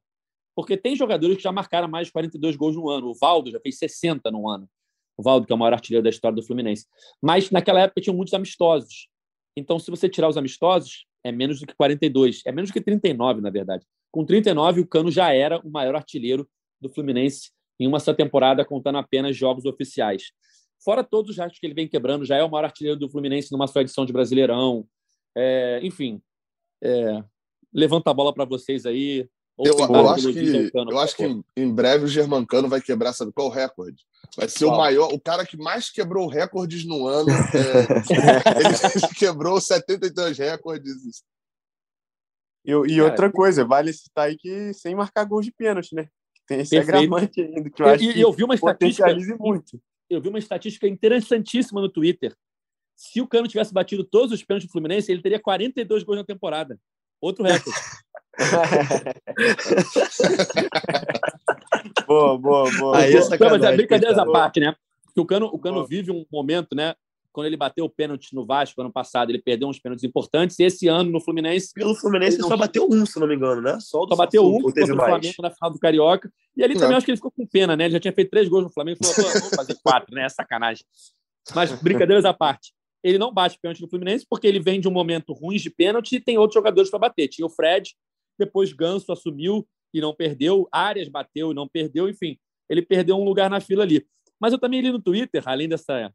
Porque 0.56 0.76
tem 0.76 0.96
jogadores 0.96 1.36
que 1.36 1.42
já 1.42 1.52
marcaram 1.52 1.88
mais 1.88 2.06
de 2.06 2.12
42 2.12 2.56
gols 2.56 2.76
no 2.76 2.88
ano. 2.88 3.08
O 3.10 3.14
Valdo 3.14 3.50
já 3.50 3.60
fez 3.60 3.78
60 3.78 4.30
no 4.30 4.48
ano. 4.48 4.68
O 5.16 5.22
Valdo, 5.22 5.46
que 5.46 5.52
é 5.52 5.56
o 5.56 5.58
maior 5.58 5.72
artilheiro 5.72 6.02
da 6.02 6.10
história 6.10 6.34
do 6.34 6.42
Fluminense. 6.42 6.86
Mas 7.20 7.50
naquela 7.50 7.80
época 7.80 8.00
tinham 8.00 8.16
muitos 8.16 8.34
amistosos. 8.34 9.08
Então, 9.56 9.78
se 9.78 9.90
você 9.90 10.08
tirar 10.08 10.28
os 10.28 10.36
amistosos, 10.36 11.06
é 11.24 11.30
menos 11.30 11.60
do 11.60 11.66
que 11.66 11.74
42. 11.74 12.42
É 12.44 12.52
menos 12.52 12.70
do 12.70 12.72
que 12.72 12.80
39, 12.80 13.40
na 13.40 13.50
verdade. 13.50 13.84
Com 14.10 14.24
39, 14.24 14.80
o 14.80 14.86
Cano 14.86 15.10
já 15.10 15.32
era 15.32 15.58
o 15.60 15.70
maior 15.70 15.94
artilheiro 15.94 16.48
do 16.80 16.88
Fluminense 16.88 17.50
em 17.78 17.86
uma 17.86 18.00
só 18.00 18.14
temporada, 18.14 18.64
contando 18.64 18.98
apenas 18.98 19.36
jogos 19.36 19.64
oficiais. 19.64 20.32
Fora 20.84 21.02
todos 21.02 21.30
os 21.30 21.36
restos 21.38 21.58
que 21.58 21.66
ele 21.66 21.74
vem 21.74 21.88
quebrando, 21.88 22.24
já 22.24 22.36
é 22.36 22.44
o 22.44 22.50
maior 22.50 22.64
artilheiro 22.64 22.98
do 22.98 23.08
Fluminense 23.08 23.50
numa 23.50 23.66
só 23.66 23.80
edição 23.80 24.04
de 24.04 24.12
Brasileirão. 24.12 24.86
É, 25.34 25.80
enfim, 25.82 26.20
é, 26.82 27.24
levanta 27.72 28.10
a 28.10 28.14
bola 28.14 28.32
para 28.32 28.44
vocês 28.44 28.84
aí. 28.84 29.28
Eu, 29.56 29.72
eu, 29.78 30.08
acho 30.10 30.32
que, 30.32 30.70
eu 30.74 30.98
acho 30.98 31.16
que 31.16 31.42
em 31.56 31.72
breve 31.72 32.04
o 32.04 32.08
Germancano 32.08 32.68
vai 32.68 32.80
quebrar, 32.80 33.12
sabe 33.12 33.32
qual 33.32 33.46
o 33.46 33.50
recorde? 33.50 34.02
Vai 34.36 34.48
ser 34.48 34.64
qual? 34.64 34.74
o 34.74 34.78
maior, 34.78 35.12
o 35.12 35.20
cara 35.20 35.46
que 35.46 35.56
mais 35.56 35.90
quebrou 35.90 36.26
recordes 36.26 36.84
no 36.84 37.06
ano. 37.06 37.30
É, 37.30 37.36
ele 39.06 39.14
quebrou 39.16 39.60
72 39.60 40.36
recordes. 40.38 41.22
E, 42.64 42.72
e 42.72 43.00
outra 43.00 43.30
coisa, 43.30 43.64
vale 43.64 43.92
citar 43.92 44.26
aí 44.26 44.36
que 44.36 44.72
sem 44.74 44.94
marcar 44.94 45.24
gols 45.24 45.44
de 45.44 45.52
pênalti, 45.52 45.94
né? 45.94 46.08
Tem 46.46 46.60
esse 46.60 46.70
Perfeito. 46.70 46.96
agravante 46.96 47.40
ainda, 47.40 47.70
que 47.70 47.82
eu 47.82 47.86
acho 47.86 48.04
e, 48.04 48.12
que 48.12 48.20
eu 48.20 48.32
vi 48.32 48.44
uma 48.44 48.54
estatística 48.54 49.16
muito. 49.38 49.80
Eu 50.10 50.20
vi 50.20 50.28
uma 50.28 50.38
estatística 50.38 50.86
interessantíssima 50.86 51.80
no 51.80 51.88
Twitter 51.88 52.34
se 52.96 53.20
o 53.20 53.26
Cano 53.26 53.48
tivesse 53.48 53.72
batido 53.72 54.04
todos 54.04 54.32
os 54.32 54.42
pênaltis 54.42 54.68
do 54.68 54.72
Fluminense, 54.72 55.10
ele 55.10 55.22
teria 55.22 55.40
42 55.40 56.04
gols 56.04 56.18
na 56.18 56.24
temporada. 56.24 56.78
Outro 57.20 57.44
recorde. 57.44 57.78
boa, 62.06 62.38
boa, 62.38 62.70
boa. 62.78 62.98
Aí, 62.98 63.12
boa. 63.12 63.38
Não, 63.38 63.50
mas 63.50 63.62
é 63.62 63.76
brincadeiras 63.76 64.18
à 64.18 64.26
parte, 64.26 64.58
né? 64.60 64.74
Porque 65.04 65.20
o 65.20 65.26
Cano, 65.26 65.46
o 65.46 65.58
Cano 65.58 65.86
vive 65.86 66.10
um 66.10 66.26
momento, 66.30 66.74
né? 66.74 66.94
Quando 67.34 67.48
ele 67.48 67.56
bateu 67.56 67.84
o 67.84 67.90
pênalti 67.90 68.32
no 68.32 68.46
Vasco 68.46 68.80
ano 68.80 68.92
passado, 68.92 69.30
ele 69.30 69.42
perdeu 69.42 69.66
uns 69.68 69.80
pênaltis 69.80 70.04
importantes. 70.04 70.56
E 70.60 70.62
esse 70.62 70.86
ano 70.86 71.10
no 71.10 71.20
Fluminense. 71.20 71.74
Pelo 71.74 71.92
Fluminense, 71.96 72.36
ele 72.36 72.46
só 72.46 72.56
bateu 72.56 72.86
um, 72.88 73.04
se 73.04 73.18
não 73.18 73.26
me 73.26 73.34
engano, 73.34 73.60
né? 73.60 73.76
Só, 73.80 74.06
só 74.06 74.14
bateu 74.14 74.46
um 74.46 74.62
contra 74.62 74.84
o 74.84 74.86
Flamengo 74.86 75.42
na 75.42 75.50
final 75.50 75.70
do 75.72 75.78
Carioca. 75.80 76.32
E 76.56 76.62
ali 76.62 76.78
também 76.78 76.96
acho 76.96 77.04
que 77.04 77.10
ele 77.10 77.16
ficou 77.16 77.32
com 77.32 77.44
pena, 77.44 77.76
né? 77.76 77.86
Ele 77.86 77.94
já 77.94 77.98
tinha 77.98 78.12
feito 78.12 78.30
três 78.30 78.48
gols 78.48 78.62
no 78.62 78.70
Flamengo 78.70 79.00
e 79.02 79.04
falou: 79.04 79.32
vamos 79.32 79.48
fazer 79.48 79.76
quatro, 79.82 80.14
né? 80.14 80.26
É 80.26 80.28
sacanagem. 80.28 80.84
Mas 81.52 81.72
brincadeiras 81.82 82.24
à 82.24 82.32
parte. 82.32 82.72
Ele 83.02 83.18
não 83.18 83.34
bate 83.34 83.58
pênalti 83.60 83.82
no 83.82 83.88
Fluminense 83.88 84.24
porque 84.30 84.46
ele 84.46 84.60
vem 84.60 84.80
de 84.80 84.86
um 84.86 84.92
momento 84.92 85.32
ruim 85.32 85.56
de 85.56 85.70
pênalti 85.70 86.14
e 86.14 86.20
tem 86.20 86.38
outros 86.38 86.54
jogadores 86.54 86.88
para 86.88 87.00
bater. 87.00 87.26
Tinha 87.26 87.44
o 87.44 87.50
Fred, 87.50 87.96
depois 88.38 88.72
Ganso 88.72 89.10
assumiu 89.10 89.66
e 89.92 90.00
não 90.00 90.14
perdeu, 90.14 90.68
Arias 90.70 91.08
bateu 91.08 91.50
e 91.50 91.54
não 91.54 91.66
perdeu, 91.66 92.08
enfim, 92.08 92.38
ele 92.68 92.80
perdeu 92.80 93.16
um 93.16 93.24
lugar 93.24 93.50
na 93.50 93.60
fila 93.60 93.82
ali. 93.82 94.06
Mas 94.40 94.52
eu 94.52 94.58
também 94.58 94.80
li 94.80 94.90
no 94.90 95.00
Twitter, 95.00 95.42
além 95.46 95.68
dessa 95.68 95.98
é, 95.98 96.10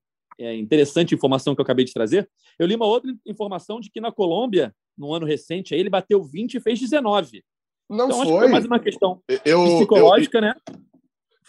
interessante 0.55 1.13
informação 1.13 1.53
que 1.53 1.61
eu 1.61 1.63
acabei 1.63 1.85
de 1.85 1.93
trazer, 1.93 2.29
eu 2.57 2.65
li 2.65 2.75
uma 2.75 2.85
outra 2.85 3.13
informação 3.25 3.79
de 3.79 3.89
que 3.89 3.99
na 3.99 4.11
Colômbia, 4.11 4.73
no 4.97 5.13
ano 5.13 5.25
recente, 5.25 5.73
aí 5.73 5.79
ele 5.79 5.89
bateu 5.89 6.23
20 6.23 6.55
e 6.55 6.59
fez 6.59 6.79
19. 6.79 7.43
Não 7.89 8.05
então, 8.05 8.17
foi. 8.17 8.19
Acho 8.21 8.33
que 8.33 8.39
foi 8.39 8.47
mais 8.49 8.65
uma 8.65 8.79
questão 8.79 9.21
eu, 9.43 9.63
psicológica, 9.63 10.37
eu, 10.37 10.41
né? 10.41 10.55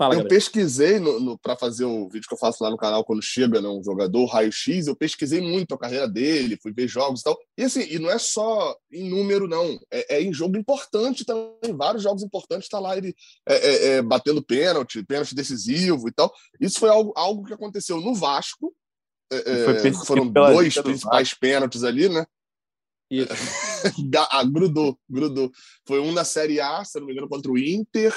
Fala, 0.01 0.14
eu 0.14 0.20
Gabriel. 0.20 0.41
pesquisei 0.41 0.99
para 1.43 1.55
fazer 1.55 1.84
o 1.84 2.09
vídeo 2.09 2.26
que 2.26 2.32
eu 2.32 2.38
faço 2.38 2.64
lá 2.64 2.70
no 2.70 2.78
canal 2.78 3.05
quando 3.05 3.20
chega 3.22 3.61
né, 3.61 3.68
um 3.68 3.84
jogador, 3.84 4.24
raio-x, 4.24 4.86
eu 4.86 4.97
pesquisei 4.97 5.43
muito 5.43 5.74
a 5.74 5.78
carreira 5.78 6.09
dele, 6.09 6.59
fui 6.62 6.72
ver 6.72 6.88
jogos 6.88 7.20
e 7.20 7.24
tal. 7.24 7.38
E 7.59 7.64
assim, 7.64 7.82
e 7.82 7.99
não 7.99 8.11
é 8.11 8.18
só 8.18 8.74
em 8.91 9.11
número, 9.11 9.47
não. 9.47 9.78
É, 9.91 10.16
é 10.16 10.22
em 10.22 10.32
jogo 10.32 10.57
importante 10.57 11.22
também. 11.22 11.76
Vários 11.76 12.03
jogos 12.03 12.22
importantes 12.22 12.64
está 12.64 12.80
lá 12.80 12.97
ele 12.97 13.14
é, 13.47 13.55
é, 13.55 13.86
é, 13.88 14.03
batendo 14.03 14.43
pênalti, 14.43 15.05
pênalti 15.05 15.34
decisivo 15.34 16.09
e 16.09 16.12
tal. 16.12 16.32
Isso 16.59 16.80
foi 16.80 16.88
algo, 16.88 17.12
algo 17.14 17.45
que 17.45 17.53
aconteceu 17.53 18.01
no 18.01 18.14
Vasco. 18.14 18.74
É, 19.33 19.93
foram 20.05 20.26
dois 20.28 20.74
principais 20.74 21.35
pênaltis 21.35 21.85
ali, 21.85 22.09
né? 22.09 22.26
Isso. 23.11 23.28
ah, 24.31 24.45
grudou, 24.45 24.99
grudou. 25.09 25.51
Foi 25.87 26.01
um 26.01 26.12
na 26.12 26.24
Série 26.24 26.61
A, 26.61 26.85
se 26.85 26.99
não 26.99 27.07
me 27.07 27.12
engano, 27.12 27.28
contra 27.28 27.51
o 27.51 27.59
Inter 27.59 28.14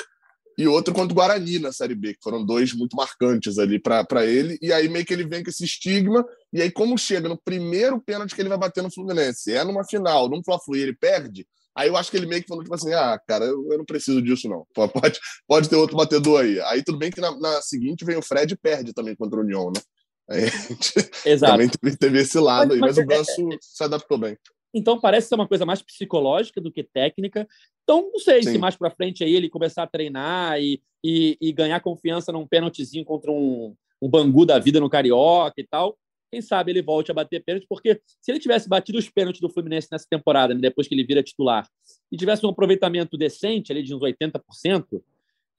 e 0.58 0.68
outro 0.68 0.94
contra 0.94 1.12
o 1.12 1.16
Guarani 1.16 1.60
na 1.60 1.72
Série 1.72 1.96
B, 1.96 2.14
que 2.14 2.22
foram 2.22 2.46
dois 2.46 2.74
muito 2.74 2.96
marcantes 2.96 3.58
ali 3.58 3.80
para 3.80 4.26
ele. 4.26 4.58
E 4.62 4.72
aí 4.72 4.88
meio 4.88 5.06
que 5.06 5.14
ele 5.14 5.26
vem 5.26 5.44
com 5.44 5.50
esse 5.50 5.64
estigma, 5.64 6.26
e 6.52 6.62
aí 6.62 6.72
como 6.72 6.98
chega 6.98 7.28
no 7.28 7.38
primeiro 7.38 8.00
pênalti 8.00 8.36
que 8.36 8.42
ele 8.42 8.50
vai 8.50 8.58
bater 8.58 8.84
no 8.84 8.92
Fluminense, 8.92 9.52
é 9.52 9.64
numa 9.64 9.84
final, 9.84 10.30
num 10.30 10.44
Fla-Flu 10.44 10.76
e 10.76 10.82
ele 10.82 10.94
perde, 10.94 11.48
aí 11.76 11.88
eu 11.88 11.98
acho 11.98 12.12
que 12.12 12.18
ele 12.18 12.28
meio 12.28 12.42
que 12.42 12.48
falou 12.48 12.64
tipo 12.64 12.76
assim, 12.76 12.94
ah, 12.94 13.20
cara, 13.28 13.46
eu, 13.46 13.68
eu 13.72 13.78
não 13.80 13.86
preciso 13.86 14.22
disso 14.22 14.48
não, 14.48 14.66
pode, 14.76 15.20
pode 15.48 15.70
ter 15.70 15.76
outro 15.76 15.98
batedor 15.98 16.42
aí. 16.42 16.60
Aí 16.62 16.84
tudo 16.84 16.98
bem 16.98 17.12
que 17.12 17.22
na, 17.22 17.36
na 17.40 17.62
seguinte 17.62 18.06
vem 18.06 18.18
o 18.18 18.22
Fred 18.22 18.54
e 18.54 18.58
perde 18.58 18.94
também 18.94 19.16
contra 19.16 19.40
o 19.40 19.44
União, 19.44 19.72
né? 19.72 19.82
Exato. 21.26 21.54
também 21.54 21.70
teve, 21.70 21.98
teve 21.98 22.20
esse 22.20 22.40
lado 22.40 22.70
mas, 22.70 22.76
aí, 22.76 22.80
mas, 22.80 22.98
mas 22.98 23.06
o 23.06 23.08
Ganso 23.08 23.52
é, 23.52 23.56
é... 23.56 23.58
se 23.62 23.84
adaptou 23.84 24.18
bem. 24.18 24.38
Então 24.74 25.00
parece 25.00 25.28
ser 25.28 25.36
uma 25.36 25.48
coisa 25.48 25.66
mais 25.66 25.82
psicológica 25.82 26.60
do 26.60 26.72
que 26.72 26.84
técnica. 26.84 27.48
Então 27.84 28.10
não 28.12 28.20
sei 28.20 28.42
Sim. 28.42 28.54
se 28.54 28.58
mais 28.58 28.76
para 28.76 28.90
frente 28.90 29.24
aí 29.24 29.36
ele 29.36 29.50
começar 29.50 29.84
a 29.84 29.88
treinar 29.88 30.60
e, 30.60 30.82
e, 31.04 31.38
e, 31.40 31.52
ganhar 31.52 31.80
confiança 31.80 32.32
num 32.32 32.48
pênaltizinho 32.48 33.06
contra 33.06 33.32
um, 33.32 33.76
um 34.02 34.10
Bangu 34.10 34.46
da 34.46 34.58
vida 34.58 34.80
no 34.80 34.90
Carioca 34.90 35.62
e 35.62 35.68
tal. 35.68 35.98
Quem 36.32 36.42
sabe 36.42 36.72
ele 36.72 36.82
volte 36.82 37.12
a 37.12 37.14
bater 37.14 37.44
pênalti, 37.44 37.68
porque 37.70 38.02
se 38.20 38.32
ele 38.32 38.40
tivesse 38.40 38.68
batido 38.68 38.98
os 38.98 39.08
pênaltis 39.08 39.40
do 39.40 39.50
Fluminense 39.50 39.88
nessa 39.92 40.08
temporada, 40.10 40.56
né, 40.56 40.62
depois 40.62 40.88
que 40.88 40.96
ele 40.96 41.04
vira 41.04 41.22
titular, 41.22 41.70
e 42.12 42.18
tivesse 42.18 42.44
um 42.44 42.50
aproveitamento 42.50 43.16
decente, 43.16 43.72
ali 43.72 43.84
de 43.84 43.94
uns 43.94 44.02
80%, 44.02 45.00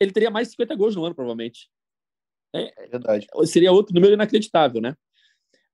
ele 0.01 0.11
teria 0.11 0.33
mais 0.33 0.49
de 0.49 0.55
50 0.55 0.75
gols 0.75 0.97
no 0.97 1.05
ano, 1.05 1.15
provavelmente. 1.15 1.69
É, 2.55 2.89
verdade. 2.89 3.27
Seria 3.47 3.73
outro 3.73 3.95
número 3.95 4.15
inacreditável, 4.15 4.81
né? 4.81 4.95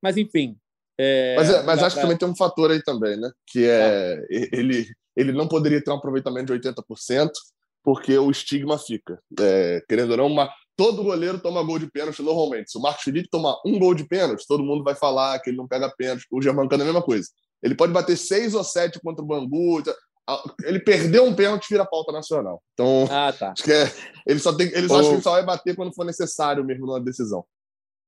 Mas, 0.03 0.16
enfim, 0.16 0.57
é, 1.03 1.35
mas, 1.35 1.49
é, 1.49 1.62
mas 1.62 1.83
acho 1.83 1.97
que 1.97 2.03
também 2.03 2.16
tem 2.16 2.28
um 2.28 2.37
fator 2.37 2.70
aí 2.70 2.83
também, 2.83 3.16
né? 3.16 3.31
Que 3.47 3.64
é 3.64 4.18
ah. 4.18 4.26
ele, 4.31 4.87
ele 5.16 5.33
não 5.33 5.49
poderia 5.49 5.83
ter 5.83 5.91
um 5.91 5.95
aproveitamento 5.95 6.59
de 6.59 6.68
80%, 6.68 7.31
porque 7.83 8.18
o 8.18 8.31
estigma 8.31 8.78
fica. 8.78 9.18
É, 9.39 9.83
querendo 9.89 10.11
ou 10.11 10.16
não, 10.18 10.26
uma, 10.26 10.53
todo 10.76 11.03
goleiro 11.03 11.39
toma 11.41 11.62
gol 11.62 11.78
de 11.78 11.91
pênalti 11.91 12.22
normalmente. 12.22 12.70
Se 12.70 12.76
o 12.76 12.83
Marcos 12.83 13.03
Felipe 13.03 13.31
tomar 13.31 13.57
um 13.64 13.78
gol 13.78 13.95
de 13.95 14.07
pênalti, 14.07 14.47
todo 14.47 14.62
mundo 14.62 14.85
vai 14.85 14.95
falar 14.95 15.39
que 15.41 15.49
ele 15.49 15.57
não 15.57 15.66
pega 15.66 15.89
pênalti. 15.97 16.26
O 16.31 16.43
Germancano 16.43 16.83
é 16.83 16.85
a 16.85 16.87
mesma 16.87 17.03
coisa. 17.03 17.28
Ele 17.62 17.74
pode 17.74 17.95
bater 17.95 18.16
seis 18.16 18.55
ou 18.55 18.62
sete 18.62 19.01
contra 19.01 19.24
o 19.24 19.26
Bangu. 19.26 19.83
Ele 20.62 20.79
perdeu 20.79 21.25
um 21.25 21.35
pênalti 21.35 21.68
vira 21.68 21.85
pauta 21.85 22.12
nacional. 22.12 22.62
Então, 22.75 23.09
ah, 23.11 23.33
tá. 23.33 23.53
acho 23.53 23.64
que 23.64 23.73
é, 23.73 23.85
ele 24.27 24.39
só 24.39 24.55
tem, 24.57 24.68
ele 24.68 24.89
só, 24.89 25.01
acha 25.01 25.09
que 25.09 25.14
ele 25.14 25.23
só 25.23 25.33
vai 25.33 25.45
bater 25.45 25.75
quando 25.75 25.95
for 25.95 26.05
necessário 26.05 26.64
mesmo 26.64 26.87
numa 26.87 27.01
decisão. 27.01 27.45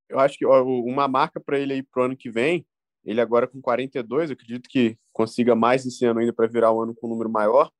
Eu 0.08 0.20
acho 0.20 0.38
que 0.38 0.46
ó, 0.46 0.62
uma 0.62 1.08
marca 1.08 1.40
para 1.40 1.58
ele 1.58 1.72
aí 1.72 1.82
pro 1.82 2.04
ano 2.04 2.16
que 2.16 2.30
vem 2.30 2.64
ele 3.04 3.20
agora 3.20 3.46
com 3.46 3.60
42, 3.60 4.30
eu 4.30 4.34
acredito 4.34 4.68
que 4.68 4.96
consiga 5.12 5.54
mais 5.54 5.84
esse 5.84 6.04
ano 6.04 6.20
ainda 6.20 6.32
para 6.32 6.46
virar 6.46 6.70
o 6.70 6.78
um 6.78 6.82
ano 6.82 6.94
com 6.94 7.06
um 7.06 7.10
número 7.10 7.30
maior. 7.30 7.70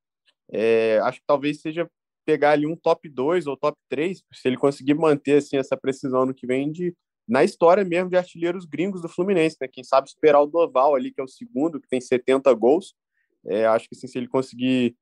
É, 0.51 0.99
acho 1.05 1.21
que 1.21 1.27
talvez 1.27 1.61
seja 1.61 1.89
pegar 2.25 2.51
ali 2.51 2.67
um 2.67 2.77
top 2.77 3.09
2 3.09 3.47
ou 3.47 3.57
top 3.57 3.77
3, 3.89 4.23
se 4.33 4.49
ele 4.49 4.57
conseguir 4.57 4.95
manter 4.95 5.39
assim 5.39 5.57
essa 5.57 5.77
precisão 5.77 6.27
no 6.27 6.35
que 6.35 6.47
vem 6.47 6.71
de 6.71 6.95
na 7.27 7.45
história 7.45 7.85
mesmo 7.85 8.11
de 8.11 8.17
artilheiros 8.17 8.65
gringos 8.65 9.01
do 9.01 9.09
Fluminense, 9.09 9.57
né? 9.61 9.69
Quem 9.69 9.85
sabe 9.85 10.11
superar 10.11 10.43
o 10.43 10.47
Doval 10.47 10.97
ali, 10.97 11.13
que 11.13 11.21
é 11.21 11.25
o 11.25 11.29
segundo, 11.29 11.81
que 11.81 11.89
tem 11.89 12.01
70 12.01 12.53
gols. 12.55 12.95
É, 13.47 13.67
acho 13.67 13.89
que 13.89 13.95
assim, 13.97 14.07
se 14.07 14.19
ele 14.19 14.29
conseguir, 14.29 14.97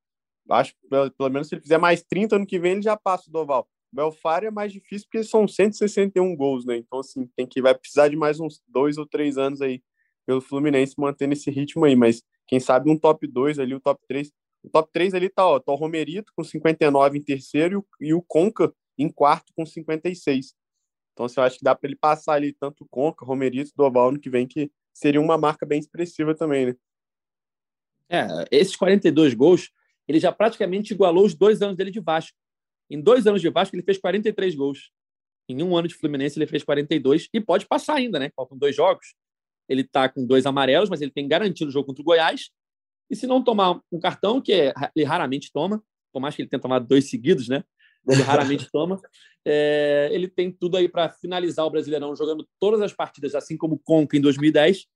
acho 0.51 0.75
pelo, 0.89 1.11
pelo 1.13 1.31
menos 1.31 1.49
se 1.49 1.55
ele 1.55 1.63
fizer 1.63 1.79
mais 1.79 2.03
30 2.03 2.37
ano 2.37 2.47
que 2.47 2.59
vem, 2.59 2.73
ele 2.73 2.83
já 2.83 2.97
passa 2.97 3.29
o 3.29 3.33
Doval. 3.33 3.69
Belfar 3.93 4.45
é 4.45 4.51
mais 4.51 4.73
difícil 4.73 5.09
porque 5.11 5.25
são 5.25 5.49
161 5.49 6.37
gols, 6.37 6.65
né? 6.65 6.77
Então, 6.77 7.01
assim, 7.01 7.29
tem 7.37 7.47
que 7.47 7.61
vai 7.61 7.75
precisar 7.75 8.09
de 8.09 8.17
mais 8.17 8.39
uns 8.41 8.63
dois 8.69 8.99
ou 8.99 9.07
três 9.07 9.37
anos 9.37 9.61
aí 9.61 9.83
pelo 10.27 10.41
Fluminense 10.41 10.95
mantendo 10.97 11.33
esse 11.33 11.51
ritmo 11.51 11.85
aí, 11.85 11.97
mas 11.97 12.23
quem 12.47 12.61
sabe 12.61 12.91
um 12.91 12.99
top 12.99 13.27
2 13.27 13.59
ali, 13.59 13.75
o 13.75 13.81
top 13.81 14.01
3. 14.09 14.31
O 14.63 14.71
top 14.71 14.91
3 14.93 15.15
ali 15.15 15.29
tá, 15.29 15.47
ó, 15.47 15.59
tá 15.59 15.73
o 15.73 15.77
Romerito 15.77 16.33
com 16.37 16.45
59 16.45 17.19
em 17.19 17.23
terceiro 17.23 17.85
e 18.01 18.13
o 18.15 18.23
Conca 18.23 18.73
em 18.99 19.09
quarto 19.11 19.53
com 19.57 19.65
56. 19.65 20.55
Então, 21.13 21.27
assim, 21.27 21.41
eu 21.41 21.45
acho 21.45 21.59
que 21.59 21.65
dá 21.65 21.75
para 21.75 21.89
ele 21.89 21.97
passar 21.97 22.35
ali 22.35 22.53
tanto 22.53 22.85
o 22.85 22.89
Conca, 22.89 23.25
Romerito, 23.25 23.73
Doval 23.77 24.13
no 24.13 24.21
que 24.21 24.31
vem, 24.31 24.47
que 24.47 24.71
seria 24.93 25.21
uma 25.21 25.39
marca 25.39 25.67
bem 25.67 25.79
expressiva 25.79 26.35
também, 26.35 26.67
né? 26.67 26.77
É, 28.11 28.27
esses 28.51 28.75
42 28.75 29.35
gols, 29.35 29.71
ele 30.09 30.19
já 30.19 30.33
praticamente 30.33 30.93
igualou 30.93 31.25
os 31.25 31.35
dois 31.35 31.63
anos 31.63 31.77
dele 31.77 31.91
de 31.91 32.01
Vasco. 32.01 32.37
Em 32.91 33.01
dois 33.01 33.27
anos 33.27 33.41
de 33.41 33.49
Vasco, 33.49 33.77
ele 33.77 33.83
fez 33.83 33.99
43 33.99 34.55
gols. 34.55 34.91
Em 35.49 35.63
um 35.63 35.77
ano 35.77 35.89
de 35.89 35.95
Fluminense, 35.95 36.39
ele 36.39 36.47
fez 36.47 36.65
42 36.65 37.29
e 37.33 37.41
pode 37.41 37.67
passar 37.67 37.95
ainda, 37.95 38.19
né? 38.19 38.31
Faltam 38.35 38.59
dois 38.59 38.75
jogos 38.75 39.15
ele 39.71 39.83
está 39.83 40.09
com 40.09 40.27
dois 40.27 40.45
amarelos, 40.47 40.91
mas 40.91 41.01
ele 41.01 41.13
tem 41.13 41.29
garantido 41.29 41.71
o 41.71 41.73
jogo 41.73 41.87
contra 41.87 42.03
o 42.03 42.05
Goiás. 42.05 42.51
E 43.09 43.15
se 43.15 43.25
não 43.25 43.43
tomar 43.43 43.81
um 43.91 44.01
cartão, 44.01 44.41
que 44.41 44.53
é, 44.53 44.75
ele 44.97 45.05
raramente 45.05 45.53
toma, 45.53 45.81
por 46.13 46.21
mais 46.21 46.35
que 46.35 46.43
ele 46.43 46.49
tenha 46.49 46.61
tomado 46.61 46.89
dois 46.89 47.09
seguidos, 47.09 47.49
né? 47.49 47.63
Ele 48.09 48.21
raramente 48.23 48.69
toma. 48.73 49.01
É, 49.47 50.09
ele 50.11 50.27
tem 50.27 50.51
tudo 50.51 50.77
aí 50.77 50.89
para 50.89 51.09
finalizar 51.09 51.65
o 51.65 51.71
Brasileirão 51.71 52.17
jogando 52.17 52.47
todas 52.59 52.81
as 52.81 52.93
partidas, 52.93 53.37
assim 53.37 53.57
como 53.57 53.77
o 53.77 53.79
Conca 53.79 54.17
em 54.17 54.21
2010, 54.21 54.87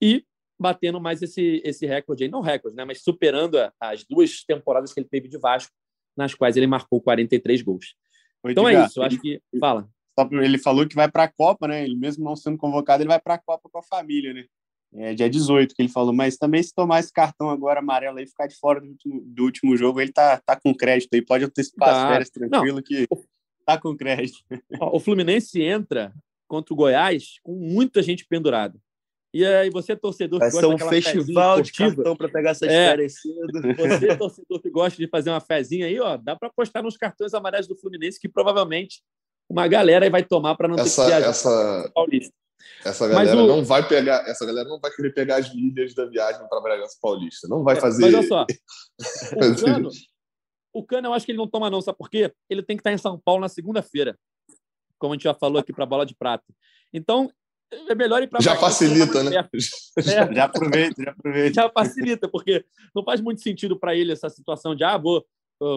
e 0.00 0.24
batendo 0.58 1.00
mais 1.00 1.22
esse, 1.22 1.60
esse 1.64 1.86
recorde 1.86 2.24
aí, 2.24 2.30
não 2.30 2.40
recorde, 2.40 2.76
né? 2.76 2.84
Mas 2.84 3.02
superando 3.02 3.58
as 3.80 4.04
duas 4.04 4.44
temporadas 4.44 4.92
que 4.92 5.00
ele 5.00 5.08
teve 5.08 5.28
de 5.28 5.38
Vasco, 5.38 5.72
nas 6.16 6.34
quais 6.34 6.56
ele 6.56 6.66
marcou 6.66 7.00
43 7.00 7.62
gols. 7.62 7.94
então 8.46 8.68
é 8.68 8.84
isso, 8.84 9.00
eu 9.00 9.04
acho 9.04 9.20
que. 9.20 9.40
Fala 9.58 9.88
ele 10.42 10.58
falou 10.58 10.86
que 10.86 10.94
vai 10.94 11.10
para 11.10 11.24
a 11.24 11.32
Copa, 11.32 11.66
né? 11.66 11.84
Ele 11.84 11.96
mesmo 11.96 12.24
não 12.24 12.36
sendo 12.36 12.56
convocado, 12.56 13.02
ele 13.02 13.08
vai 13.08 13.20
para 13.20 13.34
a 13.34 13.38
Copa 13.38 13.68
com 13.68 13.78
a 13.78 13.82
família, 13.82 14.32
né? 14.32 14.44
É 14.96 15.12
dia 15.12 15.28
18 15.28 15.74
que 15.74 15.82
ele 15.82 15.88
falou, 15.88 16.12
mas 16.12 16.36
também 16.36 16.62
se 16.62 16.72
tomar 16.72 17.00
esse 17.00 17.12
cartão 17.12 17.50
agora 17.50 17.80
amarelo 17.80 18.18
aí, 18.18 18.26
ficar 18.28 18.46
de 18.46 18.56
fora 18.56 18.80
do 18.80 18.86
último, 18.86 19.22
do 19.26 19.44
último 19.44 19.76
jogo, 19.76 20.00
ele 20.00 20.12
tá, 20.12 20.40
tá 20.46 20.54
com 20.54 20.72
crédito 20.72 21.14
aí, 21.14 21.22
pode 21.22 21.44
antecipar 21.44 21.88
tá. 21.88 22.02
as 22.02 22.12
férias 22.12 22.30
tranquilo 22.30 22.76
não. 22.76 22.82
que 22.82 23.08
tá 23.66 23.76
com 23.76 23.96
crédito. 23.96 24.38
O 24.92 25.00
Fluminense 25.00 25.60
entra 25.60 26.14
contra 26.46 26.72
o 26.72 26.76
Goiás 26.76 27.40
com 27.42 27.56
muita 27.56 28.04
gente 28.04 28.24
pendurada. 28.24 28.78
E 29.34 29.44
aí 29.44 29.68
você, 29.68 29.96
torcedor 29.96 30.38
que 30.38 30.44
Vai 30.44 30.52
gosta 30.52 30.78
ser 30.78 30.84
um 30.84 30.88
festival 30.88 31.60
de 31.60 31.72
cartão 31.72 32.14
para 32.14 32.28
pegar 32.28 32.50
essas 32.50 32.68
é, 32.68 32.90
férias 32.90 33.14
cedo. 33.20 33.36
Você, 33.76 34.14
torcedor 34.16 34.62
que 34.62 34.70
gosta 34.70 34.96
de 34.96 35.08
fazer 35.08 35.30
uma 35.30 35.40
fezinha 35.40 35.86
aí, 35.86 35.98
ó, 35.98 36.16
dá 36.16 36.36
para 36.36 36.46
apostar 36.46 36.84
nos 36.84 36.96
cartões 36.96 37.34
amarelos 37.34 37.66
do 37.66 37.76
Fluminense 37.76 38.20
que 38.20 38.28
provavelmente 38.28 39.02
uma 39.50 39.66
galera 39.66 40.06
aí 40.06 40.10
vai 40.10 40.22
tomar 40.22 40.54
para 40.54 40.68
não 40.68 40.76
essa, 40.76 41.02
ter 41.02 41.10
que 41.10 41.16
viajar 41.16 41.30
essa, 41.30 41.90
Paulista. 41.92 42.32
Essa 42.84 43.08
galera 43.08 43.42
o... 43.42 43.46
não 43.48 43.64
vai 43.64 43.86
pegar, 43.88 44.24
essa 44.28 44.46
galera 44.46 44.68
não 44.68 44.78
vai 44.78 44.92
querer 44.92 45.12
pegar 45.12 45.38
as 45.38 45.52
milhas 45.52 45.92
da 45.94 46.06
viagem 46.06 46.48
para 46.48 46.60
Bragança 46.60 46.96
Paulista. 47.02 47.48
Não 47.48 47.64
vai 47.64 47.74
fazer. 47.74 48.02
Mas 48.02 48.14
olha 48.14 48.28
só, 48.28 48.42
o 48.44 49.56
Cano, 49.64 49.90
o 50.72 50.84
Cano, 50.84 51.08
eu 51.08 51.12
acho 51.12 51.26
que 51.26 51.32
ele 51.32 51.38
não 51.38 51.48
toma 51.48 51.68
não, 51.68 51.82
sabe 51.82 51.98
por 51.98 52.08
quê? 52.08 52.32
Ele 52.48 52.62
tem 52.62 52.76
que 52.76 52.82
estar 52.82 52.92
em 52.92 52.98
São 52.98 53.18
Paulo 53.18 53.40
na 53.40 53.48
segunda-feira, 53.48 54.16
como 54.96 55.12
a 55.12 55.16
gente 55.16 55.24
já 55.24 55.34
falou 55.34 55.58
aqui 55.58 55.72
para 55.72 55.82
a 55.82 55.88
bola 55.88 56.06
de 56.06 56.14
prata. 56.14 56.44
Então, 56.92 57.28
é 57.88 57.94
melhor 57.94 58.22
ir 58.22 58.28
para 58.28 58.40
Já 58.40 58.56
facilita, 58.56 59.22
né? 59.22 59.30
É. 59.98 60.34
Já 60.34 60.44
aproveita, 60.44 61.02
já 61.02 61.10
aproveita. 61.10 61.54
Já 61.54 61.70
facilita, 61.70 62.28
porque 62.28 62.64
não 62.94 63.04
faz 63.04 63.20
muito 63.20 63.40
sentido 63.40 63.78
para 63.78 63.94
ele 63.94 64.12
essa 64.12 64.28
situação 64.28 64.74
de 64.74 64.84
ah, 64.84 64.98
vou 64.98 65.24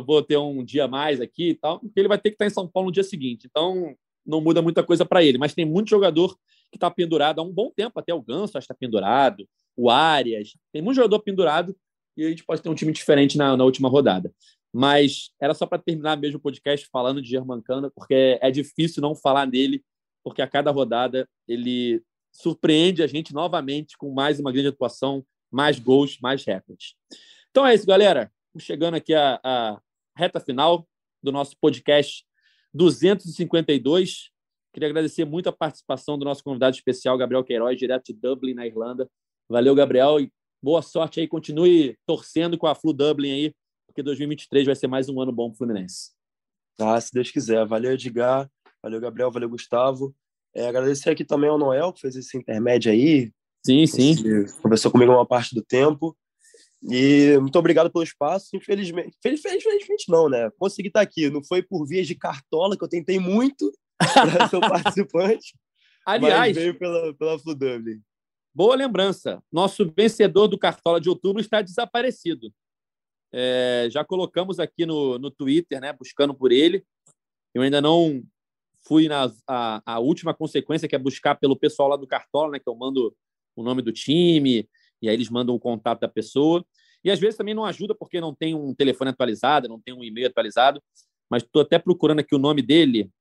vou 0.05 0.21
ter 0.23 0.37
um 0.37 0.63
dia 0.63 0.87
mais 0.87 1.21
aqui 1.21 1.49
e 1.49 1.55
tal, 1.55 1.79
porque 1.79 1.99
ele 1.99 2.07
vai 2.07 2.17
ter 2.17 2.29
que 2.29 2.35
estar 2.35 2.45
em 2.45 2.49
São 2.49 2.67
Paulo 2.67 2.87
no 2.87 2.93
dia 2.93 3.03
seguinte. 3.03 3.47
Então, 3.47 3.95
não 4.25 4.41
muda 4.41 4.61
muita 4.61 4.83
coisa 4.83 5.05
para 5.05 5.23
ele. 5.23 5.37
Mas 5.37 5.53
tem 5.53 5.65
muito 5.65 5.89
jogador 5.89 6.35
que 6.69 6.75
está 6.75 6.91
pendurado 6.91 7.39
há 7.39 7.43
um 7.43 7.51
bom 7.51 7.71
tempo, 7.73 7.97
até 7.99 8.13
o 8.13 8.21
Ganso 8.21 8.57
está 8.57 8.73
pendurado, 8.73 9.47
o 9.75 9.89
Arias, 9.89 10.51
tem 10.73 10.81
muito 10.81 10.97
jogador 10.97 11.19
pendurado 11.19 11.75
e 12.17 12.25
a 12.25 12.29
gente 12.29 12.43
pode 12.43 12.61
ter 12.61 12.67
um 12.67 12.75
time 12.75 12.91
diferente 12.91 13.37
na, 13.37 13.55
na 13.55 13.63
última 13.63 13.87
rodada. 13.87 14.33
Mas 14.73 15.31
era 15.39 15.53
só 15.53 15.65
para 15.65 15.77
terminar 15.77 16.17
mesmo 16.17 16.37
o 16.37 16.41
podcast 16.41 16.87
falando 16.91 17.21
de 17.21 17.29
Germancana, 17.29 17.89
porque 17.89 18.37
é 18.41 18.51
difícil 18.51 19.01
não 19.01 19.15
falar 19.15 19.45
nele, 19.45 19.81
porque 20.27 20.41
a 20.41 20.47
cada 20.47 20.71
rodada 20.71 21.27
ele 21.47 22.03
surpreende 22.33 23.01
a 23.01 23.07
gente 23.07 23.33
novamente 23.33 23.97
com 23.97 24.11
mais 24.11 24.41
uma 24.41 24.51
grande 24.51 24.67
atuação, 24.67 25.25
mais 25.49 25.79
gols, 25.79 26.19
mais 26.19 26.43
recordes. 26.43 26.95
Então 27.49 27.65
é 27.65 27.73
isso, 27.73 27.85
galera. 27.85 28.29
Chegando 28.59 28.95
aqui 28.95 29.13
à, 29.13 29.39
à 29.41 29.81
reta 30.17 30.41
final 30.41 30.85
do 31.23 31.31
nosso 31.31 31.55
podcast 31.61 32.25
252. 32.73 34.29
Queria 34.73 34.89
agradecer 34.89 35.23
muito 35.23 35.47
a 35.47 35.53
participação 35.53 36.17
do 36.17 36.25
nosso 36.25 36.43
convidado 36.43 36.75
especial, 36.75 37.17
Gabriel 37.17 37.43
Queiroz, 37.43 37.79
direto 37.79 38.07
de 38.07 38.13
Dublin, 38.13 38.53
na 38.53 38.67
Irlanda. 38.67 39.09
Valeu, 39.49 39.73
Gabriel, 39.73 40.19
e 40.19 40.29
boa 40.61 40.81
sorte 40.81 41.21
aí. 41.21 41.27
Continue 41.27 41.97
torcendo 42.05 42.57
com 42.57 42.67
a 42.67 42.75
Flu 42.75 42.91
Dublin 42.91 43.31
aí, 43.31 43.55
porque 43.87 44.03
2023 44.03 44.65
vai 44.65 44.75
ser 44.75 44.87
mais 44.87 45.07
um 45.07 45.21
ano 45.21 45.31
bom 45.31 45.47
para 45.47 45.55
o 45.55 45.57
Fluminense. 45.57 46.11
Ah, 46.79 46.99
se 46.99 47.13
Deus 47.13 47.31
quiser. 47.31 47.65
Valeu, 47.65 47.93
Edgar. 47.93 48.49
Valeu, 48.81 48.99
Gabriel. 48.99 49.31
Valeu, 49.31 49.49
Gustavo. 49.49 50.15
É, 50.55 50.67
agradecer 50.67 51.09
aqui 51.09 51.23
também 51.23 51.49
ao 51.49 51.57
Noel, 51.57 51.93
que 51.93 52.01
fez 52.01 52.15
esse 52.15 52.37
intermédio 52.37 52.91
aí. 52.91 53.31
Sim, 53.65 53.85
sim. 53.85 54.15
Conversou 54.61 54.91
comigo 54.91 55.11
uma 55.11 55.25
parte 55.25 55.53
do 55.53 55.61
tempo. 55.61 56.17
E 56.83 57.37
muito 57.39 57.57
obrigado 57.57 57.91
pelo 57.91 58.03
espaço. 58.03 58.55
Infelizmente, 58.55 59.15
infelizmente 59.25 60.09
não, 60.09 60.29
né? 60.29 60.49
Consegui 60.57 60.87
estar 60.87 61.01
aqui. 61.01 61.29
Não 61.29 61.43
foi 61.43 61.61
por 61.61 61.85
vias 61.85 62.07
de 62.07 62.15
cartola, 62.15 62.77
que 62.77 62.83
eu 62.83 62.89
tentei 62.89 63.19
muito 63.19 63.71
para 63.97 64.47
ser 64.47 64.59
participante. 64.61 65.53
Aliás, 66.05 66.55
veio 66.55 66.77
pela, 66.77 67.13
pela 67.13 67.37
FluDub. 67.37 67.99
Boa 68.55 68.75
lembrança. 68.75 69.43
Nosso 69.51 69.91
vencedor 69.95 70.47
do 70.47 70.57
Cartola 70.57 70.99
de 70.99 71.09
outubro 71.09 71.41
está 71.41 71.61
desaparecido. 71.61 72.51
É, 73.31 73.87
já 73.91 74.05
colocamos 74.05 74.59
aqui 74.59 74.85
no, 74.85 75.19
no 75.19 75.29
Twitter, 75.29 75.81
né, 75.81 75.93
buscando 75.93 76.33
por 76.33 76.51
ele. 76.51 76.83
Eu 77.53 77.61
ainda 77.61 77.81
não 77.81 78.23
fui 78.87 79.07
na 79.09 79.31
a, 79.45 79.81
a, 79.85 79.99
última 79.99 80.33
consequência, 80.33 80.87
que 80.87 80.95
é 80.95 80.99
buscar 80.99 81.35
pelo 81.35 81.57
pessoal 81.57 81.89
lá 81.89 81.97
do 81.97 82.07
Cartola, 82.07 82.51
né, 82.51 82.59
que 82.59 82.69
eu 82.69 82.75
mando 82.75 83.13
o 83.55 83.63
nome 83.63 83.81
do 83.81 83.91
time, 83.91 84.67
e 85.01 85.09
aí 85.09 85.15
eles 85.15 85.29
mandam 85.29 85.53
o 85.53 85.59
contato 85.59 85.99
da 85.99 86.07
pessoa. 86.07 86.65
E 87.03 87.11
às 87.11 87.19
vezes 87.19 87.37
também 87.37 87.53
não 87.53 87.65
ajuda 87.65 87.93
porque 87.93 88.21
não 88.21 88.33
tem 88.33 88.55
um 88.55 88.73
telefone 88.73 89.09
atualizado, 89.11 89.67
não 89.67 89.79
tem 89.79 89.93
um 89.93 90.03
e-mail 90.03 90.27
atualizado, 90.27 90.81
mas 91.29 91.43
estou 91.43 91.61
até 91.61 91.77
procurando 91.77 92.19
aqui 92.19 92.33
o 92.33 92.39
nome 92.39 92.61
dele 92.61 93.11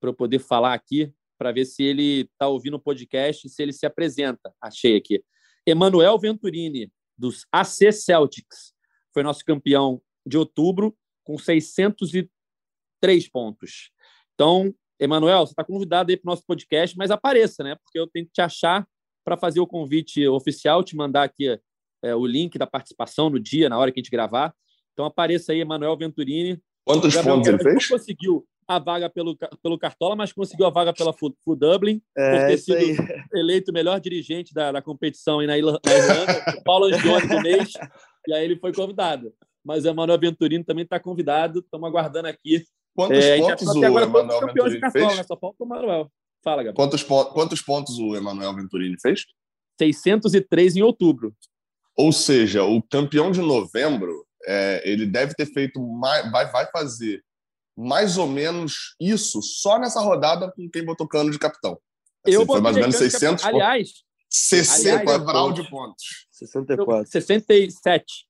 para 0.00 0.10
eu 0.10 0.14
poder 0.14 0.40
falar 0.40 0.74
aqui, 0.74 1.12
para 1.38 1.52
ver 1.52 1.64
se 1.64 1.82
ele 1.82 2.22
está 2.22 2.48
ouvindo 2.48 2.74
o 2.74 2.80
podcast 2.80 3.46
e 3.46 3.50
se 3.50 3.62
ele 3.62 3.72
se 3.72 3.86
apresenta. 3.86 4.52
Achei 4.60 4.96
aqui. 4.96 5.22
Emanuel 5.64 6.18
Venturini, 6.18 6.90
dos 7.16 7.46
AC 7.52 7.92
Celtics, 7.92 8.74
foi 9.12 9.22
nosso 9.22 9.44
campeão 9.44 10.02
de 10.26 10.36
outubro, 10.36 10.96
com 11.24 11.38
603 11.38 13.28
pontos. 13.28 13.90
Então, 14.34 14.74
Emanuel, 14.98 15.46
você 15.46 15.52
está 15.52 15.64
convidado 15.64 16.10
aí 16.10 16.16
para 16.16 16.28
o 16.28 16.32
nosso 16.32 16.44
podcast, 16.46 16.96
mas 16.96 17.10
apareça, 17.10 17.62
né? 17.62 17.76
Porque 17.76 17.98
eu 17.98 18.06
tenho 18.06 18.26
que 18.26 18.32
te 18.32 18.40
achar 18.40 18.86
para 19.24 19.36
fazer 19.36 19.60
o 19.60 19.66
convite 19.66 20.26
oficial, 20.28 20.82
te 20.82 20.96
mandar 20.96 21.24
aqui 21.24 21.58
é, 22.02 22.14
o 22.14 22.24
link 22.24 22.56
da 22.56 22.66
participação 22.66 23.28
no 23.28 23.40
dia, 23.40 23.68
na 23.68 23.78
hora 23.78 23.90
que 23.90 24.00
a 24.00 24.02
gente 24.02 24.10
gravar. 24.10 24.54
Então 24.92 25.04
apareça 25.04 25.52
aí, 25.52 25.60
Emanuel 25.60 25.96
Venturini. 25.96 26.60
Quantos 26.84 27.14
pontos 27.16 27.48
ele 27.48 27.58
fez? 27.58 27.88
conseguiu 27.88 28.46
a 28.68 28.78
vaga 28.78 29.08
pelo, 29.08 29.36
pelo 29.62 29.78
Cartola, 29.78 30.16
mas 30.16 30.32
conseguiu 30.32 30.66
a 30.66 30.70
vaga 30.70 30.92
pela 30.92 31.14
Dublin, 31.56 32.02
é, 32.16 32.30
por 32.30 32.46
ter 32.48 32.58
sido 32.58 32.76
aí. 32.76 32.96
eleito 33.34 33.70
o 33.70 33.74
melhor 33.74 34.00
dirigente 34.00 34.52
da, 34.52 34.72
da 34.72 34.82
competição 34.82 35.38
aí 35.38 35.46
na, 35.46 35.56
Irlanda, 35.56 35.80
Paulo 36.64 36.86
Angione 36.86 37.28
do 37.28 37.42
mês, 37.42 37.72
e 38.26 38.32
aí 38.32 38.44
ele 38.44 38.56
foi 38.56 38.72
convidado. 38.72 39.32
Mas 39.64 39.84
o 39.84 39.88
Emanuel 39.88 40.18
Venturini 40.18 40.64
também 40.64 40.84
está 40.84 40.98
convidado, 40.98 41.60
estamos 41.60 41.88
aguardando 41.88 42.28
aqui. 42.28 42.64
Quantos 42.96 43.18
é, 43.18 43.38
pontos 43.38 43.68
o 43.68 43.84
Emanuel 43.84 44.40
Venturini 44.40 44.80
Cartola, 44.80 45.06
fez? 45.06 45.18
Né? 45.18 45.24
Só 45.24 45.36
falta 45.36 45.62
o 45.62 45.66
Manuel. 45.66 46.10
Fala, 46.42 46.62
Gabriel. 46.62 46.74
Quantos, 46.74 47.02
quantos 47.02 47.60
pontos 47.60 47.98
o 47.98 48.16
Emanuel 48.16 48.54
Venturini 48.54 48.96
fez? 48.98 49.26
603 49.78 50.76
em 50.76 50.82
outubro. 50.82 51.34
Ou 51.94 52.10
seja, 52.10 52.64
o 52.64 52.82
campeão 52.82 53.30
de 53.30 53.40
novembro, 53.40 54.26
é, 54.46 54.82
ele 54.90 55.04
deve 55.04 55.34
ter 55.34 55.44
feito 55.46 55.78
mais, 55.80 56.30
vai, 56.32 56.50
vai 56.50 56.66
fazer 56.70 57.22
mais 57.76 58.16
ou 58.16 58.26
menos 58.26 58.96
isso 58.98 59.42
só 59.42 59.78
nessa 59.78 60.00
rodada 60.00 60.50
com 60.50 60.68
quem 60.70 60.82
botou 60.82 61.06
cano 61.06 61.30
de 61.30 61.38
capitão. 61.38 61.78
Assim, 62.24 62.34
eu 62.34 62.46
foi 62.46 62.62
mais 62.62 62.76
ou 62.76 62.80
menos 62.80 62.96
600 62.96 63.44
cap... 63.44 63.54
Aliás, 63.54 63.90
60 64.30 65.14
aliás, 65.14 65.54
de 65.54 65.68
pontos. 65.68 66.26
64. 66.32 67.10
67. 67.10 68.26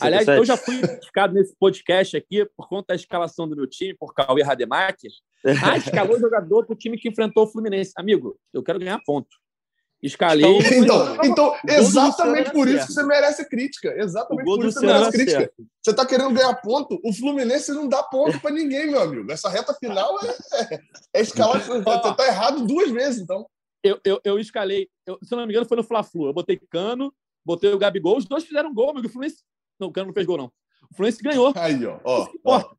Aliás, 0.00 0.26
eu 0.28 0.44
já 0.44 0.56
fui 0.56 0.80
criticado 0.80 1.34
nesse 1.34 1.54
podcast 1.58 2.16
aqui 2.16 2.44
por 2.56 2.68
conta 2.68 2.88
da 2.88 2.94
escalação 2.94 3.48
do 3.48 3.56
meu 3.56 3.66
time, 3.66 3.94
por 3.94 4.14
Cauê 4.14 4.42
Rademacher, 4.42 5.10
ah, 5.64 5.76
escalou 5.76 6.16
o 6.16 6.20
jogador 6.20 6.66
para 6.66 6.74
o 6.74 6.78
time 6.78 6.98
que 6.98 7.08
enfrentou 7.08 7.44
o 7.44 7.46
Fluminense. 7.46 7.92
Amigo, 7.96 8.38
eu 8.52 8.62
quero 8.62 8.78
ganhar 8.78 9.00
ponto. 9.04 9.28
Escalei. 10.02 10.46
Então, 10.46 11.16
então, 11.24 11.56
então 11.64 11.76
exatamente 11.76 12.52
por 12.52 12.68
isso 12.68 12.86
que 12.86 12.92
você 12.92 13.02
merece 13.02 13.48
crítica. 13.48 13.94
Exatamente 13.96 14.44
por 14.44 14.64
isso 14.64 14.80
que 14.80 14.86
você 14.86 14.86
merece 14.86 15.10
crítica. 15.10 15.38
Certo. 15.40 15.66
Você 15.82 15.90
está 15.90 16.06
querendo 16.06 16.34
ganhar 16.34 16.54
ponto, 16.54 17.00
o 17.04 17.12
Fluminense 17.12 17.72
não 17.72 17.88
dá 17.88 18.02
ponto 18.02 18.40
para 18.40 18.52
ninguém, 18.52 18.88
meu 18.88 19.00
amigo. 19.00 19.30
Essa 19.30 19.48
reta 19.48 19.74
final 19.74 20.16
é, 20.22 20.74
é, 20.74 20.80
é 21.14 21.20
escalar. 21.20 21.60
Você 21.60 21.78
está 21.78 22.26
errado 22.26 22.64
duas 22.64 22.90
vezes, 22.90 23.20
então. 23.20 23.46
Eu, 23.82 23.98
eu, 24.04 24.20
eu 24.24 24.38
escalei, 24.38 24.88
eu, 25.06 25.18
se 25.22 25.32
não 25.32 25.46
me 25.46 25.52
engano, 25.52 25.66
foi 25.66 25.76
no 25.76 25.84
Fla-Flu. 25.84 26.26
Eu 26.26 26.32
botei 26.32 26.60
Cano, 26.70 27.12
botei 27.44 27.72
o 27.72 27.78
Gabigol, 27.78 28.18
os 28.18 28.24
dois 28.24 28.44
fizeram 28.44 28.72
gol, 28.72 28.90
amigo. 28.90 29.08
O 29.08 29.10
Fluminense. 29.10 29.42
Não, 29.78 29.88
o 29.88 29.92
Cano 29.92 30.08
não 30.08 30.14
fez 30.14 30.26
gol, 30.26 30.38
não. 30.38 30.52
O 30.90 30.94
Fluminense 30.94 31.22
ganhou. 31.22 31.52
Aí, 31.56 31.84
ó. 31.86 32.00
ó, 32.04 32.28
ó. 32.44 32.74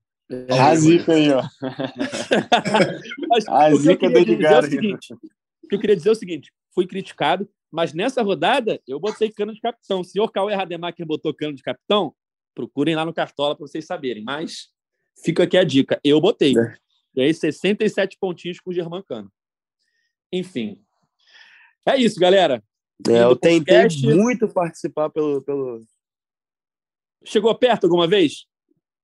A 0.50 0.76
zica 0.76 1.14
aí, 1.14 1.32
ó. 1.32 1.42
a 3.50 3.76
zica 3.76 4.10
do 4.10 4.18
Edgar. 4.18 4.64
É 4.64 4.68
o 4.68 5.68
que 5.68 5.76
eu 5.76 5.80
queria 5.80 5.96
dizer 5.96 6.10
é 6.10 6.12
o 6.12 6.16
seguinte: 6.16 6.52
fui 6.74 6.86
criticado, 6.86 7.50
mas 7.72 7.94
nessa 7.94 8.22
rodada 8.22 8.80
eu 8.88 9.00
botei 9.00 9.32
cano 9.32 9.54
de 9.54 9.60
capitão. 9.60 10.02
O 10.02 10.04
senhor 10.04 10.32
Cauê 10.32 10.54
Rademacher 10.54 11.06
botou 11.06 11.34
cano 11.34 11.56
de 11.56 11.64
capitão, 11.64 12.14
procurem 12.54 12.96
lá 12.96 13.06
no 13.06 13.14
Cartola 13.14 13.56
para 13.56 13.66
vocês 13.66 13.86
saberem. 13.86 14.24
Mas 14.24 14.70
fica 15.24 15.44
aqui 15.44 15.58
a 15.58 15.64
dica: 15.64 16.00
eu 16.04 16.22
botei. 16.22 16.54
É. 16.58 16.76
E 17.16 17.22
aí, 17.22 17.34
67 17.34 18.18
pontinhos 18.20 18.60
com 18.60 18.70
o 18.70 18.74
Germán 18.74 19.02
Cano. 19.02 19.32
Enfim. 20.32 20.80
É 21.86 21.98
isso, 21.98 22.20
galera. 22.20 22.64
É, 23.08 23.24
eu 23.24 23.36
tentei 23.36 23.76
podcast... 23.76 24.08
muito 24.08 24.48
participar 24.48 25.10
pelo, 25.10 25.42
pelo. 25.42 25.84
Chegou 27.24 27.54
perto 27.56 27.86
alguma 27.86 28.08
vez? 28.08 28.46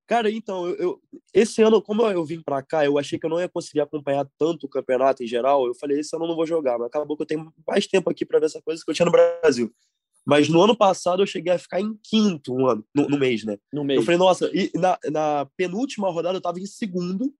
Cara, 0.07 0.30
então, 0.30 0.68
eu, 0.68 0.76
eu, 0.76 1.01
esse 1.34 1.63
ano, 1.63 1.82
como 1.82 2.03
eu 2.03 2.24
vim 2.24 2.39
para 2.39 2.61
cá, 2.61 2.86
eu 2.86 2.97
achei 2.99 3.18
que 3.18 3.26
eu 3.26 3.30
não 3.30 3.39
ia 3.39 3.49
conseguir 3.49 3.82
acompanhar 3.82 4.28
tanto 4.38 4.66
o 4.66 4.70
campeonato 4.70 5.24
em 5.24 5.28
geral. 5.28 5.66
Eu 5.66 5.74
falei, 5.74 5.99
esse 5.99 6.16
ano 6.16 6.26
eu 6.26 6.30
não 6.30 6.36
vou 6.36 6.45
jogar, 6.45 6.78
mas 6.78 6.88
acabou 6.88 7.18
que 7.18 7.24
eu 7.24 7.28
tenho 7.28 7.51
mais 7.68 7.88
tempo 7.88 8.09
aqui 8.09 8.24
para 8.24 8.39
ver 8.39 8.45
essa 8.45 8.61
coisa 8.61 8.84
que 8.84 8.89
eu 8.89 8.93
tinha 8.93 9.05
no 9.05 9.11
Brasil. 9.11 9.74
Mas 10.26 10.47
no 10.47 10.61
ano 10.61 10.76
passado 10.76 11.21
eu 11.21 11.28
cheguei 11.28 11.54
a 11.54 11.59
ficar 11.59 11.79
em 11.79 11.97
quinto 12.04 12.54
um 12.54 12.67
ano, 12.67 12.86
no, 12.93 13.08
no 13.08 13.17
mês, 13.17 13.43
né? 13.43 13.58
No 13.71 13.83
mês. 13.83 14.00
Eu 14.00 14.04
falei, 14.04 14.17
nossa, 14.17 14.50
e 14.54 14.71
na, 14.75 14.97
na 15.12 15.47
penúltima 15.58 16.09
rodada 16.09 16.37
eu 16.37 16.42
tava 16.42 16.59
em 16.59 16.66
segundo. 16.66 17.33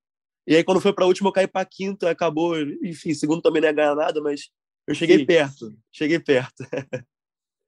E 0.48 0.56
aí 0.56 0.64
quando 0.64 0.82
foi 0.82 0.94
pra 0.94 1.06
última 1.06 1.30
eu 1.30 1.34
caí 1.34 1.48
pra 1.48 1.66
quinto, 1.66 2.08
acabou. 2.08 2.56
Enfim, 2.84 3.14
segundo 3.14 3.42
também 3.42 3.62
não 3.62 3.70
ia 3.70 3.74
ganhar 3.74 3.96
nada, 3.96 4.22
mas 4.22 4.50
eu 4.88 4.94
cheguei 4.94 5.20
Sim. 5.20 5.26
perto. 5.26 5.76
Cheguei 5.92 6.20
perto. 6.20 6.64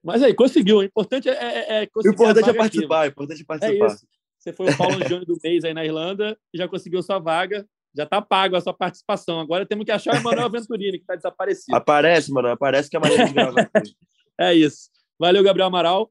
Mas 0.08 0.24
aí, 0.24 0.34
conseguiu. 0.34 0.78
O 0.78 0.84
importante 0.84 1.28
é, 1.28 1.34
é, 1.34 1.84
é 1.84 1.88
conseguir. 1.88 2.14
O 2.14 2.14
importante 2.14 2.50
é 2.50 2.54
participar, 2.54 3.04
o 3.04 3.10
importante 3.10 3.42
é 3.42 3.46
participar. 3.46 3.86
É 3.86 3.88
isso. 3.90 4.08
Você 4.40 4.54
foi 4.54 4.70
o 4.70 4.78
Paulo 4.78 4.96
Angione 4.96 5.26
do 5.26 5.38
mês 5.44 5.66
aí 5.66 5.74
na 5.74 5.84
Irlanda 5.84 6.40
e 6.54 6.58
já 6.58 6.66
conseguiu 6.66 7.04
sua 7.04 7.20
vaga. 7.20 7.68
Já 7.94 8.04
está 8.04 8.22
pago 8.22 8.56
a 8.56 8.62
sua 8.62 8.74
participação. 8.74 9.38
Agora 9.42 9.66
temos 9.66 9.84
que 9.84 9.92
achar 9.92 10.14
o 10.14 10.18
Emanuel 10.18 10.50
Venturini, 10.50 10.98
que 10.98 11.04
está 11.04 11.16
desaparecido. 11.16 11.76
Aparece, 11.76 12.32
mano. 12.32 12.48
Aparece 12.48 12.90
que 12.90 12.96
é 12.96 13.00
maneira 13.02 13.26
de 13.26 13.34
gravar. 13.34 13.70
é 14.40 14.54
isso. 14.54 14.90
Valeu, 15.20 15.44
Gabriel 15.44 15.68
Amaral. 15.68 16.10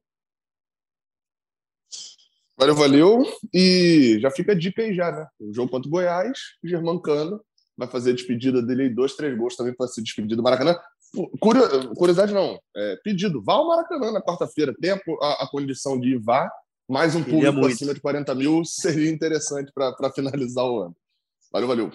Valeu, 2.59 2.75
valeu. 2.75 3.23
E 3.55 4.19
já 4.21 4.31
fica 4.31 4.53
a 4.53 4.55
dica 4.55 4.83
aí 4.83 4.95
já, 4.95 5.11
né? 5.11 5.27
O 5.41 5.55
jogo 5.55 5.71
contra 5.71 5.89
o 5.89 5.91
Goiás, 5.91 6.39
o 6.63 6.69
Germancano 6.69 7.41
vai 7.75 7.89
fazer 7.89 8.11
a 8.11 8.15
despedida 8.15 8.61
dele 8.61 8.83
aí, 8.83 8.89
dois, 8.91 9.15
três 9.15 9.35
gols 9.39 9.57
também 9.57 9.75
para 9.75 9.87
ser 9.87 10.03
despedido 10.03 10.37
do 10.37 10.43
Maracanã. 10.43 10.77
Curiosidade 11.97 12.33
não, 12.33 12.59
é, 12.77 12.97
pedido, 13.03 13.43
vá 13.43 13.55
ao 13.55 13.67
Maracanã 13.67 14.13
na 14.13 14.23
quarta-feira. 14.23 14.75
Tem 14.81 14.91
a, 14.91 15.01
a, 15.23 15.45
a, 15.45 15.49
condição 15.51 15.99
de 15.99 16.15
ir, 16.15 16.19
vá 16.19 16.51
mais 16.89 17.15
um 17.15 17.23
público 17.23 17.53
muito. 17.53 17.75
acima 17.75 17.95
de 17.95 18.01
40 18.01 18.35
mil 18.35 18.65
seria 18.65 19.11
interessante 19.11 19.73
para 19.73 20.13
finalizar 20.13 20.65
o 20.65 20.83
ano. 20.83 20.97
Valeu, 21.53 21.69
valeu. 21.69 21.93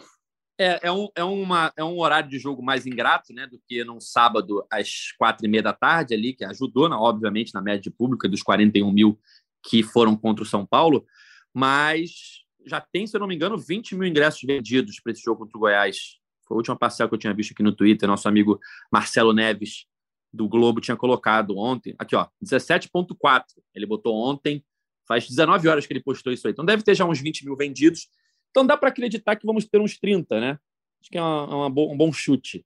É, 0.60 0.88
é, 0.88 0.92
um, 0.92 1.08
é, 1.16 1.24
uma, 1.24 1.74
é 1.76 1.84
um 1.84 2.00
horário 2.00 2.30
de 2.30 2.38
jogo 2.38 2.62
mais 2.62 2.86
ingrato 2.86 3.34
né, 3.34 3.48
do 3.48 3.60
que 3.68 3.84
num 3.84 4.00
sábado 4.00 4.66
às 4.72 5.12
quatro 5.18 5.46
e 5.46 5.50
meia 5.50 5.64
da 5.64 5.74
tarde 5.74 6.14
ali, 6.14 6.34
que 6.34 6.46
ajudou, 6.46 6.88
né, 6.88 6.96
obviamente, 6.96 7.54
na 7.54 7.62
média 7.62 7.92
pública 7.98 8.30
dos 8.30 8.44
41 8.44 8.92
mil 8.92 9.20
que 9.64 9.82
foram 9.82 10.16
contra 10.16 10.44
o 10.44 10.48
São 10.48 10.66
Paulo, 10.66 11.06
mas 11.54 12.42
já 12.66 12.80
tem, 12.80 13.08
se 13.08 13.16
eu 13.16 13.20
não 13.20 13.28
me 13.28 13.36
engano, 13.36 13.58
20 13.58 13.96
mil 13.96 14.08
ingressos 14.08 14.42
vendidos 14.44 15.00
para 15.00 15.12
esse 15.12 15.24
jogo 15.24 15.40
contra 15.40 15.58
o 15.58 15.62
Goiás. 15.62 16.21
Foi 16.52 16.56
a 16.56 16.58
última 16.58 16.76
parcial 16.76 17.08
que 17.08 17.16
eu 17.16 17.18
tinha 17.18 17.34
visto 17.34 17.52
aqui 17.52 17.64
no 17.64 17.72
Twitter. 17.72 18.08
Nosso 18.08 18.28
amigo 18.28 18.60
Marcelo 18.92 19.32
Neves, 19.32 19.86
do 20.34 20.50
Globo, 20.50 20.82
tinha 20.82 20.98
colocado 20.98 21.58
ontem. 21.58 21.96
Aqui, 21.98 22.14
ó, 22.14 22.28
17,4. 22.44 23.44
Ele 23.74 23.86
botou 23.86 24.14
ontem. 24.14 24.64
Faz 25.08 25.28
19 25.28 25.68
horas 25.70 25.86
que 25.86 25.94
ele 25.94 26.02
postou 26.02 26.32
isso 26.32 26.48
aí. 26.48 26.52
Então 26.52 26.66
deve 26.66 26.84
ter 26.84 26.94
já 26.94 27.06
uns 27.06 27.22
20 27.22 27.46
mil 27.46 27.56
vendidos. 27.56 28.10
Então 28.50 28.66
dá 28.66 28.76
para 28.76 28.90
acreditar 28.90 29.38
que 29.38 29.46
vamos 29.46 29.66
ter 29.66 29.80
uns 29.80 29.98
30, 29.98 30.42
né? 30.42 30.60
Acho 31.00 31.10
que 31.10 31.18
é 31.18 31.22
uma, 31.22 31.56
uma 31.56 31.70
bo 31.70 31.92
um 31.92 31.98
bom 31.98 32.12
chute. 32.12 32.66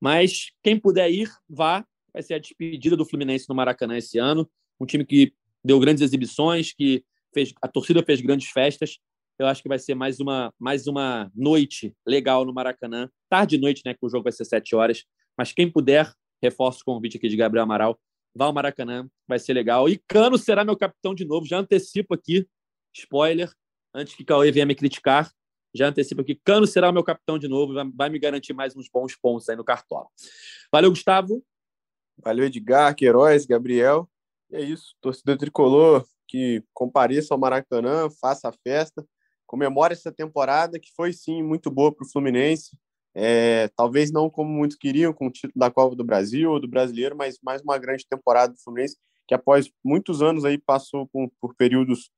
Mas 0.00 0.52
quem 0.62 0.78
puder 0.78 1.10
ir, 1.10 1.28
vá. 1.48 1.84
Vai 2.12 2.22
ser 2.22 2.34
a 2.34 2.38
despedida 2.38 2.96
do 2.96 3.04
Fluminense 3.04 3.48
no 3.48 3.54
Maracanã 3.54 3.98
esse 3.98 4.16
ano. 4.18 4.48
Um 4.80 4.86
time 4.86 5.04
que 5.04 5.34
deu 5.62 5.78
grandes 5.80 6.02
exibições, 6.02 6.72
que 6.72 7.04
fez, 7.34 7.52
a 7.60 7.66
torcida 7.66 8.02
fez 8.02 8.20
grandes 8.20 8.48
festas. 8.48 8.98
Eu 9.38 9.46
acho 9.46 9.62
que 9.62 9.68
vai 9.68 9.78
ser 9.78 9.94
mais 9.94 10.18
uma, 10.18 10.52
mais 10.58 10.88
uma 10.88 11.30
noite 11.34 11.94
legal 12.06 12.44
no 12.44 12.52
Maracanã. 12.52 13.08
Tarde 13.30 13.54
e 13.54 13.58
noite, 13.58 13.82
né? 13.86 13.94
Que 13.94 14.04
o 14.04 14.08
jogo 14.08 14.24
vai 14.24 14.32
ser 14.32 14.44
sete 14.44 14.74
horas. 14.74 15.04
Mas 15.36 15.52
quem 15.52 15.70
puder, 15.70 16.12
reforço 16.42 16.80
o 16.80 16.84
convite 16.84 17.16
aqui 17.18 17.28
de 17.28 17.36
Gabriel 17.36 17.62
Amaral. 17.62 17.98
Vá 18.34 18.46
ao 18.46 18.52
Maracanã, 18.52 19.08
vai 19.28 19.38
ser 19.38 19.52
legal. 19.52 19.88
E 19.88 19.96
Cano 20.08 20.36
será 20.36 20.64
meu 20.64 20.76
capitão 20.76 21.14
de 21.14 21.24
novo. 21.24 21.46
Já 21.46 21.58
antecipo 21.58 22.14
aqui, 22.14 22.48
spoiler, 22.92 23.50
antes 23.94 24.14
que 24.14 24.24
Cauê 24.24 24.50
venha 24.50 24.66
me 24.66 24.74
criticar. 24.74 25.30
Já 25.72 25.88
antecipo 25.88 26.22
aqui, 26.22 26.34
Cano 26.44 26.66
será 26.66 26.90
meu 26.90 27.04
capitão 27.04 27.38
de 27.38 27.46
novo, 27.46 27.74
vai 27.94 28.08
me 28.08 28.18
garantir 28.18 28.52
mais 28.54 28.74
uns 28.74 28.88
bons 28.88 29.14
pontos 29.14 29.48
aí 29.48 29.56
no 29.56 29.64
Cartola. 29.64 30.06
Valeu, 30.72 30.90
Gustavo. 30.90 31.44
Valeu, 32.24 32.46
Edgar, 32.46 32.94
Queiroz, 32.94 33.46
Gabriel. 33.46 34.08
E 34.50 34.56
é 34.56 34.62
isso, 34.62 34.96
torcedor 35.00 35.36
tricolor 35.36 36.06
que 36.26 36.64
compareça 36.74 37.34
ao 37.34 37.38
Maracanã, 37.38 38.08
faça 38.20 38.48
a 38.48 38.52
festa, 38.52 39.06
comemore 39.48 39.94
essa 39.94 40.12
temporada 40.12 40.78
que 40.78 40.92
foi 40.94 41.12
sim 41.12 41.42
muito 41.42 41.70
boa 41.70 41.92
para 41.92 42.06
o 42.06 42.08
Fluminense. 42.08 42.76
É, 43.14 43.68
talvez 43.74 44.12
não 44.12 44.30
como 44.30 44.48
muitos 44.48 44.76
queriam, 44.76 45.12
com 45.12 45.26
o 45.26 45.30
título 45.30 45.54
da 45.56 45.70
Copa 45.70 45.96
do 45.96 46.04
Brasil 46.04 46.52
ou 46.52 46.60
do 46.60 46.68
Brasileiro, 46.68 47.16
mas 47.16 47.38
mais 47.42 47.62
uma 47.62 47.78
grande 47.78 48.06
temporada 48.06 48.52
do 48.52 48.60
Fluminense, 48.60 48.96
que 49.26 49.34
após 49.34 49.68
muitos 49.82 50.22
anos 50.22 50.44
aí 50.44 50.58
passou 50.58 51.08
por, 51.08 51.28
por 51.40 51.56
períodos 51.56 52.10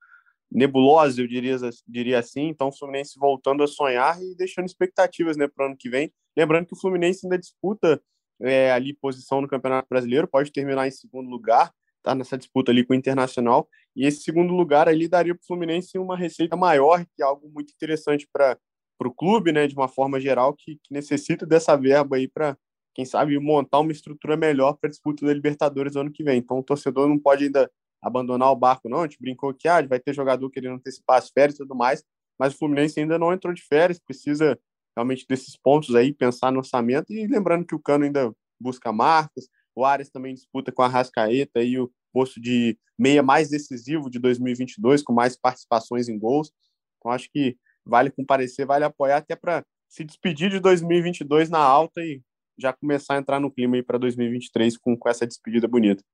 nebulosos, 0.50 1.18
eu 1.18 1.28
diria, 1.28 1.56
diria 1.86 2.18
assim. 2.18 2.48
Então, 2.48 2.68
o 2.68 2.76
Fluminense 2.76 3.18
voltando 3.18 3.62
a 3.62 3.68
sonhar 3.68 4.20
e 4.20 4.34
deixando 4.34 4.66
expectativas 4.66 5.36
né, 5.36 5.46
para 5.46 5.64
o 5.64 5.68
ano 5.68 5.76
que 5.78 5.88
vem. 5.88 6.12
Lembrando 6.36 6.66
que 6.66 6.74
o 6.74 6.80
Fluminense 6.80 7.24
ainda 7.24 7.38
disputa 7.38 8.02
é, 8.42 8.72
ali 8.72 8.92
posição 8.92 9.40
no 9.40 9.48
Campeonato 9.48 9.88
Brasileiro, 9.88 10.26
pode 10.26 10.50
terminar 10.50 10.88
em 10.88 10.90
segundo 10.90 11.28
lugar, 11.28 11.72
tá 12.02 12.14
nessa 12.14 12.36
disputa 12.36 12.70
ali 12.70 12.84
com 12.84 12.92
o 12.92 12.96
Internacional. 12.96 13.68
E 13.94 14.06
esse 14.06 14.22
segundo 14.22 14.54
lugar 14.54 14.88
ali 14.88 15.08
daria 15.08 15.34
para 15.34 15.42
o 15.42 15.46
Fluminense 15.46 15.98
uma 15.98 16.16
receita 16.16 16.56
maior, 16.56 17.04
que 17.04 17.22
é 17.22 17.24
algo 17.24 17.50
muito 17.52 17.72
interessante 17.72 18.28
para 18.32 18.58
o 19.02 19.10
clube, 19.12 19.52
né, 19.52 19.66
de 19.66 19.74
uma 19.74 19.88
forma 19.88 20.20
geral, 20.20 20.54
que, 20.54 20.76
que 20.76 20.92
necessita 20.92 21.46
dessa 21.46 21.76
verba 21.76 22.16
aí 22.16 22.28
para, 22.28 22.56
quem 22.94 23.04
sabe, 23.04 23.38
montar 23.38 23.80
uma 23.80 23.92
estrutura 23.92 24.36
melhor 24.36 24.74
para 24.74 24.88
a 24.88 24.90
disputa 24.90 25.26
da 25.26 25.32
Libertadores 25.32 25.96
ano 25.96 26.12
que 26.12 26.22
vem. 26.22 26.38
Então, 26.38 26.58
o 26.58 26.62
torcedor 26.62 27.08
não 27.08 27.18
pode 27.18 27.44
ainda 27.44 27.70
abandonar 28.02 28.50
o 28.50 28.56
barco, 28.56 28.88
não. 28.88 29.00
A 29.00 29.02
gente 29.02 29.18
brincou 29.20 29.52
que 29.52 29.68
ah, 29.68 29.86
vai 29.86 30.00
ter 30.00 30.14
jogador 30.14 30.48
querendo 30.50 30.74
antecipar 30.74 31.18
as 31.18 31.30
férias 31.30 31.56
e 31.56 31.58
tudo 31.58 31.74
mais, 31.74 32.02
mas 32.38 32.54
o 32.54 32.58
Fluminense 32.58 32.98
ainda 32.98 33.18
não 33.18 33.32
entrou 33.32 33.52
de 33.52 33.62
férias, 33.62 33.98
precisa 33.98 34.58
realmente 34.96 35.26
desses 35.28 35.56
pontos 35.56 35.94
aí, 35.94 36.12
pensar 36.12 36.50
no 36.50 36.58
orçamento 36.58 37.12
e 37.12 37.26
lembrando 37.26 37.64
que 37.64 37.74
o 37.74 37.78
Cano 37.78 38.04
ainda 38.04 38.32
busca 38.60 38.92
marcas, 38.92 39.48
o 39.74 39.84
Ares 39.84 40.10
também 40.10 40.34
disputa 40.34 40.72
com 40.72 40.82
a 40.82 40.88
Rascaeta 40.88 41.62
e 41.62 41.78
o 41.78 41.90
posto 42.12 42.40
de 42.40 42.78
meia 42.98 43.22
mais 43.22 43.48
decisivo 43.48 44.10
de 44.10 44.18
2022, 44.18 45.02
com 45.02 45.12
mais 45.12 45.36
participações 45.36 46.08
em 46.08 46.18
gols. 46.18 46.52
Então 46.98 47.12
acho 47.12 47.30
que 47.30 47.56
vale 47.84 48.10
comparecer, 48.10 48.66
vale 48.66 48.84
apoiar 48.84 49.18
até 49.18 49.34
para 49.34 49.64
se 49.88 50.04
despedir 50.04 50.50
de 50.50 50.60
2022 50.60 51.50
na 51.50 51.58
alta 51.58 52.00
e 52.02 52.22
já 52.58 52.72
começar 52.72 53.14
a 53.14 53.18
entrar 53.18 53.40
no 53.40 53.50
clima 53.50 53.76
aí 53.76 53.82
para 53.82 53.98
2023 53.98 54.76
com, 54.76 54.96
com 54.96 55.08
essa 55.08 55.26
despedida 55.26 55.66
bonita. 55.66 56.04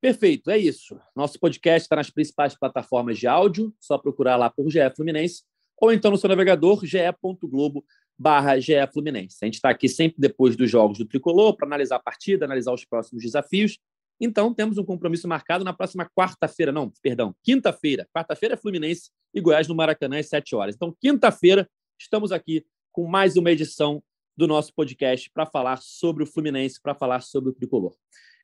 Perfeito, 0.00 0.50
é 0.50 0.58
isso. 0.58 1.00
Nosso 1.16 1.40
podcast 1.40 1.84
está 1.84 1.96
nas 1.96 2.10
principais 2.10 2.56
plataformas 2.56 3.18
de 3.18 3.26
áudio, 3.26 3.74
só 3.80 3.98
procurar 3.98 4.36
lá 4.36 4.48
por 4.48 4.70
GE 4.70 4.78
Fluminense, 4.94 5.42
ou 5.76 5.92
então 5.92 6.10
no 6.10 6.16
seu 6.16 6.28
navegador 6.28 6.84
ge.globo 6.84 7.84
barra 8.18 8.54
Fluminense. 8.92 9.38
A 9.42 9.44
gente 9.46 9.54
está 9.54 9.70
aqui 9.70 9.88
sempre 9.88 10.16
depois 10.18 10.56
dos 10.56 10.70
jogos 10.70 10.98
do 10.98 11.04
Tricolor 11.04 11.56
para 11.56 11.66
analisar 11.66 11.96
a 11.96 12.00
partida, 12.00 12.44
analisar 12.44 12.72
os 12.72 12.84
próximos 12.84 13.22
desafios. 13.22 13.78
Então, 14.20 14.52
temos 14.52 14.78
um 14.78 14.84
compromisso 14.84 15.28
marcado 15.28 15.64
na 15.64 15.72
próxima 15.72 16.04
quarta-feira, 16.04 16.72
não, 16.72 16.92
perdão, 17.00 17.34
quinta-feira. 17.44 18.08
Quarta-feira 18.12 18.54
é 18.54 18.56
Fluminense 18.56 19.10
e 19.32 19.40
Goiás 19.40 19.68
no 19.68 19.76
Maracanã 19.76 20.18
às 20.18 20.28
7 20.28 20.56
horas. 20.56 20.74
Então, 20.74 20.92
quinta-feira, 21.00 21.68
estamos 21.98 22.32
aqui 22.32 22.66
com 22.90 23.06
mais 23.06 23.36
uma 23.36 23.52
edição 23.52 24.02
do 24.36 24.48
nosso 24.48 24.74
podcast 24.74 25.30
para 25.30 25.46
falar 25.46 25.80
sobre 25.80 26.24
o 26.24 26.26
Fluminense, 26.26 26.80
para 26.82 26.94
falar 26.94 27.20
sobre 27.20 27.50
o 27.50 27.52
Tricolor. 27.52 27.94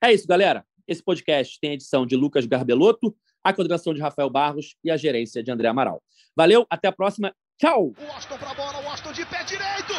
É 0.01 0.13
isso, 0.13 0.25
galera. 0.25 0.65
Esse 0.87 1.03
podcast 1.03 1.59
tem 1.59 1.71
a 1.71 1.73
edição 1.73 2.05
de 2.05 2.15
Lucas 2.15 2.45
Garbelotto, 2.45 3.15
a 3.43 3.53
coordenação 3.53 3.93
de 3.93 3.99
Rafael 3.99 4.29
Barros 4.29 4.75
e 4.83 4.89
a 4.89 4.97
gerência 4.97 5.43
de 5.43 5.51
André 5.51 5.67
Amaral. 5.67 6.01
Valeu, 6.35 6.65
até 6.69 6.87
a 6.87 6.91
próxima. 6.91 7.35
Tchau! 7.57 7.93
O 7.97 8.11
Austin 8.13 8.37
pra 8.37 8.53
bola, 8.53 8.81
o 8.81 8.89
Austin 8.89 9.13
de 9.13 9.25
pé 9.25 9.41
direito! 9.45 9.93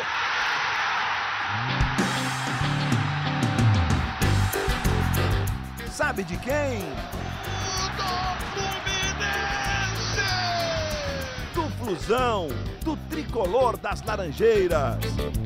Sabe 5.91 6.23
de 6.25 6.37
quem? 6.37 6.81
Do 7.97 8.13
Fluminense! 8.53 10.21
Do 11.55 11.71
Flusão, 11.83 12.49
do 12.85 12.95
tricolor 13.09 13.79
das 13.79 14.03
Laranjeiras. 14.03 14.99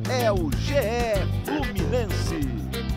É 0.09 0.29
o 0.29 0.51
GE 0.51 1.15
Fluminense. 1.45 2.90